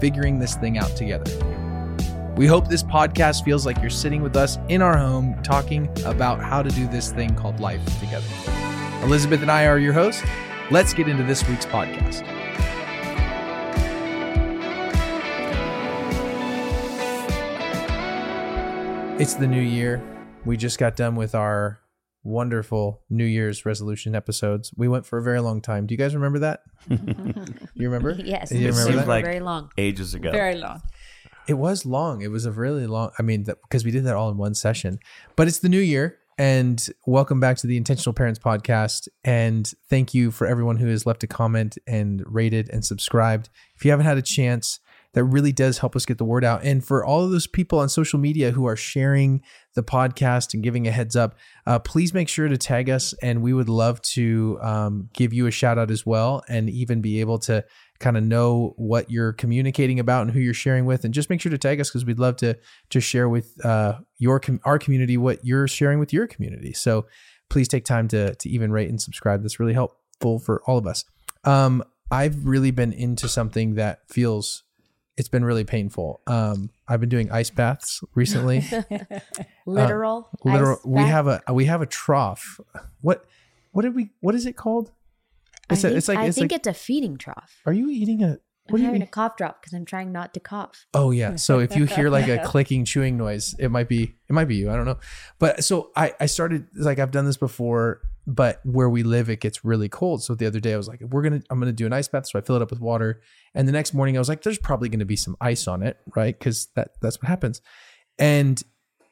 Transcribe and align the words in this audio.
figuring 0.00 0.38
this 0.38 0.56
thing 0.56 0.78
out 0.78 0.96
together. 0.96 1.30
We 2.36 2.46
hope 2.46 2.68
this 2.68 2.82
podcast 2.82 3.44
feels 3.44 3.66
like 3.66 3.78
you're 3.80 3.90
sitting 3.90 4.22
with 4.22 4.34
us 4.34 4.58
in 4.68 4.80
our 4.80 4.96
home 4.96 5.40
talking 5.42 5.88
about 6.06 6.40
how 6.40 6.62
to 6.62 6.70
do 6.70 6.88
this 6.88 7.12
thing 7.12 7.34
called 7.34 7.60
life 7.60 7.84
together. 8.00 8.26
Elizabeth 9.02 9.42
and 9.42 9.50
I 9.50 9.66
are 9.66 9.78
your 9.78 9.92
hosts. 9.92 10.22
Let's 10.70 10.94
get 10.94 11.08
into 11.08 11.22
this 11.22 11.46
week's 11.48 11.66
podcast. 11.66 12.26
It's 19.20 19.34
the 19.34 19.46
new 19.46 19.60
year. 19.60 20.02
We 20.46 20.56
just 20.56 20.78
got 20.78 20.96
done 20.96 21.14
with 21.14 21.34
our 21.34 21.80
wonderful 22.22 23.00
New 23.08 23.24
Year's 23.24 23.64
resolution 23.64 24.14
episodes. 24.14 24.72
We 24.76 24.88
went 24.88 25.06
for 25.06 25.18
a 25.18 25.22
very 25.22 25.40
long 25.40 25.60
time. 25.60 25.86
Do 25.86 25.94
you 25.94 25.98
guys 25.98 26.14
remember 26.14 26.40
that? 26.40 26.62
you 27.74 27.88
remember? 27.90 28.12
Yes, 28.24 28.52
You 28.52 28.58
it 28.58 28.70
remember 28.70 28.82
seems 28.92 28.96
that? 28.96 29.08
like- 29.08 29.24
very 29.24 29.40
long. 29.40 29.70
ages 29.78 30.14
ago. 30.14 30.30
Very 30.30 30.56
long. 30.56 30.82
It 31.48 31.54
was 31.54 31.84
long. 31.86 32.22
It 32.22 32.30
was 32.30 32.46
a 32.46 32.52
really 32.52 32.86
long. 32.86 33.10
I 33.18 33.22
mean, 33.22 33.44
because 33.44 33.84
we 33.84 33.90
did 33.90 34.04
that 34.04 34.14
all 34.14 34.30
in 34.30 34.36
one 34.36 34.54
session. 34.54 34.98
But 35.36 35.48
it's 35.48 35.58
the 35.58 35.68
new 35.68 35.80
year, 35.80 36.18
and 36.38 36.86
welcome 37.06 37.40
back 37.40 37.56
to 37.58 37.66
the 37.66 37.76
Intentional 37.76 38.12
Parents 38.14 38.38
Podcast. 38.38 39.08
And 39.24 39.66
thank 39.88 40.14
you 40.14 40.30
for 40.30 40.46
everyone 40.46 40.76
who 40.76 40.86
has 40.88 41.06
left 41.06 41.24
a 41.24 41.26
comment 41.26 41.76
and 41.88 42.22
rated 42.26 42.68
and 42.70 42.84
subscribed. 42.84 43.48
If 43.74 43.84
you 43.84 43.90
haven't 43.90 44.06
had 44.06 44.18
a 44.18 44.22
chance, 44.22 44.78
that 45.14 45.24
really 45.24 45.52
does 45.52 45.78
help 45.78 45.96
us 45.96 46.06
get 46.06 46.18
the 46.18 46.24
word 46.24 46.44
out. 46.44 46.62
And 46.62 46.84
for 46.84 47.04
all 47.04 47.24
of 47.24 47.30
those 47.30 47.46
people 47.46 47.78
on 47.80 47.88
social 47.88 48.18
media 48.18 48.52
who 48.52 48.66
are 48.66 48.76
sharing 48.76 49.42
the 49.74 49.82
podcast 49.82 50.54
and 50.54 50.62
giving 50.62 50.86
a 50.86 50.90
heads 50.90 51.16
up, 51.16 51.36
uh, 51.66 51.78
please 51.78 52.14
make 52.14 52.28
sure 52.28 52.48
to 52.48 52.56
tag 52.56 52.88
us, 52.88 53.12
and 53.22 53.42
we 53.42 53.52
would 53.52 53.68
love 53.68 54.00
to 54.02 54.58
um, 54.62 55.08
give 55.14 55.32
you 55.32 55.46
a 55.46 55.50
shout 55.50 55.78
out 55.78 55.90
as 55.90 56.06
well, 56.06 56.42
and 56.48 56.70
even 56.70 57.00
be 57.00 57.20
able 57.20 57.38
to 57.40 57.64
kind 57.98 58.16
of 58.16 58.22
know 58.22 58.72
what 58.76 59.10
you're 59.10 59.32
communicating 59.32 59.98
about 59.98 60.22
and 60.22 60.30
who 60.30 60.40
you're 60.40 60.54
sharing 60.54 60.86
with. 60.86 61.04
And 61.04 61.12
just 61.12 61.28
make 61.28 61.40
sure 61.40 61.50
to 61.50 61.58
tag 61.58 61.80
us 61.80 61.90
because 61.90 62.04
we'd 62.04 62.18
love 62.18 62.36
to 62.36 62.56
to 62.90 63.00
share 63.00 63.28
with 63.28 63.54
uh, 63.64 63.98
your 64.18 64.38
com- 64.38 64.60
our 64.64 64.78
community 64.78 65.16
what 65.16 65.44
you're 65.44 65.68
sharing 65.68 65.98
with 65.98 66.12
your 66.12 66.26
community. 66.26 66.72
So 66.72 67.06
please 67.48 67.68
take 67.68 67.84
time 67.84 68.08
to 68.08 68.34
to 68.36 68.48
even 68.48 68.70
rate 68.70 68.88
and 68.88 69.00
subscribe. 69.00 69.42
That's 69.42 69.58
really 69.58 69.74
helpful 69.74 70.38
for 70.38 70.62
all 70.66 70.78
of 70.78 70.86
us. 70.86 71.04
Um, 71.44 71.82
i've 72.10 72.44
really 72.44 72.70
been 72.70 72.92
into 72.92 73.28
something 73.28 73.74
that 73.74 74.00
feels 74.08 74.64
it's 75.20 75.28
been 75.28 75.44
really 75.44 75.62
painful 75.64 76.20
um, 76.26 76.70
i've 76.88 76.98
been 77.00 77.08
doing 77.08 77.30
ice 77.30 77.50
baths 77.50 78.02
recently 78.14 78.64
Literal. 79.66 80.28
Uh, 80.46 80.52
literal 80.52 80.80
we 80.84 80.96
bath? 80.96 81.08
have 81.08 81.26
a 81.26 81.42
we 81.52 81.64
have 81.66 81.82
a 81.82 81.86
trough 81.86 82.58
what 83.02 83.24
what 83.72 83.82
did 83.82 83.94
we 83.94 84.10
what 84.20 84.34
is 84.34 84.46
it 84.46 84.56
called 84.56 84.90
I 85.68 85.74
it's, 85.74 85.84
a, 85.84 85.88
think, 85.88 85.98
it's 85.98 86.08
like 86.08 86.18
I 86.18 86.24
it's 86.26 86.36
think 86.38 86.50
like 86.50 86.58
it's 86.58 86.66
a 86.68 86.74
feeding 86.74 87.16
trough. 87.16 87.60
are 87.66 87.72
you 87.72 87.88
eating 87.90 88.22
a 88.24 88.38
I'm 88.68 88.72
what 88.72 88.76
do 88.78 88.82
you 88.82 88.86
having 88.86 89.02
a 89.02 89.06
cough 89.06 89.36
drop 89.36 89.60
because 89.60 89.72
I'm 89.72 89.84
trying 89.84 90.12
not 90.12 90.32
to 90.34 90.40
cough. 90.40 90.86
Oh 90.94 91.10
yeah. 91.10 91.34
So 91.36 91.58
if 91.58 91.74
you 91.74 91.86
hear 91.86 92.08
like 92.08 92.28
a 92.28 92.38
clicking 92.44 92.84
chewing 92.84 93.16
noise, 93.16 93.54
it 93.58 93.68
might 93.68 93.88
be 93.88 94.14
it 94.28 94.32
might 94.32 94.44
be 94.44 94.56
you. 94.56 94.70
I 94.70 94.76
don't 94.76 94.84
know. 94.84 94.98
But 95.40 95.64
so 95.64 95.90
I 95.96 96.14
I 96.20 96.26
started 96.26 96.68
like 96.76 97.00
I've 97.00 97.10
done 97.10 97.24
this 97.26 97.36
before, 97.36 98.00
but 98.26 98.60
where 98.64 98.88
we 98.88 99.02
live 99.02 99.30
it 99.30 99.40
gets 99.40 99.64
really 99.64 99.88
cold. 99.88 100.22
So 100.22 100.34
the 100.34 100.46
other 100.46 100.60
day 100.60 100.74
I 100.74 100.76
was 100.76 100.88
like, 100.88 101.00
we're 101.00 101.22
gonna 101.22 101.42
I'm 101.50 101.58
gonna 101.58 101.72
do 101.72 101.86
an 101.86 101.92
ice 101.92 102.08
bath. 102.08 102.28
So 102.28 102.38
I 102.38 102.42
fill 102.42 102.56
it 102.56 102.62
up 102.62 102.70
with 102.70 102.80
water, 102.80 103.20
and 103.54 103.66
the 103.66 103.72
next 103.72 103.94
morning 103.94 104.16
I 104.16 104.20
was 104.20 104.28
like, 104.28 104.42
there's 104.42 104.58
probably 104.58 104.88
gonna 104.88 105.04
be 105.04 105.16
some 105.16 105.36
ice 105.40 105.66
on 105.66 105.82
it, 105.82 105.98
right? 106.14 106.38
Because 106.38 106.68
that 106.76 106.92
that's 107.00 107.20
what 107.20 107.28
happens. 107.28 107.60
And 108.18 108.62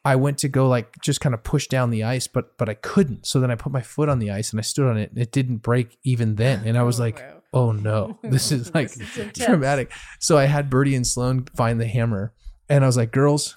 I 0.05 0.17
went 0.17 0.39
to 0.39 0.49
go 0.49 0.69
like 0.69 1.01
just 1.03 1.21
kind 1.21 1.35
of 1.35 1.43
push 1.43 1.67
down 1.67 1.91
the 1.91 2.05
ice, 2.05 2.27
but 2.27 2.57
but 2.57 2.69
I 2.69 2.75
couldn't. 2.75 3.27
So 3.27 3.41
then 3.41 3.51
I 3.51 3.57
put 3.57 3.73
my 3.73 3.83
foot 3.83 4.09
on 4.09 4.19
the 4.19 4.31
ice 4.31 4.53
and 4.53 4.61
I 4.61 4.63
stood 4.63 4.89
on 4.89 4.97
it. 4.97 5.11
And 5.11 5.19
it 5.19 5.33
didn't 5.33 5.59
break 5.59 5.99
even 6.05 6.37
then, 6.37 6.63
and 6.65 6.79
I 6.79 6.83
was 6.83 7.01
like, 7.07 7.23
oh 7.53 7.73
no, 7.73 8.19
this 8.23 8.53
is 8.53 8.73
like 8.75 8.91
dramatic. 9.33 9.93
So 10.21 10.39
I 10.39 10.45
had 10.45 10.71
Bertie 10.71 10.95
and 10.95 11.07
Sloan 11.07 11.47
find 11.57 11.81
the 11.81 11.87
hammer, 11.87 12.33
and 12.69 12.85
I 12.85 12.87
was 12.87 12.97
like, 12.97 13.13
girls, 13.13 13.57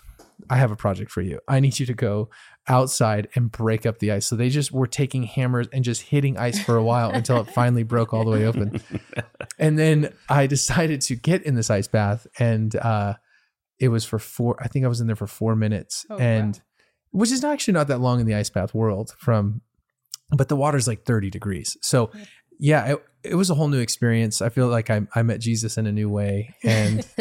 I 0.49 0.57
have 0.57 0.71
a 0.71 0.75
project 0.75 1.11
for 1.11 1.21
you. 1.21 1.39
I 1.47 1.59
need 1.59 1.79
you 1.79 1.85
to 1.85 1.93
go 1.93 2.29
outside 2.67 3.27
and 3.35 3.51
break 3.51 3.85
up 3.85 3.99
the 3.99 4.11
ice. 4.11 4.25
So 4.27 4.35
they 4.35 4.49
just 4.49 4.71
were 4.71 4.87
taking 4.87 5.23
hammers 5.23 5.67
and 5.73 5.83
just 5.83 6.03
hitting 6.03 6.37
ice 6.37 6.61
for 6.63 6.75
a 6.77 6.83
while 6.83 7.09
until 7.11 7.37
it 7.41 7.45
finally 7.51 7.83
broke 7.83 8.13
all 8.13 8.23
the 8.23 8.31
way 8.31 8.45
open. 8.45 8.81
And 9.59 9.77
then 9.77 10.11
I 10.27 10.47
decided 10.47 11.01
to 11.01 11.15
get 11.15 11.43
in 11.43 11.53
this 11.53 11.69
ice 11.69 11.87
bath, 11.87 12.25
and 12.39 12.75
uh, 12.75 13.15
it 13.79 13.89
was 13.89 14.05
for 14.05 14.17
four. 14.17 14.55
I 14.59 14.67
think 14.67 14.85
I 14.85 14.87
was 14.87 15.01
in 15.01 15.05
there 15.07 15.15
for 15.15 15.27
four 15.27 15.55
minutes, 15.55 16.03
Oh, 16.09 16.17
and 16.17 16.55
wow. 16.55 16.61
which 17.11 17.31
is 17.31 17.43
actually 17.43 17.73
not 17.75 17.87
that 17.89 17.99
long 18.01 18.19
in 18.19 18.25
the 18.25 18.33
ice 18.33 18.49
bath 18.49 18.73
world. 18.73 19.13
From, 19.19 19.61
but 20.35 20.47
the 20.49 20.55
water's 20.55 20.87
like 20.87 21.03
thirty 21.05 21.29
degrees. 21.29 21.77
So 21.81 22.09
yeah, 22.61 22.93
it, 22.93 23.05
it 23.23 23.35
was 23.35 23.49
a 23.49 23.55
whole 23.55 23.69
new 23.69 23.79
experience. 23.79 24.39
I 24.39 24.49
feel 24.49 24.67
like 24.67 24.91
I, 24.91 25.01
I 25.15 25.23
met 25.23 25.39
Jesus 25.39 25.79
in 25.79 25.87
a 25.87 25.91
new 25.91 26.09
way, 26.09 26.53
and 26.63 27.03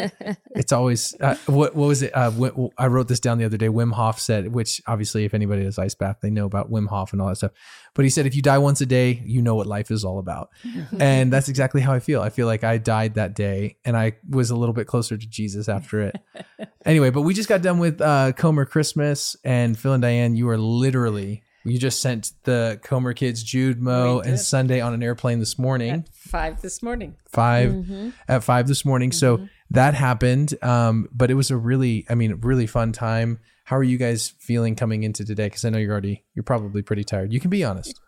it's 0.51 0.71
always 0.71 1.15
uh, 1.19 1.35
what 1.47 1.75
what 1.75 1.87
was 1.87 2.03
it? 2.03 2.15
Uh, 2.15 2.31
I 2.77 2.85
wrote 2.85 3.07
this 3.07 3.19
down 3.19 3.39
the 3.39 3.45
other 3.45 3.57
day. 3.57 3.67
Wim 3.67 3.91
Hof 3.93 4.19
said, 4.19 4.53
which 4.53 4.83
obviously, 4.85 5.25
if 5.25 5.33
anybody 5.33 5.63
does 5.63 5.79
ice 5.79 5.95
bath, 5.95 6.17
they 6.21 6.29
know 6.29 6.45
about 6.45 6.71
Wim 6.71 6.87
Hof 6.87 7.11
and 7.11 7.21
all 7.23 7.29
that 7.29 7.37
stuff. 7.37 7.51
But 7.95 8.05
he 8.05 8.11
said, 8.11 8.27
if 8.27 8.35
you 8.35 8.43
die 8.43 8.59
once 8.59 8.81
a 8.81 8.85
day, 8.85 9.23
you 9.25 9.41
know 9.41 9.55
what 9.55 9.65
life 9.65 9.89
is 9.89 10.05
all 10.05 10.19
about, 10.19 10.49
and 10.99 11.33
that's 11.33 11.49
exactly 11.49 11.81
how 11.81 11.93
I 11.93 11.99
feel. 11.99 12.21
I 12.21 12.29
feel 12.29 12.45
like 12.45 12.63
I 12.63 12.77
died 12.77 13.15
that 13.15 13.33
day, 13.33 13.77
and 13.83 13.97
I 13.97 14.13
was 14.29 14.51
a 14.51 14.55
little 14.55 14.73
bit 14.73 14.85
closer 14.85 15.17
to 15.17 15.27
Jesus 15.27 15.67
after 15.67 16.01
it. 16.01 16.15
anyway, 16.85 17.09
but 17.09 17.23
we 17.23 17.33
just 17.33 17.49
got 17.49 17.63
done 17.63 17.79
with 17.79 17.99
uh, 17.99 18.33
Comer 18.33 18.65
Christmas, 18.65 19.35
and 19.43 19.77
Phil 19.77 19.93
and 19.93 20.03
Diane, 20.03 20.35
you 20.35 20.47
are 20.49 20.57
literally. 20.59 21.41
You 21.63 21.77
just 21.77 22.01
sent 22.01 22.31
the 22.43 22.79
Comer 22.83 23.13
kids, 23.13 23.43
Jude, 23.43 23.81
Mo, 23.81 24.19
and. 24.19 24.39
Sunday 24.39 24.81
on 24.81 24.93
an 24.93 25.03
airplane 25.03 25.39
this 25.39 25.59
morning 25.59 25.91
At 25.91 26.09
five 26.09 26.61
this 26.61 26.81
morning. 26.81 27.15
5 27.27 28.13
at 28.27 28.43
five 28.43 28.67
this 28.67 28.83
morning. 28.83 29.11
So 29.11 29.47
that 29.69 29.93
happened. 29.93 30.55
Um, 30.63 31.07
but 31.11 31.29
it 31.29 31.35
was 31.35 31.51
a 31.51 31.57
really, 31.57 32.05
I 32.09 32.15
mean, 32.15 32.39
really 32.41 32.67
fun 32.67 32.91
time. 32.91 33.39
How 33.65 33.77
are 33.77 33.83
you 33.83 33.97
guys 33.97 34.33
feeling 34.39 34.75
coming 34.75 35.03
into 35.03 35.23
today? 35.23 35.45
Because 35.45 35.63
I 35.63 35.69
know 35.69 35.77
you're 35.77 35.91
already, 35.91 36.23
you're 36.33 36.43
probably 36.43 36.81
pretty 36.81 37.03
tired. 37.03 37.31
You 37.31 37.39
can 37.39 37.49
be 37.49 37.63
honest. 37.63 37.99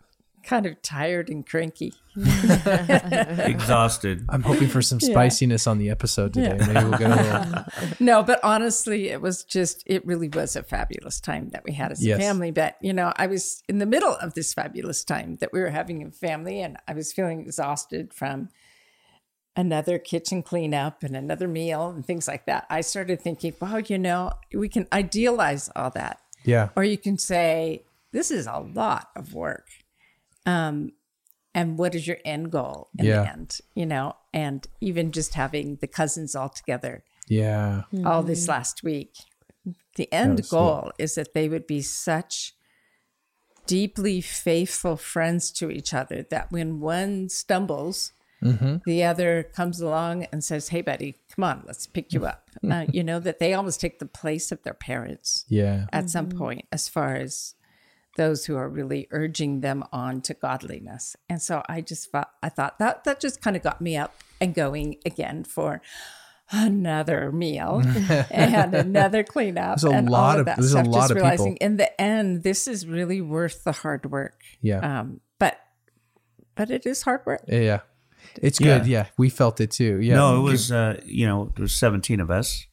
Kind 0.44 0.66
of 0.66 0.80
tired 0.82 1.30
and 1.30 1.46
cranky. 1.46 1.94
Exhausted. 2.16 4.24
I'm 4.28 4.42
hoping 4.42 4.68
for 4.68 4.82
some 4.82 5.00
spiciness 5.00 5.66
on 5.66 5.78
the 5.78 5.90
episode 5.90 6.34
today. 6.34 6.56
Maybe 6.58 6.72
we'll 6.88 6.98
get 6.98 7.10
a 7.10 7.22
little. 7.22 7.64
No, 8.00 8.22
but 8.22 8.40
honestly, 8.42 9.08
it 9.08 9.20
was 9.20 9.44
just, 9.44 9.82
it 9.86 10.04
really 10.06 10.28
was 10.28 10.56
a 10.56 10.62
fabulous 10.62 11.20
time 11.20 11.50
that 11.50 11.64
we 11.64 11.72
had 11.72 11.92
as 11.92 12.04
Yes. 12.04 12.18
a 12.18 12.22
family. 12.22 12.50
But, 12.50 12.76
you 12.80 12.92
know, 12.92 13.12
I 13.16 13.26
was 13.26 13.62
in 13.68 13.78
the 13.78 13.86
middle 13.86 14.14
of 14.16 14.34
this 14.34 14.52
fabulous 14.52 15.04
time 15.04 15.36
that 15.36 15.52
we 15.52 15.60
were 15.60 15.70
having 15.70 16.02
in 16.02 16.10
family, 16.12 16.60
and 16.60 16.76
I 16.86 16.94
was 16.94 17.12
feeling 17.12 17.40
exhausted 17.40 18.12
from 18.12 18.48
another 19.56 19.98
kitchen 19.98 20.42
cleanup 20.42 21.02
and 21.02 21.16
another 21.16 21.48
meal 21.48 21.88
and 21.88 22.04
things 22.04 22.28
like 22.28 22.44
that. 22.46 22.66
I 22.68 22.80
started 22.82 23.20
thinking, 23.20 23.54
wow, 23.60 23.76
you 23.86 23.98
know, 23.98 24.32
we 24.52 24.68
can 24.68 24.86
idealize 24.92 25.70
all 25.76 25.90
that. 25.90 26.20
Yeah. 26.44 26.68
or 26.76 26.84
you 26.84 26.98
can 26.98 27.16
say 27.16 27.84
this 28.12 28.30
is 28.30 28.46
a 28.46 28.58
lot 28.58 29.08
of 29.16 29.32
work 29.32 29.68
um 30.46 30.92
and 31.54 31.78
what 31.78 31.94
is 31.94 32.06
your 32.06 32.18
end 32.24 32.50
goal 32.50 32.88
in 32.98 33.04
Yeah. 33.06 33.22
the 33.22 33.32
end 33.32 33.58
you 33.74 33.86
know 33.86 34.16
and 34.32 34.66
even 34.80 35.12
just 35.12 35.34
having 35.34 35.76
the 35.76 35.86
cousins 35.86 36.34
all 36.34 36.48
together 36.48 37.04
Yeah. 37.28 37.82
all 38.04 38.22
this 38.22 38.48
last 38.48 38.82
week 38.82 39.14
the 39.96 40.12
end 40.12 40.38
was- 40.40 40.48
goal 40.50 40.92
is 40.98 41.14
that 41.14 41.32
they 41.34 41.48
would 41.48 41.66
be 41.66 41.80
such 41.82 42.54
deeply 43.66 44.20
faithful 44.20 44.96
friends 44.96 45.50
to 45.52 45.70
each 45.70 45.94
other 45.94 46.22
that 46.30 46.52
when 46.52 46.80
one 46.80 47.28
stumbles 47.28 48.12
the 48.84 49.02
other 49.02 49.42
comes 49.42 49.80
along 49.80 50.24
and 50.24 50.44
says 50.44 50.68
hey 50.68 50.82
buddy 50.82 51.16
come 51.34 51.44
on 51.44 51.62
let's 51.66 51.86
pick 51.86 52.12
you 52.12 52.26
up 52.26 52.50
uh, 52.70 52.84
you 52.92 53.02
know 53.02 53.18
that 53.18 53.38
they 53.38 53.54
almost 53.54 53.80
take 53.80 54.00
the 54.00 54.04
place 54.04 54.52
of 54.52 54.62
their 54.64 54.74
parents 54.74 55.46
Yeah. 55.48 55.86
at 55.94 56.10
some 56.10 56.28
point 56.28 56.66
as 56.70 56.86
far 56.86 57.14
as 57.14 57.54
those 58.16 58.46
who 58.46 58.56
are 58.56 58.68
really 58.68 59.08
urging 59.10 59.60
them 59.60 59.82
on 59.92 60.20
to 60.22 60.34
godliness. 60.34 61.16
And 61.28 61.42
so 61.42 61.62
I 61.68 61.80
just 61.80 62.10
thought 62.10 62.30
I 62.42 62.48
thought 62.48 62.78
that 62.78 63.04
that 63.04 63.20
just 63.20 63.40
kind 63.42 63.56
of 63.56 63.62
got 63.62 63.80
me 63.80 63.96
up 63.96 64.14
and 64.40 64.54
going 64.54 64.96
again 65.04 65.44
for 65.44 65.80
another 66.50 67.32
meal 67.32 67.82
and 68.30 68.74
another 68.74 69.24
cleanup. 69.24 69.80
There's 69.80 69.92
a 69.92 69.96
and 69.96 70.08
lot 70.10 70.34
all 70.34 70.40
of- 70.40 70.46
that 70.46 70.56
there's 70.56 70.74
a 70.74 70.78
stuff. 70.78 70.86
lot 70.86 70.98
just 71.00 71.10
of 71.12 71.16
realizing 71.16 71.54
people. 71.54 71.66
in 71.66 71.76
the 71.76 72.00
end, 72.00 72.42
this 72.42 72.68
is 72.68 72.86
really 72.86 73.20
worth 73.20 73.64
the 73.64 73.72
hard 73.72 74.10
work. 74.10 74.40
Yeah. 74.60 75.00
Um, 75.00 75.20
but 75.38 75.58
but 76.54 76.70
it 76.70 76.86
is 76.86 77.02
hard 77.02 77.20
work. 77.26 77.42
Yeah. 77.48 77.80
It's 78.40 78.60
Yeah. 78.60 78.78
good. 78.78 78.86
Yeah. 78.86 79.06
We 79.16 79.28
felt 79.30 79.60
it 79.60 79.70
too. 79.70 80.00
Yeah. 80.00 80.16
No, 80.16 80.38
it 80.38 80.42
was 80.42 80.70
uh, 80.70 81.00
you 81.04 81.26
know 81.26 81.52
there 81.56 81.62
was 81.62 81.74
seventeen 81.74 82.20
of 82.20 82.30
us, 82.30 82.66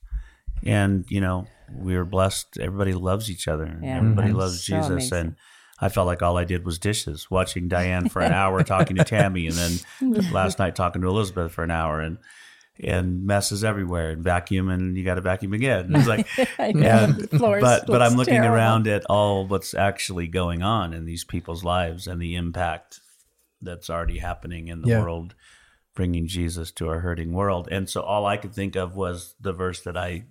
and 0.66 1.06
you 1.10 1.22
know 1.22 1.48
we 1.76 1.96
were 1.98 2.06
blessed. 2.06 2.58
Everybody 2.60 2.94
loves 2.94 3.30
each 3.30 3.48
other. 3.48 3.78
Yeah. 3.82 3.98
Everybody 3.98 4.32
Mhm. 4.32 4.36
loves 4.38 4.64
So 4.64 4.76
Jesus, 4.76 4.90
amazing. 4.90 5.18
and 5.20 5.36
I 5.80 5.90
felt 5.90 6.06
like 6.08 6.22
all 6.22 6.38
I 6.38 6.44
did 6.44 6.66
was 6.66 6.78
dishes, 6.78 7.30
watching 7.32 7.68
Diane 7.68 8.08
for 8.10 8.22
an 8.22 8.34
hour, 8.42 8.64
talking 8.64 8.96
to 8.98 9.04
Tammy, 9.04 9.48
and 9.48 9.56
then 9.58 9.80
last 10.32 10.60
night 10.60 10.76
talking 10.76 11.02
to 11.02 11.08
Elizabeth 11.08 11.52
for 11.52 11.64
an 11.64 11.72
hour, 11.72 12.00
and 12.02 12.18
and 12.84 13.26
messes 13.28 13.64
everywhere, 13.64 14.10
and 14.12 14.24
vacuum, 14.24 14.68
and 14.70 14.98
you 14.98 15.04
got 15.04 15.16
to 15.16 15.22
vacuum 15.22 15.54
again. 15.54 15.92
It's 15.96 16.08
like, 16.08 16.26
and, 16.58 17.30
floors 17.30 17.62
but 17.62 17.86
but 17.86 18.02
I'm 18.02 18.16
looking 18.16 18.36
terrible. 18.36 18.56
around 18.56 18.88
at 18.88 19.06
all 19.06 19.46
what's 19.46 19.74
actually 19.76 20.28
going 20.28 20.64
on 20.64 20.94
in 20.94 21.06
these 21.06 21.24
people's 21.24 21.64
lives 21.64 22.08
and 22.08 22.20
the 22.22 22.36
impact 22.36 23.00
that's 23.62 23.90
already 23.90 24.18
happening 24.20 24.68
in 24.68 24.82
the 24.82 24.88
Yeah. 24.90 25.02
world, 25.02 25.36
bringing 25.94 26.26
Jesus 26.26 26.72
to 26.72 26.88
our 26.88 27.02
hurting 27.02 27.34
world. 27.34 27.68
And 27.70 27.88
so 27.88 28.02
all 28.02 28.26
I 28.26 28.38
could 28.38 28.54
think 28.56 28.76
of 28.76 28.96
was 28.96 29.36
the 29.40 29.54
verse 29.54 29.82
that 29.82 29.96
I 29.98 30.24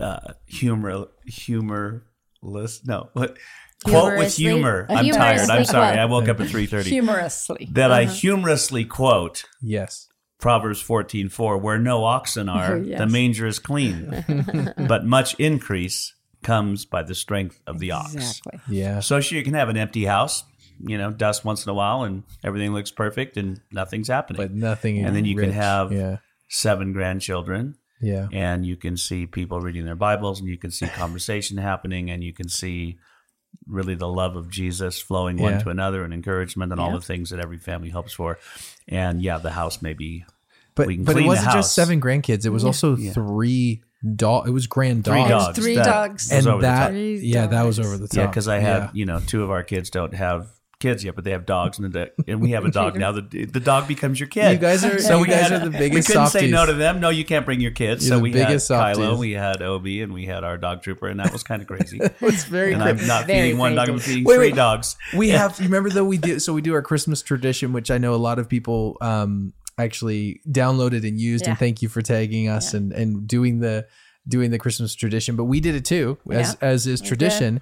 uh, 0.00 0.34
humor 0.46 1.08
humorless 1.24 2.84
no 2.86 3.10
what 3.12 3.36
quote 3.84 4.18
with 4.18 4.36
humor. 4.36 4.86
I'm 4.88 5.10
tired. 5.10 5.48
I'm 5.50 5.64
sorry. 5.64 5.88
quote. 5.94 5.98
I 5.98 6.04
woke 6.06 6.28
up 6.28 6.40
at 6.40 6.48
three 6.48 6.66
thirty. 6.66 6.90
humorously. 6.90 7.68
That 7.72 7.92
I 7.92 8.04
humorously 8.04 8.84
quote 8.84 9.44
Yes. 9.62 10.08
Proverbs 10.40 10.80
fourteen 10.80 11.28
four, 11.28 11.56
where 11.58 11.78
no 11.78 12.04
oxen 12.04 12.48
are, 12.48 12.74
Oh, 12.74 12.82
yes. 12.82 12.98
the 12.98 13.06
manger 13.06 13.46
is 13.46 13.58
clean, 13.58 14.24
but 14.88 15.04
much 15.06 15.34
increase 15.38 16.14
comes 16.42 16.84
by 16.84 17.02
the 17.02 17.14
strength 17.14 17.60
of 17.66 17.78
the 17.78 17.90
ox. 17.92 18.14
Exactly. 18.14 18.60
Yeah. 18.68 19.00
So 19.00 19.20
sure, 19.20 19.38
you 19.38 19.44
can 19.44 19.54
have 19.54 19.68
an 19.70 19.76
empty 19.78 20.04
house, 20.04 20.44
you 20.78 20.98
know, 20.98 21.10
dust 21.10 21.44
once 21.44 21.64
in 21.64 21.70
a 21.70 21.74
while, 21.74 22.02
and 22.02 22.22
everything 22.44 22.72
looks 22.74 22.90
perfect, 22.90 23.36
and 23.38 23.60
nothing's 23.72 24.08
happening. 24.08 24.36
But 24.42 24.52
nothing. 24.52 25.04
And 25.04 25.16
then 25.16 25.24
you 25.24 25.36
can 25.36 25.52
have- 25.52 25.90
Yeah. 25.92 26.18
Seven 26.48 26.92
grandchildren, 26.92 27.74
Yeah. 28.00 28.28
and 28.32 28.66
you 28.66 28.76
can 28.76 28.96
see 28.96 29.26
people 29.26 29.60
reading 29.60 29.84
their 29.84 29.94
Bibles, 29.96 30.40
and 30.40 30.48
you 30.48 30.58
can 30.58 30.70
see 30.70 30.86
conversation 30.86 31.56
happening, 31.56 32.10
and 32.10 32.22
you 32.22 32.32
can 32.32 32.48
see 32.48 32.98
really 33.66 33.94
the 33.94 34.08
love 34.08 34.36
of 34.36 34.50
Jesus 34.50 35.00
flowing 35.00 35.38
one 35.38 35.58
to 35.60 35.70
another, 35.70 36.04
and 36.04 36.12
encouragement, 36.12 36.72
and 36.72 36.80
all 36.80 36.92
the 36.92 37.00
things 37.00 37.30
that 37.30 37.40
every 37.40 37.58
family 37.58 37.88
hopes 37.90 38.12
for. 38.12 38.38
And 38.86 39.22
yeah, 39.22 39.38
the 39.38 39.50
house 39.50 39.80
may 39.80 39.94
be 39.94 40.24
But 40.74 40.86
we 40.88 40.96
can 40.96 41.04
but 41.04 41.12
it 41.12 41.14
clean 41.14 41.24
the 41.24 41.28
wasn't 41.28 41.46
house. 41.46 41.54
just 41.54 41.74
seven 41.74 42.00
grandkids. 42.00 42.44
It 42.44 42.50
was 42.50 42.64
also 42.64 42.96
three 42.96 43.82
dog. 44.14 44.46
It 44.46 44.50
was 44.52 44.66
grand 44.66 45.04
Three 45.06 45.14
dogs. 45.14 45.30
dogs. 45.46 45.58
Three 45.58 45.74
That 45.76 45.84
dogs. 45.86 46.24
was 46.24 46.32
And 46.32 46.46
over 46.46 46.56
the 46.60 46.66
that 46.68 46.78
top. 46.80 46.90
Three 46.90 47.16
yeah, 47.20 47.46
that 47.46 47.64
was 47.64 47.80
over 47.80 47.96
the 47.96 48.08
top. 48.08 48.16
Yeah, 48.16 48.26
because 48.26 48.46
I 48.46 48.58
have 48.58 48.82
Yeah. 48.82 48.90
you 48.92 49.06
know 49.06 49.20
two 49.20 49.42
of 49.42 49.50
our 49.50 49.62
kids 49.62 49.88
don't 49.90 50.14
have 50.14 50.48
kids 50.78 51.02
yet, 51.04 51.14
but 51.14 51.24
they 51.24 51.30
have 51.30 51.46
dogs, 51.46 51.78
and 51.78 51.92
the 51.92 52.12
and 52.28 52.40
we 52.40 52.50
have 52.50 52.64
a 52.64 52.70
dog 52.70 52.96
now. 52.98 53.12
The 53.12 53.46
the 53.46 53.60
dog 53.60 53.88
becomes 53.88 54.20
your 54.20 54.28
kid. 54.28 54.52
You 54.52 54.58
guys 54.58 54.84
are- 54.84 54.98
so 54.98 55.20
we 55.20 55.26
guys 55.28 55.48
had- 55.50 55.52
are 55.62 55.64
the 55.68 55.70
biggest 55.70 56.08
We 56.08 56.12
couldn't 56.14 56.28
say 56.28 56.50
no 56.50 56.66
to 56.66 56.74
them. 56.74 57.00
No, 57.00 57.08
you 57.08 57.24
can't 57.24 57.44
bring 57.46 57.60
your 57.60 57.70
kids. 57.70 58.06
You're 58.06 58.18
so 58.18 58.22
we 58.22 58.30
biggest 58.32 58.68
had 58.68 58.94
softies. 58.94 58.98
Kylo, 59.04 59.18
we 59.18 59.32
had 59.32 59.62
Obi, 59.62 60.02
and 60.02 60.12
we 60.12 60.26
had 60.26 60.44
our 60.44 60.58
dog 60.58 60.82
trooper, 60.82 61.08
and 61.08 61.18
that 61.20 61.32
was 61.32 61.42
kind 61.42 61.62
of 61.62 61.68
crazy. 61.68 61.98
it's 62.20 62.44
very 62.44 62.72
and 62.74 62.82
crazy. 62.82 63.00
I'm 63.02 63.06
not 63.06 63.26
Very 63.26 63.40
feeding 63.42 63.58
one 63.58 63.74
dog; 63.74 63.88
I'm 63.88 63.94
crazy. 63.96 64.10
feeding 64.10 64.24
Wait, 64.24 64.36
three 64.36 64.46
wait. 64.48 64.54
dogs. 64.56 64.96
we 65.14 65.28
have 65.40 65.58
remember 65.60 65.90
though 65.90 66.04
we 66.04 66.18
do 66.18 66.38
so 66.38 66.52
we 66.52 66.60
do 66.62 66.74
our 66.74 66.82
christmas 66.82 67.22
tradition 67.22 67.72
which 67.72 67.90
i 67.90 67.98
know 67.98 68.14
a 68.14 68.16
lot 68.16 68.38
of 68.38 68.48
people 68.48 68.96
um 69.00 69.52
actually 69.78 70.40
downloaded 70.50 71.06
and 71.06 71.20
used 71.20 71.46
and 71.46 71.58
thank 71.58 71.82
you 71.82 71.88
for 71.88 72.02
tagging 72.02 72.48
us 72.48 72.72
and 72.74 72.92
and 72.92 73.26
doing 73.28 73.60
the 73.60 73.86
doing 74.28 74.50
the 74.50 74.58
christmas 74.58 74.94
tradition 74.94 75.36
but 75.36 75.44
we 75.44 75.60
did 75.60 75.74
it 75.74 75.84
too 75.84 76.18
as 76.30 76.56
Yeah. 76.60 76.68
as 76.68 76.86
is 76.86 77.00
tradition 77.00 77.60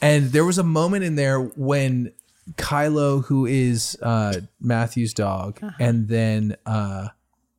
and 0.00 0.26
there 0.32 0.44
was 0.44 0.58
a 0.58 0.62
moment 0.64 1.04
in 1.04 1.14
there 1.16 1.40
when 1.40 2.12
kylo 2.56 3.24
who 3.24 3.46
is 3.46 3.96
uh 4.02 4.34
matthew's 4.60 5.14
dog 5.14 5.58
and 5.80 6.08
then 6.08 6.56
uh 6.66 7.08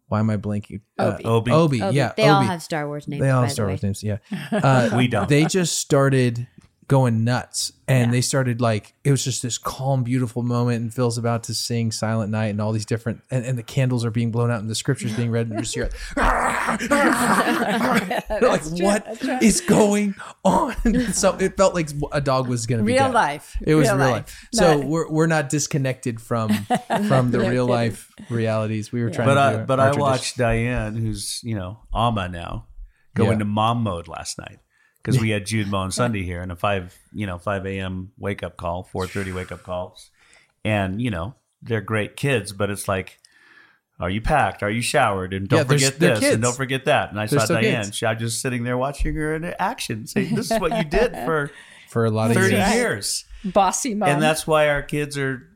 why 0.07 0.19
am 0.19 0.29
i 0.29 0.37
blanking 0.37 0.81
uh, 0.99 1.17
Obi. 1.25 1.51
obi, 1.51 1.51
Obi. 1.81 1.95
yeah 1.95 2.13
they 2.15 2.27
all 2.27 2.37
Obi. 2.39 2.47
have 2.47 2.61
Star 2.61 2.85
Wars 2.87 3.07
names. 3.07 3.21
They 3.21 3.29
all 3.29 3.41
by 3.41 3.47
have 3.47 3.49
the 3.49 3.53
Star 3.53 3.65
way. 3.65 3.71
Wars 3.73 3.83
names, 3.83 4.03
yeah. 4.03 4.17
Uh, 4.51 4.89
We 4.95 5.07
don't. 5.07 5.27
They 5.27 5.45
just 5.45 5.77
started 5.79 6.47
going 6.93 7.23
nuts, 7.23 7.73
and 7.87 8.07
Yeah. 8.07 8.11
they 8.11 8.21
started 8.21 8.61
like 8.61 8.93
it 9.03 9.09
was 9.09 9.23
just 9.23 9.41
this 9.41 9.57
calm, 9.57 10.03
beautiful 10.03 10.43
moment. 10.43 10.81
And 10.83 10.93
Phil's 10.93 11.17
about 11.17 11.41
to 11.45 11.55
sing 11.55 11.91
"Silent 11.91 12.29
Night" 12.31 12.49
and 12.53 12.61
all 12.61 12.71
these 12.71 12.85
different, 12.85 13.21
and, 13.31 13.43
and 13.43 13.57
the 13.57 13.63
candles 13.63 14.05
are 14.05 14.11
being 14.11 14.29
blown 14.31 14.51
out, 14.51 14.59
and 14.61 14.69
the 14.69 14.75
scriptures 14.75 15.11
being 15.15 15.31
read, 15.31 15.47
and 15.47 15.55
you 15.55 15.61
just 15.61 15.73
hear, 15.73 15.85
it. 15.85 15.93
You're 18.41 18.51
like, 18.51 18.63
what 18.81 19.43
is 19.43 19.61
going 19.61 20.15
on? 20.43 20.75
so 21.13 21.35
it 21.39 21.57
felt 21.57 21.73
like 21.73 21.89
a 22.11 22.21
dog 22.21 22.47
was 22.47 22.65
going 22.67 22.79
to 22.79 22.85
be 22.85 22.93
Real 22.93 23.05
dead. 23.07 23.13
life. 23.13 23.57
It 23.61 23.75
was 23.75 23.87
real, 23.87 23.97
Real 23.97 24.05
life. 24.11 24.13
life. 24.13 24.47
So 24.53 24.79
No. 24.81 24.87
we're 24.87 25.09
we're 25.09 25.27
not 25.27 25.49
disconnected 25.49 26.21
from 26.21 26.49
from 27.07 27.31
the 27.31 27.39
No 27.39 27.49
real 27.49 27.67
kidding. 27.67 27.69
life 27.69 28.11
realities. 28.29 28.91
We 28.91 29.03
were 29.03 29.09
trying 29.09 29.27
But 29.27 29.35
to 29.35 29.41
I 29.41 29.57
but 29.65 29.79
I 29.79 29.83
tradition. 29.87 30.01
watched 30.01 30.37
Diane, 30.37 30.95
who's 30.95 31.39
you 31.43 31.55
know 31.55 31.79
ama 31.93 32.29
now, 32.29 32.67
go 33.15 33.25
Yeah. 33.25 33.33
into 33.33 33.45
mom 33.45 33.83
mode 33.83 34.07
last 34.07 34.37
night 34.37 34.59
because 35.03 35.19
we 35.19 35.29
had 35.31 35.45
Jude 35.45 35.67
Mo 35.67 35.79
on 35.79 35.91
Sunday 35.91 36.23
here 36.23 36.41
and 36.41 36.51
a 36.51 36.55
five 36.55 36.97
you 37.13 37.27
know 37.27 37.37
five 37.37 37.65
a.m. 37.65 38.11
wake 38.17 38.41
up 38.43 38.57
call, 38.57 38.83
four 38.83 39.05
thirty 39.07 39.31
wake 39.31 39.51
up 39.51 39.63
calls, 39.63 40.09
and 40.63 41.01
you 41.01 41.11
know 41.11 41.35
they're 41.61 41.81
great 41.81 42.15
kids, 42.15 42.51
but 42.53 42.69
it's 42.69 42.87
like. 42.87 43.19
Are 43.99 44.09
you 44.09 44.21
packed? 44.21 44.63
Are 44.63 44.71
you 44.71 44.81
showered? 44.81 45.33
And 45.35 45.47
don't 45.47 45.59
Yeah, 45.59 45.63
forget 45.65 45.99
this 45.99 46.19
kids. 46.19 46.33
and 46.33 46.43
don't 46.43 46.55
forget 46.57 46.85
that. 46.85 47.11
And 47.11 47.19
I 47.19 47.27
They're 47.27 47.39
saw 47.39 47.53
Diane. 47.53 47.83
kids. 47.85 47.95
She, 47.95 48.05
I 48.07 48.13
was 48.13 48.21
just 48.21 48.41
sitting 48.41 48.63
there 48.63 48.75
watching 48.75 49.13
her 49.15 49.35
in 49.35 49.45
action, 49.59 50.07
saying, 50.07 50.33
"This 50.35 50.49
is 50.51 50.59
what 50.59 50.75
you 50.75 50.83
did 50.83 51.11
for 51.25 51.51
for 51.89 52.03
a 52.03 52.09
lot 52.09 52.31
of 52.31 52.35
thirty 52.35 52.55
years. 52.55 52.73
years." 52.73 53.25
Bossy 53.45 53.93
mom. 53.93 54.09
and 54.09 54.21
that's 54.21 54.47
why 54.47 54.67
our 54.69 54.81
kids 54.81 55.15
are 55.17 55.47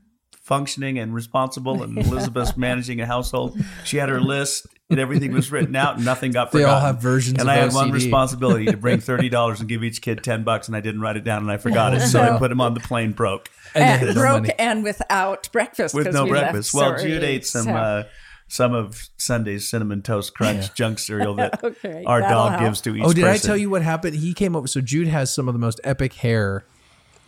functioning 0.43 0.99
and 0.99 1.15
responsible 1.15 1.81
and 1.81 1.97
elizabeth's 2.05 2.55
managing 2.55 3.01
a 3.01 3.05
household 3.05 3.59
she 3.83 3.97
had 3.97 4.07
her 4.07 4.21
list 4.21 4.67
and 4.89 4.99
everything 4.99 5.33
was 5.33 5.51
written 5.51 5.75
out 5.75 5.97
and 5.97 6.05
nothing 6.05 6.31
got 6.31 6.51
forgotten. 6.51 6.67
They 6.69 6.73
all 6.73 6.79
have 6.79 7.01
versions 7.01 7.39
and 7.39 7.49
of 7.49 7.55
i 7.55 7.57
had 7.57 7.73
one 7.73 7.91
responsibility 7.91 8.65
to 8.67 8.77
bring 8.77 8.97
$30 8.99 9.59
and 9.59 9.67
give 9.67 9.83
each 9.83 10.01
kid 10.01 10.23
10 10.23 10.43
bucks 10.43 10.67
and 10.67 10.77
i 10.77 10.81
didn't 10.81 11.01
write 11.01 11.17
it 11.17 11.23
down 11.23 11.41
and 11.41 11.51
i 11.51 11.57
forgot 11.57 11.93
it 11.93 12.01
so 12.01 12.21
i 12.21 12.37
put 12.37 12.51
him 12.51 12.61
on 12.61 12.73
the 12.73 12.79
plane 12.79 13.11
broke 13.11 13.49
And 13.75 13.83
and 13.83 13.99
had 14.07 14.15
no 14.15 14.21
broke 14.21 14.41
money. 14.43 14.53
and 14.57 14.83
without 14.83 15.49
breakfast 15.51 15.93
with 15.93 16.05
'cause 16.05 16.13
no 16.13 16.23
we 16.23 16.29
breakfast 16.29 16.73
well 16.73 16.93
early. 16.93 17.03
jude 17.09 17.23
ate 17.23 17.45
some 17.45 17.65
So- 17.65 17.71
uh, 17.75 18.03
some 18.49 18.73
of 18.73 19.09
sunday's 19.17 19.69
cinnamon 19.69 20.01
toast 20.01 20.33
crunch 20.33 20.73
junk 20.73 20.99
cereal 20.99 21.35
that 21.35 21.61
Okay, 21.65 22.03
our 22.05 22.21
dog 22.21 22.51
help. 22.51 22.61
gives 22.63 22.79
to 22.81 22.95
each 22.95 23.03
Oh, 23.03 23.11
did 23.11 23.25
I 23.25 23.35
tell 23.37 23.57
you 23.57 23.69
what 23.69 23.81
happened? 23.81 24.15
He 24.15 24.33
came 24.33 24.55
over. 24.55 24.67
So 24.67 24.79
Jude 24.79 25.09
has 25.09 25.33
some 25.33 25.49
of 25.49 25.53
the 25.53 25.59
most 25.59 25.81
epic 25.83 26.13
hair 26.13 26.63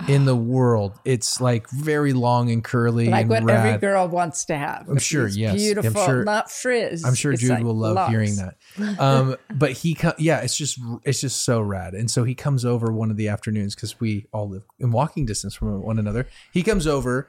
in 0.08 0.25
the 0.25 0.36
world. 0.36 0.94
It's 1.06 1.41
like 1.41 1.70
very 1.70 2.13
long 2.13 2.50
and 2.51 2.63
curly 2.63 3.10
like 3.10 3.22
and 3.22 3.29
what 3.29 3.44
rad. 3.44 3.65
every 3.68 3.79
girl 3.79 4.08
wants 4.08 4.46
to 4.46 4.56
have. 4.58 4.88
I'm 4.89 4.98
sure, 4.98 5.27
yes. 5.27 5.51
I'm 5.51 5.58
Beautiful, 5.58 6.06
sure- 6.06 6.24
not 6.24 6.50
frizz. 6.51 7.03
I'm 7.06 7.15
sure 7.15 7.34
Jude 7.34 7.50
like 7.50 7.63
will 7.63 7.75
love 7.75 7.96
locks. 7.96 8.12
hearing 8.12 8.36
that. 8.38 8.56
Um, 9.00 9.36
but 9.53 9.72
he, 9.72 9.96
co- 9.96 10.13
yeah, 10.18 10.39
it's 10.39 10.56
just 10.58 10.79
it's 11.03 11.22
just 11.22 11.44
so 11.44 11.62
rad. 11.62 11.94
And 11.94 12.10
so 12.10 12.24
he 12.24 12.36
comes 12.36 12.65
over 12.65 12.91
one 12.91 13.12
of 13.12 13.18
the 13.18 13.27
afternoons 13.27 13.75
because 13.75 14.00
we 14.00 14.25
all 14.32 14.48
live 14.50 14.63
in 14.79 14.91
walking 14.91 15.25
distance 15.25 15.56
from 15.56 15.82
one 15.82 16.00
another. 16.00 16.27
He 16.51 16.63
comes 16.63 16.88
over. 16.88 17.27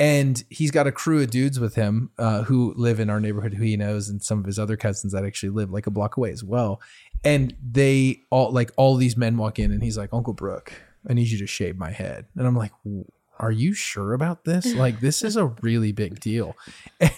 And 0.00 0.42
he's 0.48 0.72
got 0.72 0.88
a 0.88 0.90
crew 0.90 1.22
of 1.22 1.30
dudes 1.30 1.60
with 1.60 1.76
him 1.76 2.10
uh, 2.18 2.42
who 2.44 2.74
live 2.76 2.98
in 2.98 3.08
our 3.08 3.20
neighborhood, 3.20 3.54
who 3.54 3.62
he 3.62 3.76
knows, 3.76 4.08
and 4.08 4.20
some 4.20 4.40
of 4.40 4.46
his 4.46 4.58
other 4.58 4.76
cousins 4.76 5.12
that 5.12 5.24
actually 5.24 5.50
live 5.50 5.70
like 5.70 5.86
a 5.86 5.90
block 5.90 6.16
away 6.16 6.32
as 6.32 6.42
well. 6.42 6.80
And 7.22 7.54
they 7.62 8.22
all 8.30 8.50
like 8.50 8.72
all 8.76 8.96
these 8.96 9.16
men 9.16 9.36
walk 9.36 9.60
in, 9.60 9.70
and 9.70 9.80
he's 9.80 9.96
like, 9.96 10.08
"Uncle 10.12 10.32
Brooke, 10.32 10.72
I 11.08 11.14
need 11.14 11.28
you 11.28 11.38
to 11.38 11.46
shave 11.46 11.76
my 11.76 11.90
head." 11.90 12.26
And 12.36 12.46
I'm 12.46 12.56
like, 12.56 12.72
"Are 13.38 13.50
you 13.50 13.74
sure 13.74 14.12
about 14.12 14.44
this? 14.44 14.74
Like, 14.74 15.00
this 15.00 15.22
is 15.22 15.36
a 15.36 15.46
really 15.62 15.92
big 15.92 16.20
deal." 16.20 16.56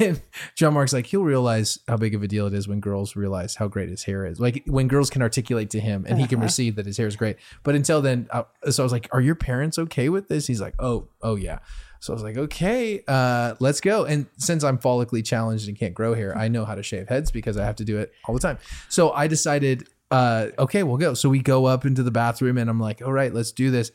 And 0.01 0.23
John 0.55 0.73
Mark's 0.75 0.95
like, 0.95 1.07
he'll 1.07 1.23
realize 1.25 1.79
how 1.87 1.99
big 1.99 2.15
of 2.15 2.23
a 2.23 2.29
deal 2.29 2.47
it 2.47 2.55
is 2.55 2.67
when 2.67 2.81
girls 2.81 3.15
realize 3.17 3.57
how 3.57 3.69
great 3.69 3.91
his 3.91 4.05
hair 4.05 4.25
is. 4.25 4.41
Like 4.41 4.63
when 4.67 4.89
girls 4.89 5.11
can 5.11 5.21
articulate 5.21 5.71
to 5.71 5.81
him 5.81 6.07
and 6.09 6.19
he 6.19 6.27
can 6.27 6.41
receive 6.41 6.77
that 6.77 6.87
his 6.87 6.97
hair 6.97 7.07
is 7.07 7.17
great. 7.17 7.37
But 7.63 7.75
until 7.75 8.01
then, 8.01 8.27
uh, 8.31 8.45
so 8.71 8.83
I 8.83 8.85
was 8.85 8.93
like, 8.93 9.09
"Are 9.13 9.21
your 9.21 9.35
parents 9.35 9.79
okay 9.79 10.09
with 10.09 10.29
this?" 10.29 10.47
He's 10.47 10.61
like, 10.61 10.75
"Oh, 10.79 11.09
oh 11.23 11.37
yeah." 11.37 11.59
So 12.01 12.13
I 12.13 12.15
was 12.15 12.23
like, 12.23 12.37
"Okay, 12.37 13.03
uh, 13.09 13.55
let's 13.61 13.81
go." 13.81 14.05
And 14.05 14.27
since 14.37 14.63
I'm 14.65 14.79
follically 14.79 15.25
challenged 15.25 15.69
and 15.69 15.79
can't 15.79 15.95
grow 15.95 16.15
hair, 16.15 16.37
I 16.37 16.49
know 16.49 16.65
how 16.65 16.75
to 16.75 16.83
shave 16.83 17.09
heads 17.09 17.31
because 17.31 17.57
I 17.57 17.65
have 17.65 17.77
to 17.77 17.85
do 17.85 17.99
it 17.99 18.13
all 18.27 18.35
the 18.35 18.41
time. 18.41 18.59
So 18.89 19.13
I 19.13 19.27
decided, 19.27 19.87
uh, 20.15 20.63
okay, 20.65 20.83
we'll 20.83 20.97
go. 21.07 21.15
So 21.15 21.29
we 21.29 21.41
go 21.41 21.65
up 21.67 21.85
into 21.85 22.03
the 22.03 22.11
bathroom, 22.11 22.57
and 22.59 22.69
I'm 22.71 22.81
like, 22.81 23.03
"All 23.03 23.13
right, 23.13 23.33
let's 23.35 23.53
do 23.53 23.71
this." 23.71 23.91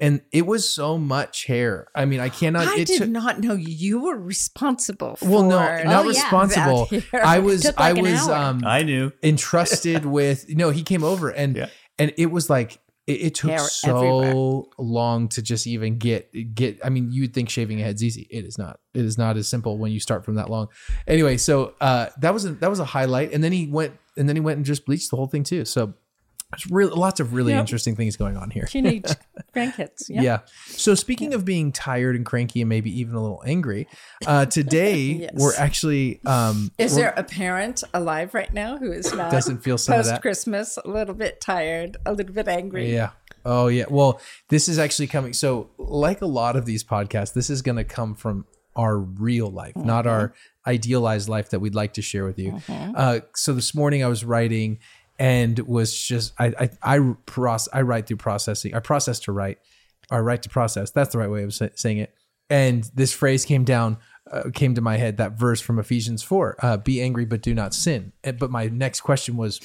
And 0.00 0.22
it 0.32 0.44
was 0.44 0.68
so 0.68 0.98
much 0.98 1.46
hair. 1.46 1.86
I 1.94 2.04
mean, 2.04 2.18
I 2.20 2.28
cannot. 2.28 2.66
I 2.66 2.78
it 2.80 2.86
did 2.88 2.98
took- 2.98 3.08
not 3.10 3.40
know 3.40 3.54
you 3.54 4.00
were 4.00 4.16
responsible 4.16 5.16
for. 5.16 5.28
well, 5.28 5.42
no, 5.44 5.58
Oh, 5.58 5.82
not 5.84 6.02
yeah. 6.04 6.08
responsible. 6.08 6.86
That 6.90 7.02
hair. 7.04 7.24
I 7.24 7.38
was, 7.38 7.64
like 7.78 7.78
I 7.78 7.92
was, 7.92 8.28
um, 8.28 8.62
i 8.66 8.82
knew 8.82 9.12
entrusted 9.22 10.04
with. 10.04 10.46
No, 10.48 10.70
he 10.70 10.82
came 10.82 11.04
over 11.04 11.28
and 11.30 11.56
Yeah. 11.56 11.68
and 11.98 12.12
it 12.18 12.26
was 12.30 12.50
like 12.50 12.78
it, 13.06 13.12
it 13.12 13.34
took 13.34 13.58
so 13.58 13.96
everywhere. 13.96 14.62
long 14.78 15.28
to 15.28 15.42
just 15.42 15.66
even 15.66 15.98
get 15.98 16.54
get. 16.54 16.80
I 16.84 16.88
mean, 16.88 17.12
you'd 17.12 17.34
think 17.34 17.50
shaving 17.50 17.80
a 17.80 17.84
head's 17.84 18.02
easy. 18.02 18.26
It 18.30 18.44
is 18.44 18.56
not. 18.56 18.80
It 18.94 19.04
is 19.04 19.18
not 19.18 19.36
as 19.36 19.48
simple 19.48 19.78
when 19.78 19.92
you 19.92 20.00
start 20.00 20.24
from 20.24 20.36
that 20.36 20.48
long. 20.48 20.68
Anyway, 21.06 21.36
so 21.36 21.74
uh, 21.80 22.06
that 22.20 22.32
was 22.32 22.44
a, 22.46 22.52
that 22.54 22.70
was 22.70 22.80
a 22.80 22.84
highlight, 22.84 23.32
and 23.32 23.44
then 23.44 23.52
he 23.52 23.66
went 23.66 23.92
and 24.16 24.28
then 24.28 24.36
he 24.36 24.40
went 24.40 24.56
and 24.56 24.64
just 24.64 24.86
bleached 24.86 25.10
the 25.10 25.16
whole 25.16 25.26
thing 25.26 25.44
too. 25.44 25.64
So. 25.64 25.94
There's 26.56 26.70
really 26.70 26.92
lots 26.94 27.20
of 27.20 27.34
really 27.34 27.52
Yep. 27.52 27.60
interesting 27.60 27.96
things 27.96 28.16
going 28.16 28.36
on 28.36 28.50
here. 28.50 28.64
Teenage 28.64 29.04
grandkids. 29.54 30.04
Yeah. 30.08 30.22
Yeah. 30.22 30.38
So 30.66 30.94
speaking 30.94 31.34
of 31.34 31.44
being 31.44 31.72
tired 31.72 32.16
and 32.16 32.24
cranky 32.24 32.60
and 32.62 32.68
maybe 32.68 32.90
even 33.00 33.14
a 33.14 33.22
little 33.22 33.42
angry, 33.46 33.86
uh, 34.26 34.46
today 34.58 34.94
Yes. 34.96 35.30
we're 35.34 35.54
actually 35.56 36.20
um, 36.26 36.70
Is 36.78 36.92
we're- 36.94 37.02
there 37.02 37.14
a 37.16 37.24
parent 37.24 37.82
alive 37.92 38.34
right 38.34 38.52
now 38.52 38.78
who 38.78 38.92
is 38.92 39.12
not 39.14 39.30
Doesn't 39.30 39.58
feel 39.58 39.78
some 39.78 39.96
post? 39.96 40.20
Christmas, 40.22 40.78
a 40.84 40.88
little 40.88 41.14
bit 41.14 41.40
tired, 41.40 41.96
a 42.06 42.12
little 42.12 42.34
bit 42.34 42.48
angry? 42.48 42.92
Yeah. 42.92 43.10
Oh 43.44 43.68
yeah. 43.68 43.84
Well, 43.90 44.20
this 44.48 44.68
is 44.68 44.78
actually 44.78 45.06
coming. 45.08 45.32
So, 45.34 45.70
like 45.76 46.22
a 46.22 46.26
lot 46.26 46.56
of 46.56 46.64
these 46.64 46.82
podcasts, 46.82 47.32
this 47.34 47.50
is 47.50 47.60
going 47.62 47.76
to 47.76 47.84
come 47.84 48.14
from 48.14 48.46
our 48.76 48.96
real 48.98 49.48
life, 49.50 49.76
not 49.76 50.06
our 50.06 50.34
idealized 50.66 51.28
life 51.28 51.50
that 51.50 51.60
we'd 51.60 51.74
like 51.74 51.92
to 51.94 52.02
share 52.02 52.24
with 52.24 52.38
you. 52.38 52.60
Uh, 52.68 53.20
so 53.34 53.52
this 53.52 53.74
morning 53.74 54.02
I 54.02 54.08
was 54.08 54.24
writing 54.24 54.78
and 55.18 55.58
was 55.60 55.96
just 55.96 56.32
I 56.38 56.46
I 56.58 56.94
I, 56.96 56.98
proce- 57.26 57.68
I 57.72 57.82
write 57.82 58.06
through 58.06 58.16
processing. 58.18 58.74
I 58.74 58.80
process 58.80 59.20
to 59.20 59.32
write. 59.32 59.58
Or 60.10 60.22
write 60.22 60.42
to 60.42 60.50
process. 60.50 60.90
That's 60.90 61.12
the 61.12 61.18
right 61.18 61.30
way 61.30 61.44
of 61.44 61.54
saying 61.54 61.96
it. 61.96 62.14
And 62.50 62.84
this 62.94 63.14
phrase 63.14 63.46
came 63.46 63.64
down, 63.64 63.96
uh, 64.30 64.50
came 64.52 64.74
to 64.74 64.82
my 64.82 64.98
head. 64.98 65.16
That 65.16 65.38
verse 65.38 65.62
from 65.62 65.78
Ephesians 65.78 66.22
four: 66.22 66.56
uh, 66.62 66.76
"Be 66.76 67.00
angry, 67.00 67.24
but 67.24 67.40
do 67.40 67.54
not 67.54 67.72
sin." 67.72 68.12
And- 68.22 68.38
But 68.38 68.50
my 68.50 68.66
next 68.66 69.00
question 69.00 69.38
was, 69.38 69.60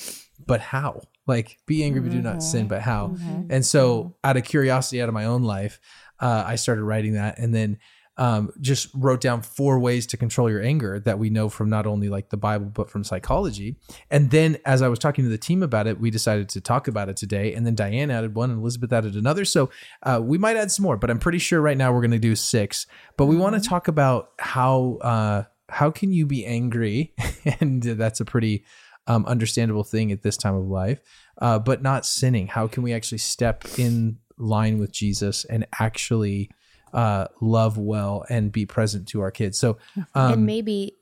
"But 0.47 0.61
how?" 0.61 1.01
Like, 1.27 1.57
be 1.65 1.83
angry, 1.83 1.99
but 1.99 2.11
do 2.11 2.21
not 2.21 2.41
sin. 2.41 2.69
But 2.69 2.81
how? 2.83 3.17
And 3.49 3.65
so, 3.65 4.15
out 4.23 4.37
of 4.37 4.45
curiosity, 4.45 5.01
out 5.01 5.09
of 5.09 5.13
my 5.13 5.25
own 5.25 5.43
life, 5.43 5.81
uh, 6.21 6.45
I 6.47 6.55
started 6.55 6.83
writing 6.85 7.13
that, 7.15 7.37
and 7.37 7.53
then 7.53 7.77
um, 8.19 8.51
just 8.59 8.89
wrote 8.93 9.21
down 9.21 9.41
four 9.41 9.79
ways 9.79 10.05
to 10.07 10.17
control 10.17 10.49
your 10.49 10.61
anger 10.61 10.99
that 10.99 11.17
we 11.17 11.29
know 11.29 11.47
from 11.47 11.69
not 11.69 11.87
only 11.87 12.09
like 12.09 12.29
the 12.29 12.37
Bible 12.37 12.65
but 12.65 12.91
from 12.91 13.01
psychology. 13.05 13.77
And 14.11 14.29
then 14.29 14.57
as 14.65 14.81
I 14.81 14.89
was 14.89 14.99
talking 14.99 15.23
to 15.23 15.29
the 15.29 15.37
team 15.37 15.63
about 15.63 15.87
it, 15.87 16.01
we 16.01 16.11
decided 16.11 16.49
to 16.49 16.61
talk 16.61 16.89
about 16.89 17.07
it 17.07 17.15
today. 17.15 17.53
And 17.53 17.65
then 17.65 17.75
Diane 17.75 18.11
added 18.11 18.35
one, 18.35 18.51
and 18.51 18.59
Elizabeth 18.59 18.91
added 18.91 19.15
another. 19.15 19.45
So 19.45 19.69
uh, 20.03 20.19
we 20.21 20.37
might 20.37 20.57
add 20.57 20.69
some 20.69 20.83
more, 20.83 20.97
but 20.97 21.09
I'm 21.09 21.17
pretty 21.17 21.39
sure 21.39 21.61
right 21.61 21.77
now 21.77 21.93
we're 21.93 22.01
going 22.01 22.11
to 22.11 22.19
do 22.19 22.35
six. 22.35 22.85
But 23.15 23.27
we 23.27 23.37
want 23.37 23.55
to 23.55 23.67
talk 23.67 23.87
about 23.87 24.31
how 24.37 24.97
uh, 25.01 25.43
how 25.69 25.89
can 25.89 26.11
you 26.11 26.25
be 26.25 26.45
angry, 26.45 27.13
and 27.61 27.81
that's 27.81 28.19
a 28.19 28.25
pretty 28.25 28.65
um, 29.07 29.25
understandable 29.27 29.85
thing 29.85 30.11
at 30.11 30.23
this 30.23 30.35
time 30.35 30.55
of 30.55 30.65
life, 30.65 30.99
uh, 31.41 31.57
but 31.57 31.81
not 31.81 32.05
sinning. 32.05 32.47
How 32.47 32.67
can 32.67 32.83
we 32.83 32.91
actually 32.91 33.19
step 33.19 33.63
in 33.77 34.17
line 34.37 34.77
with 34.77 34.91
Jesus 34.91 35.45
and 35.45 35.65
actually 35.79 36.49
uh, 36.93 37.27
love 37.41 37.77
well 37.77 38.25
and 38.29 38.51
be 38.51 38.65
present 38.65 39.07
to 39.09 39.21
our 39.21 39.31
kids? 39.31 39.57
So, 39.57 39.77
um, 40.15 40.33
and 40.33 40.45
maybe, 40.45 40.97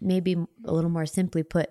maybe 0.00 0.36
a 0.64 0.72
little 0.72 0.90
more 0.90 1.06
simply 1.06 1.42
put, 1.42 1.70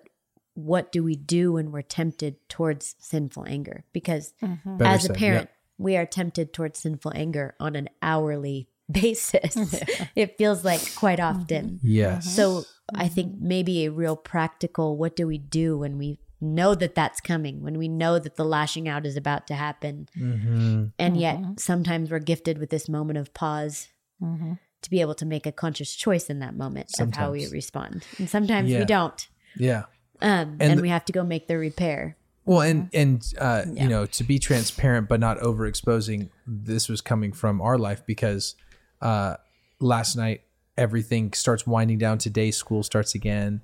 what 0.54 0.92
do 0.92 1.02
we 1.02 1.16
do 1.16 1.52
when 1.52 1.72
we're 1.72 1.82
tempted 1.82 2.36
towards 2.48 2.94
sinful 2.98 3.46
anger? 3.48 3.84
Because 3.92 4.32
better 4.40 4.84
as 4.84 5.04
a 5.04 5.08
said, 5.08 5.16
parent, 5.16 5.50
we 5.78 5.96
are 5.96 6.06
tempted 6.06 6.52
towards 6.52 6.78
sinful 6.78 7.12
anger 7.14 7.54
on 7.58 7.76
an 7.76 7.88
hourly 8.02 8.68
basis. 8.90 9.56
it 10.14 10.36
feels 10.38 10.64
like 10.64 10.94
quite 10.94 11.20
often. 11.20 11.80
yeah. 11.82 12.14
yes. 12.14 12.34
So 12.34 12.64
I 12.94 13.08
think 13.08 13.36
maybe 13.40 13.84
a 13.84 13.90
real 13.90 14.16
practical 14.16 14.96
what 14.96 15.16
do 15.16 15.26
we 15.26 15.38
do 15.38 15.78
when 15.78 15.98
we 15.98 16.18
know 16.44 16.74
that 16.76 16.94
that's 16.94 17.20
coming, 17.20 17.62
when 17.62 17.76
we 17.78 17.88
know 17.88 18.18
that 18.20 18.36
the 18.36 18.44
lashing 18.44 18.86
out 18.88 19.04
is 19.06 19.16
about 19.16 19.46
to 19.48 19.54
happen? 19.54 20.08
Mhm. 20.16 20.92
And 20.98 21.16
yet 21.16 21.38
sometimes 21.58 22.10
we're 22.10 22.18
gifted 22.20 22.58
with 22.58 22.70
this 22.70 22.88
moment 22.88 23.18
of 23.18 23.34
pause 23.34 23.88
to 24.20 24.90
be 24.90 25.00
able 25.00 25.14
to 25.14 25.26
make 25.26 25.46
a 25.46 25.52
conscious 25.52 25.94
choice 25.94 26.28
in 26.30 26.38
that 26.40 26.54
moment 26.56 26.90
of 27.00 27.14
how 27.14 27.32
we 27.32 27.46
respond. 27.48 28.04
And 28.18 28.28
sometimes 28.28 28.70
Yeah. 28.70 28.80
we 28.80 28.84
don't. 28.84 29.28
Yeah. 29.56 29.84
Um, 30.20 30.56
And 30.60 30.62
and 30.62 30.78
the- 30.78 30.82
we 30.82 30.88
have 30.90 31.04
to 31.06 31.12
go 31.12 31.24
make 31.24 31.48
the 31.48 31.56
repair. 31.58 32.16
Well, 32.46 32.60
and 32.60 32.90
and 32.92 33.24
uh, 33.38 33.64
Yeah. 33.72 33.82
you 33.84 33.88
know, 33.88 34.04
to 34.06 34.24
be 34.24 34.38
transparent 34.38 35.08
but 35.08 35.18
not 35.20 35.38
overexposing, 35.40 36.28
this 36.46 36.88
was 36.88 37.00
coming 37.00 37.32
from 37.32 37.60
our 37.62 37.78
life 37.78 38.04
because 38.06 38.54
uh, 39.00 39.36
last 39.80 40.16
night 40.16 40.42
everything 40.76 41.32
starts 41.32 41.66
winding 41.66 41.98
down. 41.98 42.18
Today 42.18 42.50
school 42.50 42.82
starts 42.82 43.14
again, 43.14 43.62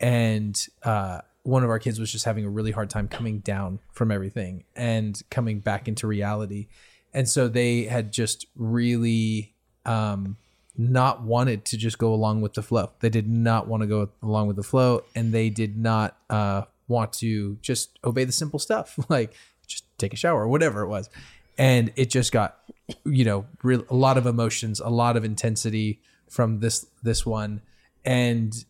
and 0.00 0.66
uh, 0.82 1.20
one 1.44 1.64
of 1.64 1.70
our 1.70 1.78
kids 1.78 1.98
was 1.98 2.12
just 2.12 2.24
having 2.24 2.44
a 2.44 2.50
really 2.50 2.70
hard 2.70 2.88
time 2.88 3.08
coming 3.08 3.40
down 3.40 3.80
from 3.92 4.10
everything 4.10 4.64
and 4.76 5.20
coming 5.30 5.60
back 5.60 5.88
into 5.88 6.06
reality, 6.06 6.68
and 7.12 7.28
so 7.28 7.48
they 7.48 7.84
had 7.84 8.12
just 8.12 8.46
really 8.56 9.54
um, 9.84 10.36
not 10.76 11.22
wanted 11.22 11.64
to 11.66 11.76
just 11.76 11.98
go 11.98 12.14
along 12.14 12.40
with 12.40 12.54
the 12.54 12.62
flow. 12.62 12.90
They 13.00 13.10
did 13.10 13.28
not 13.28 13.68
want 13.68 13.82
to 13.82 13.86
go 13.86 14.08
along 14.22 14.46
with 14.46 14.56
the 14.56 14.62
flow, 14.62 15.02
and 15.14 15.32
they 15.32 15.50
did 15.50 15.76
not 15.76 16.16
uh, 16.30 16.62
want 16.88 17.12
to 17.14 17.58
just 17.60 17.98
obey 18.04 18.24
the 18.24 18.32
simple 18.32 18.58
stuff, 18.58 18.98
like 19.08 19.34
just 19.66 19.84
take 19.98 20.12
a 20.12 20.16
shower 20.16 20.42
or 20.42 20.48
whatever 20.48 20.82
it 20.82 20.88
was. 20.88 21.10
And 21.58 21.92
it 21.96 22.08
just 22.08 22.32
got, 22.32 22.58
you 23.04 23.24
know, 23.24 23.46
real, 23.62 23.84
a 23.90 23.94
lot 23.94 24.16
of 24.16 24.26
emotions, 24.26 24.80
a 24.80 24.88
lot 24.88 25.16
of 25.16 25.24
intensity 25.24 26.00
from 26.28 26.60
this 26.60 26.86
this 27.02 27.26
one, 27.26 27.60
and 28.04 28.64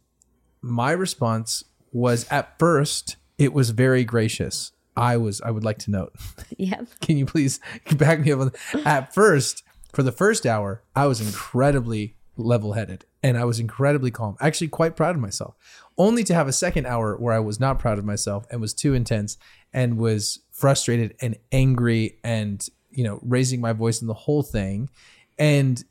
my 0.62 0.90
response 0.92 1.64
was 1.92 2.26
at 2.30 2.58
first 2.58 3.16
it 3.38 3.52
was 3.52 3.70
very 3.70 4.04
gracious. 4.04 4.72
I 4.96 5.16
was 5.16 5.40
I 5.40 5.50
would 5.50 5.64
like 5.64 5.78
to 5.78 5.90
note. 5.90 6.14
Yeah. 6.58 6.82
can 7.00 7.16
you 7.16 7.26
please 7.26 7.60
back 7.96 8.20
me 8.20 8.30
up 8.30 8.40
on 8.40 8.52
at 8.84 9.14
first 9.14 9.64
for 9.92 10.02
the 10.02 10.12
first 10.12 10.46
hour 10.46 10.82
i 10.94 11.06
was 11.06 11.20
incredibly 11.20 12.14
level-headed 12.36 13.04
and 13.22 13.36
i 13.36 13.44
was 13.44 13.58
incredibly 13.58 14.10
calm. 14.10 14.36
Actually 14.40 14.68
quite 14.68 14.94
proud 14.94 15.16
of 15.16 15.20
myself. 15.20 15.56
Only 15.98 16.22
to 16.24 16.34
have 16.34 16.46
a 16.46 16.52
second 16.52 16.86
hour 16.86 17.16
where 17.16 17.34
i 17.34 17.38
was 17.40 17.58
not 17.58 17.78
proud 17.78 17.98
of 17.98 18.04
myself 18.04 18.46
and 18.50 18.60
was 18.60 18.74
too 18.74 18.94
intense 18.94 19.38
and 19.72 19.98
was 19.98 20.40
frustrated 20.50 21.16
and 21.20 21.36
angry 21.50 22.18
and 22.22 22.68
you 22.90 23.02
know 23.02 23.18
raising 23.22 23.60
my 23.60 23.72
voice 23.72 24.00
in 24.00 24.06
the 24.06 24.14
whole 24.14 24.42
thing. 24.42 24.88
And 25.38 25.82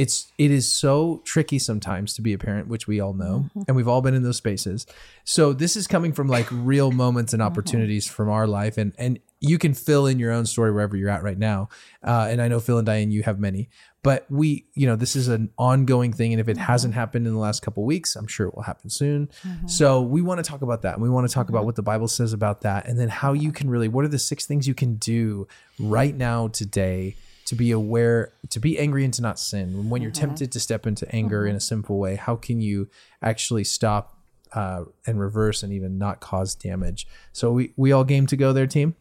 it's 0.00 0.32
it 0.38 0.50
is 0.50 0.72
so 0.72 1.20
tricky 1.26 1.58
sometimes 1.58 2.14
to 2.14 2.22
be 2.22 2.32
a 2.32 2.38
parent 2.38 2.68
which 2.68 2.86
we 2.86 3.00
all 3.00 3.12
know 3.12 3.44
mm-hmm. 3.50 3.62
and 3.68 3.76
we've 3.76 3.86
all 3.86 4.00
been 4.00 4.14
in 4.14 4.22
those 4.22 4.38
spaces. 4.38 4.86
So 5.24 5.52
this 5.52 5.76
is 5.76 5.86
coming 5.86 6.14
from 6.14 6.26
like 6.26 6.46
real 6.50 6.90
moments 6.90 7.34
and 7.34 7.42
mm-hmm. 7.42 7.52
opportunities 7.52 8.06
from 8.06 8.30
our 8.30 8.46
life 8.46 8.78
and 8.78 8.94
and 8.98 9.18
you 9.42 9.58
can 9.58 9.74
fill 9.74 10.06
in 10.06 10.18
your 10.18 10.32
own 10.32 10.46
story 10.46 10.72
wherever 10.72 10.96
you're 10.96 11.10
at 11.10 11.22
right 11.22 11.38
now 11.38 11.68
uh, 12.04 12.28
and 12.30 12.42
i 12.42 12.48
know 12.48 12.60
phil 12.60 12.76
and 12.76 12.84
diane 12.84 13.10
you 13.10 13.22
have 13.22 13.38
many 13.38 13.70
but 14.02 14.26
we 14.30 14.66
you 14.74 14.86
know 14.86 14.96
this 14.96 15.16
is 15.16 15.28
an 15.28 15.50
ongoing 15.56 16.12
thing 16.12 16.34
and 16.34 16.40
if 16.40 16.48
it 16.48 16.56
mm-hmm. 16.56 16.64
hasn't 16.64 16.92
happened 16.92 17.26
in 17.26 17.32
the 17.32 17.38
last 17.38 17.62
couple 17.62 17.82
weeks 17.84 18.16
i'm 18.16 18.26
sure 18.26 18.48
it 18.48 18.54
will 18.54 18.62
happen 18.62 18.90
soon. 18.90 19.30
So 19.66 20.02
we 20.02 20.20
want 20.20 20.44
to 20.44 20.50
talk 20.50 20.60
about 20.60 20.82
that 20.82 20.94
and 20.94 21.02
we 21.02 21.08
want 21.08 21.26
to 21.26 21.32
talk 21.32 21.48
about 21.48 21.64
what 21.64 21.76
the 21.76 21.82
bible 21.82 22.08
says 22.08 22.34
about 22.34 22.60
that 22.62 22.86
and 22.86 22.98
then 22.98 23.08
how 23.08 23.32
you 23.32 23.50
can 23.50 23.70
really 23.70 23.88
what 23.88 24.04
are 24.04 24.08
the 24.08 24.18
six 24.18 24.44
things 24.44 24.68
you 24.68 24.74
can 24.74 24.96
do 24.96 25.48
right 25.78 26.14
now 26.14 26.48
today 26.48 27.16
to 27.50 27.56
be 27.56 27.72
aware 27.72 28.32
to 28.48 28.60
be 28.60 28.78
angry 28.78 29.04
and 29.04 29.12
to 29.12 29.20
not 29.20 29.36
sin 29.36 29.90
when 29.90 30.00
you're 30.00 30.12
mm-hmm. 30.12 30.20
tempted 30.20 30.52
to 30.52 30.60
step 30.60 30.86
into 30.86 31.04
anger 31.12 31.44
in 31.44 31.56
a 31.56 31.58
mm-hmm. 31.58 31.62
sinful 31.62 31.98
way 31.98 32.14
how 32.14 32.36
can 32.36 32.60
you 32.60 32.88
actually 33.22 33.64
stop 33.64 34.16
uh, 34.52 34.84
and 35.04 35.18
reverse 35.18 35.64
and 35.64 35.72
even 35.72 35.98
not 35.98 36.20
cause 36.20 36.54
damage 36.54 37.08
so 37.32 37.50
we 37.50 37.72
we 37.76 37.90
all 37.90 38.04
game 38.04 38.24
to 38.24 38.36
go 38.36 38.52
there 38.52 38.68
team 38.68 38.94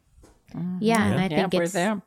mm-hmm. 0.52 0.78
Yeah. 0.80 1.06
And 1.06 1.20
I 1.20 1.28
Yeah, 1.28 1.48
think 1.48 1.54
it's 1.64 1.74
there. 1.74 2.02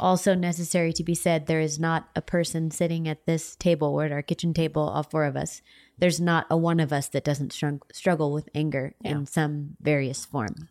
also 0.00 0.34
necessary 0.34 0.92
to 0.92 1.04
be 1.04 1.14
said 1.14 1.46
there 1.46 1.60
is 1.60 1.78
not 1.78 2.08
a 2.16 2.20
person 2.20 2.72
sitting 2.72 3.06
at 3.06 3.24
this 3.26 3.54
table 3.54 3.88
or 3.94 4.06
at 4.06 4.12
our 4.12 4.22
kitchen 4.22 4.52
table, 4.52 4.82
all 4.82 5.04
four 5.04 5.24
of 5.24 5.36
us. 5.36 5.62
There's 5.98 6.20
not 6.20 6.46
a 6.50 6.56
one 6.56 6.80
of 6.80 6.92
us 6.92 7.06
that 7.10 7.22
doesn't 7.22 7.52
strung- 7.52 7.82
struggle 7.92 8.32
with 8.32 8.48
anger 8.56 8.94
in 9.04 9.26
some 9.26 9.76
various 9.80 10.24
form. 10.24 10.68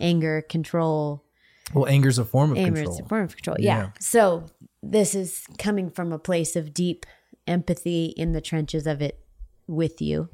Anger, 0.00 0.42
control, 0.42 1.22
well 1.74 1.86
anger's 1.86 2.18
a 2.18 2.24
form 2.24 2.52
of 2.52 2.58
anger 2.58 2.76
control 2.76 2.94
is 2.94 3.00
a 3.00 3.08
form 3.08 3.24
of 3.24 3.36
control. 3.36 3.56
Yeah. 3.58 3.76
Yeah. 3.78 3.88
So 4.00 4.46
this 4.82 5.14
is 5.14 5.46
coming 5.58 5.90
from 5.90 6.12
a 6.12 6.18
place 6.18 6.56
of 6.56 6.72
deep 6.72 7.06
empathy 7.46 8.06
in 8.16 8.32
the 8.32 8.40
trenches 8.40 8.86
of 8.86 9.00
it 9.02 9.20
with 9.66 10.00
you. 10.00 10.28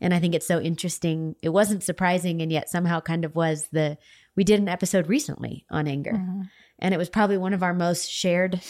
And 0.00 0.12
I 0.12 0.18
think 0.18 0.34
it's 0.34 0.46
so 0.46 0.60
interesting. 0.60 1.36
It 1.42 1.50
wasn't 1.50 1.82
surprising 1.82 2.42
and 2.42 2.50
yet 2.50 2.68
somehow 2.68 3.00
kind 3.00 3.24
of 3.24 3.36
was 3.36 3.68
the 3.70 3.98
we 4.34 4.44
did 4.44 4.60
an 4.60 4.68
episode 4.68 5.08
recently 5.08 5.64
on 5.70 5.86
anger. 5.86 6.12
Mm-hmm. 6.12 6.42
And 6.78 6.94
it 6.94 6.98
was 6.98 7.08
probably 7.08 7.38
one 7.38 7.52
of 7.52 7.62
our 7.62 7.74
most 7.74 8.10
shared 8.10 8.60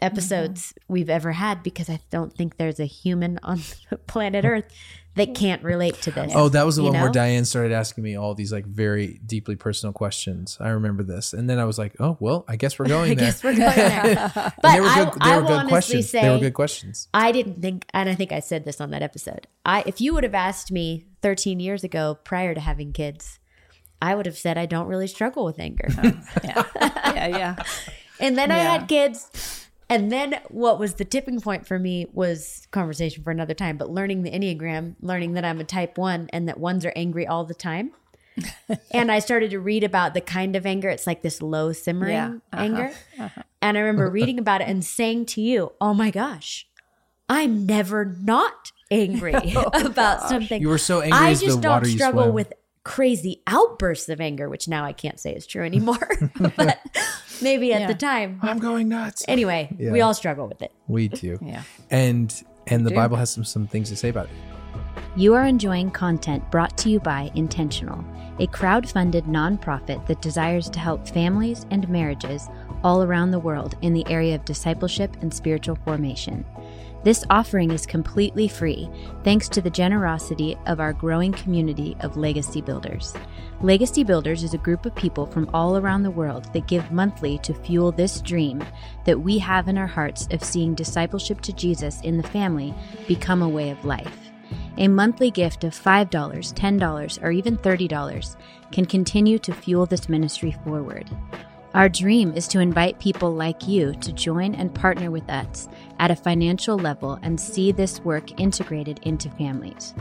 episodes 0.00 0.72
mm-hmm. 0.72 0.92
we've 0.92 1.10
ever 1.10 1.32
had 1.32 1.62
because 1.62 1.88
I 1.88 2.00
don't 2.10 2.32
think 2.32 2.56
there's 2.56 2.80
a 2.80 2.86
human 2.86 3.38
on 3.42 3.60
planet 4.06 4.44
Earth 4.44 4.72
that 5.16 5.34
can't 5.34 5.62
relate 5.62 6.00
to 6.02 6.10
this. 6.10 6.32
Oh, 6.34 6.48
that 6.48 6.64
was 6.66 6.76
the 6.76 6.82
you 6.82 6.90
one 6.90 7.00
where? 7.00 7.10
Diane 7.10 7.44
started 7.44 7.72
asking 7.72 8.02
me 8.04 8.16
all 8.16 8.34
these 8.34 8.52
like 8.52 8.66
very 8.66 9.20
deeply 9.24 9.56
personal 9.56 9.92
questions. 9.92 10.56
I 10.60 10.70
remember 10.70 11.02
this, 11.02 11.32
and 11.32 11.48
then 11.48 11.58
I 11.58 11.64
was 11.64 11.78
like, 11.78 11.94
"Oh, 12.00 12.16
well, 12.20 12.44
I 12.48 12.56
guess 12.56 12.78
we're 12.78 12.86
going 12.88 13.12
I 13.12 13.14
there." 13.14 13.24
guess 13.26 13.44
we're 13.44 13.56
going 13.56 13.76
there. 13.76 14.32
But 14.34 14.64
And 14.64 14.74
they 14.74 14.80
were 14.80 14.86
I, 14.88 15.04
good. 15.04 15.12
They 15.14 15.30
I 15.30 15.36
were 15.36 15.42
will 15.42 15.48
good 15.48 15.54
honestly 15.56 15.68
questions. 15.70 16.10
say 16.10 16.22
they 16.22 16.30
were 16.30 16.38
good 16.38 16.54
questions. 16.54 17.08
I 17.14 17.32
didn't 17.32 17.62
think, 17.62 17.86
and 17.94 18.08
I 18.08 18.14
think 18.14 18.32
I 18.32 18.40
said 18.40 18.64
this 18.64 18.80
on 18.80 18.90
that 18.90 19.02
episode. 19.02 19.46
I, 19.64 19.84
if 19.86 20.00
you 20.00 20.14
would 20.14 20.24
have 20.24 20.34
asked 20.34 20.70
me 20.72 21.06
13 21.22 21.60
years 21.60 21.84
ago, 21.84 22.18
prior 22.24 22.54
to 22.54 22.60
having 22.60 22.92
kids, 22.92 23.38
I 24.02 24.14
would 24.14 24.26
have 24.26 24.36
said 24.36 24.58
I 24.58 24.66
don't 24.66 24.86
really 24.88 25.06
struggle 25.06 25.44
with 25.44 25.58
anger. 25.58 25.88
Yeah, 26.44 26.64
yeah, 26.74 27.26
yeah. 27.26 27.56
and 28.20 28.36
then 28.36 28.50
I 28.50 28.58
had 28.58 28.86
kids, 28.88 29.63
and 29.88 30.10
then 30.10 30.40
what 30.48 30.78
was 30.78 30.94
the 30.94 31.04
tipping 31.04 31.40
point 31.40 31.66
for 31.66 31.78
me 31.78 32.06
was 32.12 32.66
conversation 32.70 33.22
for 33.22 33.30
another 33.30 33.54
time. 33.54 33.76
But 33.76 33.90
learning 33.90 34.22
the 34.22 34.30
enneagram, 34.30 34.96
learning 35.00 35.34
that 35.34 35.44
I'm 35.44 35.60
a 35.60 35.64
type 35.64 35.98
one, 35.98 36.28
and 36.32 36.48
that 36.48 36.58
ones 36.58 36.84
are 36.84 36.92
angry 36.96 37.26
all 37.26 37.44
the 37.44 37.54
time. 37.54 37.92
and 38.90 39.12
I 39.12 39.18
started 39.20 39.50
to 39.50 39.60
read 39.60 39.84
about 39.84 40.14
the 40.14 40.20
kind 40.20 40.56
of 40.56 40.66
anger. 40.66 40.88
It's 40.88 41.06
like 41.06 41.22
this 41.22 41.40
low 41.40 41.72
simmering 41.72 42.14
Yeah, 42.14 42.34
uh-huh, 42.52 42.62
anger. 42.62 42.92
And 43.62 43.76
I 43.76 43.80
remember 43.80 44.10
reading 44.10 44.38
about 44.38 44.60
it 44.60 44.68
and 44.68 44.84
saying 44.84 45.26
to 45.26 45.40
you, 45.40 45.72
"Oh 45.80 45.94
my 45.94 46.10
gosh, 46.10 46.66
I'm 47.28 47.66
never 47.66 48.04
not 48.04 48.72
angry 48.90 49.34
about 49.72 50.28
something." 50.28 50.60
You 50.60 50.68
were 50.68 50.78
so 50.78 51.00
angry 51.00 51.18
I 51.18 51.30
as 51.30 51.40
the 51.40 51.46
just 51.46 51.60
don't 51.60 51.72
water 51.72 51.86
struggle 51.86 52.32
with 52.32 52.52
crazy 52.82 53.42
outbursts 53.46 54.08
of 54.08 54.20
anger, 54.20 54.48
which 54.48 54.68
now 54.68 54.84
I 54.84 54.92
can't 54.92 55.18
say 55.18 55.32
is 55.32 55.46
true 55.46 55.64
anymore. 55.64 56.08
but 56.56 56.78
maybe 57.42 57.72
at 57.72 57.88
the 57.88 57.94
time. 57.94 58.38
I'm 58.42 58.58
going 58.58 58.88
nuts. 58.88 59.24
Anyway, 59.28 59.74
we 59.78 60.00
all 60.00 60.14
struggle 60.14 60.46
with 60.48 60.62
it. 60.62 60.72
We 60.88 61.08
do. 61.08 61.38
Yeah. 61.42 61.62
And 61.90 62.42
and 62.66 62.84
the 62.84 62.90
do. 62.90 62.96
Bible 62.96 63.16
has 63.16 63.30
some 63.30 63.44
some 63.44 63.66
things 63.66 63.88
to 63.90 63.96
say 63.96 64.08
about 64.08 64.26
it. 64.26 64.32
You 65.16 65.34
are 65.34 65.44
enjoying 65.44 65.90
content 65.92 66.50
brought 66.50 66.76
to 66.78 66.90
you 66.90 66.98
by 66.98 67.30
Intentional, 67.34 68.04
a 68.40 68.48
crowd 68.48 68.88
funded 68.88 69.24
nonprofit 69.24 70.04
that 70.06 70.20
desires 70.20 70.68
to 70.70 70.80
help 70.80 71.06
families 71.06 71.66
and 71.70 71.88
marriages 71.88 72.48
all 72.82 73.02
around 73.02 73.30
the 73.30 73.38
world 73.38 73.76
in 73.82 73.94
the 73.94 74.04
area 74.08 74.34
of 74.34 74.44
discipleship 74.44 75.16
and 75.20 75.32
spiritual 75.32 75.76
formation. 75.84 76.44
This 77.04 77.22
offering 77.28 77.70
is 77.70 77.84
completely 77.84 78.48
free 78.48 78.88
thanks 79.24 79.50
to 79.50 79.60
the 79.60 79.68
generosity 79.68 80.56
of 80.66 80.80
our 80.80 80.94
growing 80.94 81.32
community 81.32 81.94
of 82.00 82.16
Legacy 82.16 82.62
Builders. 82.62 83.12
Legacy 83.60 84.04
Builders 84.04 84.42
is 84.42 84.54
a 84.54 84.58
group 84.58 84.86
of 84.86 84.94
people 84.94 85.26
from 85.26 85.50
all 85.52 85.76
around 85.76 86.02
the 86.02 86.10
world 86.10 86.50
that 86.54 86.66
give 86.66 86.90
monthly 86.90 87.36
to 87.40 87.52
fuel 87.52 87.92
this 87.92 88.22
dream 88.22 88.64
that 89.04 89.20
we 89.20 89.36
have 89.36 89.68
in 89.68 89.76
our 89.76 89.86
hearts 89.86 90.26
of 90.30 90.42
seeing 90.42 90.74
discipleship 90.74 91.42
to 91.42 91.52
Jesus 91.52 92.00
in 92.00 92.16
the 92.16 92.28
family 92.28 92.74
become 93.06 93.42
a 93.42 93.48
way 93.48 93.68
of 93.68 93.84
life. 93.84 94.30
A 94.78 94.88
monthly 94.88 95.30
gift 95.30 95.62
of 95.64 95.74
$5, 95.74 96.08
$10, 96.08 97.22
or 97.22 97.30
even 97.30 97.58
$30 97.58 98.36
can 98.72 98.86
continue 98.86 99.38
to 99.40 99.52
fuel 99.52 99.84
this 99.84 100.08
ministry 100.08 100.56
forward. 100.64 101.10
Our 101.74 101.88
dream 101.88 102.32
is 102.34 102.46
to 102.48 102.60
invite 102.60 103.00
people 103.00 103.34
like 103.34 103.66
you 103.66 103.94
to 103.94 104.12
join 104.12 104.54
and 104.54 104.72
partner 104.72 105.10
with 105.10 105.28
us 105.28 105.66
at 105.98 106.12
a 106.12 106.16
financial 106.16 106.78
level 106.78 107.18
and 107.22 107.38
see 107.38 107.72
this 107.72 107.98
work 108.02 108.40
integrated 108.40 109.00
into 109.02 109.28
families. 109.30 109.92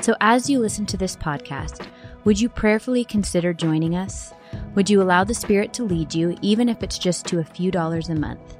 So, 0.00 0.16
as 0.20 0.50
you 0.50 0.58
listen 0.58 0.86
to 0.86 0.96
this 0.96 1.14
podcast, 1.14 1.86
would 2.24 2.40
you 2.40 2.48
prayerfully 2.48 3.04
consider 3.04 3.52
joining 3.52 3.94
us? 3.94 4.34
Would 4.74 4.90
you 4.90 5.00
allow 5.00 5.22
the 5.22 5.32
Spirit 5.32 5.72
to 5.74 5.84
lead 5.84 6.12
you, 6.12 6.36
even 6.42 6.68
if 6.68 6.82
it's 6.82 6.98
just 6.98 7.26
to 7.26 7.38
a 7.38 7.44
few 7.44 7.70
dollars 7.70 8.08
a 8.08 8.14
month? 8.16 8.56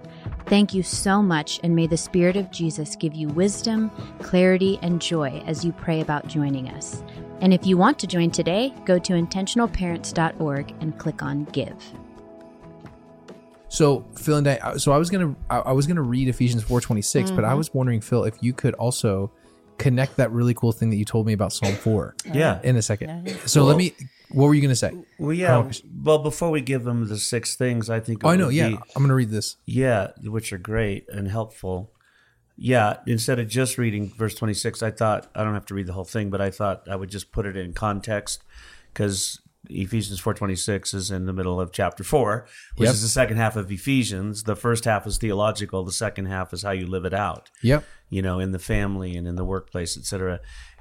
Thank 0.46 0.72
you 0.72 0.84
so 0.84 1.20
much, 1.20 1.58
and 1.64 1.74
may 1.74 1.88
the 1.88 1.96
Spirit 1.96 2.36
of 2.36 2.52
Jesus 2.52 2.94
give 2.94 3.14
you 3.14 3.26
wisdom, 3.28 3.90
clarity, 4.20 4.78
and 4.80 5.02
joy 5.02 5.42
as 5.44 5.64
you 5.64 5.72
pray 5.72 6.02
about 6.02 6.28
joining 6.28 6.68
us. 6.68 7.02
And 7.40 7.52
if 7.52 7.66
you 7.66 7.76
want 7.76 7.98
to 7.98 8.06
join 8.06 8.30
today, 8.30 8.72
go 8.84 8.96
to 9.00 9.14
intentionalparents.org 9.14 10.74
and 10.80 10.98
click 10.98 11.20
on 11.20 11.44
Give. 11.46 11.74
So 13.70 14.04
Phil 14.16 14.36
and 14.36 14.48
I, 14.48 14.56
uh, 14.56 14.78
so 14.78 14.92
I 14.92 14.98
was 14.98 15.10
gonna, 15.10 15.34
I, 15.48 15.58
I 15.58 15.72
was 15.72 15.86
gonna 15.86 16.02
read 16.02 16.28
Ephesians 16.28 16.64
four 16.64 16.80
twenty 16.80 17.02
six, 17.02 17.30
but 17.30 17.44
I 17.44 17.48
mm-hmm. 17.48 17.58
was 17.58 17.72
wondering, 17.72 18.00
Phil, 18.00 18.24
if 18.24 18.36
you 18.42 18.52
could 18.52 18.74
also 18.74 19.30
connect 19.78 20.16
that 20.16 20.30
really 20.32 20.54
cool 20.54 20.72
thing 20.72 20.90
that 20.90 20.96
you 20.96 21.04
told 21.04 21.26
me 21.26 21.32
about 21.32 21.52
Psalm 21.52 21.74
four 21.74 22.14
Yeah. 22.26 22.60
in 22.62 22.76
a 22.76 22.82
second. 22.82 23.28
So 23.46 23.64
let 23.64 23.76
me. 23.76 23.94
What 24.32 24.46
were 24.46 24.54
you 24.54 24.62
gonna 24.62 24.76
say? 24.76 24.92
Well, 25.18 25.32
yeah. 25.32 25.56
Oh. 25.56 25.70
Well, 26.04 26.18
before 26.18 26.50
we 26.50 26.60
give 26.60 26.84
them 26.84 27.08
the 27.08 27.18
six 27.18 27.56
things, 27.56 27.90
I 27.90 27.98
think. 28.00 28.24
Oh, 28.24 28.28
I 28.28 28.36
know. 28.36 28.46
would 28.46 28.54
Yeah, 28.54 28.68
be- 28.68 28.78
I'm 28.94 29.02
gonna 29.02 29.14
read 29.14 29.30
this. 29.30 29.56
Yeah, 29.66 30.08
which 30.22 30.52
are 30.52 30.58
great 30.58 31.06
and 31.08 31.28
helpful. 31.28 31.92
Yeah, 32.56 32.98
instead 33.06 33.38
of 33.38 33.48
just 33.48 33.78
reading 33.78 34.12
verse 34.16 34.34
26, 34.34 34.82
I 34.82 34.90
thought 34.90 35.30
I 35.34 35.42
don't 35.42 35.54
have 35.54 35.66
to 35.66 35.74
read 35.74 35.86
the 35.86 35.94
whole 35.94 36.04
thing, 36.04 36.28
but 36.28 36.40
I 36.40 36.50
thought 36.50 36.86
I 36.88 36.94
would 36.94 37.08
just 37.08 37.32
put 37.32 37.46
it 37.46 37.56
in 37.56 37.72
context 37.72 38.44
because 38.92 39.40
Ephesians 39.70 40.20
4:26 40.20 40.94
is 40.94 41.10
in 41.10 41.26
the 41.26 41.32
middle 41.32 41.60
of 41.60 41.72
chapter 41.72 42.04
4, 42.04 42.46
which 42.76 42.86
Yep. 42.86 42.94
is 42.94 43.02
the 43.02 43.08
second 43.08 43.36
half 43.38 43.56
of 43.56 43.70
Ephesians. 43.70 44.42
The 44.44 44.56
first 44.56 44.84
half 44.84 45.06
is 45.06 45.18
theological, 45.18 45.84
the 45.84 45.92
second 45.92 46.26
half 46.26 46.52
is 46.52 46.62
how 46.62 46.73
you 46.73 46.86
live 46.86 47.04
it 47.04 47.14
out 47.14 47.50
Yep. 47.62 47.84
you 48.08 48.23
know, 48.23 48.38
in 48.40 48.52
the 48.52 48.58
family 48.58 49.16
and 49.16 49.26
in 49.26 49.36
the 49.36 49.45
workplace, 49.45 49.97
etc. 49.97 50.40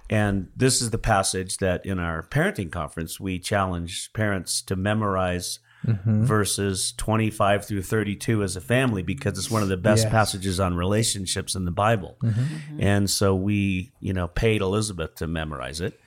And 0.10 0.48
this 0.56 0.82
is 0.82 0.90
the 0.90 0.98
passage 0.98 1.58
that 1.58 1.86
in 1.86 2.00
our 2.00 2.24
parenting 2.24 2.72
conference 2.72 3.20
we 3.20 3.38
challenge 3.40 4.12
parents 4.14 4.62
to 4.64 4.76
memorize 4.76 5.60
mm-hmm. 5.86 6.24
verses 6.24 6.94
25 6.98 7.66
through 7.66 7.84
32 7.84 8.42
as 8.44 8.56
a 8.56 8.62
family 8.62 9.04
because 9.04 9.38
it's 9.38 9.52
one 9.52 9.62
of 9.62 9.70
the 9.70 9.78
best 9.78 10.04
Yes. 10.06 10.12
passages 10.12 10.60
on 10.60 10.76
relationships 10.76 11.54
in 11.56 11.66
the 11.66 11.72
Bible. 11.72 12.18
Mm-hmm. 12.24 12.82
And 12.82 13.10
so 13.10 13.36
we, 13.36 13.94
you 14.00 14.12
know, 14.14 14.28
paid 14.28 14.62
Elizabeth 14.62 15.16
to 15.16 15.28
memorize 15.28 15.80
it. 15.80 16.00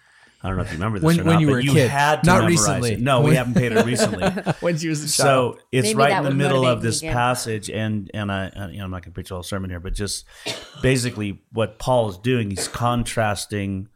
I 0.44 0.48
don't 0.48 0.56
know 0.56 0.64
if 0.64 0.70
you 0.70 0.76
remember 0.76 0.98
this 0.98 1.04
When- 1.06 1.20
or 1.20 1.24
when 1.24 1.34
not, 1.34 1.40
you 1.40 1.46
but 1.46 1.52
were 1.52 1.58
a 1.58 1.64
you 1.64 1.72
kid. 1.72 1.90
had 1.90 2.22
to 2.24 2.26
Not 2.26 2.34
memorize 2.38 2.50
recently. 2.58 2.92
it. 2.94 3.00
No, 3.00 3.20
we 3.20 3.34
haven't 3.36 3.54
paid 3.54 3.72
it 3.72 3.84
recently. 3.86 4.28
when 4.60 4.76
she 4.76 4.88
was 4.88 5.02
a 5.04 5.08
So 5.08 5.58
it's 5.70 5.88
Maybe 5.88 5.96
right 5.96 6.10
that 6.10 6.18
in 6.18 6.22
the 6.24 6.30
would 6.30 6.36
middle 6.36 6.62
motivate 6.62 6.76
of 6.78 6.82
me 6.82 6.88
this 6.88 6.98
again. 6.98 7.12
passage, 7.14 7.70
and 7.70 8.10
and 8.12 8.32
I, 8.32 8.50
I- 8.54 8.68
you 8.70 8.78
know 8.78 8.84
I'm 8.84 8.90
not 8.90 9.02
going 9.02 9.12
to 9.12 9.14
preach 9.14 9.30
a 9.30 9.34
whole 9.34 9.42
sermon 9.42 9.70
here, 9.70 9.80
but 9.80 9.94
just 9.94 10.24
basically 10.82 11.42
what 11.52 11.78
Paul 11.78 12.10
is 12.10 12.18
doing, 12.18 12.50
he's 12.50 12.66
contrasting 12.68 13.88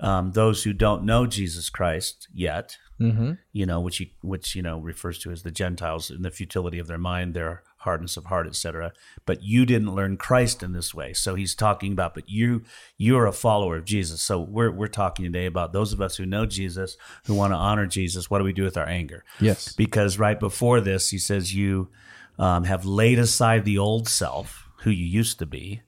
um, 0.00 0.32
those 0.32 0.64
who 0.64 0.72
don't 0.72 1.04
know 1.04 1.26
Jesus 1.26 1.70
Christ 1.70 2.28
yet, 2.32 2.76
Mm-hmm. 3.00 3.32
you 3.52 3.66
know, 3.66 3.80
which 3.80 3.96
he 3.96 4.12
which 4.22 4.54
you 4.54 4.62
know 4.62 4.78
refers 4.78 5.18
to 5.20 5.32
as 5.32 5.42
the 5.42 5.50
Gentiles 5.50 6.10
in 6.12 6.22
the 6.22 6.30
futility 6.30 6.78
of 6.78 6.86
their 6.86 6.98
mind, 6.98 7.34
their 7.34 7.64
hardness 7.84 8.16
of 8.16 8.26
heart, 8.26 8.46
etc. 8.46 8.92
But 9.24 9.42
you 9.42 9.64
didn't 9.64 9.94
learn 9.94 10.16
Christ 10.16 10.62
in 10.62 10.72
this 10.72 10.92
way, 10.92 11.12
so 11.12 11.34
he's 11.34 11.54
talking 11.54 11.92
about. 11.92 12.14
But 12.14 12.28
you 12.28 12.62
you're 12.98 13.26
a 13.26 13.32
follower 13.32 13.76
of 13.76 13.84
Jesus, 13.84 14.20
so 14.20 14.40
we're 14.40 14.70
we're 14.70 14.88
talking 14.88 15.24
today 15.24 15.46
about 15.46 15.72
those 15.72 15.92
of 15.92 16.00
us 16.00 16.16
who 16.16 16.26
know 16.26 16.44
Jesus, 16.46 16.96
who 17.26 17.34
want 17.34 17.52
to 17.52 17.56
honor 17.56 17.86
Jesus. 17.86 18.28
What 18.28 18.38
do 18.38 18.44
we 18.44 18.52
do 18.52 18.64
with 18.64 18.76
our 18.76 18.88
anger? 18.88 19.24
Yes. 19.40 19.72
because 19.72 20.18
right 20.18 20.38
before 20.38 20.80
this, 20.80 21.10
he 21.10 21.18
says 21.18 21.54
you 21.54 21.90
um, 22.38 22.64
have 22.64 22.84
laid 22.84 23.18
aside 23.18 23.64
the 23.64 23.78
old 23.78 24.08
self, 24.08 24.68
who 24.80 24.90
you 24.90 25.06
used 25.06 25.38
to 25.38 25.46
be, 25.46 25.82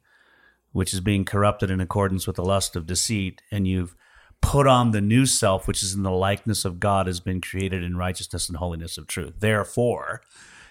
which 0.72 0.94
is 0.94 1.00
being 1.00 1.24
corrupted 1.24 1.70
in 1.70 1.80
accordance 1.80 2.26
with 2.26 2.36
the 2.36 2.44
lust 2.44 2.76
of 2.76 2.86
deceit, 2.86 3.42
and 3.50 3.66
you've 3.66 3.96
put 4.40 4.66
on 4.66 4.90
the 4.90 5.00
new 5.00 5.26
self, 5.26 5.66
which 5.66 5.82
is 5.82 5.94
in 5.94 6.02
the 6.02 6.10
likeness 6.10 6.64
of 6.64 6.78
God, 6.78 7.06
has 7.06 7.20
been 7.20 7.40
created 7.40 7.82
in 7.82 7.96
righteousness 7.96 8.48
and 8.48 8.58
holiness 8.58 8.98
of 8.98 9.06
truth. 9.06 9.34
Therefore, 9.40 10.20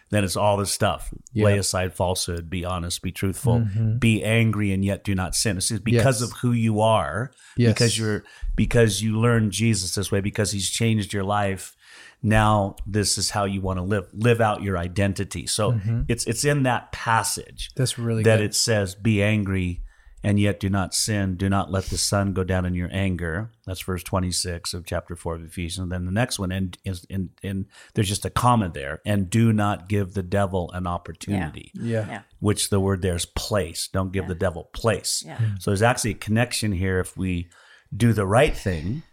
then 0.09 0.23
it's 0.23 0.35
all 0.35 0.57
this 0.57 0.71
stuff. 0.71 1.13
Lay 1.33 1.57
aside 1.57 1.93
falsehood, 1.93 2.49
be 2.49 2.63
honest, 2.63 3.01
be 3.01 3.11
truthful, 3.11 3.59
mm-hmm. 3.61 3.97
be 3.97 4.23
angry, 4.23 4.71
and 4.71 4.85
yet 4.85 5.03
do 5.03 5.15
not 5.15 5.35
sin. 5.35 5.57
It's 5.57 5.71
because 5.71 6.21
Yes. 6.21 6.29
of 6.29 6.37
who 6.37 6.51
you 6.51 6.79
are, 6.81 7.31
Yes. 7.57 7.73
because 7.73 7.97
you're 7.97 8.23
because 8.55 9.01
you 9.01 9.19
learned 9.19 9.51
Jesus 9.51 9.95
this 9.95 10.11
way, 10.11 10.21
because 10.21 10.51
He's 10.51 10.69
changed 10.69 11.11
your 11.11 11.23
life. 11.23 11.75
Now 12.21 12.75
this 12.87 13.17
is 13.17 13.31
how 13.31 13.45
you 13.45 13.61
want 13.61 13.77
to 13.77 13.83
live. 13.83 14.07
Live 14.13 14.41
out 14.41 14.61
your 14.63 14.77
identity. 14.77 15.47
So 15.47 15.73
mm-hmm. 15.73 16.01
it's 16.07 16.25
it's 16.25 16.45
in 16.45 16.63
that 16.63 16.91
passage 16.91 17.71
That's 17.75 17.97
really 17.99 18.23
that 18.23 18.37
good. 18.37 18.45
it 18.45 18.55
says, 18.55 18.95
"Be 18.95 19.21
angry." 19.21 19.81
And 20.25 20.39
yet, 20.39 20.59
do 20.59 20.69
not 20.69 20.95
sin. 20.95 21.35
Do 21.35 21.49
not 21.49 21.71
let 21.71 21.85
the 21.85 21.99
sun 21.99 22.33
go 22.33 22.43
down 22.43 22.65
in 22.65 22.73
your 22.73 22.89
anger. 22.91 23.51
That's 23.67 23.81
verse 23.81 24.01
twenty-six 24.01 24.73
of 24.73 24.85
chapter 24.85 25.15
four 25.15 25.35
of 25.35 25.43
Ephesians. 25.43 25.83
And 25.83 25.91
then 25.91 26.05
the 26.05 26.11
next 26.11 26.39
one, 26.39 26.51
and 26.51 26.75
and, 27.09 27.29
and 27.43 27.67
there's 27.93 28.09
just 28.09 28.25
a 28.25 28.31
comma 28.31 28.69
there. 28.69 29.01
And 29.05 29.29
do 29.29 29.53
not 29.53 29.87
give 29.87 30.13
the 30.13 30.23
devil 30.23 30.71
an 30.73 30.87
opportunity 30.87 31.71
yeah. 31.75 32.07
Yeah. 32.07 32.21
which 32.39 32.71
the 32.71 32.79
word 32.79 33.03
there 33.03 33.15
is 33.15 33.27
place. 33.27 33.87
Don't 33.87 34.11
give 34.11 34.27
the 34.27 34.33
devil 34.33 34.69
place. 34.73 35.23
Yeah. 35.23 35.37
Hmm. 35.37 35.55
So 35.59 35.69
there's 35.69 35.83
actually 35.83 36.11
a 36.11 36.15
connection 36.15 36.71
here. 36.71 36.99
If 36.99 37.15
we 37.15 37.47
do 37.95 38.11
the 38.11 38.25
right 38.25 38.57
thing 38.57 39.03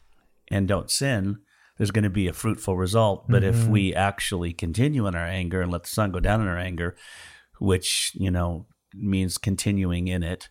and 0.51 0.67
don't 0.67 0.91
sin, 0.91 1.41
there's 1.77 1.91
going 1.91 2.05
to 2.05 2.11
be 2.11 2.27
a 2.27 2.33
fruitful 2.33 2.77
result. 2.77 3.27
But 3.29 3.45
if 3.45 3.57
mm-hmm. 3.57 3.71
we 3.71 3.95
actually 3.95 4.55
continue 4.55 5.07
in 5.07 5.15
our 5.15 5.27
anger 5.27 5.61
and 5.61 5.71
let 5.71 5.83
the 5.83 5.91
sun 5.91 6.11
go 6.11 6.21
down 6.21 6.41
in 6.41 6.49
our 6.49 6.59
anger, 6.59 6.97
which, 7.59 8.13
you 8.15 8.31
know, 8.31 8.67
means 8.95 9.37
continuing 9.37 10.09
in 10.09 10.23
it, 10.23 10.49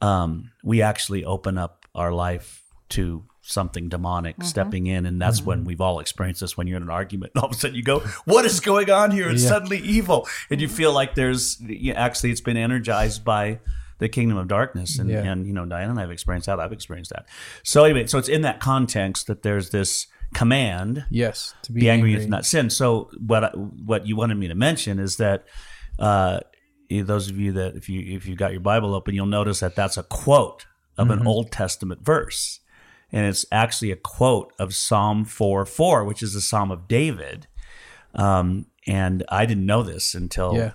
um, 0.00 0.50
we 0.62 0.82
actually 0.82 1.24
open 1.24 1.58
up 1.58 1.86
our 1.94 2.12
life 2.12 2.62
to 2.90 3.24
something 3.46 3.88
demonic 3.90 4.42
stepping 4.42 4.86
in. 4.86 5.04
And 5.04 5.20
that's 5.20 5.42
when 5.42 5.64
we've 5.64 5.80
all 5.80 6.00
experienced 6.00 6.40
this 6.40 6.56
when 6.56 6.66
you're 6.66 6.78
in 6.78 6.82
an 6.82 6.90
argument. 6.90 7.32
And 7.34 7.42
all 7.44 7.50
of 7.50 7.54
a 7.56 7.58
sudden 7.58 7.76
you 7.76 7.82
go 7.82 8.00
what 8.24 8.44
is 8.46 8.58
going 8.60 8.90
on 8.90 9.10
here? 9.10 9.28
It's 9.30 9.42
Yeah. 9.42 9.48
suddenly 9.50 9.78
evil. 9.78 10.26
And 10.50 10.60
you 10.60 10.68
feel 10.68 10.92
like 10.92 11.14
there's 11.14 11.60
you 11.60 11.92
actually 11.92 12.30
it's 12.30 12.40
been 12.40 12.56
energized 12.56 13.22
by 13.24 13.60
the 13.98 14.08
kingdom 14.08 14.38
of 14.38 14.48
darkness. 14.48 14.98
And, 14.98 15.10
Yeah. 15.10 15.22
and 15.24 15.46
you 15.46 15.52
know 15.52 15.66
diana 15.66 15.90
and 15.90 16.00
i've 16.00 16.10
experienced 16.10 16.46
that. 16.46 16.58
I've 16.58 16.72
experienced 16.72 17.10
that. 17.10 17.26
So 17.62 17.84
anyway 17.84 18.06
so 18.06 18.16
it's 18.18 18.28
in 18.30 18.42
that 18.42 18.60
context 18.60 19.26
that 19.26 19.42
there's 19.42 19.70
this 19.70 20.06
command 20.32 21.04
Yes. 21.10 21.54
To 21.64 21.72
be, 21.72 21.82
be 21.82 21.90
angry 21.90 22.14
and 22.14 22.28
not 22.30 22.46
sin. 22.46 22.70
So 22.70 23.10
what 23.26 23.44
I, 23.44 23.48
what 23.50 24.06
you 24.06 24.16
wanted 24.16 24.36
me 24.38 24.48
to 24.48 24.54
mention 24.54 24.98
is 24.98 25.16
that 25.18 25.44
uh, 25.98 26.40
those 27.02 27.28
of 27.30 27.38
you 27.38 27.52
that 27.52 27.76
if 27.76 27.88
you 27.88 28.16
if 28.16 28.26
you 28.26 28.36
got 28.36 28.52
your 28.52 28.60
Bible 28.60 28.94
open, 28.94 29.14
you'll 29.14 29.26
notice 29.26 29.60
that 29.60 29.74
that's 29.76 29.96
a 29.96 30.02
quote 30.04 30.66
of 30.96 31.10
an 31.10 31.26
Old 31.26 31.50
Testament 31.50 32.04
verse, 32.04 32.60
and 33.10 33.26
it's 33.26 33.44
actually 33.50 33.90
a 33.90 33.96
quote 33.96 34.52
of 34.58 34.74
Psalm 34.74 35.24
four 35.24 35.66
four, 35.66 36.04
which 36.04 36.22
is 36.22 36.34
a 36.34 36.40
Psalm 36.40 36.70
of 36.70 36.86
David. 36.88 37.46
Um, 38.14 38.66
and 38.86 39.24
I 39.28 39.46
didn't 39.46 39.66
know 39.66 39.82
this 39.82 40.14
until 40.14 40.54
Yeah. 40.54 40.72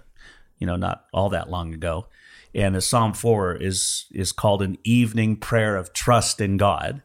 you 0.58 0.68
know 0.68 0.76
not 0.76 1.06
all 1.14 1.30
that 1.30 1.50
long 1.50 1.74
ago. 1.74 2.08
And 2.56 2.74
the 2.76 2.82
Psalm 2.82 3.14
four 3.14 3.54
is 3.56 4.08
is 4.12 4.32
called 4.32 4.62
an 4.62 4.78
evening 4.84 5.38
prayer 5.38 5.76
of 5.78 5.94
trust 5.94 6.42
in 6.42 6.58
God, 6.58 7.02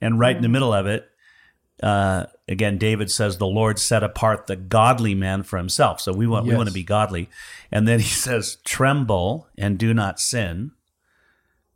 and 0.00 0.18
right 0.18 0.36
in 0.36 0.42
the 0.42 0.48
middle 0.48 0.72
of 0.72 0.86
it, 0.86 1.08
uh, 1.82 2.26
again, 2.48 2.78
David 2.78 3.10
says 3.10 3.38
the 3.38 3.46
Lord 3.46 3.78
set 3.78 4.02
apart 4.02 4.46
the 4.46 4.56
godly 4.56 5.14
man 5.14 5.42
for 5.42 5.56
himself. 5.56 6.00
So 6.00 6.12
we 6.12 6.26
want 6.26 6.46
we 6.46 6.54
want 6.54 6.68
to 6.68 6.74
be 6.74 6.82
godly. 6.82 7.28
And 7.70 7.88
then 7.88 8.00
he 8.00 8.08
says, 8.08 8.58
tremble 8.64 9.48
and 9.56 9.78
do 9.78 9.94
not 9.94 10.20
sin. 10.20 10.72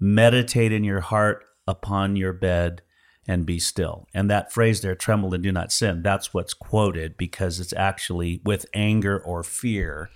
Meditate 0.01 0.73
in 0.73 0.85
your 0.85 1.01
heart 1.01 1.45
upon 1.67 2.17
your 2.17 2.33
bed 2.33 2.83
and 3.27 3.45
be 3.45 3.59
still. 3.59 4.07
And 4.15 4.31
that 4.31 4.53
phrase 4.53 4.81
there, 4.81 4.95
tremble 4.95 5.35
and 5.35 5.43
do 5.43 5.53
not 5.53 5.71
sin, 5.71 6.03
that's 6.03 6.33
what's 6.33 6.55
quoted 6.55 7.17
because 7.17 7.61
it's 7.61 7.75
actually 7.75 8.41
with 8.45 8.65
anger 8.73 9.19
or 9.19 9.43
fear, 9.43 10.09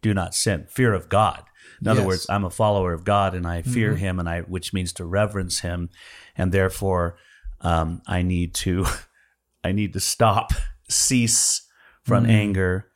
do 0.00 0.14
not 0.14 0.34
sin. 0.34 0.66
Fear 0.68 0.94
of 0.94 1.08
God. 1.08 1.42
In 1.80 1.88
other 1.88 2.04
words, 2.04 2.26
I'm 2.30 2.44
a 2.44 2.50
follower 2.50 2.92
of 2.92 3.04
God 3.04 3.34
and 3.34 3.46
I 3.46 3.62
fear 3.62 3.96
him 3.96 4.18
and 4.18 4.28
I 4.28 4.42
which 4.42 4.72
means 4.72 4.92
to 4.94 5.04
reverence 5.04 5.60
him 5.60 5.90
and 6.36 6.52
therefore 6.52 7.16
um, 7.60 8.00
I 8.06 8.22
need 8.22 8.54
to 8.54 8.86
I 9.66 9.72
need 9.72 9.92
to 9.94 10.00
stop, 10.00 10.52
cease 10.88 11.62
from 12.04 12.24
anger 12.26 12.88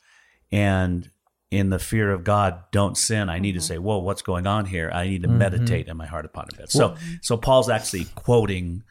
and 0.53 1.11
in 1.51 1.71
the 1.71 1.81
fear 1.81 2.13
of 2.13 2.23
God, 2.23 2.63
don't 2.71 2.97
sin. 2.97 3.29
I 3.29 3.41
need 3.41 3.55
to 3.55 3.61
say, 3.61 3.77
"Whoa, 3.77 3.99
what's 3.99 4.23
going 4.23 4.47
on 4.47 4.67
here?" 4.67 4.89
I 4.95 5.09
need 5.09 5.23
to 5.23 5.29
meditate 5.29 5.89
in 5.89 5.97
my 5.97 6.07
heart 6.07 6.25
upon 6.25 6.47
it. 6.57 6.71
So, 6.71 6.95
so 7.23 7.37
Paul's 7.37 7.69
actually 7.69 8.05
quoting 8.15 8.85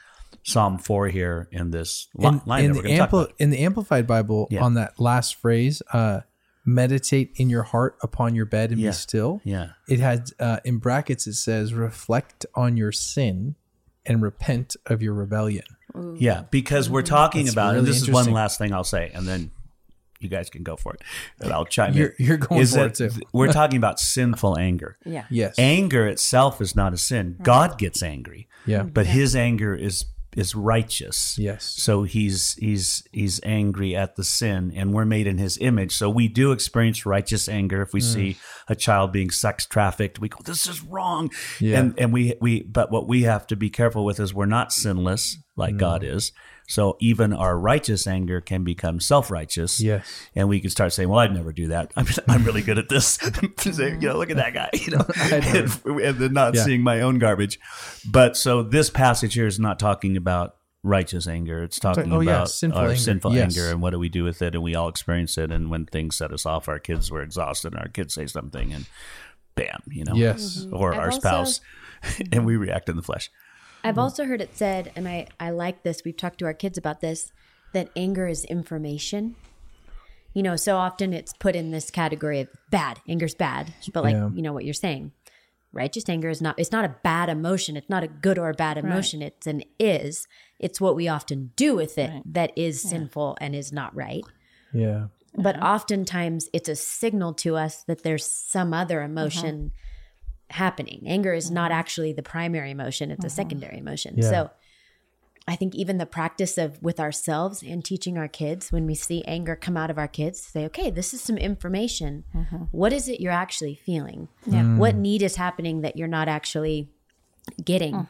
Psalm 0.43 0.77
four 0.77 1.07
here 1.07 1.47
in 1.51 1.71
this 1.71 2.07
in, 2.17 2.41
line 2.45 2.65
in 2.65 2.71
the 2.73 2.81
talk 2.81 2.91
ampli- 3.09 3.23
about. 3.23 3.33
in 3.39 3.49
the 3.49 3.59
amplified 3.59 4.07
bible 4.07 4.47
Yeah. 4.51 4.63
on 4.63 4.73
that 4.75 4.99
last 4.99 5.35
phrase 5.35 5.81
uh 5.93 6.21
meditate 6.65 7.31
in 7.35 7.49
your 7.49 7.63
heart 7.63 7.97
upon 8.03 8.35
your 8.35 8.45
bed 8.45 8.71
and 8.71 8.79
Yeah. 8.79 8.89
be 8.89 8.93
still 8.93 9.41
Yeah, 9.43 9.69
it 9.87 9.99
has 9.99 10.33
uh, 10.39 10.59
in 10.65 10.77
brackets 10.77 11.27
it 11.27 11.33
says 11.33 11.73
reflect 11.73 12.45
on 12.55 12.77
your 12.77 12.91
sin 12.91 13.55
and 14.05 14.21
repent 14.21 14.75
of 14.85 15.01
your 15.01 15.13
rebellion 15.13 15.65
yeah, 16.15 16.43
because 16.52 16.89
we're 16.89 17.02
talking 17.02 17.45
That's 17.45 17.54
about, 17.54 17.75
and 17.75 17.86
this 17.88 18.02
is 18.02 18.10
one 18.10 18.32
last 18.32 18.58
thing 18.58 18.73
I'll 18.73 18.84
say, 18.84 19.12
and 19.13 19.28
then 19.28 19.52
you 20.19 20.28
guys 20.30 20.49
can 20.49 20.63
go 20.63 20.75
for 20.75 20.93
it, 20.93 21.02
and 21.39 21.52
I'll 21.54 21.65
chime 21.65 21.93
You're- 21.93 22.12
in. 22.19 22.25
you're 22.25 22.38
going 22.38 22.62
Is 22.62 22.73
for 22.75 22.86
it, 22.88 22.95
too. 22.95 23.10
we're 23.32 23.52
talking 23.54 23.78
about 23.78 23.99
sinful 23.99 24.58
anger. 24.58 24.97
Yeah. 25.06 25.25
yes 25.30 25.56
Anger 25.58 26.08
itself 26.08 26.60
is 26.62 26.75
not 26.75 26.93
a 26.93 26.97
sin. 26.97 27.38
God 27.41 27.78
gets 27.78 28.04
angry. 28.04 28.47
yeah 28.65 28.84
but 28.84 29.06
his 29.08 29.36
anger 29.36 29.73
is 29.73 30.06
is 30.39 30.56
righteous. 30.56 31.38
Yes. 31.38 31.63
So 31.65 32.04
he's 32.04 32.54
he's 32.56 33.04
he's 33.12 33.39
angry 33.43 33.95
at 33.95 34.15
the 34.15 34.23
sin, 34.23 34.71
and 34.75 34.93
we're 34.93 35.06
made 35.06 35.28
in 35.28 35.38
his 35.38 35.58
image. 35.60 35.91
So 35.95 36.10
we 36.10 36.28
do 36.28 36.52
experience 36.52 37.06
righteous 37.06 37.47
anger 37.49 37.82
if 37.82 37.93
we 37.93 37.99
Mm. 37.99 38.13
see 38.13 38.38
a 38.67 38.75
child 38.75 39.12
being 39.12 39.30
sex 39.32 39.65
trafficked. 39.65 40.19
We 40.19 40.30
go, 40.30 40.38
"This 40.43 40.67
is 40.67 40.84
wrong," 40.84 41.30
Yeah. 41.60 41.80
and 41.80 41.93
and 41.97 42.13
we 42.13 42.36
we. 42.41 42.63
But 42.63 42.91
what 42.91 43.08
we 43.08 43.23
have 43.23 43.45
to 43.47 43.56
be 43.56 43.69
careful 43.69 44.06
with 44.06 44.19
is 44.19 44.34
we're 44.34 44.45
not 44.45 44.71
sinless 44.71 45.38
like 45.56 45.75
Mm. 45.75 45.80
God 45.80 46.04
is. 46.04 46.32
So 46.69 46.97
even 46.99 47.34
our 47.34 47.58
righteous 47.58 48.05
anger 48.05 48.41
can 48.41 48.63
become 48.63 48.99
self 48.99 49.32
righteous. 49.32 49.82
Yes. 49.82 50.08
And 50.36 50.47
we 50.47 50.60
can 50.60 50.69
start 50.69 50.93
saying, 50.93 51.10
"Well, 51.10 51.17
I'd 51.19 51.34
never 51.34 51.51
do 51.51 51.69
that. 51.69 51.91
I'm, 51.97 52.05
I'm 52.27 52.43
really 52.43 52.62
good 52.62 52.77
at 52.77 52.88
this." 52.89 53.17
You 53.65 53.97
know, 53.99 54.17
look 54.17 54.29
at 54.29 54.38
that 54.38 54.53
guy. 54.53 54.69
You 54.73 54.91
know, 54.97 55.05
and, 55.19 55.43
and 55.86 56.17
then 56.19 56.34
not 56.34 56.55
Yeah. 56.55 56.63
seeing 56.63 56.82
my 56.84 57.01
own 57.01 57.17
garbage. 57.17 57.60
But 58.10 58.38
so 58.38 58.62
this 58.62 58.89
passage 58.89 59.34
here 59.34 59.47
is 59.47 59.60
not 59.60 59.79
talking 59.79 60.15
about 60.15 60.55
righteous 60.84 61.27
anger. 61.27 61.63
It's 61.63 61.79
talking 61.79 62.12
oh, 62.13 62.19
yeah, 62.19 62.32
about 62.32 62.49
sinful 62.51 62.79
our 62.79 62.88
anger. 62.89 62.99
sinful 62.99 63.34
Yes. 63.36 63.58
anger 63.58 63.71
and 63.71 63.82
what 63.82 63.91
do 63.91 63.99
we 63.99 64.10
do 64.10 64.23
with 64.23 64.41
it, 64.41 64.53
and 64.53 64.63
we 64.63 64.75
all 64.75 64.89
experience 64.89 65.38
it. 65.38 65.51
And 65.51 65.69
when 65.69 65.86
things 65.86 66.15
set 66.17 66.32
us 66.32 66.45
off, 66.45 66.67
our 66.67 66.79
kids 66.79 67.10
were 67.10 67.21
exhausted, 67.21 67.73
and 67.73 67.82
our 67.82 67.88
kids 67.89 68.13
say 68.13 68.27
something, 68.27 68.71
and 68.73 68.86
bam, 69.55 69.82
you 69.88 70.03
know, 70.05 70.13
yes 70.15 70.60
mm-hmm. 70.62 70.75
or 70.75 70.93
I've 70.93 70.99
our 70.99 71.05
also- 71.08 71.19
spouse, 71.19 71.62
and 72.32 72.45
we 72.45 72.58
react 72.58 72.89
in 72.89 72.95
the 72.95 73.03
flesh. 73.03 73.32
I've 73.83 73.91
mm-hmm. 73.93 73.99
also 73.99 74.25
heard 74.25 74.41
it 74.41 74.55
said, 74.57 74.91
and 74.95 75.07
I, 75.07 75.27
I 75.39 75.51
like 75.51 75.83
this, 75.83 76.03
we've 76.03 76.17
talked 76.17 76.39
to 76.39 76.45
our 76.45 76.53
kids 76.53 76.77
about 76.77 77.01
this, 77.01 77.31
that 77.73 77.89
anger 77.95 78.27
is 78.27 78.45
information. 78.45 79.35
You 80.33 80.43
know, 80.43 80.55
so 80.55 80.77
often 80.77 81.13
it's 81.13 81.33
put 81.33 81.55
in 81.55 81.71
this 81.71 81.89
category 81.89 82.41
of 82.41 82.47
bad, 82.69 82.99
anger's 83.07 83.35
bad. 83.35 83.73
But 83.93 84.03
like, 84.03 84.13
Yeah. 84.13 84.29
you 84.33 84.41
know 84.41 84.53
what 84.53 84.65
you're 84.65 84.73
saying. 84.73 85.11
Righteous 85.71 86.07
anger 86.09 86.29
is 86.29 86.41
not 86.41 86.57
it's 86.57 86.71
not 86.71 86.85
a 86.85 86.95
bad 87.03 87.29
emotion. 87.29 87.77
It's 87.77 87.89
not 87.89 88.03
a 88.03 88.07
good 88.07 88.39
or 88.39 88.49
a 88.49 88.55
bad 88.55 88.77
emotion. 88.79 89.21
It's 89.21 89.45
an 89.45 89.63
is. 89.79 90.27
It's 90.57 90.81
what 90.81 90.95
we 90.95 91.07
often 91.07 91.51
do 91.55 91.75
with 91.75 91.97
it 91.99 92.23
that 92.25 92.51
is 92.55 92.81
sinful 92.81 93.37
and 93.39 93.55
is 93.55 93.71
not 93.71 93.95
right. 93.95 94.23
yeah 94.73 95.07
But 95.35 95.61
oftentimes 95.61 96.49
it's 96.53 96.69
a 96.69 96.75
signal 96.75 97.33
to 97.35 97.55
us 97.55 97.83
that 97.83 98.01
there's 98.01 98.25
some 98.25 98.73
other 98.73 98.99
uh-huh. 98.99 99.11
emotion 99.11 99.71
happening. 100.49 101.03
Anger 101.05 101.33
is 101.33 101.51
not 101.51 101.71
mm-hmm. 101.71 101.79
actually 101.79 102.13
the 102.13 102.23
primary 102.23 102.71
emotion, 102.71 103.12
it's 103.12 103.23
a 103.23 103.27
mm-hmm. 103.27 103.35
secondary 103.35 103.77
emotion. 103.77 104.15
Yeah. 104.17 104.29
So 104.29 104.49
I 105.47 105.55
think 105.55 105.73
even 105.73 105.97
the 105.97 106.05
practice 106.05 106.59
of 106.59 106.81
with 106.83 106.99
ourselves 106.99 107.63
and 107.63 107.83
teaching 107.83 108.17
our 108.19 108.27
kids 108.27 108.71
when 108.71 108.85
we 108.85 108.93
see 108.93 109.23
anger 109.25 109.55
come 109.55 109.77
out 109.77 109.89
of 109.89 109.97
our 109.97 110.07
kids, 110.07 110.39
say, 110.39 110.65
okay, 110.65 110.91
this 110.91 111.12
is 111.12 111.21
some 111.21 111.38
information. 111.38 112.23
Mm-hmm. 112.35 112.55
What 112.71 112.93
is 112.93 113.09
it 113.09 113.19
you're 113.19 113.31
actually 113.31 113.73
feeling? 113.73 114.27
Mm. 114.47 114.77
What 114.77 114.95
need 114.95 115.23
is 115.23 115.38
happening 115.38 115.81
that 115.81 115.97
you're 115.97 116.07
not 116.07 116.27
actually 116.27 116.89
getting? 117.65 118.07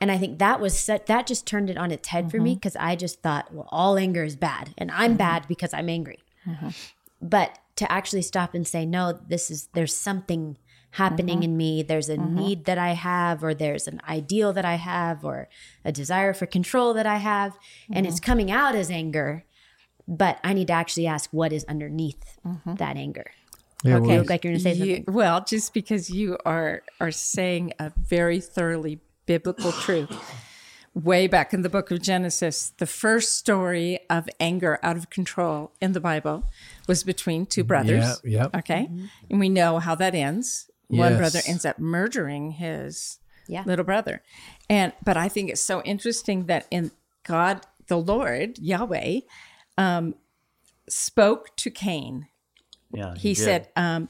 And 0.00 0.10
I 0.10 0.18
think 0.18 0.40
that 0.40 0.60
was 0.60 0.76
set, 0.76 1.06
that 1.06 1.28
just 1.28 1.46
turned 1.46 1.70
it 1.70 1.78
on 1.78 1.92
its 1.92 2.08
head 2.08 2.32
for 2.32 2.40
me 2.40 2.54
because 2.54 2.74
I 2.74 2.96
just 2.96 3.22
thought, 3.22 3.54
well, 3.54 3.68
all 3.70 3.96
anger 3.96 4.24
is 4.24 4.34
bad 4.34 4.74
and 4.76 4.90
I'm 4.90 5.16
bad 5.16 5.46
because 5.46 5.72
I'm 5.72 5.88
angry. 5.88 6.18
But 7.22 7.58
to 7.76 7.90
actually 7.90 8.22
stop 8.22 8.54
and 8.54 8.66
say, 8.66 8.84
no, 8.84 9.18
this 9.28 9.50
is, 9.50 9.68
there's 9.72 9.96
something 9.96 10.58
happening 10.92 11.36
mm-hmm. 11.36 11.44
in 11.44 11.56
me. 11.56 11.82
There's 11.82 12.08
a 12.08 12.16
mm-hmm. 12.16 12.34
need 12.34 12.64
that 12.64 12.78
I 12.78 12.90
have, 12.92 13.44
or 13.44 13.54
there's 13.54 13.86
an 13.86 14.00
ideal 14.08 14.52
that 14.52 14.64
I 14.64 14.74
have, 14.74 15.24
or 15.24 15.48
a 15.84 15.92
desire 15.92 16.32
for 16.32 16.46
control 16.46 16.94
that 16.94 17.06
I 17.06 17.16
have. 17.16 17.56
And 17.92 18.06
it's 18.06 18.16
mm-hmm. 18.16 18.30
coming 18.30 18.50
out 18.50 18.74
as 18.74 18.90
anger. 18.90 19.44
But 20.08 20.38
I 20.44 20.52
need 20.52 20.68
to 20.68 20.72
actually 20.72 21.06
ask 21.06 21.30
what 21.32 21.52
is 21.52 21.64
underneath 21.64 22.38
that 22.64 22.96
anger. 22.96 23.32
Yeah, 23.84 23.96
Okay, 23.96 24.06
well, 24.06 24.18
look 24.18 24.30
like 24.30 24.44
you're 24.44 24.52
going 24.52 24.62
to 24.62 24.62
say 24.62 24.74
You- 24.74 24.96
something. 24.96 25.14
well, 25.14 25.44
just 25.44 25.74
because 25.74 26.10
you 26.10 26.38
are 26.46 26.82
are 27.00 27.10
saying 27.10 27.72
a 27.78 27.92
very 27.96 28.40
thoroughly 28.40 29.00
biblical 29.26 29.72
truth. 29.72 30.10
Way 30.94 31.26
back 31.26 31.52
in 31.52 31.60
the 31.60 31.68
book 31.68 31.90
of 31.90 32.00
Genesis, 32.00 32.72
the 32.78 32.86
first 32.86 33.36
story 33.36 33.98
of 34.08 34.30
anger 34.40 34.78
out 34.82 34.96
of 34.96 35.10
control 35.10 35.72
in 35.78 35.92
the 35.92 36.00
Bible 36.00 36.44
was 36.88 37.04
between 37.04 37.44
two 37.44 37.64
brothers. 37.64 38.22
Yeah, 38.24 38.44
yep. 38.44 38.56
Okay. 38.56 38.88
And 39.28 39.38
we 39.38 39.50
know 39.50 39.78
how 39.78 39.94
that 39.96 40.14
ends. 40.14 40.70
One 40.88 41.12
Yes. 41.12 41.18
brother 41.18 41.42
ends 41.46 41.64
up 41.64 41.78
murdering 41.78 42.52
his 42.52 43.18
Yeah. 43.48 43.62
little 43.66 43.84
brother. 43.84 44.22
And 44.70 44.92
but 45.04 45.16
I 45.16 45.28
think 45.28 45.50
it's 45.50 45.60
so 45.60 45.82
interesting 45.82 46.46
that 46.46 46.66
in 46.70 46.90
God 47.24 47.66
the 47.88 47.98
Lord, 47.98 48.58
Yahweh, 48.58 49.20
um, 49.78 50.14
spoke 50.88 51.54
to 51.56 51.70
Cain 51.70 52.26
Yeah, 52.92 53.14
he 53.16 53.30
did. 53.34 53.36
said 53.36 53.68
um 53.76 54.08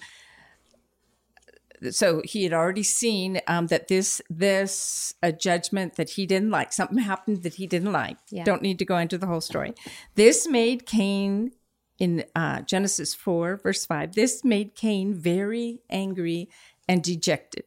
so 1.91 2.23
he 2.25 2.45
had 2.45 2.53
already 2.55 2.83
seen 2.83 3.41
um, 3.47 3.67
that 3.67 3.89
this 3.89 4.23
this 4.31 5.13
a 5.23 5.31
judgment 5.31 5.97
that 5.97 6.11
he 6.11 6.25
didn't 6.27 6.51
like 6.51 6.73
something 6.73 6.99
happened 6.99 7.43
that 7.43 7.55
he 7.55 7.67
didn't 7.67 7.93
like 7.93 8.17
Yeah. 8.31 8.45
don't 8.45 8.63
need 8.63 8.79
to 8.79 8.85
go 8.87 8.97
into 8.97 9.19
the 9.19 9.27
whole 9.27 9.43
story 9.43 9.75
this 10.15 10.49
made 10.49 10.87
cain 10.87 11.53
in 11.99 12.25
uh, 12.35 12.61
genesis 12.63 13.15
4 13.15 13.57
verse 13.57 13.87
5 13.87 14.15
this 14.15 14.45
made 14.45 14.75
cain 14.75 15.15
very 15.15 15.81
angry 15.91 16.49
and 16.89 17.03
dejected 17.03 17.65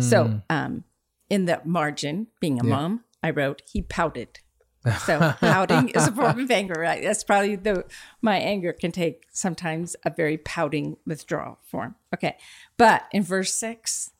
so 0.00 0.40
um, 0.50 0.82
in 1.30 1.44
the 1.44 1.60
margin 1.64 2.26
being 2.40 2.58
a 2.58 2.64
mom 2.64 3.04
i 3.22 3.30
wrote 3.30 3.62
he 3.70 3.80
pouted 3.80 4.40
so 5.06 5.34
pouting 5.40 5.88
is 5.90 6.06
a 6.06 6.12
form 6.12 6.38
of 6.38 6.50
anger, 6.50 6.80
right? 6.80 7.02
That's 7.02 7.24
probably 7.24 7.56
the 7.56 7.84
my 8.22 8.36
anger 8.36 8.72
can 8.72 8.92
take 8.92 9.26
sometimes 9.32 9.96
a 10.04 10.10
very 10.10 10.38
pouting 10.38 10.96
withdrawal 11.06 11.58
form. 11.62 11.96
Okay. 12.14 12.36
But 12.76 13.04
in 13.12 13.22
verse 13.22 13.52
six, 13.52 14.12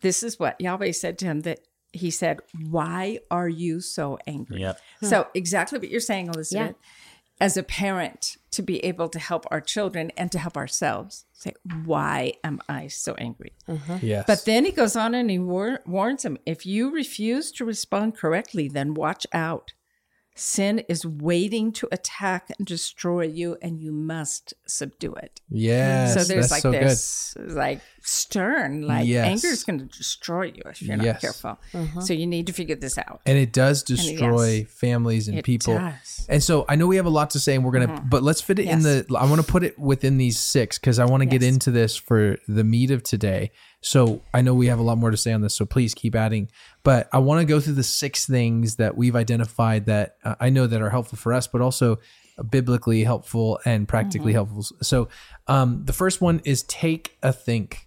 this 0.00 0.22
is 0.22 0.38
what 0.38 0.60
Yahweh 0.60 0.92
said 0.92 1.18
to 1.18 1.26
him 1.26 1.40
that 1.40 1.60
he 1.92 2.10
said, 2.10 2.40
Why 2.68 3.18
are 3.30 3.48
you 3.48 3.80
so 3.80 4.18
angry? 4.26 4.60
Yep. 4.60 4.80
So 5.02 5.26
exactly 5.34 5.78
what 5.78 5.90
you're 5.90 6.00
saying, 6.00 6.28
Elizabeth. 6.28 6.76
As 7.38 7.56
a 7.56 7.62
parent, 7.62 8.36
to 8.52 8.62
be 8.62 8.82
able 8.84 9.08
to 9.10 9.18
help 9.18 9.44
our 9.50 9.60
children 9.60 10.10
and 10.16 10.32
to 10.32 10.38
help 10.38 10.56
ourselves, 10.56 11.26
say, 11.34 11.52
Why 11.84 12.32
am 12.42 12.60
I 12.68 12.88
so 12.88 13.14
angry? 13.18 13.52
Mm-hmm. 13.68 13.98
yes 14.00 14.24
But 14.26 14.44
then 14.46 14.64
he 14.64 14.72
goes 14.72 14.96
on 14.96 15.14
and 15.14 15.30
he 15.30 15.38
war- 15.38 15.80
warns 15.86 16.24
him 16.24 16.38
if 16.46 16.64
you 16.64 16.90
refuse 16.90 17.52
to 17.52 17.64
respond 17.64 18.16
correctly, 18.16 18.68
then 18.68 18.94
watch 18.94 19.26
out. 19.34 19.72
Sin 20.38 20.80
is 20.86 21.06
waiting 21.06 21.72
to 21.72 21.88
attack 21.90 22.50
and 22.58 22.66
destroy 22.66 23.24
you, 23.24 23.56
and 23.62 23.80
you 23.80 23.90
must 23.92 24.52
subdue 24.66 25.14
it. 25.14 25.40
yes 25.48 26.12
so 26.14 26.24
there's 26.24 26.50
that's 26.50 26.64
like 26.64 26.96
so 27.36 27.44
good 27.46 27.54
like 27.54 27.80
stern, 28.08 28.82
like 28.82 29.06
Yes. 29.06 29.26
anger 29.26 29.48
is 29.48 29.64
going 29.64 29.78
to 29.80 29.84
destroy 29.86 30.44
you 30.54 30.62
if 30.66 30.80
you're 30.82 30.96
not 30.96 31.04
Yes. 31.04 31.20
careful. 31.20 31.58
So 32.00 32.12
you 32.14 32.26
need 32.26 32.46
to 32.46 32.52
figure 32.52 32.76
this 32.76 32.96
out. 32.98 33.20
and 33.26 33.36
it 33.36 33.52
does 33.52 33.84
yes, 33.88 33.98
destroy 33.98 34.64
families 34.64 35.28
and 35.28 35.38
it 35.38 35.44
people 35.44 35.74
does. 35.78 36.26
and 36.28 36.42
so 36.42 36.64
i 36.68 36.74
know 36.76 36.86
we 36.86 36.96
have 36.96 37.06
a 37.06 37.10
lot 37.20 37.30
to 37.30 37.40
say 37.40 37.54
and 37.54 37.64
we're 37.64 37.72
gonna 37.72 38.02
but 38.08 38.22
let's 38.22 38.40
fit 38.40 38.58
it 38.58 38.66
in 38.66 38.80
the 38.82 39.04
i 39.18 39.24
want 39.26 39.40
to 39.44 39.46
put 39.46 39.62
it 39.64 39.78
within 39.78 40.16
these 40.18 40.38
six 40.38 40.78
because 40.78 40.98
i 40.98 41.04
want 41.04 41.20
to 41.22 41.26
get 41.26 41.42
into 41.42 41.70
this 41.70 41.96
for 41.96 42.36
the 42.48 42.64
meat 42.64 42.90
of 42.90 43.02
today 43.02 43.50
So 43.82 44.22
I 44.34 44.40
know 44.42 44.54
we 44.54 44.66
have 44.66 44.78
a 44.80 44.82
lot 44.82 44.98
more 44.98 45.10
to 45.12 45.16
say 45.16 45.32
on 45.32 45.42
this, 45.42 45.54
so 45.54 45.64
please 45.64 45.94
keep 45.94 46.14
adding. 46.16 46.48
But 46.82 47.08
I 47.12 47.18
want 47.18 47.40
to 47.40 47.44
go 47.46 47.60
through 47.60 47.74
the 47.74 47.84
six 47.84 48.26
things 48.26 48.76
that 48.76 48.96
we've 48.96 49.14
identified 49.14 49.86
that 49.86 50.16
uh, 50.24 50.34
I 50.40 50.48
know 50.50 50.66
that 50.66 50.80
are 50.82 50.90
helpful 50.90 51.16
for 51.18 51.32
us, 51.32 51.46
but 51.46 51.60
also 51.60 51.98
biblically 52.50 53.04
helpful 53.04 53.60
and 53.64 53.86
practically 53.86 54.32
helpful. 54.32 54.64
So 54.82 55.08
um, 55.46 55.84
the 55.84 55.92
first 55.92 56.20
one 56.20 56.40
is 56.44 56.64
take 56.64 57.16
a 57.22 57.32
think. 57.32 57.85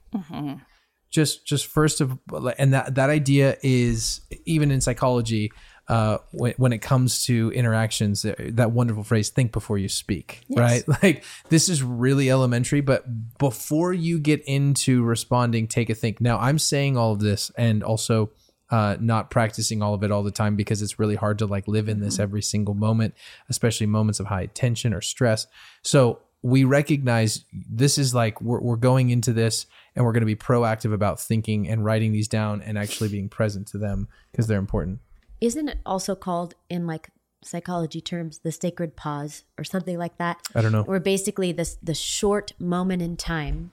Just 1.10 1.45
just 1.45 1.65
first 1.65 2.02
of 2.02 2.19
and 2.58 2.74
that 2.74 2.95
that 2.95 3.10
idea 3.10 3.58
is 3.63 4.22
even 4.45 4.72
in 4.72 4.82
psychology. 4.82 5.52
Uh, 5.88 6.19
when, 6.34 6.54
when 6.58 6.72
it 6.72 6.84
comes 6.84 7.24
to 7.26 7.52
interactions, 7.54 8.22
that 8.22 8.72
wonderful 8.72 9.04
phrase, 9.04 9.32
think 9.32 9.52
before 9.52 9.76
you 9.80 9.89
speak, 9.89 10.41
right? 10.52 10.84
Like 11.02 11.24
this 11.50 11.67
is 11.67 11.82
really 11.82 12.30
elementary, 12.30 12.82
but 12.82 13.06
before 13.39 13.91
you 13.91 14.19
get 14.19 14.43
into 14.45 15.02
responding, 15.02 15.67
take 15.67 15.89
a 15.89 15.95
think. 15.95 16.22
Now, 16.22 16.38
I'm 16.38 16.60
saying 16.60 16.95
all 16.95 17.13
of 17.13 17.22
this 17.22 17.52
and 17.58 17.82
also 17.82 18.30
uh, 18.69 18.98
not 19.00 19.32
practicing 19.32 19.82
all 19.82 19.93
of 19.93 20.04
it 20.04 20.12
all 20.12 20.22
the 20.24 20.32
time 20.32 20.56
because 20.56 20.82
it's 20.82 21.00
really 21.00 21.15
hard 21.15 21.39
to 21.39 21.45
like 21.48 21.67
live 21.67 21.89
in 21.89 22.02
this 22.02 22.19
every 22.19 22.41
single 22.41 22.76
moment, 22.76 23.15
especially 23.50 23.88
moments 23.88 24.19
of 24.19 24.28
high 24.28 24.45
tension 24.45 24.93
or 24.93 25.02
stress. 25.02 25.48
So 25.82 26.19
we 26.41 26.63
recognize 26.63 27.43
this 27.52 27.97
is 27.97 28.15
like 28.15 28.39
we're, 28.41 28.60
we're 28.62 28.75
going 28.78 29.10
into 29.10 29.34
this 29.34 29.65
and 29.95 30.06
we're 30.06 30.13
going 30.13 30.21
to 30.21 30.25
be 30.25 30.36
proactive 30.36 30.93
about 30.93 31.19
thinking 31.19 31.67
and 31.67 31.84
writing 31.84 32.12
these 32.12 32.28
down 32.28 32.62
and 32.62 32.78
actually 32.78 33.10
being 33.10 33.28
present 33.30 33.67
to 33.67 33.78
them 33.78 34.08
because 34.32 34.47
they're 34.47 34.60
important. 34.60 34.99
Isn't 35.41 35.67
it 35.69 35.80
also 35.86 36.15
called 36.15 36.54
in 36.69 36.88
like 36.88 37.10
psychology 37.43 38.02
terms 38.02 38.39
the 38.39 38.52
sacred 38.52 38.95
pause 38.95 39.43
or 39.58 39.63
something 39.63 39.97
like 39.97 40.17
that? 40.17 40.41
I 40.56 40.62
don't 40.62 40.71
know. 40.71 40.84
Where 40.84 40.99
basically 40.99 41.52
this 41.52 41.78
the 41.84 41.93
short 41.93 42.54
moment 42.60 43.02
in 43.02 43.17
time 43.17 43.71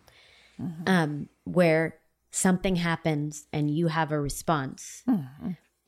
um, 0.86 1.28
where 1.44 1.96
something 2.30 2.76
happens 2.76 3.46
and 3.52 3.70
you 3.70 3.88
have 3.88 4.10
a 4.10 4.20
response. 4.20 5.04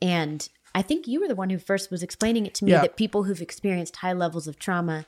And 0.01 0.47
I 0.75 0.81
think 0.81 1.07
you 1.07 1.21
were 1.21 1.27
the 1.27 1.35
one 1.35 1.49
who 1.49 1.57
first 1.57 1.91
was 1.91 2.03
explaining 2.03 2.45
it 2.45 2.53
to 2.55 2.65
me 2.65 2.71
Yeah. 2.71 2.81
that 2.81 2.95
people 2.95 3.23
who've 3.23 3.41
experienced 3.41 3.97
high 3.97 4.13
levels 4.13 4.47
of 4.47 4.59
trauma 4.59 5.05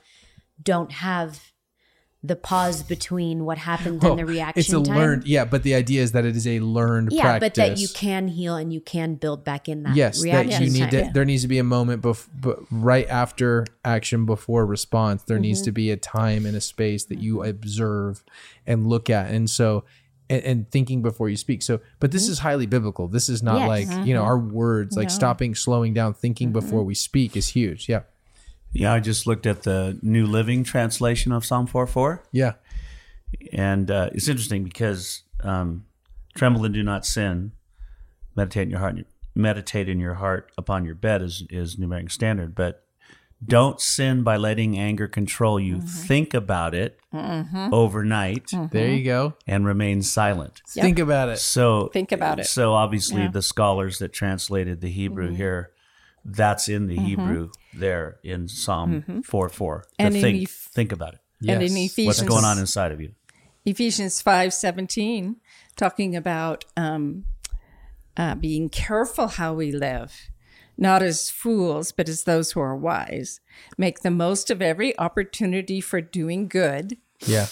don't 0.62 0.92
have 0.92 1.51
the 2.24 2.36
pause 2.36 2.84
between 2.84 3.44
what 3.44 3.58
happens 3.58 4.04
and 4.04 4.16
the 4.16 4.24
reaction 4.24 4.60
it's 4.60 4.72
a 4.72 4.80
time. 4.80 4.96
learned, 4.96 5.26
yeah, 5.26 5.44
but 5.44 5.64
the 5.64 5.74
idea 5.74 6.00
is 6.02 6.12
that 6.12 6.24
it 6.24 6.36
is 6.36 6.46
a 6.46 6.60
learned 6.60 7.10
yeah, 7.10 7.22
practice. 7.22 7.48
but 7.48 7.54
that 7.56 7.78
you 7.78 7.88
can 7.88 8.28
heal 8.28 8.54
and 8.54 8.72
you 8.72 8.80
can 8.80 9.16
build 9.16 9.42
back 9.42 9.68
in 9.68 9.82
that 9.82 9.96
yes, 9.96 10.22
that 10.22 10.46
you 10.60 10.70
need 10.70 10.90
to, 10.92 11.10
there 11.12 11.24
needs 11.24 11.42
to 11.42 11.48
be 11.48 11.58
a 11.58 11.64
moment 11.64 12.00
bef- 12.02 12.28
b- 12.40 12.52
right 12.70 13.08
after 13.08 13.66
action 13.84 14.24
before 14.24 14.64
response. 14.64 15.24
There 15.24 15.38
needs 15.40 15.60
Mm-hmm. 15.60 15.64
to 15.64 15.72
be 15.72 15.90
a 15.90 15.96
time 15.96 16.46
and 16.46 16.56
a 16.56 16.60
space 16.60 17.04
that 17.06 17.18
you 17.18 17.42
observe 17.42 18.22
and 18.66 18.86
look 18.86 19.10
at, 19.10 19.30
and 19.32 19.50
so 19.50 19.84
and, 20.30 20.42
and 20.44 20.70
thinking 20.70 21.02
before 21.02 21.28
you 21.28 21.36
speak. 21.36 21.60
So, 21.62 21.80
but 21.98 22.12
this 22.12 22.28
is 22.28 22.38
highly 22.38 22.66
biblical. 22.66 23.08
This 23.08 23.28
is 23.28 23.42
not 23.42 23.56
Mm-hmm. 23.62 23.68
Yes. 23.68 23.88
Mm-hmm. 23.88 23.98
like 23.98 24.06
you 24.06 24.14
know 24.14 24.22
our 24.22 24.38
words, 24.38 24.96
like 24.96 25.10
stopping, 25.10 25.56
slowing 25.56 25.92
down, 25.92 26.14
thinking 26.14 26.52
before 26.52 26.84
we 26.84 26.94
speak 26.94 27.36
is 27.36 27.48
huge. 27.48 27.88
Yeah, 27.88 28.02
Yeah, 28.72 28.92
I 28.94 29.00
just 29.00 29.26
looked 29.26 29.46
at 29.46 29.62
the 29.64 29.98
New 30.02 30.26
Living 30.26 30.64
Translation 30.64 31.30
of 31.32 31.44
Psalm 31.44 31.66
4 31.66 31.86
4. 31.86 32.22
yeah, 32.32 32.52
And 33.52 33.90
uh, 33.90 34.10
it's 34.14 34.28
interesting 34.28 34.64
because 34.64 35.22
um, 35.42 35.84
tremble 36.34 36.64
and 36.64 36.72
do 36.74 36.82
not 36.82 37.04
sin. 37.04 37.52
Meditate 38.34 38.62
in 38.64 38.70
your 38.70 38.80
heart. 38.80 38.96
Meditate 39.34 39.88
in 39.88 39.98
your 40.00 40.14
heart 40.14 40.50
upon 40.56 40.84
your 40.84 40.94
bed 40.94 41.20
is 41.22 41.44
is 41.50 41.78
New 41.78 41.86
American 41.86 42.08
Standard. 42.10 42.54
But 42.54 42.84
don't 43.44 43.80
sin 43.80 44.22
by 44.22 44.36
letting 44.36 44.78
anger 44.78 45.08
control 45.08 45.58
you. 45.58 45.80
Think 45.80 46.32
about 46.32 46.74
it 46.74 46.98
overnight 47.72 48.50
there 48.70 48.88
you 48.90 49.04
go. 49.04 49.34
and 49.46 49.66
remain 49.66 50.02
silent. 50.02 50.62
Think 50.66 50.98
about 50.98 51.28
it. 51.28 51.38
So 51.38 51.88
Think 51.92 52.12
about 52.12 52.40
it. 52.40 52.46
So 52.46 52.72
obviously, 52.74 53.26
the 53.28 53.42
scholars 53.42 53.98
that 53.98 54.12
translated 54.12 54.80
the 54.80 54.90
Hebrew 54.90 55.26
Mm-hmm. 55.28 55.36
here, 55.36 55.70
that's 56.24 56.68
in 56.68 56.86
the 56.86 56.96
Hebrew 56.96 57.50
there 57.74 58.18
in 58.22 58.48
Psalm 58.48 59.22
four 59.24 59.48
four. 59.48 59.80
Mm-hmm. 59.80 60.06
And 60.06 60.14
think, 60.14 60.42
Eph- 60.42 60.50
think 60.50 60.92
about 60.92 61.14
it. 61.14 61.20
And 61.48 61.62
in 61.62 61.76
Ephesians, 61.76 62.06
What's 62.06 62.22
going 62.22 62.44
on 62.44 62.58
inside 62.58 62.92
of 62.92 63.00
you? 63.00 63.12
Ephesians 63.64 64.20
five 64.20 64.52
seventeen, 64.52 65.36
talking 65.76 66.16
about 66.16 66.64
um, 66.76 67.24
uh, 68.16 68.34
being 68.34 68.68
careful 68.68 69.28
how 69.28 69.54
we 69.54 69.72
live, 69.72 70.30
not 70.76 71.02
as 71.02 71.30
fools, 71.30 71.92
but 71.92 72.08
as 72.08 72.24
those 72.24 72.52
who 72.52 72.60
are 72.60 72.76
wise. 72.76 73.40
Make 73.78 74.00
the 74.00 74.10
most 74.10 74.50
of 74.50 74.60
every 74.60 74.98
opportunity 74.98 75.80
for 75.80 76.00
doing 76.00 76.48
good. 76.48 76.96
Yeah. 77.20 77.46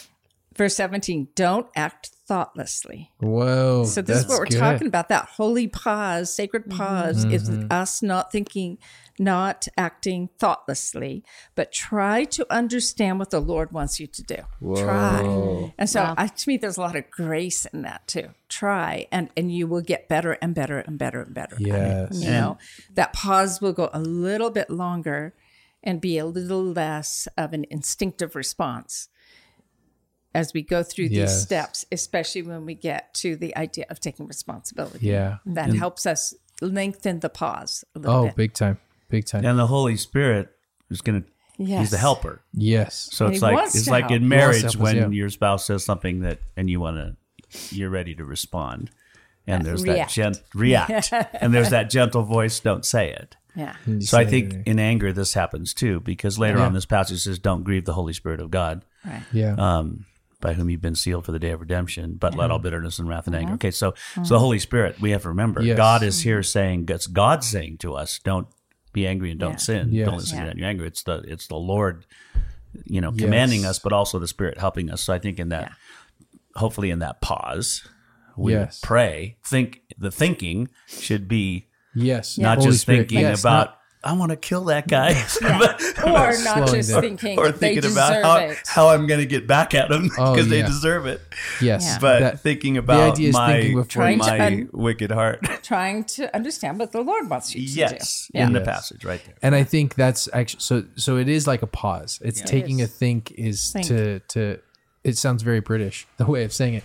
Verse 0.56 0.74
seventeen, 0.74 1.28
don't 1.36 1.68
act 1.76 2.08
thoughtlessly. 2.08 3.12
Whoa. 3.18 3.84
So 3.84 4.02
this 4.02 4.18
is 4.18 4.26
what 4.26 4.40
we're 4.40 4.46
good. 4.46 4.58
talking 4.58 4.86
about. 4.88 5.08
That 5.08 5.26
holy 5.26 5.68
pause, 5.68 6.34
sacred 6.34 6.68
pause, 6.68 7.24
is 7.24 7.48
us 7.70 8.02
not 8.02 8.30
thinking, 8.30 8.78
not 9.20 9.68
acting 9.76 10.30
thoughtlessly, 10.38 11.22
but 11.54 11.70
try 11.72 12.24
to 12.24 12.46
understand 12.50 13.18
what 13.18 13.28
the 13.30 13.38
Lord 13.38 13.70
wants 13.70 14.00
you 14.00 14.06
to 14.06 14.22
do. 14.22 14.36
Try. 14.76 15.72
And 15.78 15.88
so 15.88 16.14
I, 16.16 16.26
to 16.28 16.48
me, 16.48 16.56
there's 16.56 16.78
a 16.78 16.80
lot 16.80 16.96
of 16.96 17.10
grace 17.10 17.66
in 17.66 17.82
that 17.82 18.08
too. 18.08 18.30
Try 18.48 19.06
and 19.12 19.28
and 19.36 19.52
you 19.54 19.66
will 19.66 19.82
get 19.82 20.08
better 20.08 20.32
and 20.40 20.54
better 20.54 20.78
and 20.78 20.98
better 20.98 21.20
and 21.22 21.34
better. 21.34 21.56
at 21.56 22.12
it. 22.12 22.14
You 22.14 22.30
know, 22.30 22.58
that 22.94 23.12
pause 23.12 23.60
will 23.60 23.74
go 23.74 23.90
a 23.92 24.00
little 24.00 24.50
bit 24.50 24.70
longer 24.70 25.34
and 25.82 26.00
be 26.00 26.16
a 26.18 26.24
little 26.26 26.64
less 26.64 27.28
of 27.36 27.52
an 27.52 27.66
instinctive 27.70 28.34
response 28.34 29.08
as 30.34 30.52
we 30.54 30.62
go 30.62 30.82
through 30.82 31.08
these 31.08 31.18
Yes. 31.18 31.42
steps, 31.42 31.84
especially 31.92 32.42
when 32.42 32.64
we 32.64 32.74
get 32.74 33.12
to 33.14 33.36
the 33.36 33.54
idea 33.56 33.84
of 33.90 34.00
taking 34.00 34.26
responsibility. 34.26 35.06
Yeah. 35.06 35.38
That 35.44 35.74
helps 35.74 36.06
us 36.06 36.34
lengthen 36.62 37.20
the 37.20 37.28
pause 37.28 37.84
a 37.94 37.98
little 37.98 38.16
Oh, 38.16 38.24
bit. 38.26 38.36
big 38.36 38.52
time. 38.54 38.78
Big 39.10 39.26
time. 39.26 39.44
And 39.44 39.58
the 39.58 39.66
Holy 39.66 39.96
Spirit 39.96 40.48
is 40.90 41.00
going 41.02 41.22
to. 41.22 41.28
He's 41.62 41.90
the 41.90 41.98
helper. 41.98 42.40
Yes. 42.54 43.10
So 43.12 43.26
And 43.26 43.34
it's 43.34 43.40
he 43.42 43.46
like 43.46 43.54
wants 43.54 43.74
it's 43.74 43.84
to 43.84 43.90
like 43.90 44.04
help. 44.04 44.12
in 44.12 44.22
He 44.22 44.28
wants 44.28 44.32
to 44.32 44.36
marriage 44.46 44.62
help 44.62 44.74
us, 44.76 44.80
when 44.80 44.96
yeah. 44.96 45.08
your 45.08 45.28
spouse 45.28 45.66
says 45.66 45.84
something 45.84 46.20
that 46.20 46.38
and 46.56 46.70
you 46.70 46.80
want 46.80 46.96
to 46.96 47.16
you're 47.76 47.90
ready 47.90 48.14
to 48.14 48.24
respond. 48.24 48.90
And 49.46 49.64
there's 49.66 49.82
react. 49.82 50.08
that 50.10 50.14
gent 50.14 50.42
react. 50.54 51.12
and 51.34 51.52
there's 51.52 51.68
that 51.70 51.90
gentle 51.90 52.22
voice, 52.22 52.60
don't 52.60 52.86
say 52.86 53.10
it. 53.12 53.36
Yeah. 53.56 53.74
So 53.98 54.16
I 54.16 54.24
think 54.24 54.66
in 54.66 54.78
anger 54.78 55.12
this 55.12 55.34
happens 55.34 55.74
too, 55.74 56.00
because 56.00 56.38
later 56.38 56.60
on 56.60 56.72
this 56.72 56.86
passage 56.86 57.20
says, 57.20 57.38
"Don't 57.38 57.64
grieve 57.64 57.84
the 57.84 57.94
Holy 57.94 58.12
Spirit 58.14 58.40
of 58.40 58.50
God, 58.50 58.84
Right. 59.04 59.22
Yeah. 59.32 59.56
um, 59.58 60.06
by 60.40 60.54
whom 60.54 60.70
you've 60.70 60.80
been 60.80 60.94
sealed 60.94 61.26
for 61.26 61.32
the 61.32 61.38
day 61.40 61.50
of 61.50 61.60
redemption, 61.60 62.14
but 62.14 62.36
let 62.36 62.50
all 62.52 62.60
bitterness 62.60 62.98
and 63.00 63.08
wrath 63.08 63.26
and 63.26 63.34
anger." 63.36 63.54
Okay, 63.54 63.72
so 63.72 63.92
so 64.22 64.34
the 64.34 64.38
Holy 64.38 64.60
Spirit, 64.60 65.00
we 65.00 65.10
have 65.10 65.22
to 65.22 65.28
remember, 65.28 65.60
Yes. 65.62 65.76
God 65.76 66.02
is 66.04 66.22
here 66.22 66.42
saying, 66.44 66.86
"It's 66.88 67.06
God 67.08 67.42
saying 67.44 67.78
to 67.78 67.94
us, 67.94 68.20
don't 68.20 68.46
be 68.92 69.06
angry 69.06 69.30
and 69.30 69.38
don't 69.40 69.52
Yeah. 69.52 69.56
sin. 69.56 69.88
Yes. 69.92 70.06
Don't 70.08 70.18
listen 70.18 70.38
Yeah. 70.38 70.52
to 70.52 70.58
your 70.58 70.68
anger. 70.68 70.84
It's 70.84 71.02
the 71.02 71.18
it's 71.26 71.46
the 71.46 71.56
Lord, 71.56 72.06
you 72.84 73.00
know, 73.00 73.12
commanding 73.12 73.62
Yes. 73.62 73.70
us, 73.70 73.78
but 73.78 73.92
also 73.92 74.18
the 74.18 74.28
Spirit 74.28 74.58
helping 74.58 74.90
us." 74.90 75.02
So 75.02 75.12
I 75.12 75.18
think 75.18 75.38
in 75.38 75.48
that, 75.50 75.72
hopefully 76.56 76.90
in 76.90 76.98
that 77.00 77.20
pause, 77.20 77.82
we 78.36 78.52
Yes. 78.52 78.80
pray. 78.82 79.36
Think 79.44 79.82
the 79.98 80.10
thinking 80.10 80.68
should 80.86 81.28
be 81.28 81.66
yes. 81.94 82.38
not 82.38 82.58
Holy 82.58 82.70
just 82.70 82.82
Spirit. 82.82 82.98
thinking 83.08 83.20
Yes, 83.20 83.40
about 83.40 83.66
not- 83.68 83.79
I 84.02 84.14
want 84.14 84.30
to 84.30 84.36
kill 84.36 84.64
that 84.64 84.88
guy, 84.88 85.12
but- 85.42 85.82
Or 86.04 86.32
not 86.42 86.68
just 86.70 86.90
down. 86.90 87.02
thinking 87.02 87.38
or 87.38 87.52
they 87.52 87.58
thinking 87.74 87.82
deserve 87.82 88.18
about 88.20 88.22
how, 88.24 88.36
it. 88.38 88.58
how 88.66 88.88
I'm 88.88 89.06
going 89.06 89.20
to 89.20 89.26
get 89.26 89.46
back 89.46 89.74
at 89.74 89.90
them 89.90 90.08
Oh, 90.18 90.32
because 90.32 90.48
they 90.48 90.62
deserve 90.62 91.04
it. 91.06 91.20
yes. 91.60 91.84
Yeah. 91.84 91.98
But 92.00 92.20
That- 92.20 92.40
thinking 92.40 92.78
about 92.78 93.12
idea 93.12 93.32
my, 93.32 93.60
thinking 93.60 93.84
Trying 93.84 94.18
to 94.20 94.26
my 94.26 94.40
un- 94.46 94.68
wicked 94.72 95.10
heart. 95.10 95.42
Trying 95.62 96.04
to 96.04 96.34
understand 96.34 96.78
what 96.78 96.92
the 96.92 97.02
Lord 97.02 97.28
wants 97.28 97.54
you 97.54 97.66
to 97.66 97.72
yes, 97.72 98.28
do. 98.32 98.38
Yeah. 98.38 98.46
in 98.46 98.52
the 98.54 98.62
passage 98.62 99.04
right 99.04 99.22
there. 99.24 99.34
and 99.42 99.54
I 99.54 99.64
think 99.64 99.94
that's 99.96 100.28
actually 100.32 100.60
so. 100.60 100.84
So 100.96 101.18
it 101.18 101.28
is 101.28 101.46
like 101.46 101.60
a 101.62 101.66
pause. 101.66 102.20
It's 102.24 102.40
taking 102.40 102.80
a 102.80 102.86
think 102.86 103.32
is 103.32 103.70
Think. 103.72 103.86
to 103.88 104.20
to. 104.20 104.60
It 105.04 105.16
sounds 105.18 105.42
very 105.42 105.60
British 105.60 106.06
the 106.16 106.26
way 106.26 106.44
of 106.44 106.52
saying 106.52 106.74
it, 106.74 106.84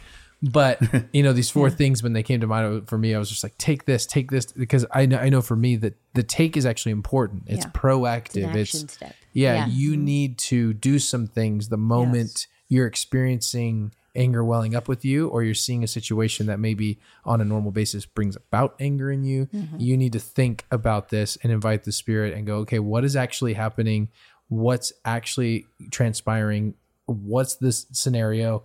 but 0.51 0.79
you 1.13 1.23
know 1.23 1.33
these 1.33 1.49
four 1.49 1.69
things 1.69 2.03
when 2.03 2.13
they 2.13 2.23
came 2.23 2.41
to 2.41 2.47
mind 2.47 2.87
for 2.87 2.97
me, 2.97 3.15
I 3.15 3.19
was 3.19 3.29
just 3.29 3.43
like, 3.43 3.57
take 3.57 3.85
this, 3.85 4.05
take 4.05 4.31
this, 4.31 4.45
because 4.45 4.85
I 4.91 5.05
know 5.05 5.17
I 5.17 5.29
know 5.29 5.41
for 5.41 5.55
me 5.55 5.75
that 5.77 5.95
the 6.13 6.23
take 6.23 6.55
is 6.55 6.65
actually 6.65 6.91
important. 6.91 7.43
It's 7.47 7.65
Yeah. 7.65 7.71
proactive. 7.71 8.49
An 8.49 8.57
It's, 8.57 8.93
step. 8.93 9.15
yeah, 9.33 9.53
Yeah. 9.53 9.67
you 9.67 9.93
mm-hmm. 9.93 10.05
need 10.05 10.37
to 10.39 10.73
do 10.73 10.99
some 10.99 11.27
things 11.27 11.69
the 11.69 11.77
moment 11.77 12.47
you're 12.67 12.87
experiencing 12.87 13.91
anger 14.15 14.43
welling 14.43 14.75
up 14.75 14.87
with 14.87 15.03
you 15.03 15.27
or 15.27 15.43
you're 15.43 15.53
seeing 15.53 15.83
a 15.83 15.87
situation 15.87 16.45
that 16.47 16.57
maybe 16.57 16.97
on 17.25 17.41
a 17.41 17.45
normal 17.45 17.71
basis 17.71 18.05
brings 18.05 18.37
about 18.37 18.73
anger 18.79 19.11
in 19.11 19.25
you 19.25 19.45
mm-hmm. 19.47 19.75
you 19.77 19.97
need 19.97 20.13
to 20.13 20.19
think 20.19 20.65
about 20.71 21.09
this 21.09 21.37
and 21.43 21.51
invite 21.51 21.83
the 21.83 21.91
spirit 21.91 22.33
and 22.33 22.47
go 22.47 22.59
okay 22.59 22.79
what 22.79 23.03
is 23.03 23.15
actually 23.17 23.53
happening 23.53 24.07
what's 24.47 24.93
actually 25.03 25.65
transpiring 25.91 26.73
what's 27.07 27.55
this 27.55 27.87
scenario 27.91 28.63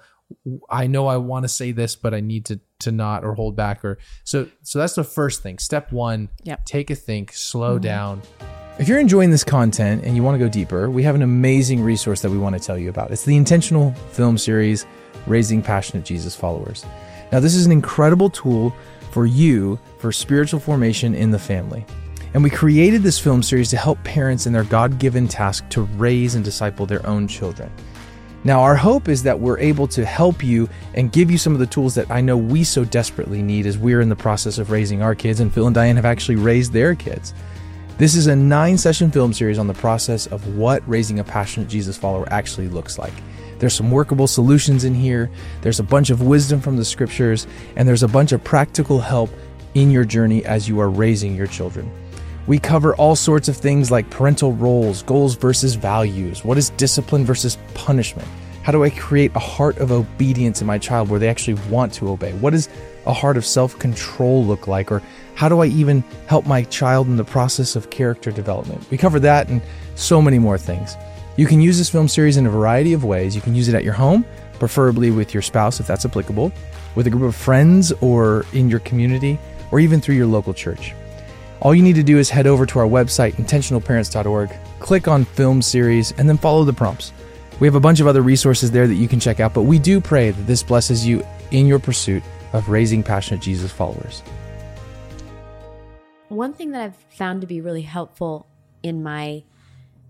i 0.70 0.86
know 0.86 1.06
i 1.06 1.16
want 1.16 1.44
to 1.44 1.48
say 1.48 1.72
this 1.72 1.96
but 1.96 2.14
i 2.14 2.20
need 2.20 2.44
to 2.44 2.60
to 2.78 2.90
not 2.90 3.24
or 3.24 3.34
hold 3.34 3.56
back 3.56 3.84
or 3.84 3.98
so 4.24 4.46
so 4.62 4.78
that's 4.78 4.94
the 4.94 5.04
first 5.04 5.42
thing 5.42 5.58
step 5.58 5.92
one 5.92 6.28
Yep. 6.44 6.64
take 6.64 6.90
a 6.90 6.94
think 6.94 7.32
slow 7.32 7.74
mm-hmm. 7.74 7.84
down 7.84 8.22
if 8.80 8.88
you're 8.88 8.98
enjoying 8.98 9.30
this 9.30 9.44
content 9.44 10.04
and 10.04 10.16
you 10.16 10.22
want 10.22 10.36
to 10.36 10.38
go 10.38 10.48
deeper, 10.48 10.88
we 10.88 11.02
have 11.02 11.14
an 11.14 11.20
amazing 11.20 11.82
resource 11.82 12.22
that 12.22 12.30
we 12.30 12.38
want 12.38 12.56
to 12.56 12.58
tell 12.58 12.78
you 12.78 12.88
about. 12.88 13.10
It's 13.10 13.26
the 13.26 13.36
intentional 13.36 13.92
film 14.12 14.38
series, 14.38 14.86
Raising 15.26 15.60
Passionate 15.60 16.02
Jesus 16.02 16.34
Followers. 16.34 16.86
Now, 17.30 17.40
this 17.40 17.54
is 17.54 17.66
an 17.66 17.72
incredible 17.72 18.30
tool 18.30 18.74
for 19.10 19.26
you 19.26 19.78
for 19.98 20.12
spiritual 20.12 20.60
formation 20.60 21.14
in 21.14 21.30
the 21.30 21.38
family. 21.38 21.84
And 22.32 22.42
we 22.42 22.48
created 22.48 23.02
this 23.02 23.18
film 23.18 23.42
series 23.42 23.68
to 23.70 23.76
help 23.76 24.02
parents 24.02 24.46
in 24.46 24.52
their 24.54 24.64
God 24.64 24.98
given 24.98 25.28
task 25.28 25.68
to 25.70 25.82
raise 25.82 26.34
and 26.34 26.42
disciple 26.42 26.86
their 26.86 27.04
own 27.06 27.28
children. 27.28 27.70
Now, 28.42 28.62
our 28.62 28.76
hope 28.76 29.08
is 29.08 29.22
that 29.24 29.38
we're 29.38 29.58
able 29.58 29.86
to 29.88 30.04
help 30.04 30.42
you 30.42 30.68
and 30.94 31.12
give 31.12 31.30
you 31.30 31.36
some 31.36 31.52
of 31.52 31.58
the 31.58 31.66
tools 31.66 31.94
that 31.96 32.10
I 32.10 32.22
know 32.22 32.38
we 32.38 32.64
so 32.64 32.84
desperately 32.84 33.42
need 33.42 33.66
as 33.66 33.76
we're 33.76 34.00
in 34.00 34.08
the 34.08 34.16
process 34.16 34.56
of 34.56 34.70
raising 34.70 35.02
our 35.02 35.14
kids, 35.14 35.40
and 35.40 35.52
Phil 35.52 35.66
and 35.66 35.74
Diane 35.74 35.96
have 35.96 36.06
actually 36.06 36.36
raised 36.36 36.72
their 36.72 36.94
kids. 36.94 37.34
This 37.98 38.14
is 38.14 38.28
a 38.28 38.36
nine 38.36 38.78
session 38.78 39.10
film 39.10 39.34
series 39.34 39.58
on 39.58 39.66
the 39.66 39.74
process 39.74 40.26
of 40.26 40.56
what 40.56 40.82
raising 40.88 41.18
a 41.18 41.24
passionate 41.24 41.68
Jesus 41.68 41.98
follower 41.98 42.26
actually 42.32 42.68
looks 42.68 42.98
like. 42.98 43.12
There's 43.58 43.74
some 43.74 43.90
workable 43.90 44.26
solutions 44.26 44.84
in 44.84 44.94
here, 44.94 45.30
there's 45.60 45.80
a 45.80 45.84
bunch 45.84 46.08
of 46.08 46.22
wisdom 46.22 46.62
from 46.62 46.78
the 46.78 46.84
scriptures, 46.84 47.46
and 47.76 47.86
there's 47.86 48.02
a 48.02 48.08
bunch 48.08 48.32
of 48.32 48.42
practical 48.42 49.00
help 49.00 49.28
in 49.74 49.90
your 49.90 50.06
journey 50.06 50.46
as 50.46 50.66
you 50.66 50.80
are 50.80 50.88
raising 50.88 51.36
your 51.36 51.46
children. 51.46 51.90
We 52.50 52.58
cover 52.58 52.96
all 52.96 53.14
sorts 53.14 53.46
of 53.46 53.56
things 53.56 53.92
like 53.92 54.10
parental 54.10 54.52
roles, 54.52 55.04
goals 55.04 55.36
versus 55.36 55.76
values, 55.76 56.44
what 56.44 56.58
is 56.58 56.70
discipline 56.70 57.24
versus 57.24 57.56
punishment. 57.74 58.26
How 58.64 58.72
do 58.72 58.82
I 58.82 58.90
create 58.90 59.30
a 59.36 59.38
heart 59.38 59.78
of 59.78 59.92
obedience 59.92 60.60
in 60.60 60.66
my 60.66 60.76
child 60.76 61.08
where 61.08 61.20
they 61.20 61.28
actually 61.28 61.62
want 61.70 61.92
to 61.92 62.08
obey? 62.08 62.32
What 62.32 62.50
does 62.50 62.68
a 63.06 63.12
heart 63.12 63.36
of 63.36 63.46
self 63.46 63.78
control 63.78 64.44
look 64.44 64.66
like? 64.66 64.90
Or 64.90 65.00
how 65.36 65.48
do 65.48 65.60
I 65.60 65.66
even 65.66 66.02
help 66.26 66.44
my 66.44 66.64
child 66.64 67.06
in 67.06 67.16
the 67.16 67.22
process 67.22 67.76
of 67.76 67.90
character 67.90 68.32
development? 68.32 68.84
We 68.90 68.98
cover 68.98 69.20
that 69.20 69.48
and 69.48 69.62
so 69.94 70.20
many 70.20 70.40
more 70.40 70.58
things. 70.58 70.96
You 71.36 71.46
can 71.46 71.60
use 71.60 71.78
this 71.78 71.88
film 71.88 72.08
series 72.08 72.36
in 72.36 72.46
a 72.46 72.50
variety 72.50 72.94
of 72.94 73.04
ways. 73.04 73.36
You 73.36 73.42
can 73.42 73.54
use 73.54 73.68
it 73.68 73.76
at 73.76 73.84
your 73.84 73.94
home, 73.94 74.26
preferably 74.58 75.12
with 75.12 75.32
your 75.32 75.42
spouse 75.44 75.78
if 75.78 75.86
that's 75.86 76.04
applicable, 76.04 76.50
with 76.96 77.06
a 77.06 77.10
group 77.10 77.28
of 77.28 77.36
friends 77.36 77.92
or 78.00 78.44
in 78.52 78.68
your 78.68 78.80
community, 78.80 79.38
or 79.70 79.78
even 79.78 80.00
through 80.00 80.16
your 80.16 80.26
local 80.26 80.52
church. 80.52 80.94
All 81.62 81.74
you 81.74 81.82
need 81.82 81.96
to 81.96 82.02
do 82.02 82.16
is 82.16 82.30
head 82.30 82.46
over 82.46 82.64
to 82.64 82.78
our 82.78 82.86
website, 82.86 83.34
intentionalparents.org, 83.34 84.50
click 84.78 85.06
on 85.06 85.26
film 85.26 85.60
series, 85.60 86.12
and 86.12 86.26
then 86.26 86.38
follow 86.38 86.64
the 86.64 86.72
prompts. 86.72 87.12
We 87.60 87.66
have 87.66 87.74
a 87.74 87.80
bunch 87.80 88.00
of 88.00 88.06
other 88.06 88.22
resources 88.22 88.70
there 88.70 88.86
that 88.86 88.94
you 88.94 89.06
can 89.06 89.20
check 89.20 89.40
out, 89.40 89.52
but 89.52 89.64
we 89.64 89.78
do 89.78 90.00
pray 90.00 90.30
that 90.30 90.46
this 90.46 90.62
blesses 90.62 91.06
you 91.06 91.22
in 91.50 91.66
your 91.66 91.78
pursuit 91.78 92.22
of 92.54 92.70
raising 92.70 93.02
passionate 93.02 93.42
Jesus 93.42 93.70
followers. 93.70 94.22
One 96.28 96.54
thing 96.54 96.70
that 96.70 96.80
I've 96.80 96.96
found 97.10 97.42
to 97.42 97.46
be 97.46 97.60
really 97.60 97.82
helpful 97.82 98.46
in 98.82 99.02
my 99.02 99.44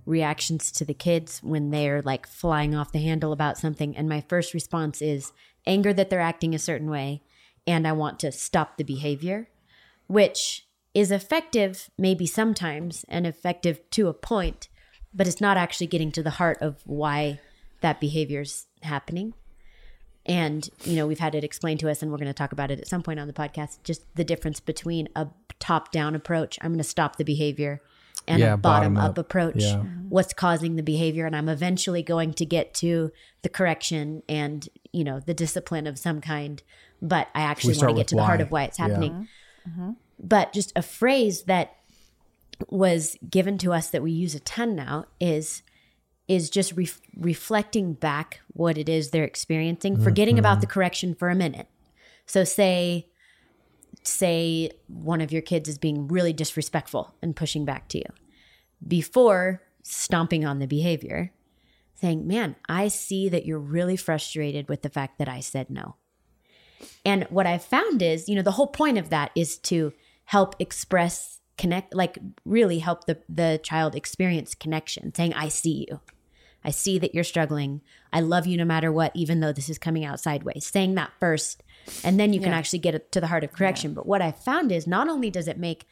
reactions 0.06 0.70
to 0.70 0.84
the 0.84 0.94
kids 0.94 1.42
when 1.42 1.70
they're 1.70 2.00
like 2.02 2.28
flying 2.28 2.76
off 2.76 2.92
the 2.92 3.00
handle 3.00 3.32
about 3.32 3.58
something, 3.58 3.96
and 3.96 4.08
my 4.08 4.20
first 4.20 4.54
response 4.54 5.02
is 5.02 5.32
anger 5.66 5.92
that 5.92 6.10
they're 6.10 6.20
acting 6.20 6.54
a 6.54 6.60
certain 6.60 6.88
way, 6.88 7.22
and 7.66 7.88
I 7.88 7.92
want 7.92 8.20
to 8.20 8.30
stop 8.30 8.76
the 8.76 8.84
behavior, 8.84 9.48
which 10.06 10.68
is 10.94 11.11
effective 11.11 11.90
maybe 11.98 12.26
sometimes 12.26 13.05
and 13.09 13.26
effective 13.26 13.79
to 13.90 14.09
a 14.09 14.14
point, 14.14 14.68
but 15.14 15.26
it's 15.26 15.40
not 15.40 15.57
actually 15.57 15.87
getting 15.87 16.11
to 16.12 16.22
the 16.22 16.31
heart 16.31 16.59
of 16.61 16.83
why 16.85 17.40
that 17.81 18.00
behavior 18.00 18.40
is 18.40 18.66
happening. 18.83 19.35
And, 20.26 20.68
you 20.85 20.96
know, 20.96 21.07
we've 21.07 21.18
had 21.18 21.35
it 21.35 21.44
explained 21.44 21.81
to 21.81 21.90
us, 21.90 22.03
and 22.03 22.11
we're 22.11 22.18
going 22.18 22.29
to 22.29 22.35
talk 22.35 22.53
about 22.53 22.70
it 22.70 22.79
at 22.79 22.87
some 22.87 23.03
point 23.03 23.18
on 23.18 23.26
the 23.26 23.33
podcast 23.33 23.79
just 23.85 24.03
the 24.16 24.24
difference 24.24 24.61
between 24.61 25.09
a 25.16 25.29
top 25.59 25.90
down 25.92 26.14
approach, 26.14 26.59
I'm 26.61 26.70
going 26.72 26.79
to 26.79 26.85
stop 26.85 27.16
the 27.16 27.24
behavior, 27.24 27.81
and 28.29 28.38
Yeah, 28.38 28.53
a 28.53 28.57
bottom, 28.57 28.94
bottom 28.94 29.11
up, 29.11 29.11
up. 29.12 29.18
approach, 29.18 29.62
Yeah. 29.62 29.83
what's 30.09 30.35
causing 30.35 30.76
the 30.76 30.83
behavior. 30.83 31.24
And 31.26 31.35
I'm 31.35 31.48
eventually 31.48 32.03
going 32.03 32.35
to 32.35 32.44
get 32.44 32.74
to 32.74 33.11
the 33.42 33.48
correction 33.48 34.22
and, 34.29 34.68
you 34.92 35.05
know, 35.05 35.20
the 35.20 35.35
discipline 35.35 35.87
of 35.87 35.98
some 35.98 36.20
kind. 36.20 36.62
But 37.00 37.29
I 37.35 37.40
actually 37.40 37.74
want 37.79 37.88
to 37.88 37.94
get 37.94 37.96
with 37.96 38.07
to 38.09 38.16
the 38.16 38.22
heart 38.22 38.40
of 38.42 38.50
why 38.50 38.64
it's 38.64 38.79
Yeah. 38.79 38.88
happening. 38.88 39.29
But 40.22 40.52
just 40.52 40.72
a 40.76 40.83
phrase 40.83 41.44
that 41.44 41.76
was 42.68 43.16
given 43.28 43.59
to 43.59 43.72
us 43.72 43.88
that 43.90 44.02
we 44.02 44.11
use 44.12 44.35
a 44.35 44.40
ton 44.40 44.76
now 44.76 45.06
is 45.18 45.62
is 46.28 46.48
just 46.48 46.72
ref- 46.76 47.00
reflecting 47.16 47.92
back 47.92 48.40
what 48.52 48.78
it 48.78 48.88
is 48.88 49.11
they're 49.11 49.24
experiencing, 49.24 50.00
forgetting 50.00 50.38
about 50.38 50.61
the 50.61 50.66
mm-hmm. 50.66 50.74
correction 50.74 51.14
for 51.14 51.28
a 51.28 51.35
minute. 51.35 51.66
So 52.26 52.44
say 52.44 53.09
say 54.04 54.70
one 54.87 55.20
of 55.20 55.33
your 55.33 55.42
kids 55.42 55.68
is 55.68 55.76
being 55.76 56.06
really 56.06 56.33
disrespectful 56.33 57.14
and 57.20 57.35
pushing 57.35 57.64
back 57.64 57.88
to 57.88 57.98
you. 57.98 58.04
Before 58.87 59.62
stomping 59.83 60.44
on 60.44 60.59
the 60.59 60.66
behavior, 60.66 61.33
saying, 61.94 62.26
"Man, 62.26 62.56
I 62.68 62.88
see 62.88 63.28
that 63.28 63.44
you're 63.44 63.59
really 63.59 63.96
frustrated 63.96 64.68
with 64.68 64.83
the 64.83 64.88
fact 64.88 65.18
that 65.18 65.28
I 65.28 65.40
said 65.40 65.68
no." 65.68 65.96
And 67.04 67.24
what 67.24 67.46
I've 67.46 67.64
found 67.64 68.00
is, 68.02 68.28
you 68.28 68.37
know, 68.37 68.42
the 68.42 68.52
whole 68.52 68.68
point 68.68 68.98
of 68.98 69.11
that 69.11 69.33
is 69.35 69.59
to 69.59 69.92
help 70.31 70.55
express 70.61 71.40
connect 71.59 71.93
like 71.93 72.16
really 72.45 72.79
help 72.79 73.05
the 73.07 73.19
the 73.29 73.61
child 73.64 73.97
experience 73.97 74.55
connection, 74.55 75.12
saying, 75.12 75.35
"I 75.35 75.49
see 75.49 75.87
you. 75.88 76.01
I 76.64 76.71
see 76.71 77.01
that 77.01 77.14
you're 77.14 77.25
struggling. 77.25 77.81
I 78.12 78.21
love 78.21 78.47
you 78.47 78.57
no 78.57 78.64
matter 78.64 78.93
what, 78.93 79.11
even 79.16 79.40
though 79.40 79.53
this 79.53 79.69
is 79.69 79.77
coming 79.77 80.05
out 80.05 80.21
sideways." 80.21 80.64
Saying 80.66 80.95
that 80.95 81.12
first, 81.19 81.64
and 82.05 82.19
then 82.19 82.33
you 82.33 82.40
can 82.40 82.53
actually 82.53 82.79
get 82.79 82.95
it 82.95 83.11
to 83.11 83.21
the 83.21 83.27
heart 83.27 83.43
of 83.43 83.53
correction. 83.53 83.93
But 83.93 84.07
what 84.07 84.23
I 84.23 84.31
found 84.31 84.71
is 84.71 84.87
not 84.87 85.09
only 85.09 85.31
does 85.31 85.49
it 85.49 85.59
make 85.59 85.85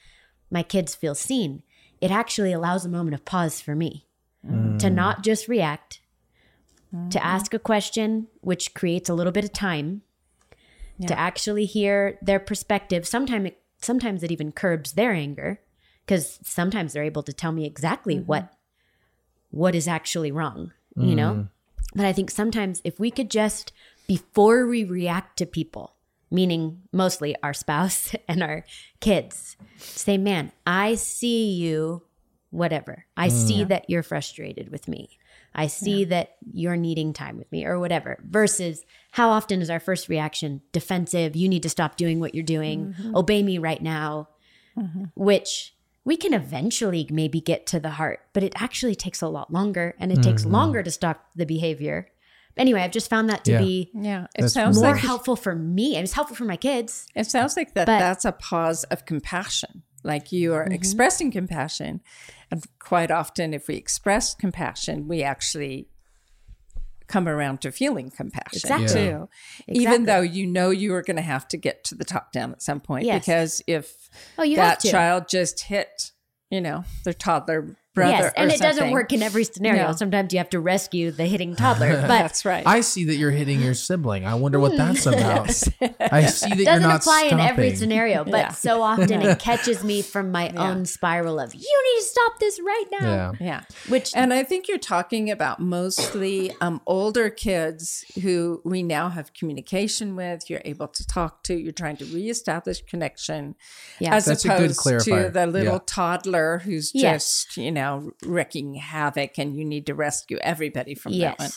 my 0.52 0.62
kids 0.62 0.94
feel 0.94 1.16
seen, 1.16 1.64
it 2.00 2.12
actually 2.12 2.52
allows 2.52 2.84
a 2.84 2.88
moment 2.88 3.14
of 3.14 3.24
pause 3.24 3.60
for 3.60 3.74
me 3.74 4.06
to 4.42 4.48
mm. 4.86 4.94
not 4.94 5.24
just 5.24 5.48
react, 5.48 6.00
to 6.92 6.96
mm-hmm. 6.96 7.18
ask 7.18 7.52
a 7.52 7.58
question, 7.58 8.28
which 8.40 8.72
creates 8.72 9.08
a 9.08 9.14
little 9.14 9.32
bit 9.32 9.44
of 9.44 9.52
time 9.52 10.02
to 11.06 11.18
actually 11.18 11.64
hear 11.64 12.18
their 12.22 12.40
perspective. 12.40 13.06
Sometimes 13.06 13.46
it, 13.48 13.62
sometimes 13.80 14.22
it 14.22 14.30
even 14.30 14.52
curbs 14.52 14.92
their 14.92 15.12
anger 15.12 15.60
because 16.04 16.38
sometimes 16.42 16.92
they're 16.92 17.04
able 17.04 17.22
to 17.22 17.32
tell 17.32 17.52
me 17.52 17.66
exactly 17.66 18.16
mm-hmm. 18.16 18.26
what 18.26 18.52
what 19.50 19.74
is 19.74 19.88
actually 19.88 20.30
wrong, 20.30 20.72
you 20.94 21.16
know? 21.16 21.32
Mm. 21.32 21.48
But 21.94 22.04
I 22.04 22.12
think 22.12 22.30
sometimes 22.30 22.82
if 22.84 23.00
we 23.00 23.10
could 23.10 23.30
just 23.30 23.72
before 24.06 24.66
we 24.66 24.84
react 24.84 25.38
to 25.38 25.46
people, 25.46 25.94
meaning 26.30 26.82
mostly 26.92 27.34
our 27.42 27.54
spouse 27.54 28.14
and 28.28 28.42
our 28.42 28.64
kids, 29.00 29.56
say, 29.78 30.18
"Man, 30.18 30.52
I 30.66 30.96
see 30.96 31.50
you 31.52 32.02
whatever. 32.50 33.04
I 33.16 33.28
mm, 33.28 33.32
see 33.32 33.64
that 33.64 33.88
you're 33.88 34.02
frustrated 34.02 34.70
with 34.70 34.88
me. 34.88 35.18
I 35.54 35.66
see 35.66 36.04
that 36.04 36.36
you're 36.52 36.76
needing 36.76 37.12
time 37.12 37.36
with 37.36 37.50
me 37.50 37.64
or 37.64 37.78
whatever. 37.78 38.18
Versus 38.24 38.84
how 39.12 39.30
often 39.30 39.60
is 39.60 39.70
our 39.70 39.80
first 39.80 40.08
reaction 40.08 40.62
defensive? 40.72 41.34
You 41.34 41.48
need 41.48 41.62
to 41.64 41.68
stop 41.68 41.96
doing 41.96 42.20
what 42.20 42.34
you're 42.34 42.44
doing. 42.44 42.94
Mm-hmm. 42.94 43.16
Obey 43.16 43.42
me 43.42 43.58
right 43.58 43.82
now. 43.82 44.28
Mm-hmm. 44.78 45.04
Which 45.14 45.74
we 46.04 46.16
can 46.16 46.32
eventually 46.32 47.06
maybe 47.10 47.40
get 47.40 47.66
to 47.66 47.80
the 47.80 47.90
heart, 47.90 48.20
but 48.32 48.42
it 48.42 48.52
actually 48.56 48.94
takes 48.94 49.20
a 49.20 49.28
lot 49.28 49.52
longer 49.52 49.94
and 49.98 50.12
it 50.12 50.22
takes 50.22 50.42
mm-hmm. 50.42 50.52
longer 50.52 50.82
to 50.82 50.90
stop 50.90 51.26
the 51.34 51.44
behavior. 51.44 52.08
Anyway, 52.56 52.80
I've 52.80 52.92
just 52.92 53.10
found 53.10 53.28
that 53.30 53.44
to 53.44 53.52
Yeah. 53.52 53.58
be 53.58 53.90
Yeah, 53.94 54.26
it 54.34 54.42
That's 54.42 54.54
sounds 54.54 54.80
more 54.80 54.92
like 54.92 55.00
helpful 55.00 55.36
for 55.36 55.54
me. 55.54 55.96
It 55.96 56.00
was 56.00 56.12
helpful 56.12 56.36
for 56.36 56.44
my 56.44 56.56
kids. 56.56 57.06
It 57.14 57.26
sounds 57.26 57.56
like 57.56 57.74
that 57.74 57.86
But- 57.86 57.98
that's 57.98 58.24
a 58.24 58.32
pause 58.32 58.84
of 58.84 59.04
compassion. 59.04 59.82
Like 60.04 60.32
you 60.32 60.54
are 60.54 60.64
expressing 60.64 61.30
compassion. 61.30 62.00
And 62.50 62.64
quite 62.78 63.10
often, 63.10 63.52
if 63.52 63.68
we 63.68 63.76
express 63.76 64.34
compassion, 64.34 65.08
we 65.08 65.22
actually 65.22 65.88
come 67.08 67.26
around 67.26 67.60
to 67.62 67.72
feeling 67.72 68.10
compassion 68.10 68.60
Exactly. 68.70 68.88
too. 68.88 69.28
Exactly. 69.66 69.82
Even 69.82 70.04
though 70.04 70.20
you 70.20 70.46
know 70.46 70.70
you 70.70 70.94
are 70.94 71.02
going 71.02 71.16
to 71.16 71.22
have 71.22 71.48
to 71.48 71.56
get 71.56 71.82
to 71.84 71.94
the 71.94 72.04
top 72.04 72.32
down 72.32 72.52
at 72.52 72.62
some 72.62 72.80
point. 72.80 73.06
Yes. 73.06 73.20
Because 73.24 73.62
if 73.66 74.10
Oh, 74.36 74.54
that 74.54 74.80
child 74.80 75.24
just 75.28 75.60
hit, 75.64 76.12
you 76.50 76.60
know, 76.60 76.84
their 77.04 77.14
toddler 77.14 77.76
brother. 77.94 78.10
yes, 78.12 78.32
and 78.36 78.50
or 78.50 78.54
it 78.54 78.60
doesn't 78.60 78.90
work 78.90 79.12
in 79.12 79.22
every 79.22 79.44
scenario. 79.44 79.88
No. 79.88 79.92
Sometimes 79.92 80.32
you 80.32 80.38
have 80.38 80.50
to 80.50 80.60
rescue 80.60 81.10
the 81.10 81.24
hitting 81.26 81.56
toddler, 81.56 81.92
but 82.02 82.08
That's 82.08 82.44
right. 82.44 82.66
I 82.66 82.80
see 82.82 83.04
that 83.06 83.16
you're 83.16 83.30
hitting 83.30 83.60
your 83.60 83.74
sibling. 83.74 84.24
I 84.26 84.34
wonder 84.34 84.60
what 84.60 84.76
that's 84.76 85.06
about. 85.06 85.48
I 86.00 86.26
see 86.26 86.50
that 86.50 86.56
you're 86.56 86.64
doesn't 86.64 86.82
not 86.88 87.00
apply 87.00 87.28
in 87.30 87.40
every 87.40 87.74
scenario. 87.74 88.24
But 88.24 88.32
Yeah. 88.32 88.48
so 88.52 88.82
often 88.82 89.22
it 89.22 89.38
catches 89.40 89.82
me 89.82 90.02
from 90.02 90.30
my 90.30 90.50
own 90.50 90.84
spiral 90.86 91.40
of 91.40 91.54
you 91.54 91.60
need 91.60 92.00
to 92.00 92.06
stop 92.06 92.38
this 92.38 92.60
right 92.60 92.84
now. 93.00 93.32
Yeah. 93.40 93.46
yeah. 93.46 93.60
Which 93.88 94.12
And 94.14 94.32
I 94.32 94.44
think 94.44 94.68
you're 94.68 94.78
talking 94.78 95.30
about 95.30 95.60
mostly 95.60 96.52
um, 96.60 96.80
older 96.86 97.30
kids 97.30 98.04
who 98.22 98.60
we 98.64 98.82
now 98.82 99.08
have 99.08 99.32
communication 99.34 100.14
with. 100.16 100.48
You're 100.50 100.62
able 100.64 100.88
to 100.88 101.06
talk 101.06 101.42
to. 101.44 101.54
You're 101.58 101.72
trying 101.72 101.96
to 101.98 102.04
reestablish 102.04 102.82
connection, 102.82 103.54
Yeah. 103.98 104.14
as 104.14 104.26
That's 104.26 104.44
a 104.44 104.48
good 104.48 104.70
opposed 104.72 105.04
to 105.06 105.30
the 105.30 105.46
little 105.46 105.74
Yeah. 105.74 105.78
toddler 105.86 106.58
who's 106.64 106.92
Yes. 106.94 107.44
just 107.44 107.56
you 107.56 107.70
know 107.72 107.77
wreaking 108.24 108.74
havoc, 108.74 109.38
and 109.38 109.56
you 109.56 109.64
need 109.64 109.86
to 109.86 109.94
rescue 109.94 110.38
everybody 110.42 110.94
from 110.94 111.18
that 111.18 111.38
one. 111.38 111.50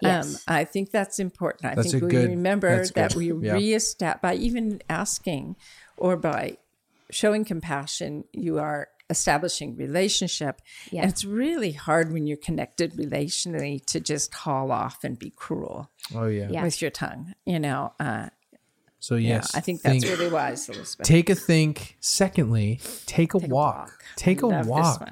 yes, 0.00 0.34
Um, 0.34 0.40
I 0.46 0.64
think 0.64 0.90
that's 0.90 1.18
important. 1.18 1.72
I 1.72 1.74
That's 1.74 1.90
think 1.90 2.04
we 2.04 2.10
good- 2.10 2.28
remember 2.30 2.84
that 2.94 3.14
we 3.14 3.32
Yeah. 3.32 3.52
reestablish 3.54 4.20
by 4.22 4.34
even 4.34 4.80
asking 4.88 5.56
or 5.96 6.16
by 6.16 6.58
showing 7.10 7.44
compassion, 7.44 8.24
you 8.32 8.58
are 8.58 8.88
establishing 9.10 9.74
relationship. 9.74 10.60
Yeah. 10.90 11.02
And 11.02 11.10
it's 11.10 11.24
really 11.24 11.72
hard 11.72 12.12
when 12.12 12.26
you're 12.26 12.36
connected 12.36 12.92
relationally 12.92 13.84
to 13.86 13.98
just 14.00 14.32
haul 14.34 14.70
off 14.70 15.02
and 15.02 15.18
be 15.18 15.30
cruel 15.30 15.90
Oh 16.14 16.26
yeah. 16.26 16.48
Yeah. 16.50 16.62
with 16.62 16.80
your 16.82 16.90
tongue. 16.90 17.34
You 17.46 17.58
know, 17.58 17.94
uh, 17.98 18.28
So 19.00 19.14
yes, 19.14 19.54
I 19.54 19.60
think 19.60 19.80
that's 19.82 20.04
think- 20.04 20.18
really 20.18 20.30
wise, 20.30 20.68
Elizabeth. 20.68 21.06
take 21.06 21.30
a 21.30 21.34
think. 21.34 21.96
Secondly, 22.00 22.80
take 23.06 23.32
a 23.34 23.38
Take 23.40 23.48
a 23.50 23.52
walk. 23.54 23.76
walk. 23.76 24.04
Take 24.16 24.42
a 24.42 24.46
Love 24.46 24.64
this 24.64 24.68
walk. 24.68 25.08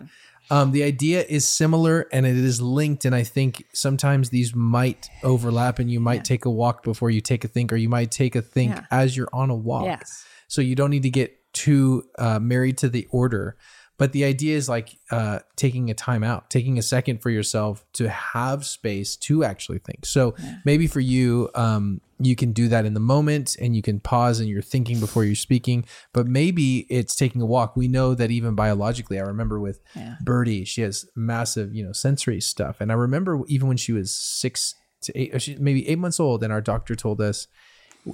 Um, 0.51 0.73
the 0.73 0.83
idea 0.85 1.25
is 1.29 1.47
similar 1.47 2.07
and 2.13 2.25
it 2.27 2.37
is 2.37 2.61
linked, 2.63 3.05
and 3.05 3.15
I 3.15 3.25
think 3.25 3.65
sometimes 3.73 4.31
these 4.31 4.55
might 4.55 5.09
overlap, 5.23 5.79
and 5.79 5.91
you 5.91 6.01
might 6.01 6.25
take 6.25 6.45
a 6.45 6.51
walk 6.51 6.83
before 6.85 7.11
you 7.11 7.21
take 7.21 7.45
a 7.45 7.49
think, 7.49 7.73
or 7.73 7.77
you 7.77 7.89
might 7.89 8.11
take 8.11 8.37
a 8.37 8.43
think 8.43 8.73
Yeah. 8.73 8.85
as 8.91 9.17
you're 9.17 9.29
on 9.33 9.51
a 9.51 9.57
walk. 9.57 9.87
Yes. 9.87 10.25
So 10.49 10.61
you 10.61 10.75
don't 10.77 10.91
need 10.91 11.03
to 11.03 11.11
get 11.11 11.33
too 11.53 12.05
uh, 12.19 12.39
married 12.39 12.79
to 12.79 12.89
the 12.89 13.07
order. 13.11 13.57
But 13.99 14.13
the 14.13 14.25
idea 14.25 14.57
is 14.57 14.69
like 14.69 14.99
uh, 15.11 15.41
taking 15.57 15.91
a 15.91 15.95
time 15.95 16.23
out, 16.23 16.51
taking 16.51 16.79
a 16.79 16.83
second 16.83 17.23
for 17.23 17.31
yourself 17.31 17.85
to 17.95 18.09
have 18.09 18.67
space 18.67 19.17
to 19.17 19.43
actually 19.45 19.79
think. 19.79 20.05
So 20.05 20.35
maybe 20.65 20.87
for 20.87 21.01
you, 21.01 21.49
um, 21.55 22.01
you 22.19 22.37
can 22.37 22.53
do 22.53 22.69
that 22.69 22.85
in 22.85 22.95
the 22.95 23.01
moment 23.01 23.57
and 23.61 23.75
you 23.75 23.83
can 23.83 24.01
pause 24.01 24.41
and 24.41 24.49
you're 24.49 24.63
thinking 24.63 25.01
before 25.01 25.25
you're 25.25 25.35
speaking. 25.35 25.85
But 26.13 26.27
maybe 26.27 26.87
it's 26.91 27.15
taking 27.15 27.41
a 27.41 27.47
walk. 27.47 27.77
We 27.77 27.89
know 27.89 28.15
that 28.15 28.31
even 28.31 28.55
biologically, 28.55 29.19
I 29.19 29.23
remember 29.23 29.61
with 29.61 29.81
Yeah. 29.95 30.17
Birdie, 30.23 30.65
she 30.65 30.83
has 30.83 31.07
massive, 31.15 31.75
you 31.75 31.85
know, 31.85 31.93
sensory 31.93 32.41
stuff. 32.41 32.81
And 32.81 32.91
I 32.91 32.95
remember 32.95 33.41
even 33.49 33.69
when 33.69 33.77
she 33.77 33.93
was 33.93 34.15
six 34.15 34.75
to 35.03 35.19
eight, 35.19 35.61
maybe 35.61 35.89
eight 35.89 35.99
months 35.99 36.19
old, 36.21 36.43
and 36.43 36.53
our 36.53 36.63
doctor 36.63 36.95
told 36.95 37.21
us 37.21 37.49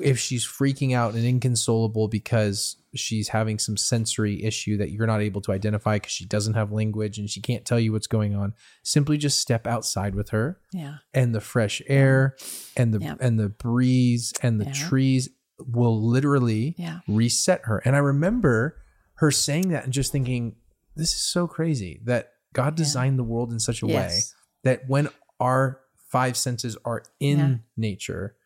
if 0.01 0.19
she's 0.19 0.47
freaking 0.47 0.95
out 0.95 1.15
and 1.15 1.25
inconsolable 1.25 2.09
because 2.09 2.77
she's 2.95 3.29
having 3.29 3.59
some 3.59 3.77
sensory 3.77 4.43
issue 4.45 4.77
that 4.79 4.91
you're 4.91 5.07
not 5.07 5.21
able 5.21 5.41
to 5.43 5.53
identify 5.53 5.97
because 5.97 6.13
she 6.13 6.25
doesn't 6.25 6.55
have 6.55 6.73
language 6.73 7.19
and 7.19 7.29
she 7.29 7.41
can't 7.41 7.65
tell 7.65 7.79
you 7.81 7.93
what's 7.93 8.07
going 8.07 8.35
on, 8.35 8.55
simply 8.83 9.17
just 9.19 9.39
step 9.41 9.67
outside 9.67 10.15
with 10.15 10.31
her 10.31 10.59
Yeah. 10.73 10.97
and 11.13 11.35
the 11.35 11.41
fresh 11.41 11.83
air 11.89 12.37
and 12.77 12.93
the 12.95 13.01
Yeah. 13.01 13.17
and 13.21 13.39
the 13.39 13.49
breeze 13.49 14.33
and 14.43 14.61
the 14.61 14.67
Yeah. 14.67 14.73
trees 14.73 15.29
will 15.59 16.01
literally 16.03 16.75
Yeah. 16.79 17.01
reset 17.07 17.63
her. 17.65 17.79
And 17.85 17.95
I 17.95 18.01
remember 18.01 18.77
her 19.17 19.31
saying 19.31 19.69
that 19.71 19.85
and 19.85 19.93
just 19.93 20.11
thinking, 20.13 20.57
this 20.97 21.11
is 21.15 21.21
so 21.21 21.47
crazy 21.47 22.01
that 22.05 22.33
God 22.53 22.75
designed 22.75 23.19
the 23.19 23.25
world 23.25 23.53
in 23.53 23.61
such 23.61 23.83
a 23.83 23.87
way 23.87 24.21
that 24.65 24.89
when 24.89 25.09
our 25.41 25.81
five 26.09 26.37
senses 26.37 26.77
are 26.85 27.03
in 27.21 27.63
nature, 27.77 28.37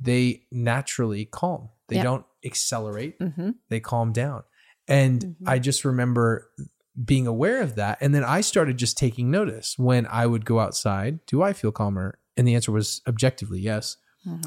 they 0.00 0.42
naturally 0.50 1.24
calm. 1.24 1.68
They 1.88 1.96
Yep. 1.96 2.04
don't 2.04 2.24
accelerate, 2.44 3.18
Mm-hmm. 3.18 3.50
they 3.68 3.80
calm 3.80 4.12
down. 4.12 4.42
And 4.88 5.36
I 5.46 5.58
just 5.58 5.84
remember 5.84 6.50
being 7.04 7.26
aware 7.26 7.60
of 7.62 7.74
that. 7.74 7.98
And 8.00 8.14
then 8.14 8.24
I 8.24 8.40
started 8.40 8.76
just 8.76 8.96
taking 8.96 9.30
notice 9.30 9.78
when 9.78 10.06
I 10.06 10.26
would 10.26 10.44
go 10.44 10.60
outside. 10.60 11.20
Do 11.26 11.42
I 11.42 11.52
feel 11.52 11.72
calmer? 11.72 12.18
And 12.36 12.46
the 12.46 12.54
answer 12.54 12.72
was 12.72 13.02
objectively 13.06 13.60
yes. 13.60 13.96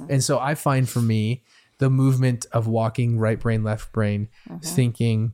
And 0.10 0.22
so 0.24 0.40
I 0.40 0.56
find 0.56 0.88
for 0.90 1.00
me, 1.02 1.44
the 1.78 1.90
movement 1.90 2.46
of 2.52 2.68
walking 2.68 3.18
right 3.18 3.40
brain, 3.40 3.64
left 3.64 3.94
brain, 3.94 4.28
thinking 4.62 5.32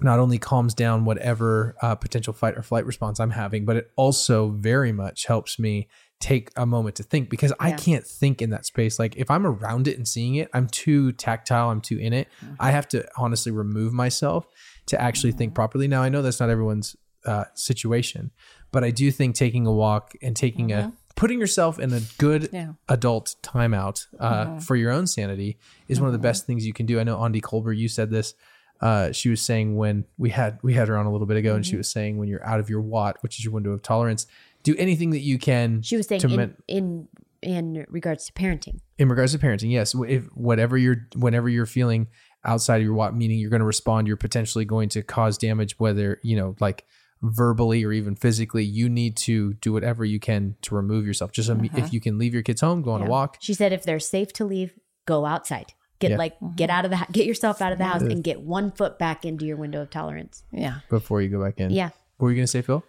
not 0.00 0.20
only 0.20 0.38
calms 0.38 0.74
down 0.74 1.04
whatever 1.04 1.74
uh, 1.82 1.96
potential 1.96 2.32
fight 2.32 2.56
or 2.56 2.62
flight 2.62 2.86
response 2.86 3.18
I'm 3.18 3.30
having, 3.32 3.64
but 3.64 3.76
it 3.76 3.90
also 3.96 4.50
very 4.50 4.92
much 4.92 5.26
helps 5.26 5.58
me 5.58 5.88
take 6.22 6.50
a 6.56 6.64
moment 6.64 6.94
to 6.96 7.02
think 7.02 7.28
because 7.28 7.52
I 7.58 7.72
can't 7.72 8.06
think 8.06 8.40
in 8.40 8.50
that 8.50 8.64
space. 8.64 8.98
Like 8.98 9.16
if 9.16 9.28
I'm 9.30 9.44
around 9.44 9.88
it 9.88 9.96
and 9.98 10.06
seeing 10.06 10.36
it, 10.36 10.48
I'm 10.54 10.68
too 10.68 11.12
tactile, 11.12 11.68
I'm 11.70 11.80
too 11.80 11.98
in 11.98 12.12
it. 12.12 12.28
I 12.60 12.70
have 12.70 12.86
to 12.88 13.04
honestly 13.18 13.50
remove 13.52 13.92
myself 13.92 14.46
to 14.86 15.00
actually 15.00 15.32
think 15.32 15.54
properly. 15.54 15.88
Now 15.88 16.02
I 16.02 16.08
know 16.08 16.22
that's 16.22 16.40
not 16.40 16.48
everyone's 16.48 16.94
uh, 17.26 17.44
situation, 17.54 18.30
but 18.70 18.84
I 18.84 18.90
do 18.90 19.10
think 19.10 19.34
taking 19.34 19.66
a 19.66 19.72
walk 19.72 20.14
and 20.22 20.34
taking 20.36 20.72
a 20.72 20.92
putting 21.14 21.38
yourself 21.40 21.78
in 21.78 21.92
a 21.92 22.00
good 22.18 22.48
Yeah. 22.52 22.72
adult 22.88 23.34
timeout 23.42 24.06
uh, 24.18 24.58
for 24.60 24.76
your 24.76 24.90
own 24.90 25.06
sanity 25.06 25.58
is 25.88 26.00
one 26.00 26.06
of 26.08 26.12
the 26.14 26.18
best 26.18 26.46
things 26.46 26.64
you 26.66 26.72
can 26.72 26.86
do. 26.86 26.98
I 26.98 27.04
know 27.04 27.22
Andy 27.22 27.40
Colbert, 27.40 27.74
you 27.74 27.88
said 27.88 28.10
this. 28.10 28.34
Uh, 28.80 29.12
she 29.12 29.28
was 29.28 29.40
saying 29.40 29.76
when 29.76 30.04
we 30.18 30.30
had 30.30 30.58
we 30.62 30.74
had 30.74 30.88
her 30.88 30.96
on 30.96 31.06
a 31.06 31.12
little 31.12 31.26
bit 31.26 31.36
ago, 31.36 31.54
and 31.54 31.64
she 31.64 31.76
was 31.76 31.88
saying 31.88 32.16
when 32.18 32.28
you're 32.28 32.44
out 32.44 32.58
of 32.58 32.68
your 32.68 32.80
WOT, 32.80 33.16
which 33.20 33.38
is 33.38 33.44
your 33.44 33.52
window 33.54 33.70
of 33.70 33.80
tolerance, 33.82 34.26
do 34.62 34.74
anything 34.78 35.10
that 35.10 35.20
you 35.20 35.38
can. 35.38 35.82
She 35.82 35.96
was 35.96 36.06
saying 36.06 36.20
to 36.22 36.28
in, 36.28 36.36
men- 36.36 36.56
in 36.68 37.08
in 37.42 37.84
regards 37.88 38.26
to 38.26 38.32
parenting. 38.32 38.78
in 38.98 39.08
regards 39.08 39.32
to 39.32 39.38
parenting 39.38 39.72
yes 39.72 39.94
if 40.08 40.24
whatever 40.34 40.78
you're 40.78 41.08
whenever 41.16 41.48
you're 41.48 41.66
feeling 41.66 42.06
outside 42.44 42.76
of 42.76 42.82
your 42.84 42.94
WOT 42.94 43.16
meaning 43.16 43.38
you're 43.40 43.50
going 43.50 43.58
to 43.60 43.66
respond 43.66 44.06
you're 44.06 44.16
potentially 44.16 44.64
going 44.64 44.88
to 44.90 45.02
cause 45.02 45.36
damage 45.38 45.76
whether 45.80 46.20
you 46.22 46.36
know 46.36 46.54
like 46.60 46.84
verbally 47.20 47.84
or 47.84 47.92
even 47.92 48.14
physically 48.16 48.64
you 48.64 48.88
need 48.88 49.16
to 49.16 49.54
do 49.54 49.72
whatever 49.72 50.04
you 50.04 50.20
can 50.20 50.54
to 50.62 50.74
remove 50.76 51.04
yourself 51.06 51.32
just 51.32 51.48
um, 51.50 51.64
if 51.74 51.92
you 51.92 52.00
can 52.00 52.16
leave 52.18 52.32
your 52.34 52.42
kids 52.44 52.60
home 52.60 52.80
go 52.82 52.92
on 52.92 53.02
a 53.02 53.06
walk 53.06 53.38
She 53.40 53.54
said 53.54 53.72
if 53.72 53.82
they're 53.84 54.00
safe 54.00 54.32
to 54.34 54.44
leave, 54.44 54.74
go 55.06 55.24
outside. 55.24 55.72
Get 55.98 56.12
Yeah. 56.12 56.16
like 56.16 56.34
get 56.56 56.68
out 56.70 56.84
of 56.84 56.90
the 56.90 56.96
hou- 56.98 57.12
get 57.12 57.26
yourself 57.26 57.60
out 57.62 57.72
of 57.72 57.78
the 57.78 57.84
house 57.84 58.02
and 58.02 58.22
get 58.24 58.40
one 58.40 58.70
foot 58.72 58.98
back 58.98 59.24
into 59.24 59.44
your 59.46 59.56
window 59.56 59.82
of 59.82 59.90
tolerance. 59.90 60.42
Yeah. 60.52 60.80
before 60.90 61.22
you 61.22 61.28
go 61.28 61.42
back 61.42 61.58
in 61.58 61.70
Yeah. 61.70 61.90
what 62.18 62.26
were 62.26 62.30
you 62.30 62.36
going 62.36 62.44
to 62.44 62.50
say 62.50 62.62
phil 62.62 62.84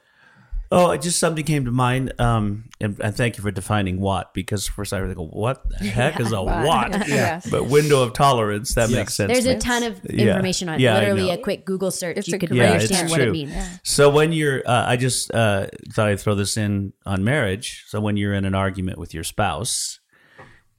Oh, 0.76 0.89
it 0.91 1.01
just 1.03 1.19
something 1.19 1.45
came 1.45 1.65
to 1.65 1.71
mind. 1.71 2.19
Um, 2.19 2.69
and, 2.82 2.99
and 2.99 3.15
thank 3.15 3.38
you 3.38 3.43
for 3.43 3.51
defining 3.51 3.99
WOT 3.99 4.34
because 4.34 4.67
first 4.67 4.91
I 4.91 5.01
was 5.01 5.15
like, 5.15 5.17
what 5.34 5.63
the 5.69 5.86
heck 5.89 6.19
is 6.19 6.32
a 6.32 6.41
WOT? 6.41 7.07
Yes. 7.07 7.47
But 7.47 7.65
window 7.69 8.01
of 8.01 8.13
tolerance, 8.13 8.74
that 8.74 8.89
makes 8.89 9.13
sense. 9.13 9.32
There's 9.32 9.45
a 9.45 9.57
ton 9.59 9.84
of 9.84 10.01
Yeah. 10.09 10.30
information 10.30 10.69
on 10.69 10.76
it. 10.76 10.82
Yeah, 10.82 10.95
Literally 10.99 11.30
a 11.30 11.38
quick 11.38 11.63
Google 11.65 11.91
search. 11.91 12.17
It's 12.17 12.28
you 12.28 12.39
could 12.39 12.49
Yeah, 12.49 12.71
understand 12.71 13.09
what 13.11 13.21
it 13.21 13.26
true. 13.26 13.34
means. 13.34 13.53
So 13.84 14.09
when 14.09 14.34
you're, 14.34 14.63
uh, 14.67 14.86
I 14.88 14.95
just 14.97 15.32
uh, 15.34 15.67
thought 15.93 16.07
I'd 16.09 16.19
throw 16.19 16.34
this 16.34 16.57
in 16.57 16.93
on 17.05 17.24
marriage. 17.24 17.84
So 17.88 18.01
when 18.01 18.17
you're 18.17 18.34
in 18.34 18.43
an 18.45 18.55
argument 18.55 18.97
with 18.97 19.13
your 19.13 19.24
spouse 19.24 19.99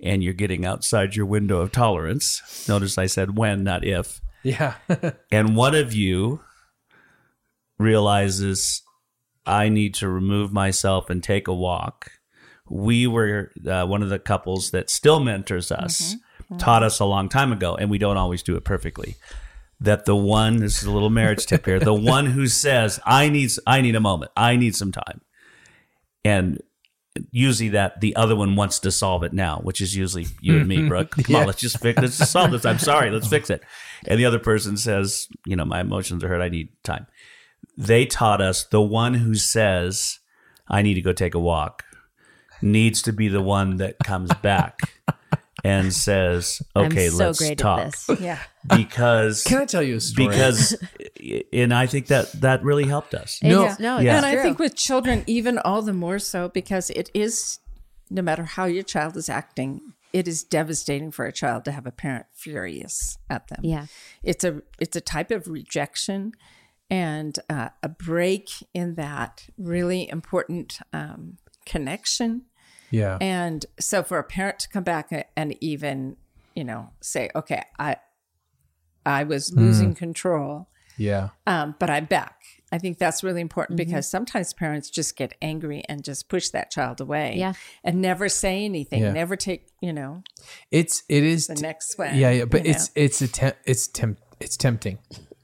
and 0.01 0.25
you're 0.25 0.35
getting 0.35 0.67
outside 0.67 1.15
your 1.15 1.27
window 1.27 1.61
of 1.61 1.71
tolerance, 1.71 2.67
notice 2.69 2.99
I 2.99 3.07
said 3.07 3.39
when, 3.39 3.63
not 3.63 3.85
if, 3.85 4.21
yeah 4.43 4.75
and 5.31 5.57
one 5.57 5.75
of 5.75 5.95
you 5.95 6.41
realizes 7.79 8.83
I 9.47 9.69
need 9.69 9.95
to 9.95 10.09
remove 10.09 10.53
myself 10.53 11.11
and 11.11 11.23
take 11.23 11.49
a 11.49 11.55
walk. 11.55 12.13
We 12.69 13.07
were 13.07 13.53
uh, 13.67 13.87
one 13.87 14.03
of 14.03 14.09
the 14.09 14.19
couples 14.19 14.71
that 14.71 14.89
still 14.91 15.21
mentors 15.21 15.71
us, 15.71 16.15
mm-hmm. 16.15 16.55
Mm-hmm. 16.55 16.57
taught 16.59 16.83
us 16.83 16.99
a 17.01 17.05
long 17.05 17.29
time 17.29 17.53
ago, 17.53 17.75
and 17.75 17.91
we 17.91 17.99
don't 17.99 18.17
always 18.17 18.43
do 18.43 18.57
it 18.57 18.65
perfectly. 18.65 19.17
That 19.81 20.07
the 20.07 20.17
one, 20.17 20.59
this 20.59 20.79
is 20.79 20.85
a 20.85 20.91
little 20.91 21.11
marriage 21.11 21.47
tip 21.47 21.67
here, 21.67 21.79
the 21.79 21.93
one 21.93 22.27
who 22.27 22.47
says, 22.47 23.01
"I 23.05 23.29
need, 23.29 23.51
I 23.67 23.81
need 23.81 23.97
a 23.97 24.01
moment, 24.01 24.31
I 24.37 24.57
need 24.57 24.75
some 24.75 24.93
time," 24.93 25.21
and 26.25 26.61
usually 27.31 27.69
that 27.71 28.01
the 28.01 28.17
other 28.17 28.35
one 28.35 28.57
wants 28.57 28.79
to 28.81 28.91
solve 28.91 29.23
it 29.23 29.33
now, 29.33 29.61
which 29.63 29.81
is 29.81 29.95
usually 29.95 30.27
you 30.41 30.57
and 30.57 30.67
me, 30.67 30.79
mm-hmm. 30.79 30.89
Brooke. 30.89 31.11
Come 31.13 31.25
Yeah. 31.29 31.41
on, 31.41 31.47
let's 31.47 31.61
just 31.61 31.79
fix, 31.79 32.01
let's 32.01 32.19
just 32.19 32.33
solve 32.33 32.51
this. 32.51 32.65
I'm 32.65 32.79
sorry, 32.79 33.11
let's 33.11 33.29
fix 33.29 33.51
it. 33.51 33.63
And 34.07 34.19
the 34.19 34.25
other 34.25 34.39
person 34.39 34.77
says, 34.77 35.29
you 35.47 35.55
know, 35.55 35.65
my 35.65 35.81
emotions 35.81 36.25
are 36.25 36.29
hurt. 36.29 36.41
I 36.41 36.49
need 36.49 36.71
time. 36.83 37.07
They 37.77 38.07
taught 38.07 38.41
us 38.41 38.65
the 38.65 38.83
one 38.83 39.15
who 39.15 39.35
says, 39.35 40.19
I 40.69 40.83
need 40.83 40.95
to 40.95 41.03
go 41.03 41.13
take 41.13 41.35
a 41.35 41.41
walk, 41.41 41.85
needs 42.63 43.03
to 43.03 43.13
be 43.13 43.29
the 43.29 43.43
one 43.43 43.77
that 43.79 43.99
comes 44.05 44.31
back 44.43 44.81
and 45.65 45.93
says, 45.93 46.63
okay, 46.77 47.07
I'm 47.07 47.13
so 47.13 47.27
let's 47.27 47.39
great 47.39 47.59
talk. 47.59 47.81
at 47.81 47.93
this. 47.93 48.21
Yeah. 48.21 48.39
Because 48.77 49.43
can 49.45 49.59
i 49.63 49.65
tell 49.67 49.83
you 49.83 49.97
a 49.97 50.01
story 50.01 50.29
because 50.29 50.75
and 51.53 51.73
I 51.75 51.87
think 51.87 52.07
that 52.09 52.33
that 52.41 52.63
really 52.63 52.85
helped 52.87 53.15
us. 53.15 53.39
It 53.43 53.49
No. 53.49 53.67
is- 53.67 53.79
no, 53.79 53.99
Yeah. 53.99 54.17
And 54.17 54.27
I 54.27 54.37
think 54.43 54.59
with 54.59 54.75
children, 54.75 55.23
even 55.27 55.59
all 55.59 55.83
the 55.83 55.93
more 55.93 56.19
so 56.19 56.49
because 56.49 56.91
it 56.91 57.11
is, 57.15 57.59
no 58.11 58.23
matter 58.23 58.45
how 58.45 58.65
your 58.65 58.83
child 58.83 59.17
is 59.17 59.29
acting, 59.29 59.81
it 60.13 60.29
is 60.29 60.45
devastating 60.45 61.11
for 61.11 61.27
a 61.27 61.33
child 61.33 61.65
to 61.67 61.73
have 61.73 61.87
a 61.87 61.91
parent 61.91 62.27
furious 62.33 63.19
at 63.29 63.49
them. 63.49 63.61
Yeah. 63.63 63.87
it's 64.23 64.45
a 64.45 64.63
it's 64.79 64.97
a 64.97 65.01
type 65.01 65.31
of 65.31 65.49
rejection 65.49 66.33
and 66.91 67.39
uh, 67.49 67.71
a 67.83 67.89
break 67.89 68.49
in 68.75 68.95
that 68.95 69.49
really 69.57 70.09
important 70.09 70.79
um, 70.93 71.39
connection. 71.67 72.43
yeah 72.91 73.17
And 73.21 73.65
so 73.81 74.03
for 74.03 74.19
a 74.19 74.25
parent 74.25 74.59
to 74.61 74.69
come 74.69 74.85
back 74.85 75.11
and 75.37 75.57
even, 75.63 76.17
you 76.55 76.65
know, 76.65 76.91
say, 77.01 77.31
okay, 77.35 77.63
I 77.79 77.97
I 79.07 79.25
was 79.25 79.53
losing 79.55 79.95
control, 79.95 80.69
yeah 80.97 81.31
um, 81.47 81.75
but 81.79 81.91
I'm 81.91 82.07
back. 82.07 82.41
I 82.73 82.79
think 82.79 82.99
that's 82.99 83.23
really 83.23 83.41
important 83.41 83.77
because 83.77 84.09
sometimes 84.09 84.53
parents 84.55 84.91
just 84.91 85.17
get 85.17 85.35
angry 85.43 85.83
and 85.89 86.03
just 86.03 86.29
push 86.29 86.49
that 86.51 86.71
child 86.71 87.01
away. 87.01 87.35
Yeah. 87.37 87.53
And 87.85 88.01
never 88.01 88.29
say 88.29 88.65
anything, 88.65 89.03
Yeah. 89.03 89.13
never 89.13 89.37
take, 89.37 89.67
you 89.81 89.93
know, 89.93 90.23
it's 90.71 91.03
it 91.09 91.23
is 91.23 91.47
the 91.49 91.55
next 91.57 91.99
one. 91.99 92.17
yeah 92.17 92.31
yeah 92.31 92.45
but 92.47 92.65
you 92.65 92.71
it's 92.73 92.91
it's 92.95 93.21
a 93.23 93.29
tem- 93.29 93.53
it's 93.65 93.87
temp- 93.89 94.19
it's 94.41 94.57
tempting 94.57 94.99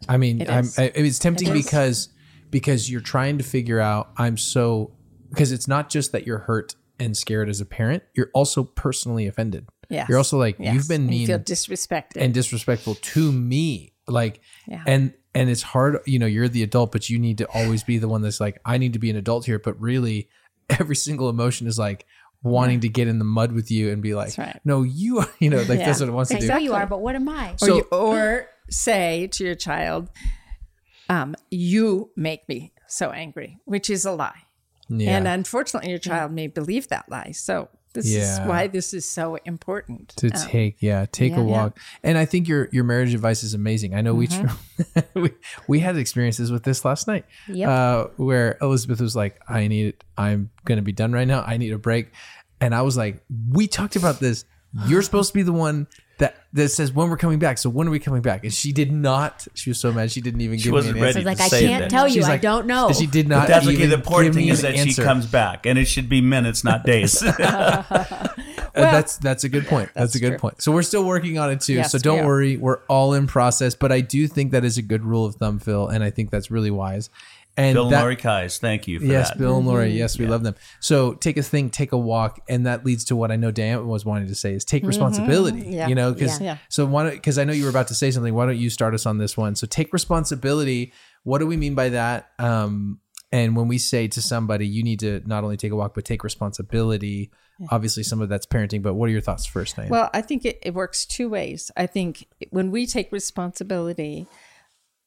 i 0.09 0.16
mean 0.16 0.40
It 0.42 0.51
i'm. 0.51 0.64
I, 0.78 0.92
it's 0.94 1.18
tempting 1.18 1.48
It 1.48 1.57
is. 1.57 1.64
because 1.64 2.09
because 2.51 2.90
you're 2.90 3.01
trying 3.01 3.38
to 3.38 3.44
figure 3.44 3.80
out 3.80 4.11
i'm 4.16 4.36
so 4.36 4.92
because 5.30 5.53
it's 5.53 5.68
not 5.68 5.88
just 5.90 6.12
that 6.12 6.26
you're 6.26 6.38
hurt 6.38 6.74
and 6.98 7.16
scared 7.16 7.48
as 7.48 7.61
a 7.61 7.66
parent 7.66 8.03
you're 8.14 8.30
also 8.34 8.64
personally 8.64 9.26
offended 9.26 9.66
Yeah, 9.88 10.07
you're 10.09 10.18
also 10.18 10.38
like 10.38 10.57
Yes. 10.59 10.74
you've 10.74 10.88
been 10.88 11.03
And 11.03 11.14
you 11.14 11.18
mean 11.20 11.26
feel 11.28 11.38
disrespected. 11.38 12.16
and 12.16 12.34
disrespectful 12.34 12.94
to 12.96 13.32
me 13.32 13.92
like 14.07 14.40
Yeah. 14.66 14.82
and 14.86 15.14
and 15.34 15.48
it's 15.48 15.62
hard 15.62 15.98
you 16.07 16.18
know 16.18 16.26
you're 16.26 16.48
the 16.48 16.62
adult 16.62 16.92
but 16.92 17.09
you 17.09 17.18
need 17.18 17.38
to 17.38 17.46
always 17.55 17.84
be 17.84 17.98
the 17.98 18.09
one 18.09 18.22
that's 18.22 18.40
like 18.40 18.59
i 18.64 18.78
need 18.78 18.92
to 18.94 18.98
be 18.98 19.11
an 19.11 19.16
adult 19.16 19.46
here 19.46 19.59
but 19.59 19.80
really 19.80 20.28
every 20.70 20.96
single 20.96 21.28
emotion 21.28 21.66
is 21.66 21.78
like 21.78 22.05
wanting 22.42 22.80
to 22.80 22.88
get 22.88 23.07
in 23.07 23.18
the 23.18 23.24
mud 23.24 23.53
with 23.53 23.70
you 23.70 23.90
and 23.92 24.01
be 24.03 24.14
like, 24.14 24.38
right. 24.38 24.59
no, 24.64 24.82
you, 24.82 25.18
are, 25.18 25.28
you 25.40 25.51
know, 25.51 25.59
like 25.59 25.78
Yeah. 25.78 25.84
that's 25.86 26.01
what 26.01 26.09
it 26.09 26.12
wants 26.12 26.30
to 26.30 26.38
I 26.38 26.40
do. 26.40 26.46
know 26.46 26.57
you 26.57 26.72
are, 26.72 26.86
but 26.86 27.03
what 27.03 27.14
am 27.14 27.28
I? 27.28 27.51
Or, 27.53 27.59
So- 27.59 27.76
you, 27.76 27.82
or 27.92 28.46
say 28.70 29.26
to 29.32 29.44
your 29.44 29.54
child, 29.54 30.08
um, 31.08 31.34
"You 31.50 32.10
make 32.16 32.48
me 32.48 32.72
so 32.86 33.10
angry," 33.10 33.58
which 33.64 33.90
is 33.90 34.04
a 34.04 34.12
lie. 34.12 34.42
Yeah. 34.88 35.16
And 35.16 35.28
unfortunately, 35.28 35.90
your 35.90 35.98
child 35.98 36.32
may 36.32 36.46
believe 36.48 36.88
that 36.88 37.08
lie. 37.08 37.30
So 37.32 37.68
this 37.92 38.08
Yeah. 38.08 38.20
is 38.42 38.48
why 38.48 38.66
this 38.68 38.92
is 38.94 39.08
so 39.08 39.36
important. 39.44 40.08
to 40.16 40.26
Um, 40.28 40.46
take 40.48 40.76
yeah 40.80 41.06
take 41.10 41.32
a 41.32 41.36
yeah. 41.36 41.42
walk 41.42 41.78
and 42.04 42.16
i 42.16 42.24
think 42.24 42.46
your 42.46 42.68
your 42.70 42.84
marriage 42.84 43.12
advice 43.14 43.42
is 43.42 43.52
amazing 43.52 43.94
i 43.96 44.00
know 44.00 44.14
Mm-hmm. 44.14 44.46
we, 45.14 45.22
we 45.22 45.30
we 45.66 45.80
had 45.80 45.96
experiences 45.96 46.52
with 46.52 46.62
this 46.62 46.84
last 46.84 47.08
night 47.08 47.24
Yep. 47.48 47.68
uh 47.68 48.04
where 48.16 48.56
elizabeth 48.62 49.00
was 49.00 49.16
like 49.16 49.40
i 49.48 49.66
need 49.66 49.94
i'm 50.16 50.50
gonna 50.64 50.82
be 50.82 50.92
done 50.92 51.10
right 51.10 51.26
now 51.26 51.42
i 51.44 51.56
need 51.56 51.72
a 51.72 51.78
break 51.78 52.12
and 52.60 52.76
i 52.76 52.82
was 52.82 52.96
like 52.96 53.24
we 53.50 53.66
talked 53.66 53.96
about 53.96 54.20
this 54.20 54.44
you're 54.86 55.02
supposed 55.02 55.32
to 55.32 55.34
be 55.34 55.42
the 55.42 55.52
one 55.52 55.88
that 56.20 56.36
that 56.52 56.68
says 56.70 56.92
when 56.92 57.10
we're 57.10 57.16
coming 57.16 57.38
back 57.38 57.58
so 57.58 57.68
when 57.68 57.86
are 57.88 57.90
we 57.90 57.98
coming 57.98 58.22
back 58.22 58.44
and 58.44 58.52
she 58.54 58.72
did 58.72 58.90
not 58.92 59.46
she 59.54 59.70
was 59.70 59.78
so 59.78 59.92
mad 59.92 60.10
she 60.10 60.20
didn't 60.20 60.40
even 60.40 60.58
give 60.58 60.72
wasn't 60.72 60.94
me 60.94 61.00
an 61.00 61.04
ready 61.06 61.18
answer 61.18 61.28
I 61.28 61.32
was 61.32 61.38
like, 61.40 61.50
to 61.50 61.56
I 61.56 61.60
say 61.60 61.66
can't 61.66 61.82
that. 61.84 61.90
tell 61.90 62.06
you. 62.08 62.14
She's 62.14 62.24
I 62.24 62.28
like- 62.28 62.40
don't 62.40 62.66
know. 62.66 62.92
she 62.92 63.06
did 63.06 63.28
not 63.28 63.42
But 63.42 63.48
that's 63.48 63.66
okay. 63.66 63.74
even 63.74 63.90
The 63.90 63.96
important 63.96 64.28
give 64.34 64.36
me 64.36 64.42
thing 64.44 64.52
is 64.52 64.64
an 64.64 64.74
that 64.76 64.88
she 64.88 64.94
comes 65.02 65.26
back, 65.26 65.66
and 65.66 65.78
it 65.78 65.86
should 65.86 66.08
be 66.08 66.20
minutes, 66.20 66.62
not 66.64 66.84
days. 66.84 67.22
Uh, 68.72 68.82
that's 68.82 69.16
that's 69.16 69.42
a 69.42 69.48
good 69.48 69.66
point. 69.66 69.90
That's, 69.94 70.12
That's 70.12 70.14
a 70.14 70.20
good 70.20 70.28
true. 70.30 70.38
point. 70.38 70.62
So 70.62 70.70
we're 70.70 70.82
still 70.84 71.02
working 71.04 71.38
on 71.38 71.50
it 71.50 71.60
too. 71.60 71.74
Yes, 71.74 71.90
so 71.90 71.98
we 71.98 72.02
don't 72.02 72.20
are. 72.20 72.26
worry, 72.26 72.56
we're 72.56 72.78
all 72.88 73.14
in 73.14 73.26
process. 73.26 73.74
But 73.74 73.90
I 73.90 74.00
do 74.00 74.28
think 74.28 74.52
that 74.52 74.64
is 74.64 74.78
a 74.78 74.82
good 74.82 75.04
rule 75.04 75.26
of 75.26 75.34
thumb, 75.34 75.58
Phil, 75.58 75.88
and 75.88 76.04
I 76.04 76.10
think 76.10 76.30
that's 76.30 76.52
really 76.52 76.70
wise. 76.70 77.10
And 77.61 77.74
Bill 77.74 77.84
and 77.84 77.92
that, 77.92 78.00
Lori 78.02 78.16
Kais, 78.16 78.58
thank 78.58 78.88
you 78.88 79.00
for 79.00 79.06
that. 79.06 79.12
yes, 79.12 79.28
that. 79.28 79.38
Bill 79.38 79.56
and 79.58 79.66
Lori, 79.66 79.90
yes, 79.92 80.18
we 80.18 80.26
love 80.26 80.42
them. 80.42 80.54
So 80.80 81.14
take 81.14 81.36
a 81.36 81.42
thing, 81.42 81.70
take 81.70 81.92
a 81.92 81.98
walk, 81.98 82.40
and 82.48 82.66
that 82.66 82.84
leads 82.84 83.04
to 83.06 83.16
what 83.16 83.30
I 83.30 83.36
know 83.36 83.50
Dan 83.50 83.86
was 83.86 84.04
wanting 84.04 84.28
to 84.28 84.34
say 84.34 84.54
is 84.54 84.64
take 84.64 84.84
responsibility. 84.84 85.62
Yeah. 85.66 85.88
You 85.88 85.94
know, 85.94 86.12
because 86.12 86.40
Yeah. 86.40 86.56
so 86.68 86.86
why 86.86 87.04
don't 87.04 87.12
because 87.14 87.38
I 87.38 87.44
know 87.44 87.52
you 87.52 87.64
were 87.64 87.70
about 87.70 87.88
to 87.88 87.94
say 87.94 88.11
something. 88.11 88.34
Why 88.34 88.46
don't 88.46 88.56
you 88.58 88.70
start 88.70 88.94
us 88.94 89.06
on 89.06 89.18
this 89.18 89.36
one? 89.36 89.54
So 89.56 89.66
take 89.66 89.92
responsibility. 89.92 90.92
What 91.24 91.38
do 91.38 91.46
we 91.46 91.56
mean 91.56 91.74
by 91.74 91.90
that? 91.90 92.30
Um, 92.38 93.00
and 93.32 93.54
when 93.54 93.68
we 93.68 93.78
say 93.78 94.08
to 94.08 94.20
somebody, 94.20 94.66
you 94.66 94.82
need 94.82 95.00
to 95.00 95.22
not 95.24 95.44
only 95.44 95.56
take 95.56 95.70
a 95.70 95.76
walk 95.76 95.94
but 95.94 96.04
take 96.04 96.24
responsibility. 96.24 97.30
Obviously, 97.70 98.02
some 98.02 98.22
of 98.22 98.30
that's 98.30 98.46
parenting. 98.46 98.82
But 98.82 98.94
what 98.94 99.08
are 99.08 99.12
your 99.12 99.20
thoughts 99.20 99.44
first, 99.44 99.76
Diane? 99.76 99.90
Well, 99.90 100.08
I 100.14 100.22
think 100.22 100.46
it, 100.46 100.58
it 100.62 100.72
works 100.72 101.04
two 101.04 101.28
ways. 101.28 101.70
I 101.76 101.86
think 101.86 102.26
when 102.48 102.70
we 102.70 102.86
take 102.86 103.12
responsibility, 103.12 104.26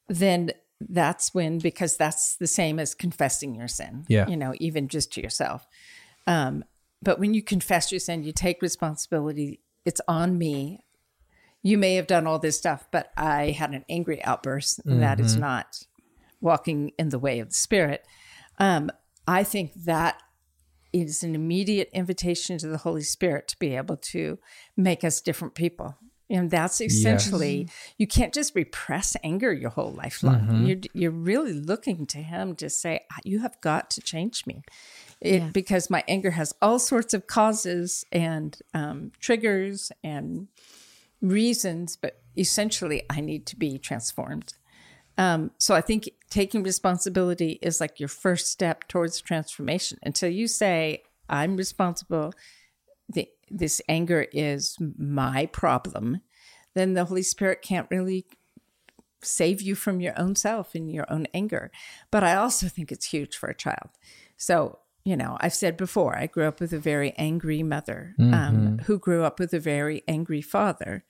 then 0.07 0.51
that's 0.81 1.33
when, 1.33 1.59
because 1.59 1.97
that's 1.97 2.35
the 2.35 2.47
same 2.47 2.79
as 2.79 2.93
confessing 2.93 3.55
your 3.55 3.67
sin, 3.67 4.05
Yeah. 4.07 4.27
you 4.27 4.37
know, 4.37 4.53
even 4.59 4.87
just 4.87 5.11
to 5.13 5.21
yourself. 5.21 5.65
Um, 6.27 6.63
but 7.01 7.19
when 7.19 7.33
you 7.33 7.41
confess 7.43 7.91
your 7.91 7.99
sin, 7.99 8.23
you 8.23 8.31
take 8.33 8.61
responsibility. 8.61 9.61
It's 9.85 10.01
on 10.07 10.37
me. 10.37 10.83
You 11.61 11.77
may 11.77 11.95
have 11.95 12.07
done 12.07 12.27
all 12.27 12.39
this 12.39 12.57
stuff, 12.57 12.87
but 12.91 13.11
I 13.15 13.51
had 13.51 13.71
an 13.71 13.85
angry 13.89 14.23
outburst. 14.23 14.79
and 14.85 15.01
That 15.01 15.19
is 15.19 15.37
not 15.37 15.83
walking 16.41 16.91
in 16.99 17.09
the 17.09 17.19
way 17.19 17.39
of 17.39 17.49
the 17.49 17.53
Spirit. 17.55 18.05
Um, 18.59 18.89
I 19.27 19.43
think 19.43 19.73
that 19.85 20.21
is 20.91 21.23
an 21.23 21.33
immediate 21.35 21.89
invitation 21.93 22.57
to 22.59 22.67
the 22.67 22.77
Holy 22.79 23.01
Spirit 23.01 23.47
to 23.47 23.57
be 23.59 23.75
able 23.75 23.97
to 23.97 24.37
make 24.77 25.03
us 25.03 25.21
different 25.21 25.55
people. 25.55 25.97
And 26.33 26.49
that's 26.49 26.81
essentially, 26.81 27.69
you 27.97 28.07
can't 28.07 28.33
just 28.33 28.55
repress 28.55 29.15
anger 29.23 29.53
your 29.53 29.69
whole 29.69 29.91
life 29.91 30.23
long. 30.23 30.65
You're, 30.65 30.79
you're 30.91 31.11
really 31.11 31.53
looking 31.53 32.07
to 32.07 32.17
Him 32.17 32.55
to 32.55 32.69
say, 32.71 33.01
You 33.23 33.39
have 33.39 33.61
got 33.61 33.91
to 33.91 34.01
change 34.01 34.47
me. 34.47 34.63
It, 35.21 35.53
Because 35.53 35.91
my 35.91 36.03
anger 36.07 36.31
has 36.31 36.53
all 36.59 36.79
sorts 36.79 37.13
of 37.13 37.27
causes 37.27 38.03
and 38.11 38.57
um, 38.73 39.11
triggers 39.19 39.91
and 40.03 40.47
reasons, 41.21 41.95
but 41.95 42.19
essentially, 42.35 43.03
I 43.11 43.21
need 43.21 43.45
to 43.47 43.55
be 43.55 43.77
transformed. 43.77 44.55
Um, 45.17 45.51
so 45.59 45.75
I 45.75 45.81
think 45.81 46.09
taking 46.31 46.63
responsibility 46.63 47.59
is 47.61 47.79
like 47.79 47.99
your 47.99 48.09
first 48.09 48.47
step 48.47 48.87
towards 48.87 49.21
transformation. 49.21 49.99
Until 50.01 50.29
you 50.29 50.47
say, 50.47 51.03
I'm 51.29 51.55
responsible, 51.55 52.33
the, 53.07 53.29
this 53.53 53.81
anger 53.87 54.27
is 54.33 54.77
my 54.97 55.45
problem, 55.47 56.21
then 56.73 56.93
the 56.93 57.05
Holy 57.05 57.21
Spirit 57.21 57.61
can't 57.61 57.87
really 57.91 58.25
save 59.21 59.61
you 59.61 59.75
from 59.75 60.01
your 60.01 60.19
own 60.19 60.35
self 60.35 60.75
and 60.75 60.91
your 60.91 61.05
own 61.09 61.27
anger. 61.33 61.71
But 62.11 62.23
I 62.23 62.35
also 62.35 62.67
think 62.67 62.91
it's 62.91 63.05
huge 63.05 63.37
for 63.37 63.49
a 63.49 63.55
child. 63.55 63.89
So, 64.37 64.79
you 65.05 65.15
know, 65.15 65.37
I've 65.39 65.53
said 65.53 65.77
before, 65.77 66.17
I 66.17 66.27
grew 66.27 66.47
up 66.47 66.59
with 66.59 66.73
a 66.73 66.79
very 66.79 67.13
angry 67.17 67.63
mother 67.63 68.15
um, 68.33 68.79
who 68.85 68.97
grew 68.97 69.23
up 69.23 69.39
with 69.39 69.53
a 69.53 69.59
very 69.59 70.03
angry 70.07 70.41
father. 70.41 71.05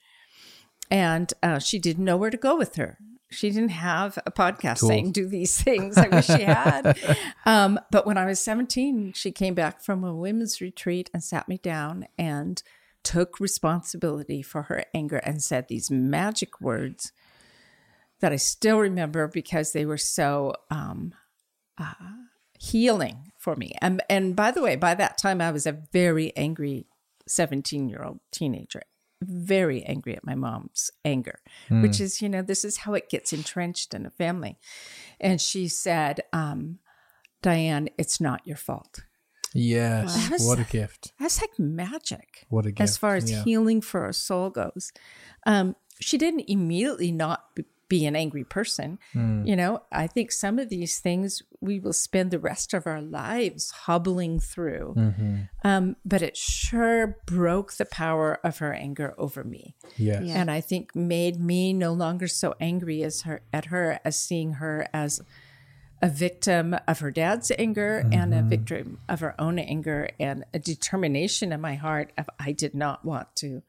And 0.90 1.32
uh, 1.42 1.58
she 1.58 1.78
didn't 1.78 2.04
know 2.04 2.16
where 2.16 2.30
to 2.30 2.36
go 2.36 2.56
with 2.56 2.76
her. 2.76 2.98
She 3.30 3.50
didn't 3.50 3.70
have 3.70 4.18
a 4.26 4.30
podcast 4.30 4.78
saying, 4.78 5.12
do 5.12 5.26
these 5.26 5.60
things. 5.60 5.98
I 5.98 6.08
wish 6.08 6.26
she 6.26 6.42
had. 6.42 6.98
um, 7.46 7.80
but 7.90 8.06
when 8.06 8.16
I 8.16 8.26
was 8.26 8.38
17, 8.40 9.12
she 9.14 9.32
came 9.32 9.54
back 9.54 9.82
from 9.82 10.04
a 10.04 10.14
women's 10.14 10.60
retreat 10.60 11.10
and 11.12 11.22
sat 11.22 11.48
me 11.48 11.58
down 11.58 12.06
and 12.16 12.62
took 13.02 13.40
responsibility 13.40 14.42
for 14.42 14.62
her 14.62 14.84
anger 14.94 15.18
and 15.18 15.42
said 15.42 15.66
these 15.68 15.90
magic 15.90 16.60
words 16.60 17.12
that 18.20 18.32
I 18.32 18.36
still 18.36 18.78
remember 18.78 19.28
because 19.28 19.72
they 19.72 19.84
were 19.84 19.98
so 19.98 20.54
um, 20.70 21.14
uh, 21.76 21.92
healing 22.58 23.32
for 23.38 23.54
me. 23.56 23.74
And 23.80 24.02
and 24.08 24.34
by 24.34 24.50
the 24.50 24.62
way, 24.62 24.76
by 24.76 24.94
that 24.94 25.18
time 25.18 25.40
I 25.40 25.50
was 25.50 25.66
a 25.66 25.82
very 25.92 26.34
angry 26.36 26.86
17 27.26 27.88
year 27.88 28.02
old 28.02 28.20
teenager, 28.32 28.82
very 29.28 29.82
angry 29.84 30.16
at 30.16 30.24
my 30.24 30.34
mom's 30.34 30.90
anger, 31.04 31.40
which 31.70 32.00
is 32.00 32.20
you 32.22 32.28
know 32.28 32.42
this 32.42 32.64
is 32.64 32.78
how 32.78 32.94
it 32.94 33.08
gets 33.08 33.32
entrenched 33.32 33.94
in 33.94 34.06
a 34.06 34.10
family. 34.10 34.58
And 35.20 35.40
she 35.40 35.68
said, 35.68 36.20
um, 36.32 36.78
"Diane, 37.42 37.88
it's 37.98 38.20
not 38.20 38.46
your 38.46 38.56
fault." 38.56 39.00
yes, 39.56 40.30
Wow. 40.30 40.48
what 40.48 40.58
a 40.58 40.64
gift. 40.64 41.12
That's 41.20 41.40
like 41.40 41.58
magic. 41.58 42.44
What 42.48 42.66
a 42.66 42.70
gift. 42.72 42.80
as 42.80 42.96
far 42.96 43.14
as 43.14 43.30
yeah. 43.30 43.44
healing 43.44 43.80
for 43.80 44.06
a 44.06 44.12
soul 44.12 44.50
goes. 44.50 44.92
Um, 45.46 45.76
she 46.00 46.18
didn't 46.18 46.50
immediately 46.50 47.12
not 47.12 47.54
be 47.94 48.06
an 48.10 48.16
angry 48.24 48.44
person. 48.58 48.88
Hmm. 49.12 49.44
You 49.48 49.56
know, 49.60 49.72
I 50.04 50.06
think 50.14 50.28
some 50.32 50.56
of 50.62 50.66
these 50.68 50.94
things 51.06 51.42
we 51.60 51.76
will 51.84 51.98
spend 52.08 52.30
the 52.30 52.38
rest 52.50 52.74
of 52.74 52.82
our 52.86 53.02
lives 53.22 53.62
hobbling 53.86 54.40
through. 54.52 54.94
Mm-hmm. 54.96 55.34
Um, 55.70 55.84
but 56.04 56.20
it 56.28 56.36
sure 56.36 57.00
broke 57.26 57.70
the 57.80 57.88
power 58.02 58.28
of 58.48 58.58
her 58.62 58.72
anger 58.86 59.14
over 59.24 59.42
me. 59.44 59.64
Yes. 59.96 60.22
Yeah. 60.24 60.40
And 60.40 60.50
I 60.50 60.60
think 60.60 60.84
made 61.16 61.36
me 61.52 61.72
no 61.72 61.92
longer 62.04 62.28
so 62.28 62.48
angry 62.60 63.02
as 63.08 63.22
her 63.22 63.38
at 63.52 63.66
her 63.66 63.86
as 64.04 64.14
seeing 64.26 64.54
her 64.54 64.76
as 64.92 65.22
a 66.02 66.08
victim 66.08 66.76
of 66.86 66.98
her 66.98 67.10
dad's 67.22 67.50
anger 67.58 67.92
and 68.12 68.34
a 68.34 68.38
Mm-hmm. 68.38 68.48
victim 68.56 68.86
of 69.08 69.20
her 69.20 69.34
own 69.40 69.58
anger 69.58 70.00
and 70.20 70.44
a 70.52 70.58
determination 70.58 71.52
in 71.54 71.60
my 71.60 71.76
heart 71.86 72.12
of 72.18 72.26
I 72.48 72.52
did 72.52 72.74
not 72.74 73.04
want 73.04 73.28
to 73.42 73.62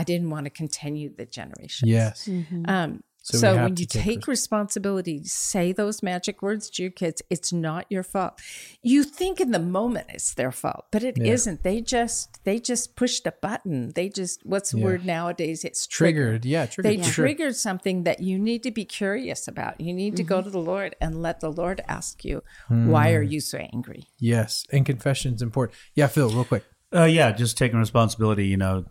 I 0.00 0.02
didn't 0.10 0.30
want 0.34 0.44
to 0.46 0.50
continue 0.50 1.08
the 1.20 1.26
generation. 1.40 1.88
Yes. 1.88 2.28
Um 2.74 2.90
So 3.26 3.38
so, 3.38 3.56
when 3.56 3.74
you 3.78 3.86
take 3.86 4.02
take 4.04 4.26
responsibility, 4.26 5.24
say 5.24 5.72
those 5.72 6.02
magic 6.02 6.42
words 6.42 6.68
to 6.70 6.82
your 6.82 6.90
kids, 6.92 7.22
it's 7.30 7.54
not 7.54 7.86
your 7.88 8.02
fault. 8.02 8.38
You 8.82 9.02
think 9.02 9.40
in 9.40 9.50
the 9.50 9.58
moment 9.58 10.08
it's 10.10 10.34
their 10.34 10.52
fault, 10.52 10.84
but 10.92 11.02
it 11.02 11.16
Yeah. 11.16 11.32
not 11.32 11.62
They 11.62 11.80
just 11.80 12.44
they 12.44 12.60
just 12.60 12.96
pushed 12.96 13.26
a 13.26 13.32
button. 13.32 13.92
They 13.94 14.10
just 14.10 14.44
what's 14.44 14.72
the 14.72 14.78
Yeah. 14.78 14.84
word 14.84 15.06
nowadays? 15.06 15.64
It's 15.64 15.86
triggered. 15.86 16.42
Triggered. 16.42 16.44
Yeah, 16.44 16.66
triggered. 16.66 16.92
They 16.92 16.96
for 17.02 17.10
sure. 17.12 17.24
triggered 17.24 17.56
something 17.56 18.04
that 18.04 18.20
you 18.20 18.38
need 18.38 18.62
to 18.64 18.70
be 18.70 18.84
curious 18.84 19.48
about. 19.48 19.80
You 19.80 19.94
need 19.94 20.16
to 20.16 20.22
go 20.22 20.36
Mm-hmm. 20.40 20.44
to 20.44 20.50
the 20.50 20.58
Lord 20.60 20.94
and 21.00 21.22
let 21.22 21.40
the 21.40 21.50
Lord 21.50 21.80
ask 21.88 22.26
you, 22.26 22.42
why 22.68 23.14
are 23.14 23.22
you 23.22 23.40
so 23.40 23.56
angry? 23.72 24.04
Yes, 24.18 24.66
and 24.70 24.84
confession 24.84 25.32
is 25.34 25.40
important. 25.40 25.78
Yeah, 25.94 26.08
Phil, 26.08 26.28
real 26.28 26.44
quick. 26.44 26.64
Uh, 26.94 27.04
yeah, 27.04 27.32
just 27.32 27.56
taking 27.56 27.78
responsibility. 27.78 28.46
You 28.46 28.58
know, 28.58 28.84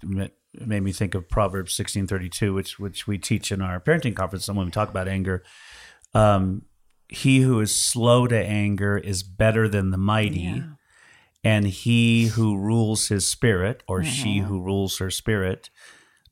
ma- 0.59 0.65
made 0.65 0.83
me 0.83 0.91
think 0.91 1.15
of 1.15 1.29
Proverbs 1.29 1.73
sixteen 1.73 2.07
thirty 2.07 2.29
two, 2.29 2.53
which 2.53 2.79
which 2.79 3.07
we 3.07 3.17
teach 3.17 3.51
in 3.51 3.61
our 3.61 3.79
parenting 3.79 4.15
conference. 4.15 4.47
And 4.47 4.57
when 4.57 4.67
we 4.67 4.71
talk 4.71 4.89
about 4.89 5.07
anger, 5.07 5.43
um, 6.13 6.63
he 7.09 7.41
who 7.41 7.59
is 7.59 7.75
slow 7.75 8.27
to 8.27 8.37
anger 8.37 8.97
is 8.97 9.23
better 9.23 9.67
than 9.67 9.91
the 9.91 9.97
mighty, 9.97 10.45
and 11.43 11.67
he 11.67 12.27
who 12.27 12.57
rules 12.57 13.07
his 13.09 13.27
spirit, 13.27 13.83
or 13.87 14.03
she 14.03 14.39
who 14.39 14.61
rules 14.61 14.97
her 14.99 15.09
spirit, 15.11 15.69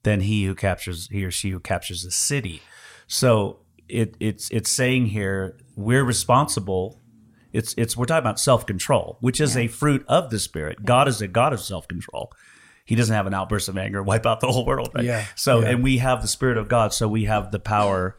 than 0.04 0.22
he 0.22 0.46
who 0.46 0.56
captures 0.56 1.08
he 1.12 1.24
or 1.24 1.32
she 1.32 1.52
who 1.52 1.60
captures 1.60 2.04
the 2.04 2.12
city. 2.12 2.62
So 3.08 3.60
it 3.88 4.16
it's 4.20 4.50
it's 4.52 4.72
saying 4.72 5.08
here 5.08 5.58
we're 5.76 6.04
responsible. 6.04 7.00
It's 7.54 7.74
it's 7.78 7.98
we're 7.98 8.06
talking 8.06 8.24
about 8.24 8.40
self 8.40 8.66
control, 8.66 9.18
which 9.20 9.42
is 9.42 9.58
a 9.58 9.68
fruit 9.68 10.06
of 10.08 10.30
the 10.30 10.40
spirit. 10.40 10.86
God 10.86 11.08
is 11.08 11.22
a 11.22 11.28
God 11.28 11.52
of 11.52 11.60
self 11.60 11.88
control, 11.88 12.32
He 12.86 12.96
doesn't 12.96 13.16
have 13.16 13.28
an 13.28 13.34
outburst 13.34 13.70
of 13.70 13.78
anger, 13.78 14.02
wipe 14.12 14.26
out 14.26 14.40
the 14.42 14.52
whole 14.52 14.66
world. 14.66 14.90
Right? 14.96 15.06
Yeah, 15.06 15.26
So, 15.36 15.60
yeah. 15.60 15.70
and 15.70 15.84
we 15.84 16.00
have 16.00 16.22
the 16.22 16.28
Spirit 16.28 16.58
of 16.58 16.68
God, 16.68 16.94
so 16.94 17.08
we 17.08 17.26
have 17.26 17.52
the 17.52 17.60
power 17.60 18.18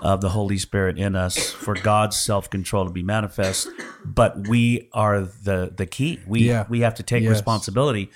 of 0.00 0.20
the 0.20 0.30
Holy 0.30 0.58
Spirit 0.58 0.98
in 0.98 1.14
us 1.14 1.50
for 1.50 1.74
God's 1.74 2.18
self 2.18 2.48
control 2.50 2.86
to 2.86 2.90
be 2.92 3.02
manifest. 3.02 3.68
But 4.04 4.48
we 4.48 4.88
are 4.92 5.20
the 5.20 5.72
the 5.76 5.86
key. 5.86 6.20
We 6.26 6.40
Yeah. 6.48 6.64
we 6.68 6.80
have 6.80 6.94
to 6.94 7.02
take 7.02 7.22
Yes. 7.22 7.30
responsibility. 7.30 8.10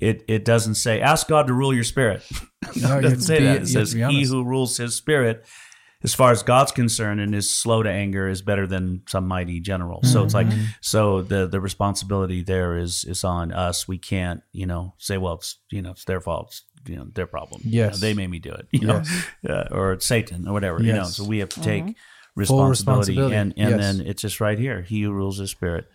It 0.00 0.24
it 0.28 0.44
doesn't 0.44 0.74
say 0.74 1.00
ask 1.00 1.28
God 1.28 1.46
to 1.46 1.54
rule 1.54 1.72
your 1.74 1.84
spirit. 1.84 2.22
No, 2.80 2.98
it 2.98 3.02
doesn't 3.02 3.22
say 3.22 3.38
be- 3.38 3.44
that. 3.44 3.62
It 3.62 3.66
says 3.68 3.92
he 3.92 4.22
who 4.24 4.44
rules 4.44 4.76
his 4.76 4.94
spirit, 4.94 5.44
as 6.04 6.14
far 6.14 6.30
as 6.32 6.42
God's 6.42 6.72
concerned, 6.72 7.20
and 7.20 7.34
is 7.34 7.48
slow 7.50 7.82
to 7.82 7.90
anger 7.90 8.28
is 8.28 8.42
better 8.42 8.66
than 8.66 9.02
some 9.08 9.26
mighty 9.28 9.60
general. 9.60 10.02
So 10.02 10.22
it's 10.24 10.34
like 10.34 10.46
Mm-hmm. 10.48 10.64
so 10.80 11.22
the 11.22 11.46
the 11.46 11.60
responsibility 11.60 12.42
there 12.42 12.76
is 12.76 13.04
is 13.04 13.24
on 13.24 13.52
us. 13.52 13.86
We 13.88 13.98
can't 13.98 14.42
you 14.52 14.66
know 14.66 14.94
say 14.98 15.18
well 15.18 15.34
it's 15.34 15.58
you 15.70 15.82
know 15.82 15.90
it's 15.92 16.04
their 16.04 16.20
fault. 16.20 16.48
It's, 16.48 16.62
you 16.90 16.96
know 16.96 17.06
their 17.14 17.26
problem. 17.28 17.60
You 17.64 17.82
know, 17.82 17.86
Yes. 17.86 18.00
they 18.00 18.12
made 18.14 18.28
me 18.30 18.38
do 18.40 18.52
it. 18.52 18.66
You 18.72 18.86
know, 18.88 19.02
uh, 19.48 19.68
or 19.70 19.92
it's 19.92 20.06
Satan 20.06 20.48
or 20.48 20.52
whatever. 20.52 20.82
You 20.82 20.92
know, 20.92 21.02
Yes. 21.02 21.16
so 21.16 21.24
we 21.24 21.38
have 21.38 21.50
to 21.50 21.60
take 21.62 21.84
Full 21.84 21.94
responsibility, 22.34 23.12
responsibility. 23.12 23.36
and 23.36 23.54
and 23.56 23.70
Yes. 23.70 23.80
then 23.98 24.06
it's 24.06 24.22
just 24.22 24.40
right 24.40 24.58
here. 24.58 24.82
He 24.82 25.02
who 25.02 25.12
rules 25.12 25.38
his 25.38 25.50
spirit 25.50 25.86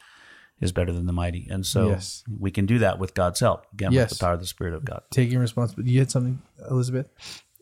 is 0.61 0.71
better 0.71 0.91
than 0.93 1.05
the 1.05 1.13
mighty, 1.13 1.47
and 1.51 1.65
so 1.65 1.89
Yes. 1.89 2.23
we 2.39 2.49
can 2.51 2.65
do 2.65 2.79
that 2.79 2.97
with 2.99 3.13
God's 3.13 3.39
help. 3.41 3.65
Again, 3.73 3.91
Yes. 3.91 4.09
with 4.11 4.19
the 4.19 4.23
power 4.25 4.33
of 4.33 4.39
the 4.39 4.47
Spirit 4.47 4.73
of 4.73 4.85
God. 4.85 5.01
Taking 5.11 5.37
responsibility. 5.39 5.91
You 5.91 5.99
had 5.99 6.09
something, 6.09 6.41
Elizabeth? 6.71 7.09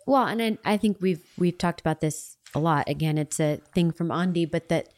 Well, 0.05 0.25
and 0.25 0.41
I, 0.41 0.73
I 0.73 0.77
think 0.77 0.97
we've 1.01 1.23
we've 1.37 1.57
talked 1.57 1.79
about 1.79 2.01
this 2.01 2.37
a 2.53 2.59
lot. 2.59 2.87
Again, 2.89 3.17
it's 3.17 3.39
a 3.39 3.59
thing 3.73 3.91
from 3.91 4.11
Andy, 4.11 4.45
but 4.45 4.69
that 4.69 4.89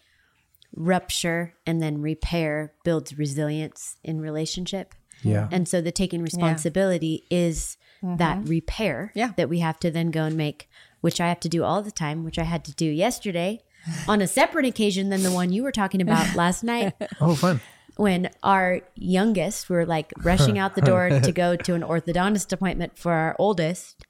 rupture 0.76 1.54
and 1.66 1.82
then 1.82 2.02
repair 2.02 2.74
builds 2.84 3.18
resilience 3.18 3.98
in 4.04 4.20
relationship. 4.22 4.94
Yeah. 5.24 5.48
And 5.52 5.68
so 5.68 5.82
the 5.82 5.92
taking 5.92 6.22
responsibility 6.22 7.24
is 7.32 7.78
that 8.04 8.38
mm-hmm. 8.38 8.50
repair 8.50 9.12
Yeah. 9.16 9.32
that 9.38 9.50
we 9.50 9.60
have 9.60 9.80
to 9.80 9.90
then 9.90 10.12
go 10.12 10.26
and 10.26 10.38
make, 10.38 10.70
which 11.02 11.20
I 11.20 11.28
have 11.30 11.40
to 11.42 11.50
do 11.50 11.64
all 11.64 11.82
the 11.82 11.92
time, 11.92 12.24
which 12.24 12.38
I 12.38 12.44
had 12.44 12.64
to 12.66 12.74
do 12.76 12.86
yesterday 12.86 13.64
on 14.08 14.22
a 14.22 14.28
separate 14.28 14.66
occasion 14.66 15.10
than 15.10 15.24
the 15.24 15.32
one 15.32 15.52
you 15.52 15.64
were 15.64 15.72
talking 15.72 16.02
about 16.02 16.36
last 16.36 16.64
night 16.64 16.94
Oh, 17.20 17.34
fun. 17.34 17.60
when 17.96 18.30
our 18.44 18.82
youngest 18.96 19.70
we 19.70 19.76
were 19.78 19.86
like 19.86 20.14
rushing 20.22 20.60
out 20.60 20.76
the 20.76 20.82
door 20.82 21.10
to 21.24 21.32
go 21.32 21.56
to 21.56 21.74
an 21.74 21.82
orthodontist 21.82 22.54
appointment 22.54 22.98
for 23.00 23.14
our 23.14 23.36
oldest 23.40 24.06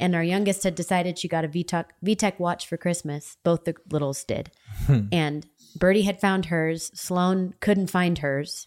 and 0.00 0.14
our 0.14 0.24
youngest 0.24 0.64
had 0.64 0.74
decided 0.74 1.18
she 1.18 1.28
got 1.28 1.44
a 1.44 1.48
VTech, 1.48 1.86
VTech 2.04 2.38
watch 2.40 2.66
for 2.66 2.76
Christmas. 2.76 3.36
Both 3.44 3.64
the 3.64 3.76
littles 3.90 4.24
did. 4.24 4.50
Hmm. 4.86 5.06
and 5.12 5.46
Bertie 5.76 6.02
had 6.02 6.20
found 6.20 6.46
hers. 6.46 6.90
Sloan 6.94 7.54
couldn't 7.60 7.88
find 7.88 8.18
hers 8.18 8.66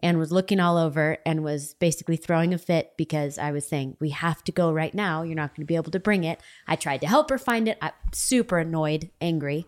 and 0.00 0.18
was 0.18 0.32
looking 0.32 0.60
all 0.60 0.76
over 0.76 1.16
and 1.24 1.44
was 1.44 1.74
basically 1.74 2.16
throwing 2.16 2.52
a 2.52 2.58
fit 2.58 2.92
because 2.98 3.38
I 3.38 3.52
was 3.52 3.66
saying, 3.66 3.96
We 4.00 4.10
have 4.10 4.42
to 4.44 4.52
go 4.52 4.72
right 4.72 4.92
now. 4.92 5.22
You're 5.22 5.36
not 5.36 5.54
going 5.54 5.62
to 5.62 5.66
be 5.66 5.76
able 5.76 5.92
to 5.92 6.00
bring 6.00 6.24
it. 6.24 6.40
I 6.66 6.76
tried 6.76 7.00
to 7.02 7.06
help 7.06 7.30
her 7.30 7.38
find 7.38 7.68
it. 7.68 7.78
I'm 7.80 7.92
super 8.12 8.58
annoyed, 8.58 9.10
angry. 9.20 9.66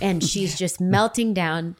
And 0.00 0.22
she's 0.28 0.56
just 0.56 0.80
melting 0.80 1.34
down 1.34 1.76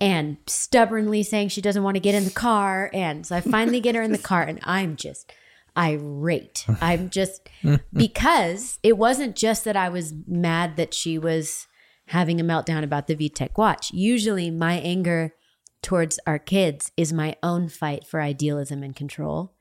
and 0.00 0.38
stubbornly 0.46 1.22
saying 1.22 1.48
she 1.48 1.60
doesn't 1.60 1.82
want 1.82 1.94
to 1.94 2.00
get 2.00 2.14
in 2.14 2.24
the 2.24 2.30
car. 2.30 2.90
And 2.92 3.24
so 3.24 3.36
I 3.36 3.40
finally 3.40 3.80
get 3.80 3.94
her 3.94 4.02
in 4.02 4.12
the 4.12 4.18
car 4.18 4.42
and 4.42 4.58
I'm 4.64 4.96
just 4.96 5.32
irate. 5.76 6.64
I'm 6.80 7.10
just 7.10 7.48
because 7.92 8.78
it 8.82 8.96
wasn't 8.98 9.36
just 9.36 9.64
that 9.64 9.76
I 9.76 9.88
was 9.88 10.12
mad 10.26 10.76
that 10.76 10.94
she 10.94 11.18
was 11.18 11.66
having 12.06 12.40
a 12.40 12.44
meltdown 12.44 12.82
about 12.82 13.06
the 13.06 13.16
VTech 13.16 13.56
watch. 13.56 13.92
Usually 13.92 14.50
my 14.50 14.74
anger 14.74 15.34
towards 15.82 16.18
our 16.26 16.38
kids 16.38 16.90
is 16.96 17.12
my 17.12 17.36
own 17.42 17.68
fight 17.68 18.06
for 18.06 18.20
idealism 18.20 18.82
and 18.82 18.94
control. 18.94 19.52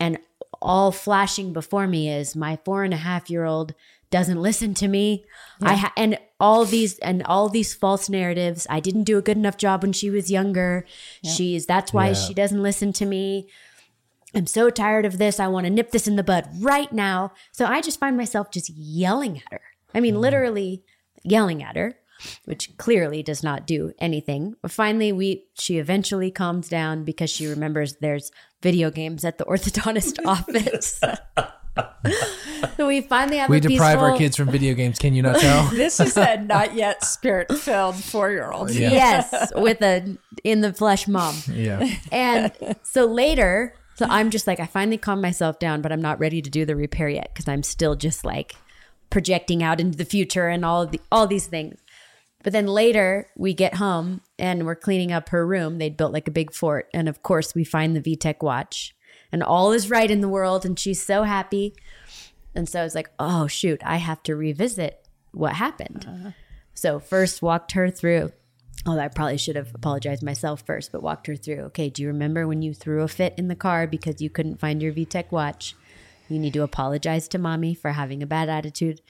And 0.00 0.18
all 0.60 0.92
flashing 0.92 1.52
before 1.52 1.86
me 1.86 2.10
is 2.10 2.34
my 2.34 2.58
four 2.64 2.84
and 2.84 2.92
a 2.92 2.98
half 2.98 3.30
year 3.30 3.44
old 3.44 3.74
doesn't 4.10 4.40
listen 4.40 4.74
to 4.74 4.86
me. 4.88 5.24
I 5.60 5.74
ha- 5.74 5.92
and 5.96 6.18
all 6.38 6.64
these 6.64 6.98
and 7.00 7.22
all 7.24 7.48
these 7.48 7.74
false 7.74 8.08
narratives. 8.08 8.66
I 8.70 8.78
didn't 8.80 9.04
do 9.04 9.18
a 9.18 9.22
good 9.22 9.36
enough 9.36 9.56
job 9.56 9.82
when 9.82 9.92
she 9.92 10.10
was 10.10 10.30
younger. 10.30 10.84
She's 11.24 11.66
that's 11.66 11.92
why 11.92 12.08
Yeah. 12.08 12.14
she 12.14 12.34
doesn't 12.34 12.62
listen 12.62 12.92
to 12.94 13.06
me. 13.06 13.48
I'm 14.34 14.46
so 14.46 14.70
tired 14.70 15.04
of 15.04 15.18
this. 15.18 15.38
I 15.38 15.46
want 15.46 15.66
to 15.66 15.70
nip 15.70 15.90
this 15.90 16.08
in 16.08 16.16
the 16.16 16.22
bud 16.22 16.48
right 16.60 16.92
now. 16.92 17.32
So 17.52 17.66
I 17.66 17.80
just 17.80 18.00
find 18.00 18.16
myself 18.16 18.50
just 18.50 18.70
yelling 18.70 19.38
at 19.38 19.52
her. 19.52 19.60
I 19.94 20.00
mean, 20.00 20.16
mm. 20.16 20.20
literally 20.20 20.82
yelling 21.22 21.62
at 21.62 21.76
her, 21.76 21.96
which 22.44 22.76
clearly 22.76 23.22
does 23.22 23.42
not 23.42 23.66
do 23.66 23.92
anything. 23.98 24.56
But 24.60 24.70
finally, 24.70 25.12
we 25.12 25.46
she 25.54 25.78
eventually 25.78 26.30
calms 26.30 26.68
down 26.68 27.04
because 27.04 27.30
she 27.30 27.46
remembers 27.46 27.96
there's 27.96 28.30
video 28.62 28.90
games 28.90 29.24
at 29.24 29.38
the 29.38 29.44
orthodontist 29.48 30.24
office. 30.26 31.00
so 32.76 32.86
we 32.86 33.00
finally 33.02 33.38
have 33.38 33.50
We 33.50 33.60
deprive 33.60 33.98
our 33.98 34.16
kids 34.16 34.36
from 34.36 34.48
video 34.50 34.74
games. 34.74 34.98
Can 34.98 35.14
you 35.14 35.22
not 35.22 35.40
tell? 35.40 35.70
This 35.74 36.00
is 36.00 36.16
a 36.16 36.38
not 36.38 36.74
yet 36.74 37.04
spirit 37.04 37.52
filled 37.56 37.96
four 37.96 38.30
year 38.30 38.50
old. 38.50 38.70
Yeah. 38.70 38.90
Yes, 38.90 39.52
with 39.54 39.80
a 39.82 40.16
in 40.42 40.60
the 40.60 40.72
flesh 40.72 41.06
mom. 41.08 41.36
yeah. 41.50 41.88
And 42.10 42.52
so 42.82 43.06
later, 43.06 43.74
so 43.94 44.06
I'm 44.08 44.30
just 44.30 44.46
like, 44.46 44.60
I 44.60 44.66
finally 44.66 44.98
calmed 44.98 45.22
myself 45.22 45.58
down, 45.58 45.80
but 45.80 45.92
I'm 45.92 46.02
not 46.02 46.18
ready 46.18 46.42
to 46.42 46.50
do 46.50 46.64
the 46.64 46.76
repair 46.76 47.08
yet 47.08 47.30
because 47.32 47.48
I'm 47.48 47.62
still 47.62 47.94
just 47.94 48.24
like 48.24 48.56
projecting 49.10 49.62
out 49.62 49.80
into 49.80 49.96
the 49.96 50.04
future 50.04 50.48
and 50.48 50.64
all 50.64 50.82
of 50.82 50.90
the, 50.90 51.00
all 51.12 51.26
these 51.26 51.46
things. 51.46 51.78
But 52.42 52.52
then 52.52 52.66
later 52.66 53.30
we 53.36 53.54
get 53.54 53.76
home 53.76 54.20
and 54.38 54.66
we're 54.66 54.74
cleaning 54.74 55.12
up 55.12 55.30
her 55.30 55.46
room. 55.46 55.78
They'd 55.78 55.96
built 55.96 56.12
like 56.12 56.28
a 56.28 56.32
big 56.32 56.52
fort. 56.52 56.88
And 56.92 57.08
of 57.08 57.22
course, 57.22 57.54
we 57.54 57.64
find 57.64 57.96
the 57.96 58.16
VTech 58.16 58.42
watch 58.42 58.94
and 59.32 59.42
all 59.42 59.72
is 59.72 59.90
right 59.90 60.10
in 60.10 60.20
the 60.20 60.28
world. 60.28 60.66
And 60.66 60.78
she's 60.78 61.02
so 61.02 61.22
happy. 61.22 61.74
And 62.54 62.68
so 62.68 62.80
I 62.80 62.84
was 62.84 62.94
like, 62.94 63.10
oh, 63.18 63.46
shoot, 63.46 63.80
I 63.84 63.96
have 63.96 64.22
to 64.24 64.36
revisit 64.36 65.06
what 65.32 65.54
happened. 65.54 66.06
Uh-huh. 66.08 66.30
So 66.74 66.98
first 66.98 67.42
walked 67.42 67.72
her 67.72 67.90
through. 67.90 68.32
Oh, 68.86 68.98
I 68.98 69.08
probably 69.08 69.38
should 69.38 69.56
have 69.56 69.74
apologized 69.74 70.22
myself 70.22 70.62
first, 70.66 70.92
but 70.92 71.02
walked 71.02 71.26
her 71.26 71.36
through. 71.36 71.60
Okay, 71.60 71.88
do 71.88 72.02
you 72.02 72.08
remember 72.08 72.46
when 72.46 72.60
you 72.60 72.74
threw 72.74 73.02
a 73.02 73.08
fit 73.08 73.34
in 73.38 73.48
the 73.48 73.54
car 73.54 73.86
because 73.86 74.20
you 74.20 74.28
couldn't 74.28 74.60
find 74.60 74.82
your 74.82 74.92
VTech 74.92 75.30
watch? 75.30 75.74
You 76.28 76.38
need 76.38 76.52
to 76.54 76.62
apologize 76.62 77.28
to 77.28 77.38
mommy 77.38 77.74
for 77.74 77.92
having 77.92 78.22
a 78.22 78.26
bad 78.26 78.48
attitude. 78.48 79.00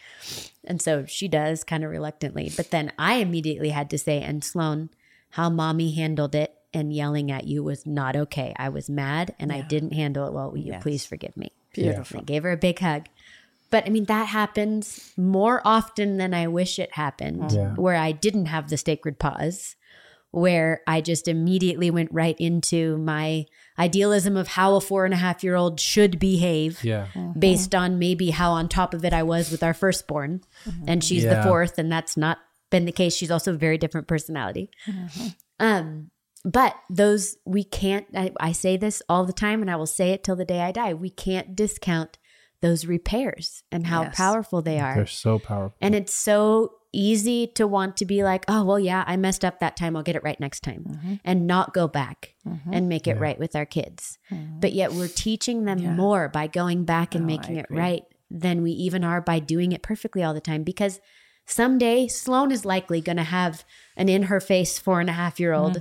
And 0.64 0.81
so 0.81 1.07
she 1.07 1.29
does 1.29 1.64
kind 1.64 1.85
of 1.85 1.91
reluctantly. 1.91 2.53
But 2.57 2.70
then 2.70 2.93
I 2.99 3.16
immediately 3.16 3.70
had 3.70 3.91
to 3.91 3.99
say, 3.99 4.20
and 4.20 4.45
Sloan, 4.45 4.91
how 5.31 5.51
mommy 5.51 5.93
handled 5.93 6.35
it 6.35 6.55
and 6.72 6.93
yelling 6.93 7.31
at 7.31 7.47
you 7.47 7.62
was 7.62 7.87
not 7.87 8.16
okay. 8.16 8.53
I 8.57 8.68
was 8.68 8.91
mad 8.91 9.35
and 9.39 9.53
I 9.53 9.61
didn't 9.61 9.93
handle 9.93 10.27
it 10.27 10.33
well. 10.33 10.51
Will 10.51 10.59
you 10.59 10.75
please 10.81 11.07
forgive 11.07 11.37
me? 11.37 11.53
Beautiful. 11.72 12.20
I 12.20 12.22
gave 12.25 12.43
her 12.43 12.53
a 12.53 12.57
big 12.57 12.79
hug. 12.79 13.07
But 13.75 13.87
I 13.87 13.91
mean, 13.91 14.05
that 14.05 14.29
happens 14.29 15.12
more 15.16 15.61
often 15.64 16.16
than 16.16 16.33
I 16.33 16.47
wish 16.47 16.79
it 16.79 16.93
happened, 16.93 17.51
Yeah. 17.51 17.75
where 17.75 17.97
I 17.97 18.12
didn't 18.12 18.47
have 18.47 18.70
the 18.70 18.77
sacred 18.77 19.18
pause, 19.18 19.75
where 20.31 20.83
I 20.87 21.01
just 21.01 21.27
immediately 21.27 21.91
went 21.91 22.11
right 22.12 22.37
into 22.39 22.97
my 22.99 23.47
idealism 23.77 24.37
of 24.37 24.47
how 24.47 24.77
a 24.77 24.81
four 24.81 25.05
and 25.05 25.12
a 25.12 25.16
half 25.16 25.43
year 25.43 25.57
old 25.57 25.81
should 25.81 26.20
behave 26.20 26.85
Yeah. 26.85 27.09
Mm-hmm. 27.14 27.41
based 27.41 27.75
on 27.75 27.99
maybe 27.99 28.31
how 28.31 28.53
on 28.53 28.68
top 28.68 28.95
of 28.95 29.05
it 29.05 29.12
I 29.12 29.25
was 29.25 29.51
with 29.51 29.64
our 29.64 29.75
firstborn. 29.75 30.43
Mm-hmm. 30.68 30.85
And 30.87 31.03
she's 31.03 31.25
Yeah. 31.25 31.35
the 31.43 31.49
fourth, 31.49 31.77
and 31.77 31.91
that's 31.91 32.16
not 32.16 32.39
been 32.70 32.85
the 32.85 32.93
case. 32.93 33.16
She's 33.16 33.33
also 33.33 33.55
a 33.55 33.59
very 33.59 33.77
different 33.77 34.07
personality. 34.07 34.70
Mm-hmm. 34.87 35.27
Um, 35.59 36.11
but 36.45 36.77
those 36.89 37.39
we 37.45 37.64
can't 37.64 38.07
I, 38.14 38.31
I 38.39 38.53
say 38.53 38.77
this 38.77 39.03
all 39.09 39.25
the 39.25 39.33
time 39.33 39.62
and 39.62 39.70
I 39.70 39.75
will 39.77 39.87
say 40.01 40.11
it 40.11 40.22
till 40.22 40.37
the 40.37 40.45
day 40.45 40.61
I 40.61 40.70
die. 40.70 40.95
We 40.95 41.11
can't 41.11 41.57
discount 41.57 42.18
those 42.65 42.87
repairs 42.87 43.62
and 43.71 43.87
how 43.87 44.05
Yes. 44.05 44.17
powerful 44.17 44.62
they 44.62 44.81
are. 44.81 44.95
They're 44.95 45.07
so 45.07 45.39
powerful. 45.39 45.77
And 45.83 45.95
it's 45.95 46.15
so 46.15 46.73
easy 46.95 47.47
to 47.49 47.67
want 47.67 47.99
to 47.99 48.07
be 48.07 48.25
like, 48.25 48.47
oh, 48.49 48.65
well, 48.65 48.81
yeah, 48.81 49.05
I 49.07 49.19
messed 49.19 49.45
up 49.45 49.59
that 49.59 49.77
time. 49.77 49.95
I'll 49.95 50.03
get 50.03 50.17
it 50.17 50.25
right 50.25 50.41
next 50.41 50.61
time 50.61 50.85
mm-hmm. 50.89 51.15
and 51.27 51.47
not 51.47 51.75
go 51.75 51.89
back 51.89 52.37
mm-hmm. 52.49 52.73
and 52.73 52.89
make 52.89 53.07
it 53.07 53.19
right 53.19 53.39
with 53.39 53.55
our 53.55 53.67
kids. 53.67 54.19
Mm-hmm. 54.33 54.61
But 54.61 54.73
yet 54.73 54.95
we're 54.95 55.09
teaching 55.09 55.67
them 55.67 55.95
more 55.95 56.31
by 56.31 56.47
going 56.47 56.87
back 56.87 57.15
and 57.15 57.27
No, 57.27 57.37
making 57.37 57.57
it 57.57 57.67
right 57.69 58.05
than 58.31 58.62
we 58.62 58.71
even 58.71 59.05
are 59.05 59.21
by 59.21 59.41
doing 59.41 59.73
it 59.73 59.83
perfectly 59.83 60.23
all 60.23 60.33
the 60.33 60.41
time 60.41 60.62
because 60.62 61.01
someday 61.45 62.09
Sloan 62.09 62.51
is 62.51 62.65
likely 62.65 63.03
going 63.03 63.19
to 63.19 63.25
have 63.25 63.62
an 63.95 64.09
in 64.09 64.25
her 64.25 64.41
face 64.41 64.79
four 64.79 65.01
and 65.01 65.11
a 65.11 65.12
half 65.12 65.39
year 65.39 65.53
old 65.53 65.77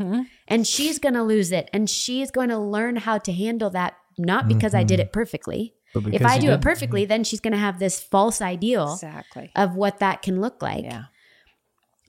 and 0.49 0.67
she's 0.67 0.99
going 0.99 1.15
to 1.15 1.23
lose 1.23 1.53
it 1.53 1.69
and 1.71 1.89
she's 1.89 2.29
going 2.29 2.49
to 2.49 2.57
learn 2.57 2.97
how 2.97 3.17
to 3.19 3.31
handle 3.31 3.69
that 3.69 3.95
not 4.17 4.47
because 4.47 4.73
I 4.73 4.83
did 4.83 4.99
it 4.99 5.11
perfectly. 5.11 5.73
But 5.93 6.13
If 6.13 6.25
I 6.25 6.35
you 6.35 6.41
do 6.41 6.47
it 6.47 6.51
didn't. 6.51 6.63
perfectly, 6.63 7.05
then 7.05 7.23
she's 7.23 7.39
going 7.39 7.53
to 7.53 7.57
have 7.59 7.79
this 7.79 7.99
false 7.99 8.41
ideal 8.41 8.93
Exactly. 8.93 9.51
of 9.55 9.75
what 9.75 9.99
that 9.99 10.21
can 10.21 10.41
look 10.41 10.61
like. 10.61 10.83
Yeah. 10.83 11.05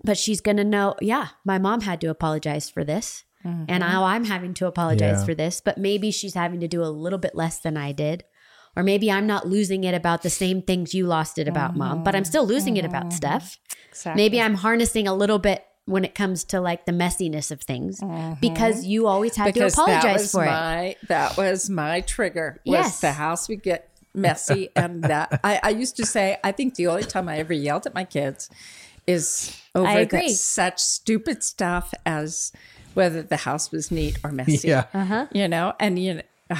But 0.02 0.18
she's 0.18 0.40
going 0.40 0.56
to 0.58 0.64
know, 0.64 0.94
yeah, 1.00 1.28
my 1.44 1.58
mom 1.58 1.82
had 1.82 2.00
to 2.02 2.08
apologize 2.08 2.70
for 2.70 2.84
this. 2.84 3.24
And 3.42 3.68
mm-hmm. 3.68 3.78
now 3.78 4.04
I'm 4.04 4.24
having 4.24 4.54
to 4.54 4.66
apologize 4.66 5.20
Yeah. 5.20 5.24
for 5.24 5.34
this. 5.34 5.60
But 5.60 5.76
maybe 5.76 6.10
she's 6.10 6.34
having 6.34 6.60
to 6.60 6.68
do 6.68 6.82
a 6.82 6.88
little 6.88 7.18
bit 7.18 7.34
less 7.34 7.58
than 7.58 7.76
I 7.76 7.92
did. 7.92 8.24
Or 8.76 8.82
maybe 8.82 9.10
I'm 9.10 9.26
not 9.26 9.46
losing 9.46 9.84
it 9.84 9.94
about 9.94 10.22
the 10.22 10.30
same 10.30 10.62
things 10.62 10.94
you 10.94 11.06
lost 11.06 11.38
it 11.38 11.46
about, 11.46 11.76
mom, 11.76 12.02
but 12.02 12.16
I'm 12.16 12.24
still 12.24 12.44
losing 12.44 12.76
it 12.76 12.84
about 12.84 13.04
mm-hmm. 13.04 13.16
stuff. 13.16 13.58
Exactly. 13.90 14.20
Maybe 14.20 14.40
I'm 14.40 14.54
harnessing 14.54 15.06
a 15.06 15.14
little 15.14 15.38
bit 15.38 15.64
when 15.86 16.04
it 16.04 16.14
comes 16.14 16.44
to 16.44 16.60
like 16.60 16.86
the 16.86 16.92
messiness 16.92 17.50
of 17.50 17.60
things 17.60 18.00
because 18.40 18.84
you 18.86 19.06
always 19.06 19.36
had 19.36 19.48
Mm-hmm. 19.48 19.52
because 19.54 19.74
to 19.74 19.82
apologize 19.82 20.02
that 20.02 20.12
was 20.14 20.32
for 20.32 20.44
it. 20.44 20.46
my 20.46 20.96
that 21.08 21.36
was 21.36 21.68
my 21.70 22.00
trigger. 22.00 22.60
Was 22.64 22.72
Yes. 22.72 23.00
the 23.00 23.12
house 23.12 23.48
would 23.48 23.62
get 23.62 23.88
messy, 24.14 24.70
and 24.76 25.02
that 25.04 25.40
I, 25.44 25.60
I 25.62 25.68
used 25.70 25.96
to 25.96 26.06
say. 26.06 26.38
I 26.42 26.52
think 26.52 26.76
the 26.76 26.86
only 26.86 27.02
time 27.04 27.28
I 27.28 27.38
ever 27.38 27.52
yelled 27.52 27.84
at 27.86 27.94
my 27.94 28.04
kids 28.04 28.48
is 29.06 29.54
over 29.74 29.86
I 29.86 29.94
agree. 30.00 30.28
that 30.28 30.30
such 30.30 30.80
stupid 30.80 31.42
stuff 31.44 31.92
as 32.06 32.52
whether 32.94 33.22
the 33.22 33.38
house 33.38 33.70
was 33.70 33.90
neat 33.90 34.18
or 34.24 34.30
messy. 34.32 34.68
Yeah. 34.68 34.86
Uh-huh. 34.94 35.26
you 35.32 35.48
know, 35.48 35.74
and 35.78 35.98
you 35.98 36.14
know, 36.14 36.22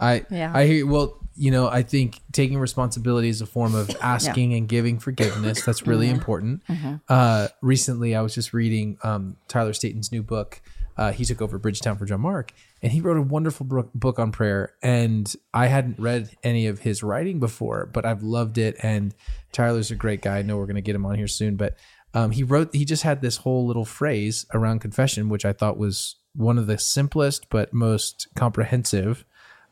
I 0.00 0.24
Yeah. 0.30 0.50
I 0.54 0.66
hear 0.66 0.86
well, 0.86 1.18
you 1.36 1.50
know, 1.50 1.68
I 1.68 1.82
think 1.82 2.20
taking 2.32 2.58
responsibility 2.58 3.28
is 3.28 3.40
a 3.40 3.46
form 3.46 3.74
of 3.74 3.90
asking 4.00 4.54
and 4.54 4.68
giving 4.68 4.98
forgiveness. 4.98 5.64
That's 5.64 5.86
really 5.86 6.08
important. 6.08 6.62
Uh, 7.08 7.48
recently, 7.60 8.14
I 8.14 8.20
was 8.22 8.34
just 8.34 8.52
reading 8.52 8.98
um, 9.02 9.36
Tyler 9.48 9.72
Staton's 9.72 10.12
new 10.12 10.22
book. 10.22 10.60
Uh, 10.96 11.10
he 11.10 11.24
took 11.24 11.42
over 11.42 11.58
Bridgetown 11.58 11.96
for 11.98 12.04
John 12.06 12.20
Mark, 12.20 12.52
and 12.80 12.92
he 12.92 13.00
wrote 13.00 13.16
a 13.16 13.22
wonderful 13.22 13.66
bro- 13.66 13.90
book 13.96 14.20
on 14.20 14.30
prayer. 14.30 14.74
And 14.80 15.34
I 15.52 15.66
hadn't 15.66 15.98
read 15.98 16.30
any 16.44 16.68
of 16.68 16.78
his 16.80 17.02
writing 17.02 17.40
before, 17.40 17.90
but 17.92 18.04
I've 18.04 18.22
loved 18.22 18.58
it. 18.58 18.76
And 18.80 19.12
Tyler's 19.50 19.90
a 19.90 19.96
great 19.96 20.22
guy. 20.22 20.38
I 20.38 20.42
know 20.42 20.56
we're 20.56 20.66
going 20.66 20.76
to 20.76 20.82
get 20.82 20.94
him 20.94 21.04
on 21.04 21.16
here 21.16 21.26
soon, 21.26 21.56
but 21.56 21.76
um, 22.14 22.30
he 22.30 22.44
wrote. 22.44 22.72
He 22.72 22.84
just 22.84 23.02
had 23.02 23.22
this 23.22 23.38
whole 23.38 23.66
little 23.66 23.84
phrase 23.84 24.46
around 24.54 24.78
confession, 24.80 25.28
which 25.28 25.44
I 25.44 25.52
thought 25.52 25.78
was 25.78 26.14
one 26.36 26.58
of 26.58 26.68
the 26.68 26.78
simplest 26.78 27.48
but 27.50 27.72
most 27.72 28.28
comprehensive 28.36 29.24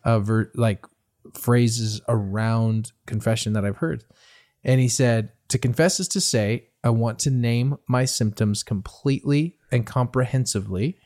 of 0.05 0.25
ver- 0.27 0.51
like 0.57 0.85
phrases 1.35 2.01
around 2.09 2.93
confession 3.07 3.53
that 3.55 3.65
I've 3.65 3.79
heard. 3.79 4.05
And 4.65 4.81
he 4.81 4.89
said, 4.89 5.33
To 5.49 5.59
confess 5.59 6.01
is 6.01 6.09
to 6.09 6.21
say, 6.21 6.69
I 6.85 6.91
want 6.91 7.19
to 7.21 7.31
name 7.31 7.77
my 7.89 8.05
symptoms 8.05 8.63
completely 8.63 9.57
and 9.71 9.87
comprehensively 9.87 10.99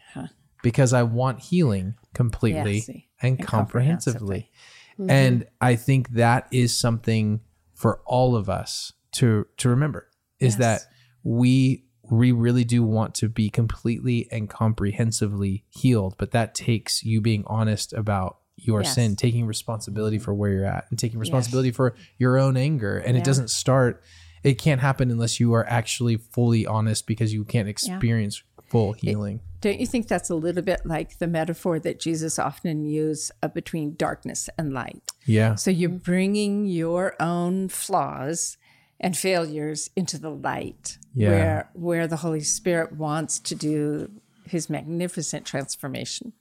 because 0.62 0.92
I 0.92 1.04
want 1.04 1.40
healing 1.40 1.94
completely 2.14 2.80
see, 2.80 3.08
and, 3.20 3.38
and 3.38 3.46
comprehensively. 3.46 4.50
Mm-hmm. 4.98 5.10
And 5.10 5.46
I 5.60 5.76
think 5.76 6.10
that 6.10 6.48
is 6.50 6.76
something 6.76 7.40
for 7.74 8.00
all 8.06 8.34
of 8.34 8.48
us 8.48 8.92
to 9.12 9.46
to 9.58 9.68
remember 9.68 10.08
is 10.40 10.54
Yes. 10.54 10.58
that 10.58 10.90
we 11.22 11.84
we 12.10 12.32
really 12.32 12.64
do 12.64 12.82
want 12.82 13.14
to 13.16 13.28
be 13.28 13.50
completely 13.50 14.28
and 14.30 14.48
comprehensively 14.48 15.64
healed, 15.68 16.14
but 16.18 16.30
that 16.30 16.54
takes 16.54 17.02
you 17.04 17.20
being 17.20 17.44
honest 17.46 17.92
about 17.92 18.38
your 18.56 18.82
Yes. 18.82 18.94
sin, 18.94 19.16
taking 19.16 19.46
responsibility 19.46 20.18
for 20.18 20.32
where 20.34 20.50
you're 20.50 20.64
at, 20.64 20.86
and 20.90 20.98
taking 20.98 21.18
responsibility 21.18 21.70
for 21.70 21.94
your 22.18 22.38
own 22.38 22.56
anger. 22.56 22.98
And 22.98 23.16
it 23.16 23.24
doesn't 23.24 23.50
start, 23.50 24.02
it 24.42 24.54
can't 24.58 24.80
happen 24.80 25.10
unless 25.10 25.38
you 25.40 25.52
are 25.54 25.66
actually 25.68 26.16
fully 26.16 26.66
honest 26.66 27.06
because 27.06 27.32
you 27.34 27.44
can't 27.44 27.68
experience 27.68 28.42
full 28.68 28.92
healing. 28.94 29.40
don't 29.60 29.78
you 29.80 29.86
think 29.86 30.08
that's 30.08 30.28
a 30.30 30.34
little 30.34 30.62
bit 30.62 30.80
like 30.84 31.18
the 31.18 31.26
metaphor 31.26 31.78
that 31.78 32.00
Jesus 32.00 32.38
often 32.38 32.84
used 32.84 33.30
uh, 33.42 33.48
between 33.48 33.94
darkness 33.96 34.48
and 34.58 34.72
light? 34.72 35.02
yeah. 35.24 35.54
So 35.54 35.70
you're 35.70 35.90
bringing 35.90 36.66
your 36.66 37.14
own 37.20 37.68
flaws 37.68 38.56
and 38.98 39.16
failures 39.16 39.90
into 39.94 40.18
the 40.18 40.30
light, 40.30 40.98
Yeah. 41.14 41.30
where 41.30 41.68
where 41.74 42.06
the 42.08 42.16
Holy 42.16 42.40
Spirit 42.40 42.92
wants 42.96 43.38
to 43.40 43.54
do 43.54 44.10
His 44.48 44.70
magnificent 44.70 45.44
transformation. 45.46 46.32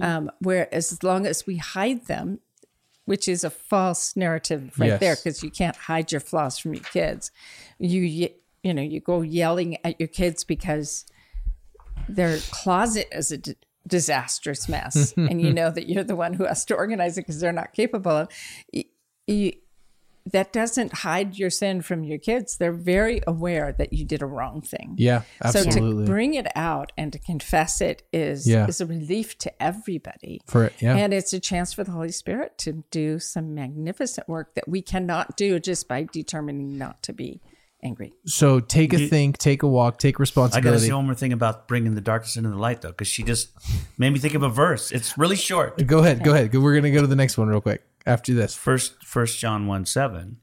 Um, 0.00 0.30
where 0.40 0.72
as 0.74 1.02
long 1.02 1.26
as 1.26 1.46
we 1.46 1.56
hide 1.58 2.06
them, 2.06 2.40
which 3.04 3.26
is 3.28 3.44
a 3.44 3.50
false 3.50 4.14
narrative 4.16 4.72
right 4.78 4.88
Yes. 4.88 5.00
there, 5.00 5.16
because 5.16 5.42
you 5.42 5.50
can't 5.50 5.76
hide 5.76 6.12
your 6.12 6.20
flaws 6.20 6.58
from 6.58 6.74
your 6.74 6.84
kids. 6.84 7.30
You 7.78 8.02
you 8.62 8.74
know 8.74 8.82
you 8.82 9.00
go 9.00 9.22
yelling 9.22 9.76
at 9.84 9.98
your 10.00 10.08
kids 10.08 10.44
because 10.44 11.04
their 12.08 12.38
closet 12.50 13.08
is 13.12 13.30
a 13.32 13.38
d- 13.38 13.54
disastrous 13.86 14.68
mess 14.68 15.12
and 15.16 15.40
you 15.42 15.52
know 15.52 15.70
that 15.70 15.88
you're 15.88 16.04
the 16.04 16.16
one 16.16 16.34
who 16.34 16.44
has 16.44 16.64
to 16.66 16.74
organize 16.74 17.18
it 17.18 17.22
because 17.22 17.40
they're 17.40 17.52
not 17.52 17.72
capable 17.72 18.12
of 18.12 18.28
y- 18.72 18.84
y- 19.28 19.54
that 20.30 20.52
doesn't 20.52 20.92
hide 20.98 21.36
your 21.36 21.50
sin 21.50 21.82
from 21.82 22.04
your 22.04 22.18
kids 22.18 22.56
they're 22.58 22.72
very 22.72 23.20
aware 23.26 23.72
that 23.72 23.92
you 23.92 24.04
did 24.04 24.22
a 24.22 24.26
wrong 24.26 24.60
thing 24.60 24.94
Yeah, 24.96 25.22
absolutely. 25.42 25.72
so 25.72 25.80
to 26.00 26.04
bring 26.04 26.34
it 26.34 26.46
out 26.54 26.92
and 26.96 27.12
to 27.12 27.18
confess 27.18 27.80
it 27.80 28.02
is 28.12 28.46
Yeah. 28.48 28.66
is 28.66 28.80
a 28.80 28.86
relief 28.86 29.36
to 29.38 29.62
everybody 29.62 30.40
For 30.46 30.64
it, 30.64 30.74
yeah. 30.80 30.96
and 30.96 31.12
it's 31.12 31.32
a 31.32 31.40
chance 31.40 31.72
for 31.72 31.82
the 31.84 31.90
holy 31.90 32.12
spirit 32.12 32.56
to 32.58 32.84
do 32.90 33.18
some 33.18 33.54
magnificent 33.54 34.28
work 34.28 34.54
that 34.54 34.68
we 34.68 34.80
cannot 34.82 35.36
do 35.36 35.58
just 35.58 35.88
by 35.88 36.06
determining 36.12 36.78
not 36.78 37.02
to 37.04 37.12
be 37.12 37.40
angry 37.84 38.12
so 38.24 38.60
take 38.60 38.92
a 38.92 39.00
You- 39.00 39.08
think, 39.08 39.38
take 39.38 39.64
a 39.64 39.66
walk, 39.66 39.98
take 39.98 40.20
responsibility. 40.20 40.58
I 40.58 40.60
got 40.60 40.70
to 40.70 40.74
responsibility. 40.74 40.88
say 40.88 40.94
one 40.94 41.04
more 41.06 41.14
thing 41.16 41.32
about 41.32 41.66
bringing 41.66 41.96
the 41.96 42.00
darkness 42.00 42.36
into 42.36 42.48
the 42.50 42.56
light, 42.56 42.80
though, 42.82 42.90
because 42.90 43.08
she 43.08 43.24
just 43.24 43.48
made 43.98 44.10
me 44.10 44.20
think 44.20 44.34
of 44.34 44.44
a 44.44 44.48
verse. 44.48 44.92
It's 44.92 45.18
really 45.18 45.34
short. 45.34 45.84
Go 45.84 45.98
ahead, 45.98 46.22
go 46.22 46.32
ahead. 46.32 46.54
We're 46.54 46.76
gonna 46.76 46.92
go 46.92 47.00
to 47.00 47.08
the 47.08 47.16
next 47.16 47.36
one 47.36 47.48
real 47.48 47.60
quick 47.60 47.82
after 48.06 48.34
this. 48.34 48.54
First, 48.54 49.04
First 49.04 49.38
John 49.38 49.66
one 49.66 49.84
seven, 49.86 50.38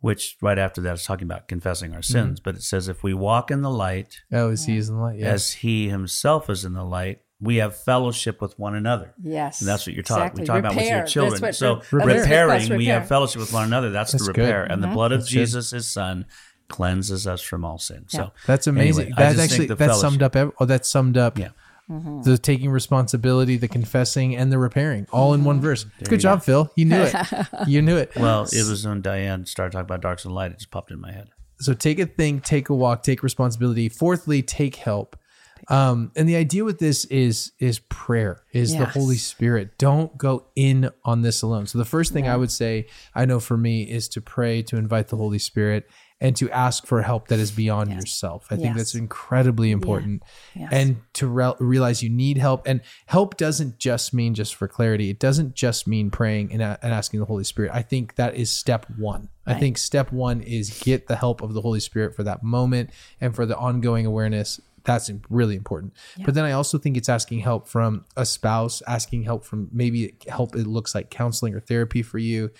which 0.00 0.36
right 0.40 0.58
after 0.58 0.80
that 0.82 0.94
is 0.94 1.04
talking 1.04 1.24
about 1.26 1.48
confessing 1.48 1.94
our 1.94 2.02
sins. 2.02 2.38
Mm-hmm. 2.38 2.44
But 2.44 2.56
it 2.56 2.62
says, 2.62 2.88
"If 2.88 3.02
we 3.02 3.14
walk 3.14 3.50
in 3.50 3.62
the 3.62 3.70
light, 3.70 4.20
Oh, 4.32 4.50
is 4.50 4.66
he 4.66 4.76
is 4.76 4.88
in 4.88 4.96
the 4.96 5.00
light? 5.02 5.18
Yes. 5.18 5.32
as 5.34 5.52
He 5.54 5.88
Himself 5.88 6.48
is 6.50 6.64
in 6.64 6.74
the 6.74 6.84
light, 6.84 7.20
we 7.40 7.56
have 7.56 7.76
fellowship 7.76 8.40
with 8.40 8.58
one 8.58 8.74
another." 8.74 9.14
yes 9.22 9.60
And 9.60 9.68
that's 9.68 9.86
what 9.86 9.94
you're 9.94 10.02
talking. 10.02 10.22
exactly. 10.24 10.42
We're 10.42 10.46
talking 10.46 10.64
about 10.64 10.76
with 10.76 10.88
your 10.90 11.06
children. 11.06 11.40
what 11.42 11.54
so 11.54 11.82
re- 11.90 12.02
Elizabeth 12.02 12.22
repairing, 12.24 12.58
calls 12.68 12.70
we 12.78 12.86
have 12.86 13.08
fellowship 13.08 13.40
with 13.40 13.52
one 13.52 13.64
another. 13.64 13.90
That's, 13.90 14.12
That's 14.12 14.26
the 14.26 14.32
good. 14.32 14.42
repair, 14.42 14.64
and 14.64 14.82
the 14.82 14.88
blood 14.88 15.12
of 15.12 15.20
That's 15.20 15.30
good. 15.32 15.38
Jesus, 15.40 15.70
His 15.70 15.88
Son, 15.88 16.26
cleanses 16.68 17.26
us 17.26 17.40
from 17.42 17.64
all 17.64 17.78
sin. 17.78 18.04
So 18.08 18.32
That's 18.46 18.66
amazing. 18.66 19.06
anyway, 19.06 19.16
I 19.16 19.32
just 19.32 19.36
think 19.38 19.50
actually 19.52 19.66
the 19.66 19.74
that 19.76 19.86
fellowship- 19.88 20.00
summed 20.10 20.22
up. 20.22 20.36
ev- 20.36 20.52
Oh, 20.60 20.64
that 20.64 20.84
summed 20.86 21.16
up. 21.16 21.38
Yeah. 21.38 21.50
The 21.88 22.38
taking 22.42 22.70
responsibility, 22.70 23.56
the 23.56 23.68
confessing, 23.68 24.34
and 24.34 24.50
the 24.50 24.58
repairing, 24.58 25.06
all 25.12 25.34
in 25.34 25.44
one 25.44 25.60
verse. 25.60 25.84
Good 26.04 26.20
job, 26.20 26.42
Phil. 26.42 26.70
You 26.74 26.84
knew 26.86 27.02
it. 27.02 27.14
You 27.68 27.82
knew 27.82 27.96
it. 27.96 28.12
Well, 28.16 28.44
it 28.44 28.68
was 28.68 28.86
when 28.86 29.02
Diane 29.02 29.46
started 29.46 29.72
talking 29.72 29.84
about 29.84 30.00
darks 30.00 30.24
and 30.24 30.34
light. 30.34 30.50
It 30.50 30.58
just 30.58 30.70
popped 30.70 30.90
in 30.90 31.00
my 31.00 31.12
head. 31.12 31.30
So 31.58 31.72
take 31.74 31.98
a 31.98 32.06
thing, 32.06 32.40
take 32.40 32.68
a 32.68 32.74
walk, 32.74 33.02
take 33.02 33.22
responsibility. 33.22 33.88
Fourthly, 33.88 34.42
take 34.42 34.76
help. 34.76 35.16
Um, 35.68 36.12
and 36.14 36.28
the 36.28 36.36
idea 36.36 36.64
with 36.64 36.78
this 36.78 37.04
is 37.06 37.52
is 37.58 37.78
prayer, 37.78 38.42
is 38.52 38.76
the 38.76 38.84
Holy 38.84 39.16
Spirit. 39.16 39.78
Don't 39.78 40.16
go 40.18 40.46
in 40.54 40.90
on 41.04 41.22
this 41.22 41.42
alone. 41.42 41.66
So 41.66 41.78
the 41.78 41.84
first 41.84 42.12
thing 42.12 42.28
I 42.28 42.36
would 42.36 42.50
say, 42.50 42.86
I 43.14 43.24
know 43.24 43.40
for 43.40 43.56
me, 43.56 43.82
is 43.82 44.08
to 44.10 44.20
pray, 44.20 44.62
to 44.62 44.76
invite 44.76 45.08
the 45.08 45.16
Holy 45.16 45.38
Spirit, 45.38 45.88
and 46.20 46.34
to 46.36 46.50
ask 46.50 46.86
for 46.86 47.02
help 47.02 47.28
that 47.28 47.38
is 47.38 47.50
beyond 47.50 47.92
yourself. 47.92 48.46
I 48.50 48.56
think 48.56 48.74
that's 48.76 48.94
incredibly 48.94 49.70
important. 49.70 50.22
Yes. 50.54 50.68
And 50.72 50.96
to 51.14 51.26
re- 51.26 51.52
realize 51.58 52.02
you 52.02 52.08
need 52.08 52.38
help. 52.38 52.66
And 52.66 52.80
help 53.06 53.36
doesn't 53.36 53.78
just 53.78 54.14
mean 54.14 54.32
just 54.34 54.54
for 54.54 54.66
clarity. 54.66 55.10
It 55.10 55.18
doesn't 55.18 55.54
just 55.54 55.86
mean 55.86 56.10
praying 56.10 56.52
and, 56.52 56.62
a- 56.62 56.78
and 56.80 56.92
asking 56.94 57.20
the 57.20 57.26
Holy 57.26 57.44
Spirit. 57.44 57.70
I 57.74 57.82
think 57.82 58.14
that 58.14 58.34
is 58.34 58.50
step 58.50 58.86
one. 58.96 59.28
I 59.46 59.54
think 59.54 59.78
step 59.78 60.10
one 60.10 60.40
is 60.40 60.80
get 60.82 61.06
the 61.06 61.16
help 61.16 61.42
of 61.42 61.52
the 61.54 61.60
Holy 61.60 61.80
Spirit 61.80 62.14
for 62.16 62.22
that 62.24 62.42
moment 62.42 62.90
and 63.20 63.34
for 63.36 63.44
the 63.46 63.56
ongoing 63.56 64.06
awareness. 64.06 64.58
That's 64.84 65.10
really 65.28 65.54
important. 65.56 65.92
But 66.24 66.34
then 66.34 66.44
I 66.44 66.52
also 66.52 66.78
think 66.78 66.96
it's 66.96 67.08
asking 67.08 67.40
help 67.40 67.68
from 67.68 68.04
a 68.16 68.24
spouse, 68.24 68.82
asking 68.86 69.24
help 69.24 69.44
from 69.44 69.68
maybe 69.72 70.14
help 70.28 70.56
it 70.56 70.66
looks 70.66 70.94
like 70.94 71.10
counseling 71.10 71.54
or 71.54 71.60
therapy 71.60 72.02
for 72.02 72.18
you. 72.18 72.50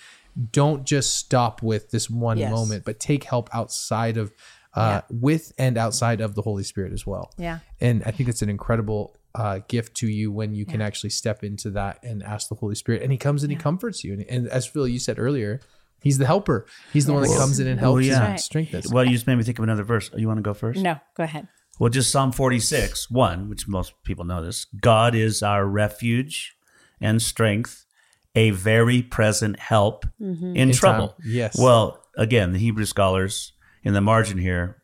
Don't 0.53 0.84
just 0.84 1.16
stop 1.16 1.62
with 1.62 1.91
this 1.91 2.11
one 2.11 2.39
Yes. 2.39 2.51
moment, 2.51 2.84
but 2.84 3.01
take 3.01 3.24
help 3.24 3.49
outside 3.53 4.16
of 4.16 4.32
uh, 4.74 5.01
with 5.11 5.53
and 5.59 5.78
outside 5.78 6.20
of 6.20 6.34
the 6.34 6.43
Holy 6.43 6.62
Spirit 6.62 6.93
as 6.93 7.07
well. 7.07 7.32
Yeah. 7.39 7.61
And 7.80 8.03
I 8.05 8.11
think 8.11 8.28
it's 8.28 8.43
an 8.43 8.51
incredible 8.51 9.16
uh, 9.34 9.61
gift 9.68 9.95
to 9.99 10.07
you 10.07 10.30
when 10.30 10.55
you 10.55 10.66
can 10.66 10.82
actually 10.82 11.09
step 11.11 11.43
into 11.43 11.70
that 11.70 11.99
and 12.03 12.22
ask 12.22 12.51
the 12.51 12.55
Holy 12.57 12.74
Spirit. 12.74 13.01
And 13.01 13.11
He 13.11 13.16
comes 13.16 13.43
and 13.43 13.51
He 13.51 13.57
comforts 13.57 14.05
you. 14.05 14.12
And, 14.12 14.22
and 14.28 14.49
as 14.49 14.66
Phil, 14.66 14.87
you 14.87 14.99
said 14.99 15.18
earlier, 15.18 15.61
He's 16.03 16.18
the 16.18 16.26
helper. 16.26 16.66
He's 16.93 17.07
the 17.07 17.14
one 17.14 17.22
that 17.22 17.34
comes 17.39 17.59
in 17.59 17.66
and 17.66 17.80
helps 17.80 17.95
Well, 17.95 18.03
yeah. 18.05 18.30
and 18.32 18.41
strengthens. 18.41 18.93
Well, 18.93 19.05
you 19.05 19.12
just 19.12 19.26
made 19.26 19.37
me 19.37 19.45
think 19.45 19.59
of 19.59 19.62
another 19.64 19.82
verse. 19.82 20.11
You 20.14 20.26
want 20.28 20.39
to 20.39 20.43
go 20.43 20.53
first? 20.53 20.78
no 20.82 20.97
go 21.16 21.22
ahead 21.22 21.49
Well, 21.80 21.89
just 21.89 22.11
Psalm 22.11 22.30
46, 22.30 23.11
1, 23.11 23.49
which 23.49 23.66
most 23.66 23.95
people 24.05 24.26
know 24.26 24.45
this. 24.45 24.66
God 24.78 25.14
is 25.14 25.43
our 25.43 25.64
refuge 25.66 26.55
and 27.01 27.22
strength, 27.22 27.86
a 28.37 28.51
very 28.51 29.03
present 29.03 29.59
help 29.59 30.07
in, 30.20 30.70
trouble. 30.72 31.09
time, 31.09 31.16
yes. 31.26 31.59
Well, 31.59 32.01
again, 32.16 32.53
the 32.53 32.59
Hebrew 32.61 32.84
scholars 32.84 33.53
in 33.82 33.95
the 33.95 34.01
margin 34.01 34.39
here, 34.39 34.80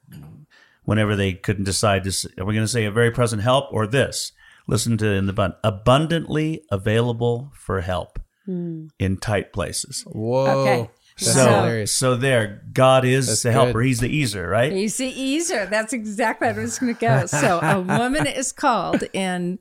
whenever 0.84 1.14
they 1.14 1.34
couldn't 1.34 1.64
decide, 1.64 2.02
this, 2.04 2.24
are 2.38 2.44
we 2.44 2.54
going 2.54 2.64
to 2.64 2.72
say 2.72 2.84
a 2.86 2.90
very 2.90 3.10
present 3.12 3.42
help 3.42 3.72
or 3.72 3.86
this? 3.86 4.32
Listen 4.66 4.96
to 4.98 5.06
in 5.06 5.26
the 5.26 5.32
bun 5.32 5.54
abundantly 5.62 6.64
available 6.70 7.52
for 7.54 7.80
help 7.82 8.18
in 8.46 9.16
tight 9.20 9.52
places. 9.52 10.02
Whoa. 10.06 10.46
Okay. 10.62 10.90
That's 11.20 11.32
So, 11.34 11.44
hilarious. 11.44 11.92
so 11.92 12.16
there, 12.16 12.62
God 12.72 13.04
is 13.04 13.26
That's 13.28 13.42
the 13.42 13.52
helper. 13.52 13.74
good. 13.80 13.86
He's 13.86 14.00
the 14.00 14.22
Ezer, 14.22 14.48
right? 14.48 14.72
He's 14.72 14.96
the 14.96 15.36
Ezer. 15.36 15.66
That's 15.66 15.92
exactly 15.92 16.48
what 16.48 16.56
I 16.56 16.60
was 16.62 16.78
going 16.78 16.94
to 16.94 17.00
go. 17.00 17.26
So 17.26 17.60
a 17.62 17.80
woman 17.80 18.26
is 18.26 18.50
called 18.50 19.04
in 19.12 19.58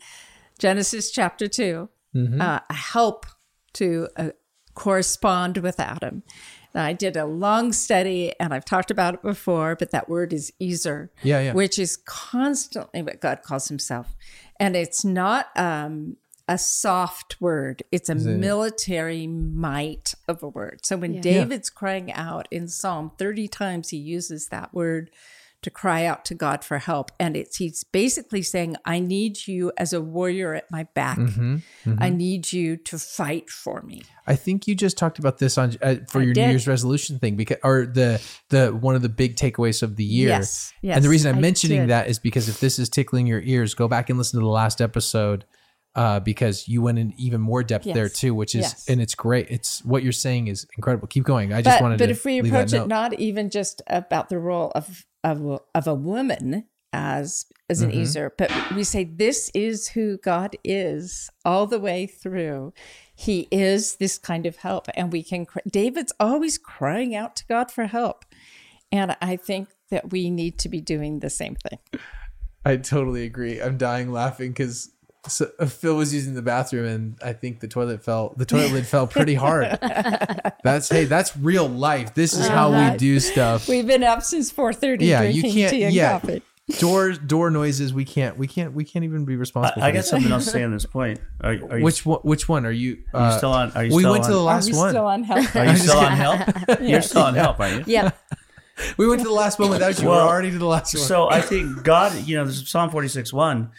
Genesis 0.60 1.12
chapter 1.12 1.48
2 1.48 1.90
Mm-hmm. 2.16 2.42
uh, 2.42 2.60
a 2.70 2.74
help 2.74 3.26
to 3.74 4.08
a, 4.16 4.32
correspond 4.74 5.58
with 5.58 5.80
Adam. 5.80 6.24
Now, 6.74 6.86
I 6.86 6.94
did 6.94 7.18
a 7.18 7.26
long 7.26 7.74
study 7.74 8.34
and 8.40 8.54
I've 8.54 8.64
talked 8.66 8.92
about 8.92 9.16
it 9.16 9.22
before, 9.22 9.76
but 9.76 9.92
that 9.92 10.08
word 10.08 10.32
is 10.32 10.54
Ezer, 10.62 11.12
Yeah, 11.22 11.42
yeah. 11.42 11.54
which 11.54 11.78
is 11.78 11.98
constantly 12.06 13.02
what 13.02 13.20
God 13.20 13.42
calls 13.44 13.68
himself. 13.68 14.16
And 14.60 14.76
it's 14.76 15.04
not 15.04 15.48
um, 15.58 16.16
a 16.48 16.58
soft 16.58 17.42
word, 17.42 17.84
it's 17.92 18.10
a 18.10 18.16
military 18.16 19.28
might 19.28 20.14
of 20.28 20.44
a 20.44 20.48
word. 20.48 20.80
So 20.84 20.98
when 20.98 21.20
David's 21.20 21.70
crying 21.70 22.12
out 22.14 22.48
in 22.52 22.68
Psalm 22.68 23.12
30 23.18 23.48
times, 23.50 23.90
he 23.90 23.98
uses 23.98 24.48
that 24.48 24.74
word 24.74 25.12
to 25.62 25.70
cry 25.70 26.06
out 26.06 26.26
to 26.26 26.36
God 26.36 26.64
for 26.64 26.80
help. 26.80 27.12
And 27.20 27.38
it's 27.38 27.58
he's 27.58 27.84
basically 27.84 28.42
saying, 28.42 28.78
I 28.86 29.00
need 29.00 29.48
you 29.48 29.72
as 29.78 29.94
a 29.94 30.02
warrior 30.02 30.56
at 30.56 30.70
my 30.72 30.84
back. 30.96 31.18
Mm-hmm, 31.18 31.96
I 32.00 32.10
need 32.10 32.52
you 32.52 32.78
to 32.78 32.98
fight 32.98 33.50
for 33.50 33.82
me. 33.82 34.04
I 34.26 34.36
think 34.36 34.68
you 34.68 34.76
just 34.76 34.98
talked 34.98 35.20
about 35.20 35.38
this 35.38 35.58
on 35.58 35.76
uh, 35.82 35.96
for 36.10 36.22
I 36.22 36.24
your 36.24 36.34
did. 36.34 36.46
New 36.46 36.50
Year's 36.52 36.68
resolution 36.68 37.20
thing 37.20 37.36
because 37.36 37.58
or 37.64 37.86
the 37.86 38.22
the 38.50 38.70
one 38.70 38.96
of 38.96 39.02
the 39.02 39.10
big 39.10 39.36
takeaways 39.36 39.84
of 39.84 39.96
the 39.96 40.04
year. 40.04 40.30
Yes, 40.30 40.74
and 40.84 41.04
the 41.04 41.10
reason 41.10 41.32
I'm 41.32 41.38
I 41.38 41.42
mentioning 41.42 41.82
did. 41.82 41.90
that 41.90 42.08
is 42.08 42.20
because 42.20 42.50
if 42.50 42.60
this 42.60 42.80
is 42.80 42.90
tickling 42.90 43.28
your 43.28 43.42
ears, 43.42 43.74
go 43.74 43.88
back 43.88 44.10
and 44.10 44.18
listen 44.18 44.40
to 44.40 44.44
the 44.44 44.52
last 44.52 44.82
episode 44.82 45.46
uh, 45.96 46.20
because 46.20 46.68
you 46.68 46.82
went 46.82 47.00
in 47.00 47.14
even 47.18 47.42
more 47.42 47.64
depth 47.64 47.86
there 47.86 48.10
too, 48.10 48.34
which 48.34 48.56
is 48.56 48.62
yes. 48.62 48.90
and 48.90 49.02
it's 49.02 49.16
great. 49.16 49.48
It's 49.50 49.84
what 49.84 50.04
you're 50.04 50.12
saying 50.12 50.48
is 50.48 50.66
incredible. 50.78 51.08
Keep 51.08 51.26
going. 51.26 51.54
I 51.54 51.62
just 51.62 51.78
But, 51.78 51.82
wanted 51.84 52.00
but 52.00 52.06
to 52.06 52.12
if 52.12 52.26
we 52.26 52.40
approach 52.40 52.74
it 52.74 52.88
not 52.88 53.14
even 53.20 53.50
just 53.50 53.82
about 53.88 54.30
the 54.30 54.40
role 54.40 54.72
of 54.74 55.06
of, 55.24 55.62
of 55.74 55.88
a 55.88 55.96
woman 55.96 56.66
as 56.94 57.46
as 57.70 57.82
an 57.82 57.92
Mm-hmm. 57.92 58.02
Ezer, 58.02 58.34
but 58.38 58.52
we 58.76 58.84
say 58.84 59.06
this 59.06 59.50
is 59.54 59.90
who 59.90 60.18
God 60.18 60.58
is 60.62 61.30
all 61.46 61.68
the 61.68 61.80
way 61.80 62.06
through. 62.06 62.74
He 63.16 63.48
is 63.50 63.96
this 63.96 64.18
kind 64.18 64.46
of 64.46 64.58
help, 64.58 64.88
and 64.94 65.12
we 65.12 65.24
can. 65.24 65.48
David's 65.66 66.12
always 66.20 66.58
crying 66.58 67.16
out 67.16 67.38
to 67.38 67.46
God 67.46 67.72
for 67.72 67.86
help, 67.86 68.26
and 68.92 69.16
I 69.22 69.38
think 69.38 69.70
that 69.90 70.12
we 70.12 70.30
need 70.30 70.58
to 70.60 70.70
be 70.70 70.82
doing 70.82 71.20
the 71.20 71.30
same 71.30 71.56
thing. 71.56 71.80
I 72.66 72.76
totally 72.78 73.24
agree. 73.24 73.62
I'm 73.62 73.78
dying 73.78 74.12
laughing 74.12 74.52
because 74.52 74.92
so, 75.28 75.52
uh, 75.60 75.66
Phil 75.68 75.96
was 75.96 76.14
using 76.14 76.34
the 76.34 76.42
bathroom 76.42 76.86
and 76.86 77.18
I 77.24 77.34
think 77.34 77.60
the 77.60 77.68
toilet 77.68 78.04
fell. 78.04 78.34
The 78.38 78.46
toilet 78.46 78.72
lid 78.72 78.88
fell 78.88 79.06
pretty 79.08 79.36
hard. 79.36 79.78
That's 80.64 80.90
hey, 80.90 81.06
that's 81.06 81.36
real 81.38 81.68
life. 81.68 82.14
This 82.14 82.34
is 82.38 82.48
how 82.48 82.72
we 82.92 82.98
do 82.98 83.20
stuff. 83.20 83.68
We've 83.68 83.86
been 83.88 84.04
up 84.04 84.22
since 84.24 84.52
four 84.52 84.74
thirty. 84.74 85.06
yeah, 85.06 85.24
you 85.24 85.42
can't. 85.42 85.72
tea 85.72 85.84
and 85.84 85.94
Yeah, 85.94 86.20
coffee. 86.20 86.44
door 86.80 87.14
door 87.14 87.50
noises. 87.50 87.94
We 87.94 88.06
can't. 88.06 88.38
We 88.38 88.46
can't. 88.48 88.74
We 88.74 88.84
can't 88.84 89.04
even 89.06 89.26
be 89.26 89.36
responsible. 89.36 89.82
I, 89.82 89.88
I 89.88 89.90
for 89.90 89.94
got 89.94 90.00
this. 90.02 90.10
something 90.10 90.32
else 90.32 90.46
to 90.46 90.52
say 90.52 90.64
on 90.64 90.72
this 90.72 90.86
point. 90.86 91.20
Are, 91.42 91.52
are 91.70 91.78
you, 91.80 91.84
Which 91.84 92.06
one? 92.06 92.20
Which 92.22 92.48
one 92.48 92.66
are 92.68 92.72
you? 92.72 93.04
are 93.14 93.20
you 93.22 93.26
uh, 93.28 93.38
still 93.38 93.52
on? 93.54 93.72
Are 93.72 93.84
you 93.86 93.96
we 93.96 94.06
went 94.06 94.24
on, 94.24 94.30
to 94.30 94.36
the 94.36 94.40
Are 94.42 94.44
last 94.44 94.72
one. 94.74 94.90
still 94.92 95.08
on 95.08 95.24
health? 95.24 95.56
Are 95.56 95.66
you 95.66 95.76
still 95.78 95.98
on 95.98 96.12
help? 96.12 96.80
You're 96.82 97.02
still 97.02 97.24
on 97.24 97.34
help, 97.36 97.60
aren't 97.60 97.88
you? 97.88 97.94
Yeah. 97.94 98.12
we 98.98 99.08
went 99.08 99.22
to 99.22 99.28
the 99.28 99.34
last 99.34 99.58
one 99.60 99.70
without 99.72 100.00
you. 100.00 100.08
Well, 100.08 100.26
We're 100.26 100.32
already 100.32 100.52
to 100.52 100.58
the 100.60 100.66
last 100.66 100.94
one. 100.94 101.04
So 101.04 101.28
I 101.30 101.42
think 101.42 101.84
God, 101.84 102.14
you 102.28 102.38
know, 102.38 102.44
there's 102.46 102.68
Psalm 102.70 102.90
46 102.92 103.34
1, 103.34 103.72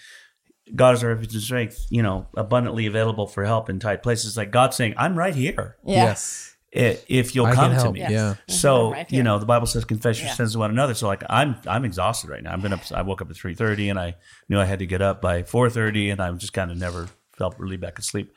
God 0.75 0.95
is 0.95 1.05
our 1.05 1.11
refuge 1.11 1.35
and 1.35 1.43
strength, 1.43 1.87
you 1.91 2.03
know, 2.03 2.27
abundantly 2.37 2.87
available 2.87 3.27
for 3.27 3.45
help 3.45 3.69
in 3.69 3.79
tight 3.79 4.03
places. 4.03 4.37
Like 4.37 4.51
God 4.51 4.73
saying, 4.75 4.95
I'm 4.97 5.17
right 5.17 5.35
here 5.35 5.77
Yes. 5.85 6.57
i- 6.75 6.99
if 7.09 7.35
you'll 7.35 7.47
I 7.47 7.55
come 7.55 7.71
to 7.71 7.77
help. 7.77 7.93
me. 7.95 8.01
Yeah. 8.01 8.09
Mm-hmm. 8.09 8.53
So 8.53 8.93
Right 8.93 9.13
you 9.13 9.23
know 9.23 9.39
the 9.39 9.47
Bible 9.47 9.67
says 9.67 9.85
confess 9.85 10.19
your 10.19 10.29
Yeah. 10.29 10.35
sins 10.35 10.53
to 10.55 10.59
one 10.59 10.71
another. 10.71 10.95
So 10.95 11.07
like 11.09 11.23
I'm 11.29 11.57
I'm 11.67 11.85
exhausted 11.85 12.31
right 12.31 12.43
now. 12.43 12.53
I've 12.55 12.63
been 12.63 12.73
up. 12.73 12.81
I 12.93 13.03
woke 13.03 13.21
up 13.21 13.31
at 13.31 13.37
three 13.37 13.55
thirty, 13.55 13.89
and 13.91 13.99
I 13.99 14.17
knew 14.49 14.59
I 14.59 14.65
had 14.65 14.79
to 14.79 14.87
get 14.87 15.03
up 15.03 15.21
by 15.21 15.43
four 15.43 15.69
thirty, 15.69 16.09
and 16.11 16.21
I 16.23 16.31
just 16.33 16.53
kind 16.55 16.71
of 16.71 16.77
never 16.79 17.09
felt 17.37 17.59
really 17.59 17.77
back 17.77 17.99
asleep. 17.99 18.33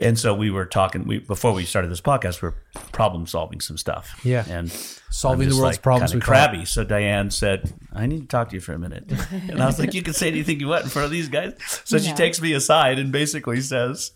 And 0.00 0.16
so 0.18 0.32
we 0.32 0.50
were 0.50 0.64
talking. 0.64 1.06
We 1.08 1.18
before 1.18 1.52
we 1.52 1.64
started 1.64 1.90
this 1.90 2.00
podcast, 2.00 2.40
we 2.40 2.48
are 2.48 2.54
problem 2.92 3.26
solving 3.26 3.60
some 3.60 3.76
stuff. 3.76 4.20
Yeah. 4.24 4.44
and 4.48 4.70
Solving 5.10 5.48
I'm 5.48 5.50
the 5.50 5.56
world's 5.60 5.76
like, 5.78 5.82
problems 5.82 6.12
kinda 6.12 6.16
we 6.18 6.20
call 6.20 6.34
crabby. 6.34 6.64
So 6.66 6.84
Diane 6.84 7.30
said, 7.30 7.72
"I 7.92 8.06
need 8.06 8.20
to 8.20 8.26
talk 8.28 8.50
to 8.50 8.54
you 8.54 8.60
for 8.60 8.74
a 8.74 8.78
minute," 8.78 9.10
and 9.32 9.60
I 9.60 9.66
was 9.66 9.78
like, 9.80 9.94
"You 9.94 10.02
can 10.02 10.12
say 10.14 10.28
anything 10.28 10.60
you 10.60 10.68
want 10.68 10.84
in 10.84 10.90
front 10.90 11.06
of 11.06 11.10
these 11.10 11.28
guys." 11.28 11.54
So 11.84 11.98
she 11.98 12.12
takes 12.12 12.40
me 12.40 12.52
aside 12.52 12.98
and 13.00 13.10
basically 13.10 13.60
says, 13.60 14.12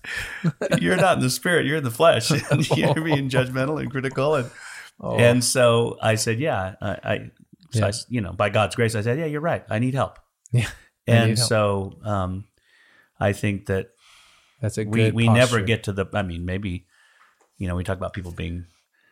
"You're 0.79 0.97
not 0.97 1.17
in 1.17 1.23
the 1.23 1.31
spirit; 1.31 1.67
you're 1.67 1.79
in 1.79 1.85
the 1.85 1.91
flesh. 1.91 2.31
and 2.51 2.69
you're 2.77 2.95
being 2.95 3.29
judgmental 3.29 3.81
and 3.81 3.91
critical." 3.91 4.35
And 4.37 4.51
and 5.03 5.43
so 5.43 5.97
I 6.01 6.15
said, 6.17 6.39
"Yeah, 6.39 6.75
I, 6.81 6.91
I, 7.03 7.19
so 7.71 7.79
Yeah. 7.81 7.85
I 7.87 7.89
s- 7.89 8.07
you 8.09 8.21
know, 8.21 8.33
by 8.33 8.51
God's 8.51 8.77
grace, 8.77 8.95
I 8.95 9.01
said, 9.01 9.19
yeah, 9.19 9.25
you're 9.27 9.41
right. 9.41 9.65
I 9.69 9.79
need 9.81 9.95
help." 9.95 10.19
Yeah. 10.53 10.69
And 11.09 11.31
need 11.31 11.39
help. 11.39 11.49
so 11.49 11.93
um, 12.05 12.45
I 13.19 13.33
think 13.33 13.67
that 13.67 13.92
That's 14.63 14.79
a 14.79 14.85
we 14.85 15.03
good. 15.05 15.15
we 15.15 15.29
never 15.29 15.61
get 15.61 15.85
to 15.85 15.93
the. 15.93 16.07
I 16.15 16.23
mean, 16.23 16.47
maybe 16.47 16.87
you 17.59 17.69
know, 17.69 17.77
we 17.77 17.85
talk 17.85 17.99
about 17.99 18.15
people 18.15 18.33
being 18.33 18.65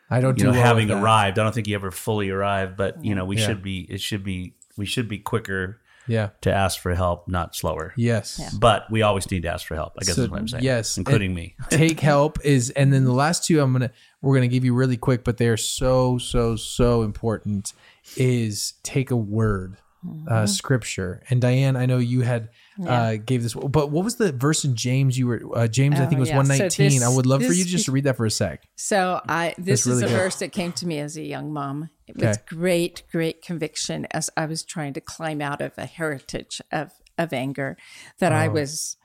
I 0.09 0.20
don't 0.20 0.38
you 0.38 0.44
do 0.44 0.44
know 0.46 0.53
well 0.53 0.62
having 0.66 0.88
with 0.88 0.96
that. 0.96 1.03
arrived. 1.05 1.38
I 1.38 1.42
don't 1.42 1.55
think 1.55 1.66
you 1.68 1.74
ever 1.74 1.90
fully 1.90 2.30
arrived, 2.30 2.76
but 2.78 3.05
you 3.05 3.14
know, 3.14 3.24
we 3.26 3.36
Yeah. 3.36 3.46
should 3.46 3.62
be. 3.62 3.80
It 3.90 4.01
should 4.01 4.24
be. 4.24 4.55
We 4.78 4.86
should 4.86 5.09
be 5.09 5.18
quicker 5.18 5.80
Yeah. 6.07 6.30
to 6.40 6.51
ask 6.53 6.80
for 6.80 6.94
help, 6.94 7.28
not 7.28 7.55
slower. 7.55 7.92
Yes. 7.96 8.40
But 8.59 8.90
we 8.90 9.03
always 9.03 9.30
need 9.30 9.42
to 9.42 9.48
ask 9.53 9.66
for 9.66 9.74
help. 9.74 9.92
I 10.01 10.05
guess 10.05 10.16
So, 10.16 10.22
is 10.22 10.30
what 10.30 10.40
I'm 10.40 10.48
saying. 10.48 10.64
yes, 10.64 10.96
including 10.96 11.26
and 11.32 11.34
me. 11.36 11.55
take 11.70 12.01
help 12.01 12.38
is, 12.44 12.70
and 12.70 12.92
then 12.92 13.05
the 13.05 13.12
last 13.12 13.44
two 13.44 13.61
I'm 13.61 13.72
gonna 13.72 13.90
we're 14.22 14.34
gonna 14.36 14.48
give 14.48 14.64
you 14.64 14.72
really 14.74 14.96
quick, 14.96 15.22
but 15.24 15.36
they 15.36 15.48
are 15.48 15.57
so 15.59 16.16
so 16.18 16.57
so 16.57 17.03
important. 17.03 17.72
Is 18.16 18.74
take 18.82 19.11
a 19.11 19.16
word, 19.16 19.76
Mm-hmm. 20.05 20.32
uh, 20.32 20.46
scripture. 20.46 21.22
And 21.28 21.42
Diane, 21.42 21.76
I 21.76 21.84
know 21.84 21.98
you 21.98 22.22
had 22.22 22.48
uh, 22.87 23.16
gave 23.16 23.43
this, 23.43 23.55
but 23.55 23.91
what 23.91 24.05
was 24.05 24.16
the 24.16 24.33
verse 24.33 24.64
in 24.64 24.74
James? 24.76 25.18
You 25.18 25.26
were 25.26 25.43
uh, 25.55 25.66
James, 25.68 25.97
I 25.97 26.07
think 26.07 26.12
it 26.12 26.16
Oh, 26.16 26.20
was 26.20 26.28
yeah. 26.31 26.37
one 26.37 26.47
So 26.47 26.57
nineteen. 26.59 27.03
I 27.03 27.09
would 27.09 27.26
love 27.26 27.43
for 27.43 27.49
this- 27.49 27.59
you 27.59 27.64
just 27.64 27.85
to 27.87 27.93
read 27.93 28.05
that 28.05 28.16
for 28.16 28.26
a 28.26 28.31
sec. 28.31 28.62
So 28.76 29.20
I 29.28 29.55
this 29.59 29.87
is 29.87 30.03
a 30.03 30.07
good. 30.07 30.11
verse 30.12 30.37
that 30.41 30.53
came 30.53 30.72
to 30.72 30.87
me 30.87 30.99
as 30.99 31.16
a 31.16 31.22
young 31.22 31.53
mom 31.53 31.91
with 32.09 32.24
Okay. 32.24 32.35
great, 32.47 33.03
great 33.12 33.43
conviction 33.43 34.07
as 34.12 34.31
I 34.37 34.47
was 34.47 34.62
trying 34.64 34.93
to 34.95 35.01
climb 35.01 35.41
out 35.41 35.61
of 35.61 35.72
a 35.78 35.87
heritage 35.87 36.61
of 36.72 36.93
of 37.18 37.33
anger 37.33 37.76
that 38.18 38.33
I 38.33 38.47
Oh. 38.49 38.53
was 38.53 38.97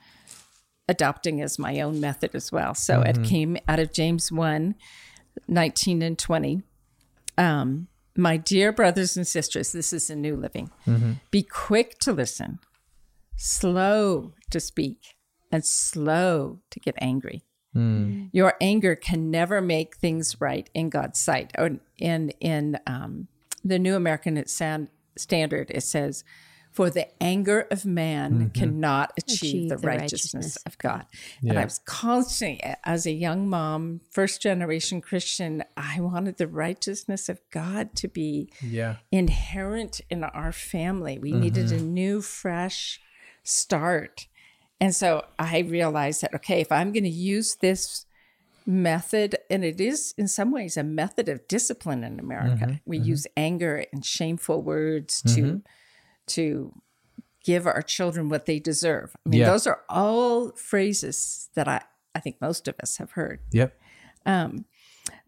adopting 0.88 1.42
as 1.42 1.58
my 1.58 1.82
own 1.82 2.00
method 2.00 2.36
as 2.36 2.52
well. 2.52 2.74
So 2.76 3.00
Mm-hmm. 3.02 3.24
it 3.24 3.28
came 3.28 3.58
out 3.68 3.80
of 3.80 3.92
James 3.92 4.32
1, 4.32 4.76
19 5.48 6.02
and 6.02 6.18
20. 6.18 6.62
Um, 7.38 7.88
my 8.16 8.38
dear 8.38 8.72
brothers 8.72 9.18
and 9.18 9.28
sisters, 9.28 9.72
this 9.74 9.92
is 9.92 10.10
a 10.10 10.16
new 10.16 10.36
living. 10.38 10.70
Mm-hmm. 10.88 11.14
Be 11.32 11.44
quick 11.44 12.00
to 12.00 12.14
listen, 12.14 12.60
slow 13.36 14.34
to 14.52 14.60
speak, 14.60 15.16
and 15.52 15.66
slow 15.66 16.60
to 16.72 16.80
get 16.80 16.96
angry. 17.00 17.44
Your 18.32 18.54
anger 18.62 18.96
can 18.96 19.30
never 19.30 19.60
make 19.60 19.98
things 19.98 20.40
right 20.40 20.70
in 20.74 20.90
God's 20.90 21.20
sight. 21.20 21.52
Or 21.58 21.72
in 21.98 22.30
in 22.40 22.80
um, 22.88 23.28
the 23.66 23.78
New 23.80 23.96
American 23.98 24.46
San- 24.48 24.88
Standard, 25.18 25.72
it 25.72 25.82
says, 25.84 26.24
"For 26.72 26.90
the 26.90 27.08
anger 27.22 27.68
of 27.70 27.86
man 27.86 28.50
cannot 28.54 29.12
achieve, 29.18 29.36
Achieve 29.38 29.70
the, 29.72 29.76
the 29.76 29.88
righteousness, 29.88 30.34
righteousness. 30.34 30.58
of 30.66 30.78
God." 30.78 31.06
And 31.42 31.60
I 31.60 31.66
was 31.66 31.80
constantly, 31.86 32.64
as 32.86 33.06
a 33.06 33.12
young 33.12 33.50
mom, 33.50 34.00
first 34.10 34.42
generation 34.42 35.02
Christian, 35.02 35.62
I 35.76 36.00
wanted 36.00 36.38
the 36.38 36.48
righteousness 36.48 37.28
of 37.28 37.42
God 37.52 37.94
to 37.96 38.08
be 38.08 38.50
Yeah. 38.62 38.96
inherent 39.12 40.00
in 40.10 40.24
our 40.24 40.54
family. 40.54 41.20
We 41.20 41.34
needed 41.34 41.74
a 41.74 41.82
new, 41.82 42.22
fresh 42.22 43.02
start. 43.46 44.28
And 44.82 44.94
so 44.94 45.24
I 45.40 45.60
realized 45.60 46.22
that, 46.22 46.36
okay, 46.36 46.60
if 46.60 46.72
I'm 46.72 46.92
going 46.92 47.06
to 47.06 47.10
use 47.10 47.56
this 47.56 48.06
method, 48.66 49.38
and 49.50 49.64
it 49.64 49.80
is 49.80 50.14
in 50.18 50.28
some 50.28 50.52
ways 50.52 50.76
a 50.76 50.84
method 50.84 51.30
of 51.30 51.48
discipline 51.48 52.04
in 52.04 52.20
America, 52.20 52.66
mm-hmm, 52.66 52.76
we 52.86 52.98
mm-hmm. 52.98 53.10
use 53.10 53.28
anger 53.38 53.86
and 53.94 54.04
shameful 54.06 54.62
words 54.62 55.22
to 55.22 55.42
mm-hmm. 55.42 55.58
to 56.28 56.74
give 57.44 57.68
our 57.68 57.84
children 57.84 58.28
what 58.28 58.48
they 58.48 58.60
deserve. 58.60 59.16
I 59.26 59.30
mean, 59.30 59.42
Yeah. 59.42 59.52
those 59.52 59.68
are 59.68 59.82
all 59.88 60.52
phrases 60.52 61.50
that 61.54 61.68
I, 61.68 61.82
I 62.16 62.20
think 62.20 62.42
most 62.42 62.68
of 62.68 62.76
us 62.82 62.98
have 62.98 63.12
heard. 63.12 63.40
Yep. 63.52 63.80
Um, 64.26 64.66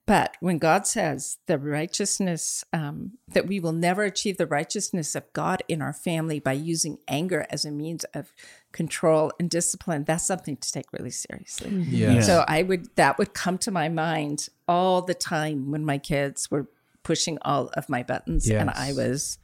But 0.07 0.37
when 0.39 0.57
God 0.57 0.87
says 0.87 1.37
the 1.47 1.57
righteousness, 1.57 2.63
um, 2.71 3.17
that 3.27 3.45
we 3.45 3.59
will 3.59 3.73
never 3.73 4.03
achieve 4.03 4.37
the 4.37 4.47
righteousness 4.47 5.15
of 5.15 5.31
God 5.33 5.61
in 5.67 5.81
our 5.81 5.91
family 5.91 6.39
by 6.39 6.53
using 6.53 6.97
anger 7.09 7.45
as 7.49 7.65
a 7.65 7.71
means 7.71 8.05
of 8.13 8.33
control 8.71 9.33
and 9.37 9.49
discipline, 9.49 10.05
that's 10.05 10.25
something 10.25 10.55
to 10.55 10.71
take 10.71 10.85
really 10.93 11.11
seriously. 11.11 11.71
Yes. 11.89 12.25
So 12.25 12.45
I 12.47 12.63
would, 12.63 12.95
that 12.95 13.17
would 13.17 13.33
come 13.33 13.57
to 13.59 13.71
my 13.71 13.89
mind 13.89 14.47
all 14.65 15.01
the 15.01 15.13
time 15.13 15.71
when 15.71 15.83
my 15.83 15.97
kids 15.97 16.49
were 16.49 16.67
pushing 17.03 17.37
all 17.41 17.69
of 17.73 17.89
my 17.89 18.01
buttons 18.01 18.49
and 18.49 18.69
I 18.69 18.93
was 18.93 19.37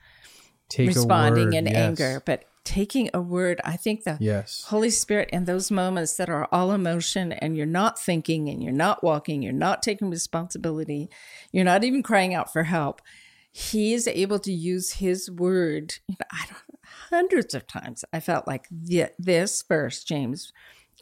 Take 0.69 0.87
responding 0.87 1.51
in 1.53 1.65
yes. 1.65 1.75
anger. 1.75 2.23
But 2.25 2.45
taking 2.63 3.09
a 3.13 3.21
word, 3.21 3.59
I 3.63 3.75
think 3.75 4.03
the 4.03 4.17
Yes. 4.19 4.63
Holy 4.67 4.89
Spirit 4.89 5.29
in 5.31 5.45
those 5.45 5.69
moments 5.69 6.15
that 6.17 6.29
are 6.29 6.47
all 6.51 6.71
emotion 6.71 7.31
and 7.33 7.57
you're 7.57 7.65
not 7.65 7.99
thinking 7.99 8.49
and 8.49 8.63
you're 8.63 8.71
not 8.71 9.03
walking, 9.03 9.41
you're 9.41 9.53
not 9.53 9.83
taking 9.83 10.09
responsibility, 10.09 11.09
you're 11.51 11.65
not 11.65 11.83
even 11.83 12.03
crying 12.03 12.33
out 12.33 12.51
for 12.51 12.63
help. 12.63 13.01
He 13.51 13.93
is 13.93 14.07
able 14.07 14.39
to 14.39 14.51
use 14.51 14.93
his 14.93 15.29
word. 15.29 15.95
You 16.07 16.15
know, 16.19 16.25
I 16.31 16.45
don't, 16.47 16.79
hundreds 17.09 17.53
of 17.53 17.67
times 17.67 18.03
I 18.11 18.19
felt 18.19 18.47
like 18.47 18.67
the, 18.71 19.11
this 19.19 19.63
verse, 19.63 20.03
James 20.03 20.51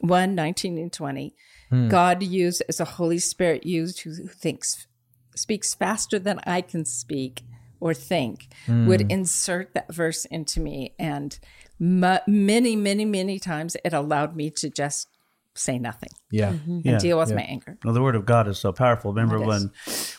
1 0.01 0.35
19 0.35 0.77
and 0.77 0.91
20, 0.91 1.35
hmm. 1.69 1.87
God 1.87 2.23
used 2.23 2.63
as 2.67 2.79
a 2.79 2.85
Holy 2.85 3.19
Spirit 3.19 3.65
used 3.65 4.01
who, 4.01 4.11
who 4.15 4.27
thinks 4.27 4.87
speaks 5.35 5.73
faster 5.73 6.19
than 6.19 6.39
I 6.45 6.61
can 6.61 6.83
speak 6.83 7.43
or 7.81 7.93
think 7.93 8.47
hmm. 8.65 8.87
would 8.87 9.11
insert 9.11 9.73
that 9.73 9.93
verse 9.93 10.23
into 10.25 10.59
me 10.61 10.93
and 10.97 11.39
mu 11.79 12.17
many 12.27 12.75
many 12.75 13.05
many 13.05 13.39
times 13.39 13.75
it 13.83 13.91
allowed 13.93 14.35
me 14.35 14.49
to 14.49 14.69
just 14.69 15.07
say 15.53 15.77
nothing 15.77 16.09
Yeah. 16.31 16.53
Mm-hmm. 16.53 16.71
and 16.71 16.85
Yeah. 16.85 16.97
deal 16.99 17.19
with 17.19 17.33
my 17.33 17.41
anger. 17.41 17.77
Well, 17.83 17.93
the 17.93 18.01
word 18.01 18.15
of 18.15 18.25
God 18.25 18.47
is 18.47 18.57
so 18.57 18.71
powerful. 18.71 19.11
Remember 19.11 19.35
It 19.35 19.41
is. 19.41 19.47
when 19.47 19.71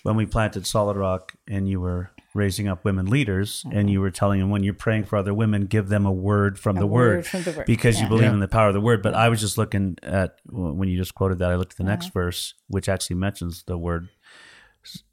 when 0.03 0.17
we 0.17 0.27
planted 0.27 0.67
Solid 0.67 0.97
Rock 0.99 1.33
and 1.49 1.67
you 1.67 1.81
were 1.81 2.11
raising 2.35 2.69
up 2.69 2.85
women 2.85 3.07
leaders 3.07 3.63
and 3.65 3.75
mm-hmm. 3.75 3.89
you 3.89 4.01
were 4.03 4.11
telling 4.11 4.41
them 4.41 4.51
when 4.51 4.63
you're 4.63 4.75
praying 4.75 5.05
for 5.05 5.17
other 5.17 5.33
women, 5.33 5.67
give 5.67 5.89
them 5.89 6.05
a 6.05 6.13
word 6.13 6.59
from 6.59 6.77
the 6.77 6.87
word 6.87 7.17
word, 7.17 7.27
from 7.27 7.43
the 7.45 7.53
word. 7.53 7.67
because 7.67 7.99
you 8.01 8.09
believe 8.09 8.25
Yeah. 8.25 8.33
in 8.35 8.41
the 8.41 8.49
power 8.49 8.69
of 8.69 8.75
the 8.75 8.81
word. 8.81 9.03
But 9.03 9.15
I 9.15 9.31
was 9.31 9.41
just 9.41 9.57
looking 9.57 9.97
at 10.03 10.37
when 10.51 10.89
you 10.91 10.99
just 10.99 11.15
quoted 11.15 11.39
that. 11.39 11.51
I 11.51 11.57
looked 11.57 11.75
at 11.75 11.79
the 11.79 11.85
next 11.85 12.07
Uh-huh. 12.07 12.21
verse, 12.25 12.55
which 12.69 12.89
actually 12.91 13.17
mentions 13.17 13.63
the 13.65 13.79
word 13.79 14.09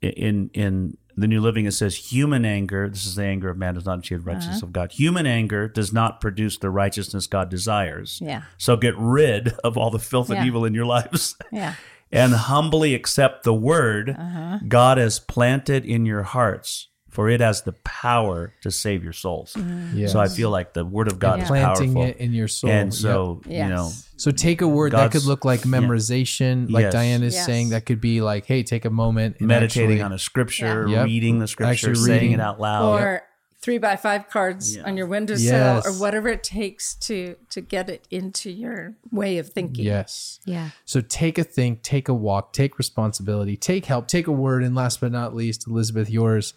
in 0.01 0.49
in 0.53 0.97
the 1.19 1.27
New 1.27 1.41
Living. 1.41 1.65
It 1.65 1.71
says, 1.73 1.95
"Human 2.11 2.45
anger. 2.45 2.89
This 2.89 3.05
is 3.05 3.15
the 3.15 3.23
anger 3.23 3.49
of 3.49 3.57
man 3.57 3.75
does 3.75 3.85
not 3.85 3.99
achieve 3.99 4.23
the 4.23 4.31
righteousness 4.31 4.57
Uh-huh. 4.57 4.67
of 4.67 4.73
God. 4.73 4.91
Human 4.91 5.25
anger 5.25 5.67
does 5.67 5.91
not 5.93 6.19
produce 6.21 6.57
the 6.57 6.69
righteousness 6.69 7.27
God 7.27 7.49
desires. 7.49 8.19
Yeah. 8.23 8.43
So 8.57 8.75
get 8.77 8.95
rid 8.97 9.53
of 9.63 9.77
all 9.77 9.89
the 9.91 9.99
filth 9.99 10.29
and 10.29 10.37
Yeah. 10.39 10.45
evil 10.45 10.65
in 10.65 10.73
your 10.73 10.85
lives." 10.85 11.35
Yeah. 11.51 11.75
and 12.11 12.33
humbly 12.33 12.95
accept 12.95 13.43
the 13.43 13.53
word 13.53 14.09
Uh-huh. 14.17 14.57
God 14.67 14.97
has 14.97 15.19
planted 15.19 15.85
in 15.85 16.07
your 16.07 16.23
hearts, 16.23 16.87
for 17.09 17.29
it 17.29 17.41
has 17.41 17.63
the 17.63 17.73
power 17.83 18.53
to 18.61 18.69
save 18.71 19.03
your 19.03 19.13
souls. 19.13 19.57
Yes. 19.93 20.11
So 20.11 20.19
I 20.19 20.27
feel 20.27 20.49
like 20.51 20.73
the 20.73 20.85
word 20.85 21.07
of 21.07 21.17
God 21.19 21.41
is 21.41 21.47
planting 21.47 21.93
powerful. 21.95 22.11
it 22.11 22.17
in 22.17 22.33
your 22.33 22.47
soul. 22.47 22.69
and 22.69 22.93
Yep. 22.93 23.01
so, 23.01 23.41
you 23.45 23.53
Yes. 23.55 23.69
know, 23.69 23.91
So 24.17 24.31
take 24.31 24.61
a 24.61 24.67
word 24.67 24.91
that 24.91 25.11
could 25.11 25.25
look 25.25 25.43
like 25.45 25.61
memorization, 25.61 26.69
like 26.69 26.83
Yes. 26.83 26.93
Diane 26.93 27.23
is 27.23 27.33
Yes. 27.35 27.45
saying. 27.45 27.69
That 27.69 27.85
could 27.85 28.01
be 28.01 28.21
like, 28.21 28.45
hey, 28.45 28.63
take 28.63 28.85
a 28.85 28.89
moment, 28.89 29.37
and 29.39 29.47
meditating 29.47 29.91
actually- 29.91 30.01
on 30.03 30.13
a 30.13 30.19
scripture, 30.19 30.87
Yeah. 30.87 30.97
Yep. 30.97 31.05
reading 31.05 31.39
the 31.39 31.47
scripture, 31.47 31.71
Actually 31.91 31.95
saying 31.95 32.21
reading. 32.21 32.31
it 32.33 32.39
out 32.41 32.59
loud. 32.59 33.01
or 33.01 33.23
three 33.61 33.77
by 33.77 33.95
five 33.97 34.29
cards 34.29 34.75
Yeah. 34.77 34.83
on 34.83 34.95
your 34.95 35.05
windowsill 35.05 35.53
Yes. 35.53 35.85
or 35.85 35.91
whatever 35.93 36.29
it 36.29 36.43
takes 36.43 36.93
to 36.95 37.35
to 37.49 37.59
get 37.61 37.89
it 37.89 38.07
into 38.09 38.49
your 38.49 38.93
way 39.11 39.37
of 39.37 39.49
thinking. 39.49 39.83
Yes. 39.83 40.39
Yeah. 40.45 40.69
So 40.85 41.01
take 41.01 41.37
a 41.37 41.43
think, 41.43 41.81
take 41.83 42.07
a 42.07 42.13
walk, 42.13 42.53
take 42.53 42.77
responsibility, 42.77 43.57
take 43.57 43.85
help, 43.85 44.07
take 44.07 44.27
a 44.27 44.31
word, 44.31 44.63
and 44.63 44.75
last 44.75 45.01
but 45.01 45.11
not 45.11 45.35
least, 45.35 45.67
Elizabeth, 45.67 46.09
yours, 46.09 46.53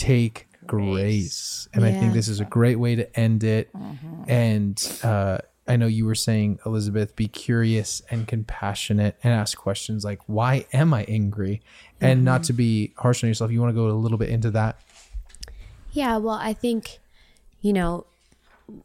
take 0.00 0.48
grace. 0.66 1.68
And 1.72 1.84
I 1.84 1.92
think 1.92 2.12
this 2.12 2.28
is 2.28 2.40
a 2.40 2.44
great 2.44 2.78
way 2.78 2.94
to 2.96 3.18
end 3.18 3.44
it. 3.44 3.72
Mm-hmm. 3.72 4.30
And 4.30 5.00
uh, 5.02 5.38
I 5.66 5.76
know 5.76 5.86
you 5.86 6.06
were 6.06 6.14
saying, 6.14 6.58
Elizabeth, 6.64 7.14
be 7.16 7.28
curious 7.28 8.02
and 8.10 8.26
compassionate 8.26 9.16
and 9.22 9.32
ask 9.32 9.58
questions 9.58 10.04
like, 10.04 10.20
why 10.26 10.66
am 10.72 10.94
I 10.94 11.04
angry? 11.04 11.60
And 12.00 12.18
Mm-hmm. 12.18 12.24
not 12.24 12.44
to 12.44 12.52
be 12.52 12.92
harsh 12.96 13.22
on 13.22 13.28
yourself. 13.28 13.50
You 13.50 13.60
want 13.60 13.70
to 13.74 13.80
go 13.80 13.88
a 13.88 13.92
little 13.92 14.18
bit 14.18 14.30
into 14.30 14.50
that? 14.52 14.80
Yeah, 15.92 16.16
well, 16.18 16.38
I 16.40 16.54
think 16.54 16.98
you 17.62 17.72
know, 17.72 18.06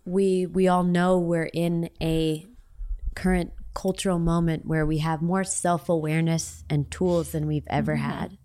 we 0.06 0.46
we 0.46 0.68
all 0.68 0.84
know 0.84 1.18
we're 1.18 1.50
in 1.54 1.90
a 2.02 2.46
current 3.16 3.54
cultural 3.74 4.20
moment 4.20 4.66
where 4.66 4.86
we 4.86 5.00
have 5.00 5.22
more 5.22 5.44
self-awareness 5.44 6.64
and 6.70 6.90
tools 6.92 7.32
than 7.32 7.48
we've 7.48 7.68
ever 7.68 7.96
had. 7.96 8.38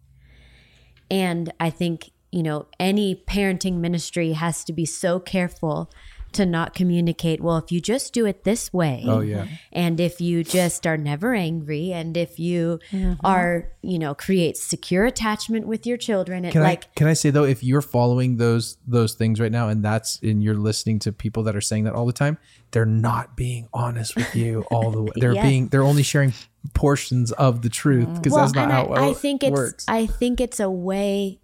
And 1.11 1.53
I 1.59 1.71
think, 1.71 2.11
you 2.31 2.43
know, 2.43 2.67
any 2.79 3.15
parenting 3.15 3.79
ministry 3.79 4.33
has 4.33 4.65
to 4.65 4.73
be 4.73 4.85
so 4.87 5.19
careful 5.19 5.91
to 6.33 6.47
not 6.47 6.75
communicate, 6.75 7.41
well, 7.41 7.57
if 7.57 7.73
you 7.73 7.81
just 7.81 8.13
do 8.13 8.25
it 8.25 8.45
this 8.45 8.73
way. 8.73 9.05
Oh, 9.07 9.21
yeah. 9.21 9.47
And 9.73 9.99
if 9.99 10.21
you 10.21 10.45
just 10.45 10.87
are 10.87 10.97
never 10.97 11.35
angry 11.35 11.93
and 11.93 12.17
if 12.17 12.39
you 12.39 12.79
mm-hmm. 12.93 13.15
are, 13.25 13.69
you 13.83 13.99
know, 13.99 14.15
create 14.15 14.57
secure 14.57 15.07
attachment 15.07 15.67
with 15.67 15.87
your 15.87 15.97
children, 15.97 16.45
it 16.45 16.53
Can 16.53 16.63
like 16.63 16.85
I 16.85 16.89
can 16.95 17.07
I 17.09 17.15
say 17.15 17.31
though, 17.31 17.45
if 17.45 17.65
you're 17.65 17.83
following 17.83 18.37
those 18.37 18.77
those 18.87 19.15
things 19.15 19.41
right 19.41 19.51
now, 19.51 19.69
and 19.69 19.85
that's 19.85 20.21
and 20.23 20.43
you're 20.43 20.55
listening 20.55 21.01
to 21.01 21.13
people 21.13 21.43
that 21.45 21.57
are 21.57 21.61
saying 21.61 21.85
that 21.85 21.95
all 21.95 22.07
the 22.07 22.13
time, 22.13 22.39
they're 22.71 22.87
not 22.87 23.37
being 23.37 23.69
honest 23.73 24.15
with 24.15 24.35
you 24.37 24.65
all 24.71 24.91
the 24.91 25.03
way. 25.03 25.13
They're 25.17 25.35
Yes. 25.41 25.47
being 25.47 25.69
they're 25.69 25.83
only 25.83 26.03
sharing 26.03 26.33
portions 26.75 27.33
of 27.33 27.63
the 27.63 27.69
truth 27.69 28.15
because 28.15 28.35
that's 28.35 28.53
not 28.53 28.71
how 28.71 28.87
I, 28.87 29.09
it 29.09 29.11
I 29.11 29.15
think 29.15 29.43
it's 29.43 29.53
works. 29.53 29.85
I 29.89 30.07
think 30.07 30.41
it's 30.41 30.61
a 30.61 30.71
way 30.71 31.40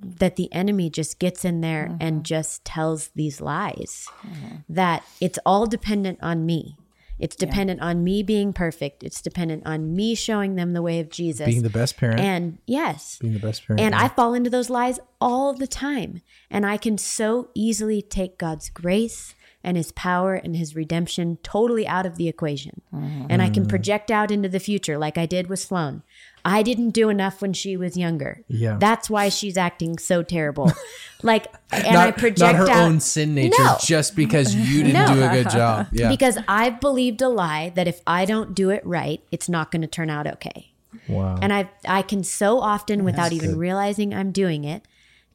that 0.00 0.36
the 0.36 0.52
enemy 0.52 0.90
just 0.90 1.18
gets 1.18 1.44
in 1.44 1.60
there 1.60 1.86
Mm-hmm. 1.86 1.96
and 2.00 2.24
just 2.24 2.64
tells 2.64 3.08
these 3.08 3.40
lies 3.40 4.08
mm-hmm. 4.20 4.56
that 4.68 5.04
it's 5.20 5.38
all 5.44 5.66
dependent 5.66 6.18
on 6.22 6.46
me. 6.46 6.76
It's 7.18 7.36
dependent 7.36 7.80
on 7.80 8.02
me 8.02 8.22
being 8.22 8.52
perfect. 8.52 9.04
It's 9.04 9.22
dependent 9.22 9.64
on 9.66 9.94
me 9.94 10.14
showing 10.14 10.56
them 10.56 10.72
the 10.72 10.82
way 10.82 10.98
of 10.98 11.10
Jesus. 11.10 11.46
being 11.46 11.62
the 11.62 11.70
best 11.70 11.96
parent, 11.96 12.20
and 12.20 12.58
yes, 12.66 13.18
being 13.20 13.34
the 13.34 13.38
best 13.38 13.66
parent. 13.66 13.80
and 13.80 13.94
yeah. 13.94 14.02
I 14.02 14.08
fall 14.08 14.34
into 14.34 14.50
those 14.50 14.68
lies 14.68 14.98
all 15.20 15.54
the 15.54 15.68
time. 15.68 16.22
And 16.50 16.66
I 16.66 16.76
can 16.76 16.98
so 16.98 17.50
easily 17.54 18.02
take 18.02 18.36
God's 18.36 18.68
grace 18.68 19.34
and 19.62 19.76
his 19.76 19.92
power 19.92 20.34
and 20.34 20.56
his 20.56 20.76
redemption 20.76 21.38
totally 21.42 21.86
out 21.86 22.04
of 22.04 22.16
the 22.16 22.28
equation. 22.28 22.82
Mm-hmm. 22.92 23.26
And 23.30 23.40
I 23.40 23.48
can 23.48 23.64
mm. 23.64 23.68
project 23.68 24.10
out 24.10 24.30
into 24.30 24.48
the 24.48 24.60
future 24.60 24.98
like 24.98 25.16
I 25.16 25.24
did 25.24 25.46
with 25.46 25.60
Sloan. 25.60 26.02
I 26.44 26.62
didn't 26.62 26.90
do 26.90 27.08
enough 27.08 27.40
when 27.40 27.52
she 27.54 27.76
was 27.76 27.96
younger. 27.96 28.42
Yeah. 28.48 28.76
That's 28.78 29.08
why 29.08 29.30
she's 29.30 29.56
acting 29.56 29.98
so 29.98 30.22
terrible. 30.22 30.70
like 31.22 31.46
and 31.72 31.84
not, 31.94 32.08
I 32.08 32.10
project 32.10 32.40
not 32.40 32.54
her 32.56 32.68
out 32.70 32.82
own 32.82 33.00
sin 33.00 33.34
nature, 33.34 33.54
No. 33.62 33.76
just 33.82 34.14
because 34.14 34.54
you 34.54 34.82
didn't 34.84 35.06
No. 35.06 35.14
do 35.14 35.22
a 35.24 35.28
good 35.30 35.50
job. 35.50 35.86
Yeah. 35.92 36.08
because 36.10 36.36
I've 36.46 36.80
believed 36.80 37.22
a 37.22 37.28
lie 37.28 37.72
that 37.76 37.88
if 37.88 38.00
I 38.06 38.26
don't 38.26 38.54
do 38.54 38.68
it 38.70 38.84
right, 38.84 39.22
it's 39.32 39.48
not 39.48 39.70
going 39.70 39.82
to 39.82 39.88
turn 39.88 40.10
out 40.10 40.26
okay. 40.26 40.72
wow. 41.08 41.38
And 41.40 41.52
I 41.52 41.70
I 41.88 42.02
can 42.02 42.22
so 42.24 42.60
often 42.60 43.04
without 43.04 43.32
even 43.32 43.50
good. 43.52 43.58
realizing 43.58 44.12
I'm 44.12 44.30
doing 44.30 44.64
it, 44.64 44.86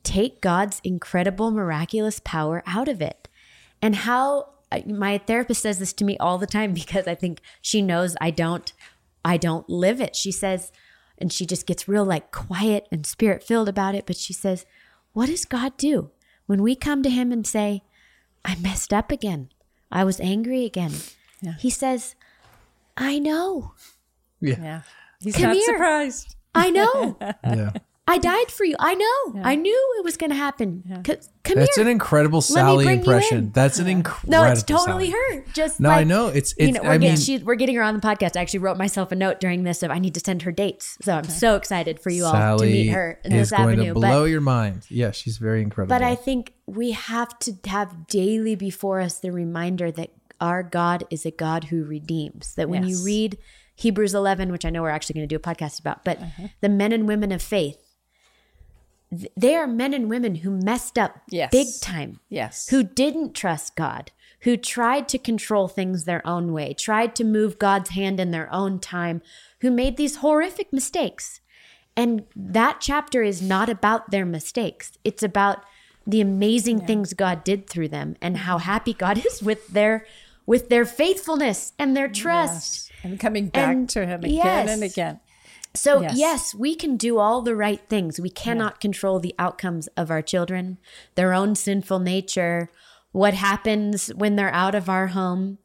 take 0.03 0.41
God's 0.41 0.79
incredible 0.83 1.49
miraculous 1.49 2.19
power 2.23 2.61
out 2.67 2.87
of 2.87 3.01
it. 3.01 3.27
And 3.81 3.95
how 3.95 4.49
my 4.85 5.17
therapist 5.17 5.63
says 5.63 5.79
this 5.79 5.93
to 5.93 6.03
me 6.05 6.15
all 6.19 6.37
the 6.37 6.45
time 6.45 6.73
because 6.81 7.07
I 7.07 7.15
think 7.15 7.41
she 7.61 7.81
knows 7.81 8.15
I 8.21 8.29
don't 8.29 8.71
I 9.25 9.37
don't 9.37 9.67
live 9.67 9.99
it. 9.99 10.15
She 10.15 10.31
says 10.31 10.71
and 11.19 11.31
she 11.31 11.45
just 11.45 11.65
gets 11.67 11.87
real 11.87 12.05
like 12.05 12.31
quiet 12.31 12.87
and 12.91 13.05
spirit 13.05 13.43
filled 13.43 13.69
about 13.69 13.95
it, 13.95 14.05
but 14.05 14.15
she 14.17 14.33
says, 14.33 14.65
"What 15.13 15.27
does 15.27 15.45
God 15.45 15.77
do 15.77 16.11
when 16.47 16.61
we 16.63 16.75
come 16.75 17.03
to 17.03 17.09
him 17.09 17.31
and 17.31 17.45
say, 17.45 17.83
I 18.45 18.55
messed 18.55 18.93
up 18.93 19.11
again. 19.11 19.49
I 19.91 20.03
was 20.03 20.19
angry 20.19 20.65
again." 20.65 20.93
He 21.59 21.69
says, 21.69 22.15
"I 22.97 23.19
know. 23.19 23.73
Yeah. 24.41 24.81
He's 25.21 25.35
Come 25.35 25.43
not 25.43 25.55
here. 25.55 25.65
surprised. 25.65 26.35
I 26.55 26.69
know. 26.69 27.17
yeah. 27.43 27.71
I 28.09 28.17
died 28.17 28.51
for 28.51 28.63
you. 28.63 28.75
I 28.79 28.95
know. 28.95 29.41
I 29.43 29.55
knew 29.55 29.95
it 29.99 30.03
was 30.03 30.17
going 30.17 30.31
to 30.31 30.35
happen. 30.35 30.83
C- 31.05 31.15
come 31.43 31.55
That's 31.57 31.75
here. 31.75 31.85
an 31.85 31.91
incredible 31.91 32.39
me 32.39 32.41
Sally 32.41 32.87
impression. 32.87 33.37
in. 33.37 33.51
That's 33.51 33.79
an 33.79 33.87
incredible 33.87 34.31
no, 34.31 34.43
it's 34.51 34.63
totally 34.63 35.11
Sally. 35.11 35.37
her. 35.37 35.45
Just 35.53 35.79
No, 35.79 35.89
like, 35.89 35.99
I 35.99 36.03
know. 36.03 36.27
It's 36.27 36.53
you 36.57 36.67
it's 36.69 36.77
know, 36.77 36.83
we're 36.83 36.89
I 36.89 36.97
getting, 36.97 37.09
mean 37.15 37.17
she, 37.17 37.37
we're 37.37 37.55
getting 37.55 37.75
her 37.75 37.83
on 37.83 37.93
the 37.93 38.01
podcast. 38.01 38.35
I 38.35 38.41
actually 38.41 38.59
wrote 38.59 38.77
myself 38.77 39.11
a 39.11 39.15
note 39.15 39.39
during 39.39 39.63
this 39.63 39.83
of 39.83 39.91
I 39.91 39.99
need 39.99 40.13
to 40.15 40.19
send 40.19 40.41
her 40.41 40.51
dates. 40.51 40.97
So 41.01 41.13
I'm 41.13 41.23
so 41.25 41.55
excited 41.55 41.99
for 41.99 42.09
you 42.09 42.25
all 42.25 42.31
Sally 42.31 42.67
to 42.67 42.73
meet 42.73 42.87
her 42.89 43.19
in 43.23 43.31
is 43.33 43.49
this 43.49 43.57
going 43.57 43.73
avenue. 43.75 43.93
to 43.93 43.93
blow 43.93 44.21
but, 44.23 44.29
your 44.31 44.41
mind. 44.41 44.85
Yeah, 44.89 45.11
she's 45.11 45.37
very 45.37 45.61
incredible. 45.61 45.95
but 45.95 46.01
I 46.01 46.15
think 46.15 46.53
we 46.65 46.91
have 46.91 47.37
to 47.39 47.53
have 47.67 48.07
daily 48.07 48.55
before 48.55 48.99
us 49.01 49.19
the 49.19 49.31
reminder 49.31 49.91
that 49.91 50.09
our 50.41 50.63
God 50.63 51.03
is 51.09 51.25
a 51.25 51.31
God 51.31 51.65
who 51.65 51.83
redeems. 51.83 52.55
That 52.55 52.69
when 52.69 52.87
you 52.87 53.03
read 53.03 53.37
Hebrews 53.75 54.13
11, 54.15 54.51
which 54.51 54.65
I 54.65 54.69
know 54.69 54.81
we're 54.81 54.89
actually 54.89 55.15
going 55.15 55.27
to 55.27 55.37
do 55.37 55.37
a 55.37 55.39
podcast 55.55 55.79
about, 55.79 56.03
but 56.05 56.19
Uh-huh. 56.21 56.47
the 56.61 56.69
men 56.69 56.91
and 56.91 57.07
women 57.07 57.31
of 57.31 57.41
faith, 57.41 57.75
th- 57.75 57.85
they 59.35 59.55
are 59.55 59.67
men 59.67 59.93
and 59.93 60.09
women 60.09 60.35
who 60.35 60.51
messed 60.51 60.97
up 60.97 61.21
Yes. 61.29 61.49
big 61.51 61.67
time 61.81 62.19
Yes. 62.29 62.69
who 62.69 62.83
didn't 62.83 63.33
trust 63.33 63.75
God, 63.75 64.11
who 64.41 64.55
tried 64.55 65.09
to 65.09 65.17
control 65.17 65.67
things 65.67 66.05
their 66.05 66.25
own 66.27 66.53
way, 66.53 66.73
tried 66.73 67.15
to 67.15 67.23
move 67.23 67.57
God's 67.59 67.89
hand 67.89 68.19
in 68.19 68.31
their 68.31 68.51
own 68.53 68.79
time, 68.79 69.21
who 69.61 69.71
made 69.71 69.97
these 69.97 70.17
horrific 70.17 70.71
mistakes. 70.71 71.41
And 71.97 72.23
that 72.35 72.77
chapter 72.79 73.23
is 73.23 73.41
not 73.41 73.67
about 73.67 74.11
their 74.11 74.25
mistakes. 74.25 74.91
It's 75.03 75.23
about 75.23 75.63
the 76.07 76.21
amazing 76.21 76.85
things 76.85 77.13
God 77.13 77.43
did 77.43 77.69
through 77.69 77.89
them 77.89 78.15
and 78.21 78.37
how 78.37 78.57
happy 78.57 78.93
God 78.93 79.23
is 79.25 79.41
with 79.43 79.67
their 79.69 80.05
with 80.45 80.69
their 80.69 80.85
faithfulness 80.85 81.73
and 81.77 81.95
their 81.95 82.07
trust. 82.07 82.91
and 83.03 83.19
coming 83.19 83.49
back 83.49 83.69
And 83.75 83.89
to 83.89 84.05
him 84.07 84.23
again 84.23 84.35
yes. 84.35 84.69
and 84.69 84.83
again. 84.83 85.19
So, 85.75 86.01
Yes. 86.01 86.17
yes. 86.17 86.55
we 86.55 86.75
can 86.75 86.97
do 86.97 87.19
all 87.19 87.41
the 87.41 87.55
right 87.55 87.81
things. 87.89 88.19
We 88.19 88.29
cannot 88.29 88.81
control 88.81 89.19
the 89.19 89.35
outcomes 89.37 89.87
of 89.95 90.09
our 90.09 90.21
children, 90.21 90.77
their 91.15 91.33
own 91.33 91.55
sinful 91.55 91.99
nature, 91.99 92.69
what 93.11 93.33
happens 93.33 94.07
when 94.09 94.35
they're 94.35 94.53
out 94.53 94.75
of 94.75 94.89
our 94.89 95.07
home, 95.07 95.59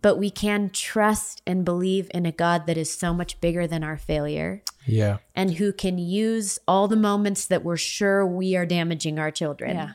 but 0.00 0.16
we 0.16 0.30
can 0.30 0.70
trust 0.70 1.42
and 1.46 1.64
believe 1.64 2.10
in 2.14 2.24
a 2.26 2.32
God 2.32 2.66
that 2.66 2.76
is 2.76 2.92
so 2.92 3.12
much 3.12 3.40
bigger 3.40 3.66
than 3.66 3.82
our 3.82 3.96
failure 3.96 4.62
yeah. 4.86 5.18
and 5.34 5.54
who 5.54 5.72
can 5.72 5.98
use 5.98 6.58
all 6.68 6.88
the 6.88 6.96
moments 6.96 7.46
that 7.46 7.64
we're 7.64 7.76
sure 7.76 8.26
we 8.26 8.56
are 8.56 8.66
damaging 8.66 9.18
our 9.18 9.30
children. 9.30 9.76
Yeah. 9.76 9.92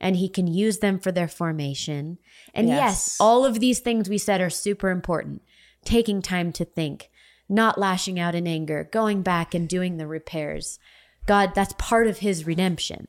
And 0.00 0.16
he 0.16 0.28
can 0.28 0.46
use 0.48 0.78
them 0.78 0.98
for 0.98 1.12
their 1.12 1.28
formation. 1.28 2.18
And 2.54 2.68
yes. 2.68 2.78
Yes. 2.78 3.16
all 3.20 3.44
of 3.44 3.60
these 3.60 3.78
things 3.80 4.08
we 4.08 4.18
said 4.18 4.40
are 4.40 4.50
super 4.50 4.90
important. 4.90 5.42
Taking 5.84 6.22
time 6.22 6.52
to 6.52 6.64
think, 6.64 7.10
not 7.52 7.78
lashing 7.78 8.18
out 8.18 8.34
in 8.34 8.46
anger, 8.46 8.88
going 8.90 9.22
back 9.22 9.54
and 9.54 9.68
doing 9.68 9.96
the 9.98 10.06
repairs. 10.06 10.78
God, 11.26 11.52
that's 11.54 11.74
part 11.78 12.06
of 12.06 12.18
his 12.18 12.46
redemption. 12.46 13.06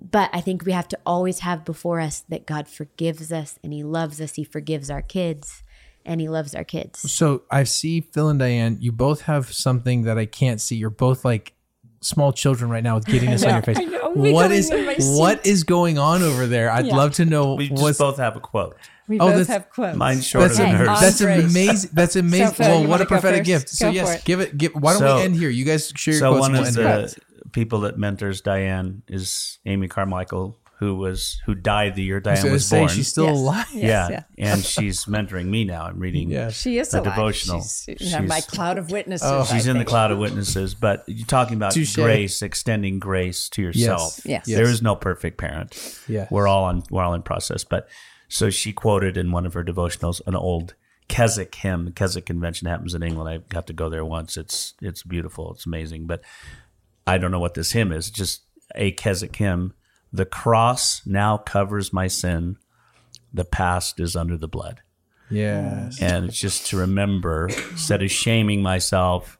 But 0.00 0.30
I 0.32 0.40
think 0.40 0.64
we 0.66 0.72
have 0.72 0.88
to 0.88 0.98
always 1.06 1.38
have 1.40 1.64
before 1.64 2.00
us 2.00 2.24
that 2.28 2.44
God 2.44 2.66
forgives 2.66 3.30
us 3.32 3.58
and 3.62 3.72
he 3.72 3.84
loves 3.84 4.20
us. 4.20 4.34
He 4.34 4.42
forgives 4.44 4.90
our 4.90 5.00
kids 5.00 5.62
and 6.04 6.20
he 6.20 6.28
loves 6.28 6.54
our 6.56 6.64
kids. 6.64 7.08
So 7.10 7.42
I 7.50 7.62
see 7.62 8.00
Phil 8.00 8.28
and 8.28 8.38
Diane. 8.40 8.78
You 8.80 8.90
both 8.90 9.22
have 9.22 9.52
something 9.52 10.02
that 10.02 10.18
I 10.18 10.26
can't 10.26 10.60
see. 10.60 10.74
You're 10.74 10.90
both 10.90 11.24
like 11.24 11.54
small 12.00 12.32
children 12.32 12.68
right 12.68 12.82
now 12.82 12.96
with 12.96 13.06
giddiness 13.06 13.44
on 13.44 13.52
your 13.54 13.62
face. 13.62 13.78
I 13.78 13.84
know. 13.84 14.12
My 14.16 14.32
What 14.32 14.48
God, 14.48 14.52
is 14.52 14.70
I'm 14.72 14.78
in 14.80 14.86
my 14.86 14.94
what 15.20 15.46
is 15.46 15.62
going 15.62 15.98
on 15.98 16.22
over 16.24 16.48
there? 16.48 16.68
I'd 16.68 16.86
Yeah. 16.86 16.96
love 16.96 17.12
to 17.14 17.24
know 17.24 17.54
We 17.54 17.68
just 17.68 17.80
what's 17.80 17.98
both 17.98 18.16
have 18.16 18.34
a 18.36 18.40
quote. 18.40 18.76
We 19.08 19.16
Oh, 19.18 19.26
both 19.26 19.30
that's- 19.30 19.46
have 19.48 19.70
quotes. 19.70 19.96
Mine's 19.96 20.26
shorter 20.26 20.48
that's, 20.48 20.58
than 20.58 20.68
Okay. 20.68 20.76
hers. 20.78 21.00
That's 21.00 21.20
amazing. 21.20 21.90
That's 21.92 22.16
amazing. 22.16 22.54
Phil, 22.54 22.66
well, 22.68 22.78
what 22.80 22.86
a 22.86 22.88
wanna 22.88 23.04
go 23.04 23.08
prophetic 23.08 23.44
gift. 23.44 23.68
So 23.68 23.90
yes, 23.90 24.16
it. 24.18 24.24
give 24.24 24.40
it. 24.40 24.56
Give. 24.56 24.72
Why 24.74 24.92
don't 24.92 25.00
So- 25.00 25.16
we 25.16 25.22
end 25.22 25.36
here? 25.36 25.50
You 25.50 25.64
guys 25.64 25.92
share 25.96 26.14
your 26.14 26.20
So 26.20 26.30
quotes. 26.32 26.40
one 26.40 26.54
of 26.54 26.74
the 26.74 27.04
it. 27.04 27.18
people 27.52 27.80
that 27.80 27.98
mentors 27.98 28.40
Diane 28.40 29.02
is 29.08 29.58
Amy 29.66 29.88
Carmichael, 29.88 30.58
who 30.78 30.94
was 30.96 31.40
who 31.46 31.54
died 31.54 31.94
the 31.96 32.02
year 32.02 32.22
I 32.24 32.30
was 32.30 32.40
Diane 32.40 32.52
was 32.52 32.66
say 32.66 32.78
born. 32.78 32.88
she's 32.90 33.08
still 33.08 33.26
Yes. 33.26 33.36
alive. 33.36 33.66
yeah, 33.72 34.08
yeah. 34.10 34.22
and 34.38 34.64
she's 34.64 35.04
mentoring 35.06 35.46
me 35.46 35.64
now. 35.64 35.84
I'm 35.84 35.98
reading. 35.98 36.30
Yeah. 36.30 36.50
She 36.50 36.78
is 36.78 36.94
a 36.94 37.00
devotional. 37.02 37.60
She's, 37.60 38.12
in 38.14 38.26
my 38.28 38.40
cloud 38.40 38.78
of 38.78 38.90
witnesses. 38.90 39.26
Oh. 39.28 39.40
I 39.40 39.44
She's 39.44 39.66
in 39.66 39.78
the 39.78 39.84
cloud 39.84 40.10
of 40.12 40.18
witnesses, 40.18 40.74
but 40.74 41.04
you're 41.08 41.26
talking 41.26 41.56
about 41.56 41.72
Touche. 41.72 41.94
grace, 41.96 42.40
extending 42.42 42.98
grace 42.98 43.48
to 43.50 43.62
yourself. 43.62 44.20
Yes. 44.24 44.46
There 44.46 44.68
is 44.68 44.80
no 44.80 44.94
perfect 44.96 45.38
parent. 45.38 45.72
Yes. 46.08 46.30
We're 46.30 46.46
all 46.48 46.64
on 46.64 46.84
we're 46.90 47.02
all 47.02 47.14
in 47.14 47.22
process. 47.22 47.64
But 47.64 47.88
so 48.32 48.50
she 48.50 48.72
quoted 48.72 49.16
in 49.16 49.30
one 49.30 49.46
of 49.46 49.54
her 49.54 49.62
devotionals 49.64 50.20
an 50.26 50.34
old 50.34 50.74
Keswick 51.08 51.54
hymn. 51.54 51.84
The 51.84 51.92
Keswick 51.92 52.26
convention 52.26 52.68
happens 52.68 52.94
in 52.94 53.02
England. 53.02 53.28
I 53.28 53.38
got 53.52 53.66
to 53.66 53.72
go 53.72 53.88
there 53.90 54.04
once. 54.04 54.36
It's 54.36 54.74
it's 54.80 55.02
beautiful. 55.02 55.52
It's 55.52 55.66
amazing. 55.66 56.06
But 56.06 56.22
I 57.06 57.18
don't 57.18 57.30
know 57.30 57.40
what 57.40 57.54
this 57.54 57.72
hymn 57.72 57.92
is. 57.92 58.10
Just 58.10 58.42
a 58.74 58.92
Keswick 58.92 59.36
hymn. 59.36 59.74
The 60.12 60.24
cross 60.24 61.02
now 61.06 61.36
covers 61.36 61.92
my 61.92 62.06
sin. 62.08 62.56
The 63.34 63.44
past 63.44 63.98
is 64.00 64.14
under 64.16 64.36
the 64.36 64.48
blood 64.48 64.80
Yes. 65.30 66.00
and 66.02 66.26
it's 66.26 66.38
just 66.38 66.66
to 66.68 66.76
remember 66.76 67.48
instead 67.70 68.02
of 68.02 68.10
shaming 68.10 68.60
myself 68.62 69.38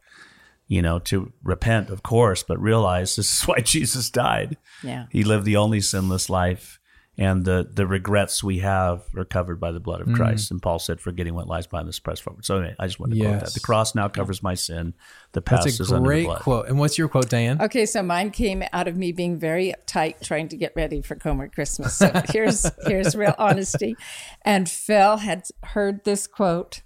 you 0.66 0.80
know 0.80 0.98
to 1.00 1.30
repent 1.42 1.90
of 1.90 2.02
course 2.02 2.42
but 2.42 2.58
realize 2.58 3.16
this 3.16 3.30
is 3.30 3.42
why 3.46 3.58
jesus 3.60 4.08
died 4.08 4.56
Yeah. 4.82 5.04
he 5.10 5.22
lived 5.24 5.44
the 5.44 5.56
only 5.56 5.82
sinless 5.82 6.30
life 6.30 6.80
and 7.18 7.44
the 7.44 7.68
the 7.70 7.86
regrets 7.86 8.42
we 8.42 8.60
have 8.60 9.02
are 9.16 9.24
covered 9.24 9.60
by 9.60 9.70
the 9.70 9.80
blood 9.80 10.00
of 10.00 10.06
mm. 10.06 10.16
christ 10.16 10.50
and 10.50 10.62
paul 10.62 10.78
said 10.78 11.00
forgetting 11.00 11.34
what 11.34 11.46
lies 11.46 11.66
behind 11.66 11.86
this 11.86 11.98
press 11.98 12.18
forward 12.20 12.44
so 12.44 12.56
anyway 12.56 12.74
i 12.78 12.86
just 12.86 12.98
wanted 12.98 13.14
to 13.14 13.20
quote 13.20 13.32
Yes. 13.34 13.42
that 13.42 13.54
the 13.54 13.60
cross 13.60 13.94
now 13.94 14.08
covers 14.08 14.42
my 14.42 14.54
sin 14.54 14.94
the 15.32 15.40
past 15.40 15.64
That's 15.64 15.80
a 15.80 15.82
is 15.84 15.92
under 15.92 16.02
the 16.02 16.24
great 16.24 16.38
quote. 16.40 16.68
And 16.68 16.78
what's 16.78 16.98
your 16.98 17.08
quote, 17.08 17.30
Diane? 17.30 17.60
Okay, 17.60 17.86
so 17.86 18.02
mine 18.02 18.30
came 18.30 18.62
out 18.72 18.86
of 18.86 18.96
me 18.96 19.12
being 19.12 19.38
very 19.38 19.72
uptight, 19.72 20.20
trying 20.22 20.48
to 20.48 20.56
get 20.56 20.72
ready 20.76 21.00
for 21.00 21.14
Comer 21.14 21.48
Christmas. 21.48 21.94
So 21.94 22.12
here's 22.30 22.70
here's 22.86 23.14
real 23.14 23.34
honesty. 23.38 23.96
And 24.42 24.68
Phil 24.68 25.18
had 25.18 25.44
heard 25.62 26.04
this 26.04 26.26
quote 26.26 26.82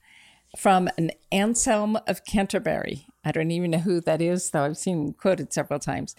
from 0.56 0.88
an 0.96 1.10
Anselm 1.32 1.98
of 2.06 2.24
Canterbury. 2.24 3.06
I 3.24 3.32
don't 3.32 3.50
even 3.50 3.72
know 3.72 3.78
who 3.78 4.00
that 4.02 4.22
is, 4.22 4.50
though 4.50 4.62
I've 4.62 4.78
seen 4.78 5.06
him 5.06 5.12
quoted 5.12 5.52
several 5.52 5.80
times. 5.80 6.14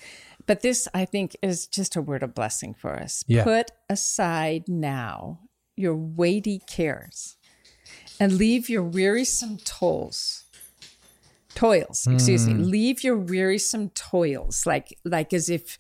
But 0.48 0.62
this, 0.62 0.88
I 0.94 1.06
think, 1.06 1.36
is 1.42 1.68
just 1.68 1.96
a 1.96 2.02
word 2.02 2.24
of 2.24 2.34
blessing 2.34 2.74
for 2.74 2.96
us. 2.96 3.24
Yeah. 3.28 3.44
Put 3.44 3.72
aside 3.90 4.68
now 4.68 5.42
your 5.76 5.96
weighty 5.96 6.60
cares 6.68 7.38
and 8.20 8.34
leave 8.34 8.68
your 8.68 8.84
wearisome 8.84 9.58
tolls 9.64 10.44
toils 11.54 12.06
excuse 12.08 12.46
me 12.46 12.54
mm. 12.54 12.70
leave 12.70 13.04
your 13.04 13.18
wearisome 13.18 13.90
toils 13.90 14.66
like 14.66 14.96
like 15.04 15.34
as 15.34 15.50
if 15.50 15.78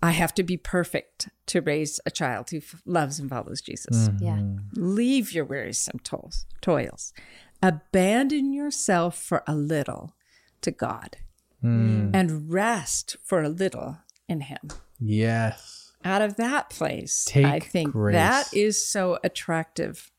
i 0.00 0.12
have 0.12 0.32
to 0.32 0.44
be 0.44 0.56
perfect 0.56 1.28
to 1.46 1.60
raise 1.60 1.98
a 2.06 2.10
child 2.12 2.50
who 2.50 2.58
f- 2.58 2.80
loves 2.84 3.18
and 3.18 3.28
follows 3.28 3.60
jesus 3.60 4.08
mm-hmm. 4.08 4.24
Yeah. 4.24 4.42
leave 4.74 5.32
your 5.32 5.44
wearisome 5.44 5.98
toils 6.00 6.46
toils 6.60 7.12
abandon 7.60 8.52
yourself 8.52 9.18
for 9.18 9.42
a 9.48 9.54
little 9.54 10.14
to 10.60 10.70
god 10.70 11.16
mm. 11.62 12.10
and 12.14 12.52
rest 12.52 13.16
for 13.24 13.42
a 13.42 13.48
little 13.48 13.98
in 14.28 14.40
him. 14.42 14.68
Yes. 15.00 15.92
out 16.04 16.22
of 16.22 16.36
that 16.36 16.70
place 16.70 17.24
Take 17.26 17.44
i 17.44 17.58
think 17.58 17.92
grace. 17.92 18.14
that 18.14 18.54
is 18.54 18.82
so 18.82 19.18
attractive 19.24 20.10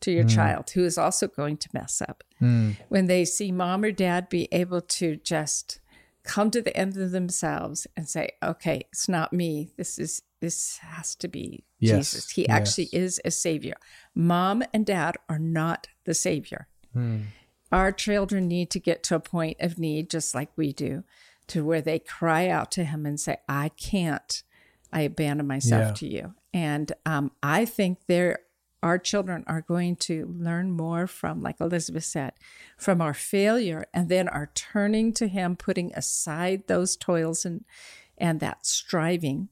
to 0.00 0.10
your 0.10 0.24
mm. 0.24 0.34
child 0.34 0.70
who 0.70 0.84
is 0.84 0.98
also 0.98 1.26
going 1.26 1.56
to 1.56 1.68
mess 1.72 2.00
up. 2.00 2.22
Mm. 2.40 2.76
When 2.88 3.06
they 3.06 3.24
see 3.24 3.52
mom 3.52 3.84
or 3.84 3.92
dad 3.92 4.28
be 4.28 4.48
able 4.52 4.80
to 4.80 5.16
just 5.16 5.80
come 6.22 6.50
to 6.50 6.60
the 6.60 6.76
end 6.76 6.96
of 6.96 7.10
themselves 7.10 7.86
and 7.96 8.08
say 8.08 8.30
okay 8.42 8.82
it's 8.90 9.08
not 9.08 9.32
me. 9.32 9.72
This 9.76 9.98
is 9.98 10.22
this 10.40 10.78
has 10.78 11.14
to 11.16 11.28
be 11.28 11.64
Yes, 11.80 12.12
jesus. 12.12 12.30
He 12.30 12.42
yes. 12.42 12.50
actually 12.50 12.88
is 12.92 13.20
a 13.24 13.30
savior. 13.30 13.76
Mom 14.14 14.62
and 14.72 14.86
dad 14.86 15.16
are 15.28 15.38
not 15.38 15.88
the 16.04 16.14
savior. 16.14 16.68
Mm. 16.96 17.26
Our 17.70 17.92
children 17.92 18.48
need 18.48 18.70
to 18.70 18.80
get 18.80 19.02
to 19.04 19.16
a 19.16 19.20
point 19.20 19.58
of 19.60 19.78
need 19.78 20.10
just 20.10 20.34
like 20.34 20.50
we 20.56 20.72
do 20.72 21.04
to 21.48 21.64
where 21.64 21.80
they 21.80 21.98
cry 21.98 22.48
out 22.48 22.70
to 22.72 22.84
him 22.84 23.04
and 23.06 23.18
say 23.20 23.36
i 23.48 23.68
can't 23.70 24.42
i 24.92 25.02
abandon 25.02 25.46
myself 25.46 25.88
Yeah. 25.88 25.92
to 25.94 26.06
you 26.06 26.34
and 26.54 26.92
um, 27.06 27.30
i 27.42 27.64
think 27.64 28.06
there 28.06 28.40
our 28.82 28.96
children 28.98 29.42
are 29.48 29.60
going 29.62 29.96
to 29.96 30.32
learn 30.38 30.70
more 30.70 31.06
from 31.06 31.42
like 31.42 31.60
elizabeth 31.60 32.04
said 32.04 32.32
from 32.76 33.00
our 33.00 33.14
failure 33.14 33.84
and 33.92 34.08
then 34.08 34.28
our 34.28 34.50
turning 34.54 35.12
to 35.14 35.26
him 35.26 35.56
putting 35.56 35.92
aside 35.94 36.62
those 36.68 36.96
toils 36.96 37.44
and 37.44 37.64
and 38.16 38.40
that 38.40 38.64
striving 38.66 39.48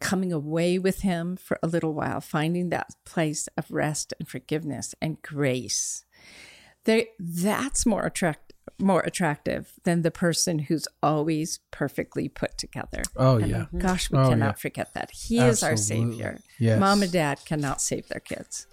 coming 0.00 0.32
away 0.32 0.78
with 0.78 1.00
him 1.02 1.36
for 1.36 1.58
a 1.62 1.66
little 1.66 1.92
while 1.92 2.20
finding 2.22 2.70
that 2.70 2.94
place 3.04 3.48
of 3.58 3.70
rest 3.70 4.14
and 4.18 4.26
forgiveness 4.28 4.94
and 5.02 5.20
grace 5.20 6.04
they 6.84 7.08
that's 7.18 7.84
more 7.84 8.06
attract 8.06 8.49
more 8.78 9.00
attractive 9.00 9.72
than 9.84 10.02
the 10.02 10.10
person 10.10 10.58
who's 10.60 10.86
always 11.02 11.60
perfectly 11.70 12.28
put 12.28 12.56
together. 12.58 13.02
Oh 13.16 13.36
And 13.36 13.50
yeah. 13.50 13.66
Gosh, 13.76 14.10
we 14.10 14.18
Oh, 14.18 14.30
cannot 14.30 14.46
yeah. 14.46 14.52
forget 14.52 14.94
that. 14.94 15.10
He 15.10 15.38
is 15.38 15.62
our 15.62 15.76
savior. 15.76 16.40
Yes. 16.58 16.80
Mom 16.80 17.02
and 17.02 17.12
dad 17.12 17.40
cannot 17.44 17.80
save 17.80 18.08
their 18.08 18.20
kids. 18.20 18.66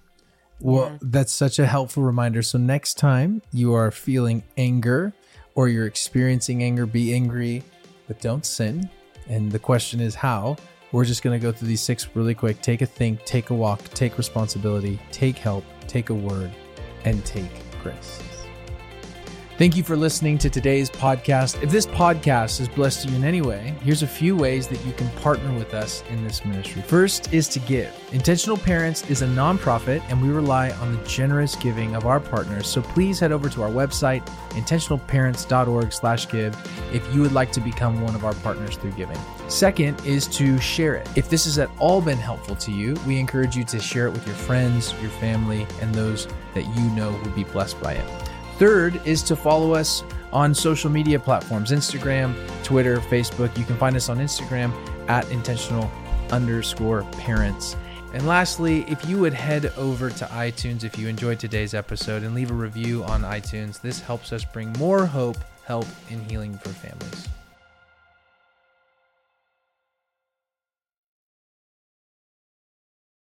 Well, 0.59 0.97
that's 1.01 1.31
such 1.33 1.59
a 1.59 1.67
helpful 1.67 2.03
reminder. 2.03 2.41
So 2.41 2.57
next 2.57 2.95
time 2.95 3.41
you 3.51 3.73
are 3.73 3.91
feeling 3.91 4.43
anger 4.57 5.13
or 5.55 5.67
you're 5.69 5.85
experiencing 5.85 6.63
anger, 6.63 6.85
be 6.85 7.13
angry, 7.13 7.63
but 8.07 8.19
don't 8.21 8.45
sin. 8.45 8.89
And 9.27 9.51
the 9.51 9.59
question 9.59 9.99
is 9.99 10.15
how. 10.15 10.57
We're 10.93 11.05
just 11.05 11.21
going 11.21 11.37
to 11.37 11.43
go 11.43 11.51
through 11.51 11.67
these 11.67 11.81
six 11.81 12.07
really 12.15 12.33
quick. 12.33 12.61
Take 12.61 12.81
a 12.81 12.85
think, 12.85 13.25
take 13.25 13.49
a 13.49 13.53
walk, 13.53 13.83
take 13.89 14.17
responsibility, 14.17 14.99
take 15.11 15.37
help, 15.37 15.65
take 15.87 16.09
a 16.11 16.13
word, 16.15 16.49
and 17.03 17.23
take 17.25 17.51
grace. 17.83 18.21
Thank 19.57 19.75
you 19.75 19.81
for 19.81 19.97
listening 19.97 20.37
to 20.37 20.51
today's 20.51 20.87
podcast. 20.87 21.63
If 21.63 21.71
this 21.71 21.87
podcast 21.87 22.59
has 22.59 22.69
blessed 22.69 23.09
you 23.09 23.15
in 23.15 23.23
any 23.23 23.41
way, 23.41 23.73
here's 23.81 24.03
a 24.03 24.07
few 24.07 24.35
ways 24.35 24.67
that 24.67 24.85
you 24.85 24.93
can 24.93 25.09
partner 25.21 25.51
with 25.53 25.73
us 25.73 26.03
in 26.11 26.23
this 26.23 26.45
ministry. 26.45 26.83
First 26.83 27.33
is 27.33 27.47
to 27.47 27.57
give. 27.61 27.91
Intentional 28.11 28.55
Parents 28.55 29.09
is 29.09 29.23
a 29.23 29.25
nonprofit, 29.25 30.03
and 30.09 30.21
we 30.21 30.29
rely 30.29 30.69
on 30.73 30.95
the 30.95 31.03
generous 31.05 31.55
giving 31.55 31.95
of 31.95 32.05
our 32.05 32.19
partners. 32.19 32.67
So 32.67 32.83
please 32.83 33.19
head 33.19 33.31
over 33.31 33.49
to 33.49 33.63
our 33.63 33.71
website, 33.71 34.23
intentionalparents.org/give, 34.49 36.93
if 36.93 37.15
you 37.15 37.21
would 37.21 37.33
like 37.33 37.51
to 37.53 37.59
become 37.59 37.99
one 38.01 38.13
of 38.13 38.25
our 38.25 38.35
partners 38.35 38.77
through 38.77 38.91
giving. 38.91 39.17
Second 39.47 39.99
is 40.05 40.27
to 40.27 40.59
share 40.59 40.93
it. 40.93 41.09
If 41.15 41.31
this 41.31 41.45
has 41.45 41.57
at 41.57 41.71
all 41.79 41.99
been 41.99 42.19
helpful 42.19 42.55
to 42.57 42.71
you, 42.71 42.95
we 43.07 43.17
encourage 43.17 43.55
you 43.55 43.63
to 43.63 43.79
share 43.79 44.05
it 44.05 44.11
with 44.11 44.27
your 44.27 44.35
friends, 44.35 44.93
your 45.01 45.09
family, 45.09 45.65
and 45.81 45.95
those 45.95 46.27
that 46.53 46.67
you 46.75 46.83
know 46.91 47.09
would 47.23 47.33
be 47.33 47.45
blessed 47.45 47.81
by 47.81 47.93
it. 47.93 48.05
Third 48.57 48.99
is 49.05 49.21
to 49.23 49.35
follow 49.35 49.73
us 49.73 50.03
on 50.33 50.53
social 50.53 50.89
media 50.89 51.19
platforms 51.19 51.71
Instagram, 51.71 52.33
Twitter, 52.63 52.97
Facebook. 52.97 53.55
You 53.57 53.63
can 53.65 53.77
find 53.77 53.95
us 53.95 54.09
on 54.09 54.17
Instagram 54.17 54.71
at 55.07 55.29
intentional 55.31 55.89
underscore 56.31 57.03
parents. 57.13 57.75
And 58.13 58.25
lastly, 58.25 58.83
if 58.87 59.07
you 59.07 59.19
would 59.19 59.33
head 59.33 59.71
over 59.77 60.09
to 60.09 60.25
iTunes 60.25 60.83
if 60.83 60.97
you 60.97 61.07
enjoyed 61.07 61.39
today's 61.39 61.73
episode 61.73 62.23
and 62.23 62.33
leave 62.33 62.49
a 62.49 62.55
review 62.55 63.03
on 63.03 63.21
iTunes, 63.21 63.79
this 63.79 63.99
helps 63.99 64.33
us 64.33 64.43
bring 64.43 64.73
more 64.73 65.05
hope, 65.05 65.37
help, 65.65 65.85
and 66.09 66.19
healing 66.29 66.57
for 66.57 66.69
families. 66.69 67.27